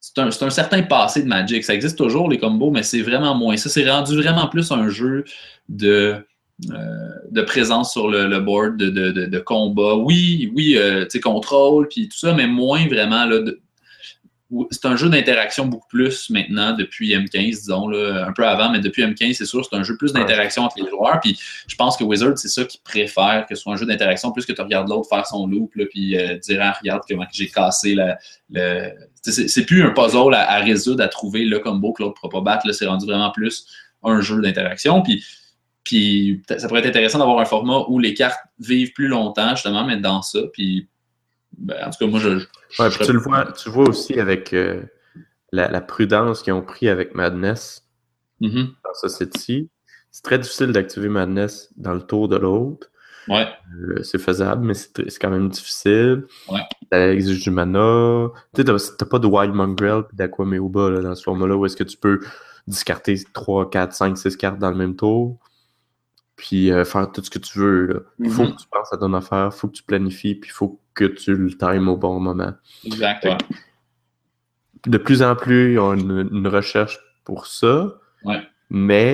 C'est 0.00 0.18
un, 0.18 0.28
un, 0.28 0.50
certain 0.50 0.82
passé 0.82 1.22
de 1.22 1.28
Magic. 1.28 1.64
Ça 1.64 1.74
existe 1.74 1.98
toujours, 1.98 2.30
les 2.30 2.38
combos, 2.38 2.70
mais 2.70 2.82
c'est 2.82 3.02
vraiment 3.02 3.34
moins 3.34 3.58
ça. 3.58 3.68
C'est 3.68 3.88
rendu 3.88 4.16
vraiment 4.16 4.46
plus 4.48 4.72
un 4.72 4.88
jeu 4.88 5.24
de 5.68 6.26
de 6.60 7.42
présence 7.42 7.92
sur 7.92 8.08
le, 8.08 8.26
le 8.26 8.40
board, 8.40 8.76
de, 8.76 8.90
de, 8.90 9.10
de, 9.10 9.26
de, 9.26 9.38
combat. 9.38 9.94
Oui, 9.94 10.50
oui, 10.54 10.76
euh, 10.76 11.04
tu 11.04 11.10
sais, 11.10 11.20
contrôle, 11.20 11.88
puis 11.88 12.08
tout 12.08 12.18
ça, 12.18 12.34
mais 12.34 12.46
moins 12.46 12.86
vraiment. 12.88 13.24
Là, 13.26 13.40
c'est 14.70 14.86
un 14.86 14.96
jeu 14.96 15.08
d'interaction 15.08 15.66
beaucoup 15.66 15.86
plus 15.88 16.30
maintenant 16.30 16.72
depuis 16.72 17.14
M15, 17.14 17.50
disons, 17.50 17.86
là, 17.88 18.26
un 18.26 18.32
peu 18.32 18.46
avant, 18.46 18.72
mais 18.72 18.80
depuis 18.80 19.02
M15, 19.02 19.34
c'est 19.34 19.44
sûr, 19.44 19.64
c'est 19.64 19.76
un 19.76 19.82
jeu 19.82 19.96
plus 19.96 20.12
d'interaction 20.12 20.62
entre 20.62 20.82
les 20.82 20.88
joueurs. 20.88 21.20
Puis 21.20 21.38
je 21.66 21.76
pense 21.76 21.96
que 21.96 22.02
Wizard, 22.02 22.36
c'est 22.38 22.48
ça 22.48 22.64
qu'ils 22.64 22.80
préfèrent, 22.80 23.46
que 23.46 23.54
ce 23.54 23.62
soit 23.62 23.74
un 23.74 23.76
jeu 23.76 23.86
d'interaction, 23.86 24.32
plus 24.32 24.46
que 24.46 24.52
tu 24.52 24.62
regardes 24.62 24.88
l'autre 24.88 25.08
faire 25.08 25.26
son 25.26 25.46
loop, 25.46 25.74
là, 25.76 25.84
puis 25.88 26.16
euh, 26.16 26.38
dire 26.38 26.60
ah, 26.62 26.76
regarde 26.80 27.02
comment 27.08 27.26
j'ai 27.30 27.48
cassé 27.48 27.94
la. 27.94 28.18
Le... 28.50 28.90
C'est 29.22 29.66
plus 29.66 29.82
un 29.82 29.90
puzzle 29.90 30.32
à, 30.32 30.50
à, 30.50 30.60
résoudre, 30.60 31.04
à 31.04 31.08
trouver 31.08 31.44
le 31.44 31.58
combo 31.58 31.92
que 31.92 32.02
l'autre 32.02 32.14
ne 32.24 32.28
pourra 32.28 32.42
pas 32.42 32.52
battre. 32.52 32.72
C'est 32.72 32.86
rendu 32.86 33.04
vraiment 33.04 33.30
plus 33.30 33.66
un 34.02 34.20
jeu 34.22 34.40
d'interaction. 34.40 35.02
Puis 35.02 35.22
puis 35.88 36.42
ça 36.46 36.68
pourrait 36.68 36.80
être 36.80 36.88
intéressant 36.90 37.18
d'avoir 37.18 37.38
un 37.38 37.46
format 37.46 37.82
où 37.88 37.98
les 37.98 38.12
cartes 38.12 38.40
vivent 38.60 38.92
plus 38.92 39.08
longtemps, 39.08 39.48
justement, 39.54 39.86
mais 39.86 39.96
dans 39.96 40.20
ça. 40.20 40.40
Puis, 40.52 40.86
ben, 41.56 41.76
en 41.82 41.88
tout 41.88 41.96
cas, 42.00 42.06
moi, 42.06 42.20
je. 42.20 42.40
je, 42.68 42.82
ouais, 42.82 42.90
tu, 42.90 43.10
le 43.10 43.18
vois, 43.18 43.50
tu 43.52 43.70
vois 43.70 43.88
aussi 43.88 44.20
avec 44.20 44.52
euh, 44.52 44.82
la, 45.50 45.70
la, 45.70 45.80
prudence 45.80 46.42
qu'ils 46.42 46.52
ont 46.52 46.60
pris 46.60 46.90
avec 46.90 47.14
Madness 47.14 47.86
mm 48.40 48.48
-hmm. 48.48 48.66
dans 48.84 49.08
Society. 49.08 49.70
C'est 50.10 50.22
très 50.22 50.38
difficile 50.38 50.72
d'activer 50.72 51.08
Madness 51.08 51.72
dans 51.78 51.94
le 51.94 52.02
tour 52.02 52.28
de 52.28 52.36
l'autre. 52.36 52.90
Ouais. 53.26 53.48
Euh, 53.80 54.02
c'est 54.02 54.20
faisable, 54.20 54.66
mais 54.66 54.74
c'est 54.74 55.18
quand 55.18 55.30
même 55.30 55.48
difficile. 55.48 56.26
Ouais. 56.50 56.60
Ça 56.92 57.12
exige 57.14 57.42
du 57.44 57.50
mana. 57.50 58.28
Tu 58.54 58.62
sais, 58.62 58.92
t'as 58.98 59.06
pas 59.06 59.18
de 59.18 59.26
Wild 59.26 59.54
Mongrel 59.54 60.02
et 60.12 60.16
d'Aquameoba 60.16 61.00
dans 61.00 61.14
ce 61.14 61.22
format-là 61.22 61.56
où 61.56 61.64
est-ce 61.64 61.76
que 61.76 61.88
tu 61.92 61.96
peux 61.96 62.20
discarter 62.66 63.14
3, 63.32 63.70
4, 63.70 63.94
5, 63.94 64.18
6 64.18 64.36
cartes 64.36 64.58
dans 64.58 64.70
le 64.70 64.76
même 64.76 64.94
tour 64.94 65.38
puis 66.38 66.70
euh, 66.70 66.84
faire 66.84 67.10
tout 67.12 67.22
ce 67.22 67.28
que 67.28 67.40
tu 67.40 67.58
veux. 67.58 68.06
Il 68.20 68.30
faut 68.30 68.44
mm 68.44 68.46
-hmm. 68.46 68.54
que 68.56 68.62
tu 68.62 68.68
penses 68.70 68.92
à 68.92 68.96
ton 68.96 69.12
affaire, 69.12 69.50
il 69.52 69.56
faut 69.58 69.68
que 69.68 69.76
tu 69.80 69.82
planifies, 69.82 70.36
puis 70.36 70.48
il 70.52 70.54
faut 70.60 70.80
que 70.94 71.04
tu 71.04 71.34
le 71.34 71.50
times 71.64 71.88
au 71.88 71.96
bon 71.96 72.18
moment. 72.20 72.54
Exact. 72.86 73.24
Ouais. 73.24 73.36
De 74.86 74.98
plus 75.06 75.20
en 75.22 75.34
plus, 75.34 75.74
ils 75.74 75.78
ont 75.78 75.94
une, 75.94 76.28
une 76.32 76.48
recherche 76.48 76.96
pour 77.24 77.46
ça, 77.46 77.74
ouais. 78.24 78.40
mais 78.70 79.12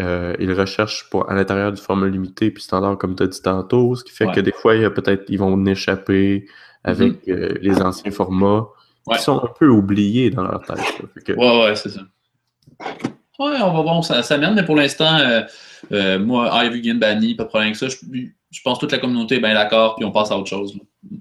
euh, 0.00 0.34
ils 0.40 0.52
recherchent 0.52 1.10
pour, 1.10 1.30
à 1.30 1.34
l'intérieur 1.34 1.70
du 1.70 1.80
format 1.80 2.08
limité 2.08 2.50
puis 2.50 2.62
standard, 2.62 2.96
comme 2.96 3.14
tu 3.14 3.22
as 3.22 3.26
dit 3.26 3.42
tantôt, 3.42 3.94
ce 3.94 4.02
qui 4.02 4.12
fait 4.12 4.26
ouais. 4.26 4.34
que 4.34 4.40
des 4.40 4.56
fois, 4.60 4.74
peut-être 4.98 5.24
ils 5.28 5.38
vont 5.38 5.64
échapper 5.66 6.46
avec 6.92 7.12
mm 7.12 7.30
-hmm. 7.30 7.38
euh, 7.38 7.58
les 7.66 7.76
anciens 7.88 8.14
formats 8.20 8.64
qui 9.12 9.20
sont 9.28 9.38
un 9.48 9.52
peu 9.58 9.68
oubliés 9.80 10.30
dans 10.36 10.44
leur 10.50 10.62
tête. 10.68 10.86
Que... 11.26 11.32
Ouais, 11.40 11.54
ouais, 11.60 11.74
c'est 11.80 11.92
ça. 11.96 12.02
Ouais, 13.38 13.60
on 13.62 13.72
va 13.72 13.82
voir, 13.82 14.04
ça, 14.04 14.22
ça 14.22 14.36
mène, 14.36 14.54
mais 14.54 14.64
pour 14.64 14.76
l'instant, 14.76 15.18
euh, 15.18 15.42
euh, 15.92 16.18
moi, 16.18 16.64
Ivy 16.64 16.82
Gin 16.82 16.98
banni, 16.98 17.34
pas 17.34 17.44
de 17.44 17.48
problème 17.48 17.68
avec 17.68 17.76
ça. 17.76 17.88
Je, 17.88 17.96
je, 18.50 18.60
pense 18.62 18.78
que 18.78 18.80
toute 18.80 18.92
la 18.92 18.98
communauté 18.98 19.36
est 19.36 19.40
bien 19.40 19.54
d'accord, 19.54 19.96
puis 19.96 20.04
on 20.04 20.12
passe 20.12 20.30
à 20.30 20.36
autre 20.36 20.50
chose. 20.50 20.74
Là. 20.76 21.16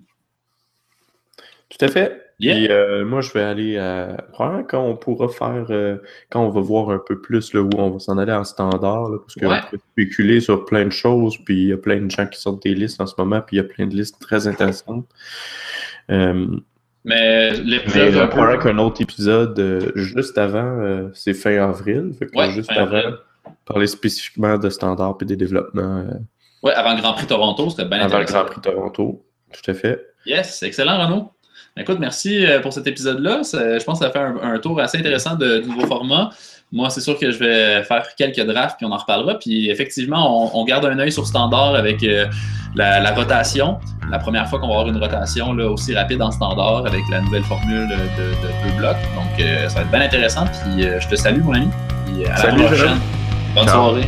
Tout 1.69 1.85
à 1.85 1.88
fait. 1.88 2.31
Yeah. 2.41 2.57
Et 2.57 2.71
euh, 2.71 3.05
moi, 3.05 3.21
je 3.21 3.31
vais 3.33 3.43
aller 3.43 3.77
à. 3.77 4.17
Probablement 4.33 4.63
quand 4.63 4.83
on 4.83 4.97
pourra 4.97 5.29
faire. 5.29 5.67
Euh, 5.69 5.97
quand 6.31 6.43
on 6.43 6.49
va 6.49 6.59
voir 6.59 6.89
un 6.89 6.97
peu 6.97 7.21
plus 7.21 7.53
là, 7.53 7.61
où 7.61 7.69
on 7.77 7.91
va 7.91 7.99
s'en 7.99 8.17
aller 8.17 8.33
en 8.33 8.43
standard, 8.43 9.09
là, 9.09 9.19
parce 9.19 9.35
qu'on 9.35 9.47
ouais. 9.47 9.61
peut 9.69 9.77
spéculer 9.91 10.41
sur 10.41 10.65
plein 10.65 10.85
de 10.85 10.91
choses, 10.91 11.38
puis 11.38 11.61
il 11.61 11.67
y 11.69 11.73
a 11.73 11.77
plein 11.77 12.01
de 12.01 12.09
gens 12.09 12.25
qui 12.25 12.41
sortent 12.41 12.63
des 12.63 12.73
listes 12.73 12.99
en 12.99 13.05
ce 13.05 13.13
moment, 13.17 13.41
puis 13.41 13.57
il 13.57 13.59
y 13.59 13.61
a 13.61 13.63
plein 13.63 13.85
de 13.85 13.95
listes 13.95 14.19
très 14.19 14.47
intéressantes. 14.47 15.05
Euh, 16.09 16.47
mais 17.03 17.52
l'épisode. 17.52 18.15
On 18.15 18.28
pourrait 18.28 18.60
qu'un 18.60 18.78
autre 18.78 19.02
épisode 19.02 19.57
euh, 19.60 19.91
juste 19.95 20.38
avant, 20.38 20.80
euh, 20.80 21.10
c'est 21.14 21.34
fin 21.34 21.57
avril. 21.57 22.11
Fait 22.18 22.28
que 22.28 22.38
ouais, 22.38 22.52
juste 22.52 22.72
avant, 22.72 22.98
avril. 22.98 23.15
parler 23.65 23.88
spécifiquement 23.88 24.57
de 24.57 24.69
standards 24.69 25.18
et 25.22 25.26
des 25.26 25.36
développements. 25.36 26.06
Oui, 26.64 26.72
avant 26.73 26.94
le 26.94 27.02
Grand 27.02 27.14
Prix 27.14 27.28
Toronto, 27.28 27.69
c'était 27.69 27.86
bien 27.86 28.02
intéressant. 28.02 28.15
Avant 28.15 28.19
le 28.19 28.26
Grand 28.26 28.45
Prix 28.45 28.61
Toronto, 28.61 29.26
tout 29.52 29.72
à 29.72 29.73
fait. 29.73 30.06
Yes, 30.26 30.61
excellent, 30.64 31.03
Renaud. 31.03 31.32
Écoute, 31.78 31.99
merci 31.99 32.45
pour 32.61 32.73
cet 32.73 32.86
épisode-là. 32.86 33.41
Je 33.44 33.84
pense 33.84 33.99
que 33.99 34.06
ça 34.06 34.10
a 34.10 34.11
fait 34.11 34.19
un, 34.19 34.60
tour 34.60 34.80
assez 34.80 34.98
intéressant 34.98 35.36
de, 35.36 35.60
de 35.60 35.68
nouveaux 35.68 35.88
formats. 35.88 36.32
Moi, 36.73 36.89
c'est 36.89 37.02
sûr 37.02 37.19
que 37.19 37.31
je 37.31 37.38
vais 37.38 37.84
faire 37.84 38.15
quelques 38.15 38.45
drafts, 38.45 38.77
puis 38.77 38.85
on 38.85 38.91
en 38.93 38.98
reparlera. 38.98 39.38
Puis 39.38 39.69
effectivement, 39.69 40.57
on, 40.57 40.64
garde 40.64 40.85
un 40.85 40.98
œil 40.99 41.11
sur 41.11 41.27
standard 41.27 41.76
avec 41.76 42.02
euh, 42.03 42.27
la, 42.76 43.14
rotation. 43.14 43.77
La 44.10 44.19
première 44.19 44.48
fois 44.48 44.60
qu'on 44.60 44.68
va 44.68 44.80
avoir 44.80 44.88
une 44.88 44.98
rotation 44.98 45.52
là, 45.53 45.68
aussi 45.68 45.93
rapide 45.93 46.22
en 46.22 46.31
standard 46.31 46.85
avec 46.85 47.02
la 47.10 47.19
nouvelle 47.19 47.43
formule 47.43 47.89
de, 47.89 48.69
deux 48.69 48.77
blocs. 48.77 48.95
Donc, 49.15 49.41
euh, 49.41 49.68
ça 49.68 49.76
va 49.76 49.81
être 49.81 49.91
bien 49.91 50.02
intéressant. 50.02 50.45
Puis 50.45 50.85
euh, 50.85 50.99
je 51.02 51.07
te 51.10 51.15
salue, 51.15 51.41
mon 51.41 51.53
ami. 51.53 51.68
Puis 52.06 52.26
à 52.26 52.48
la 52.48 52.64
prochaine. 52.64 52.99
Bonne 53.53 53.68
soirée. 53.68 54.07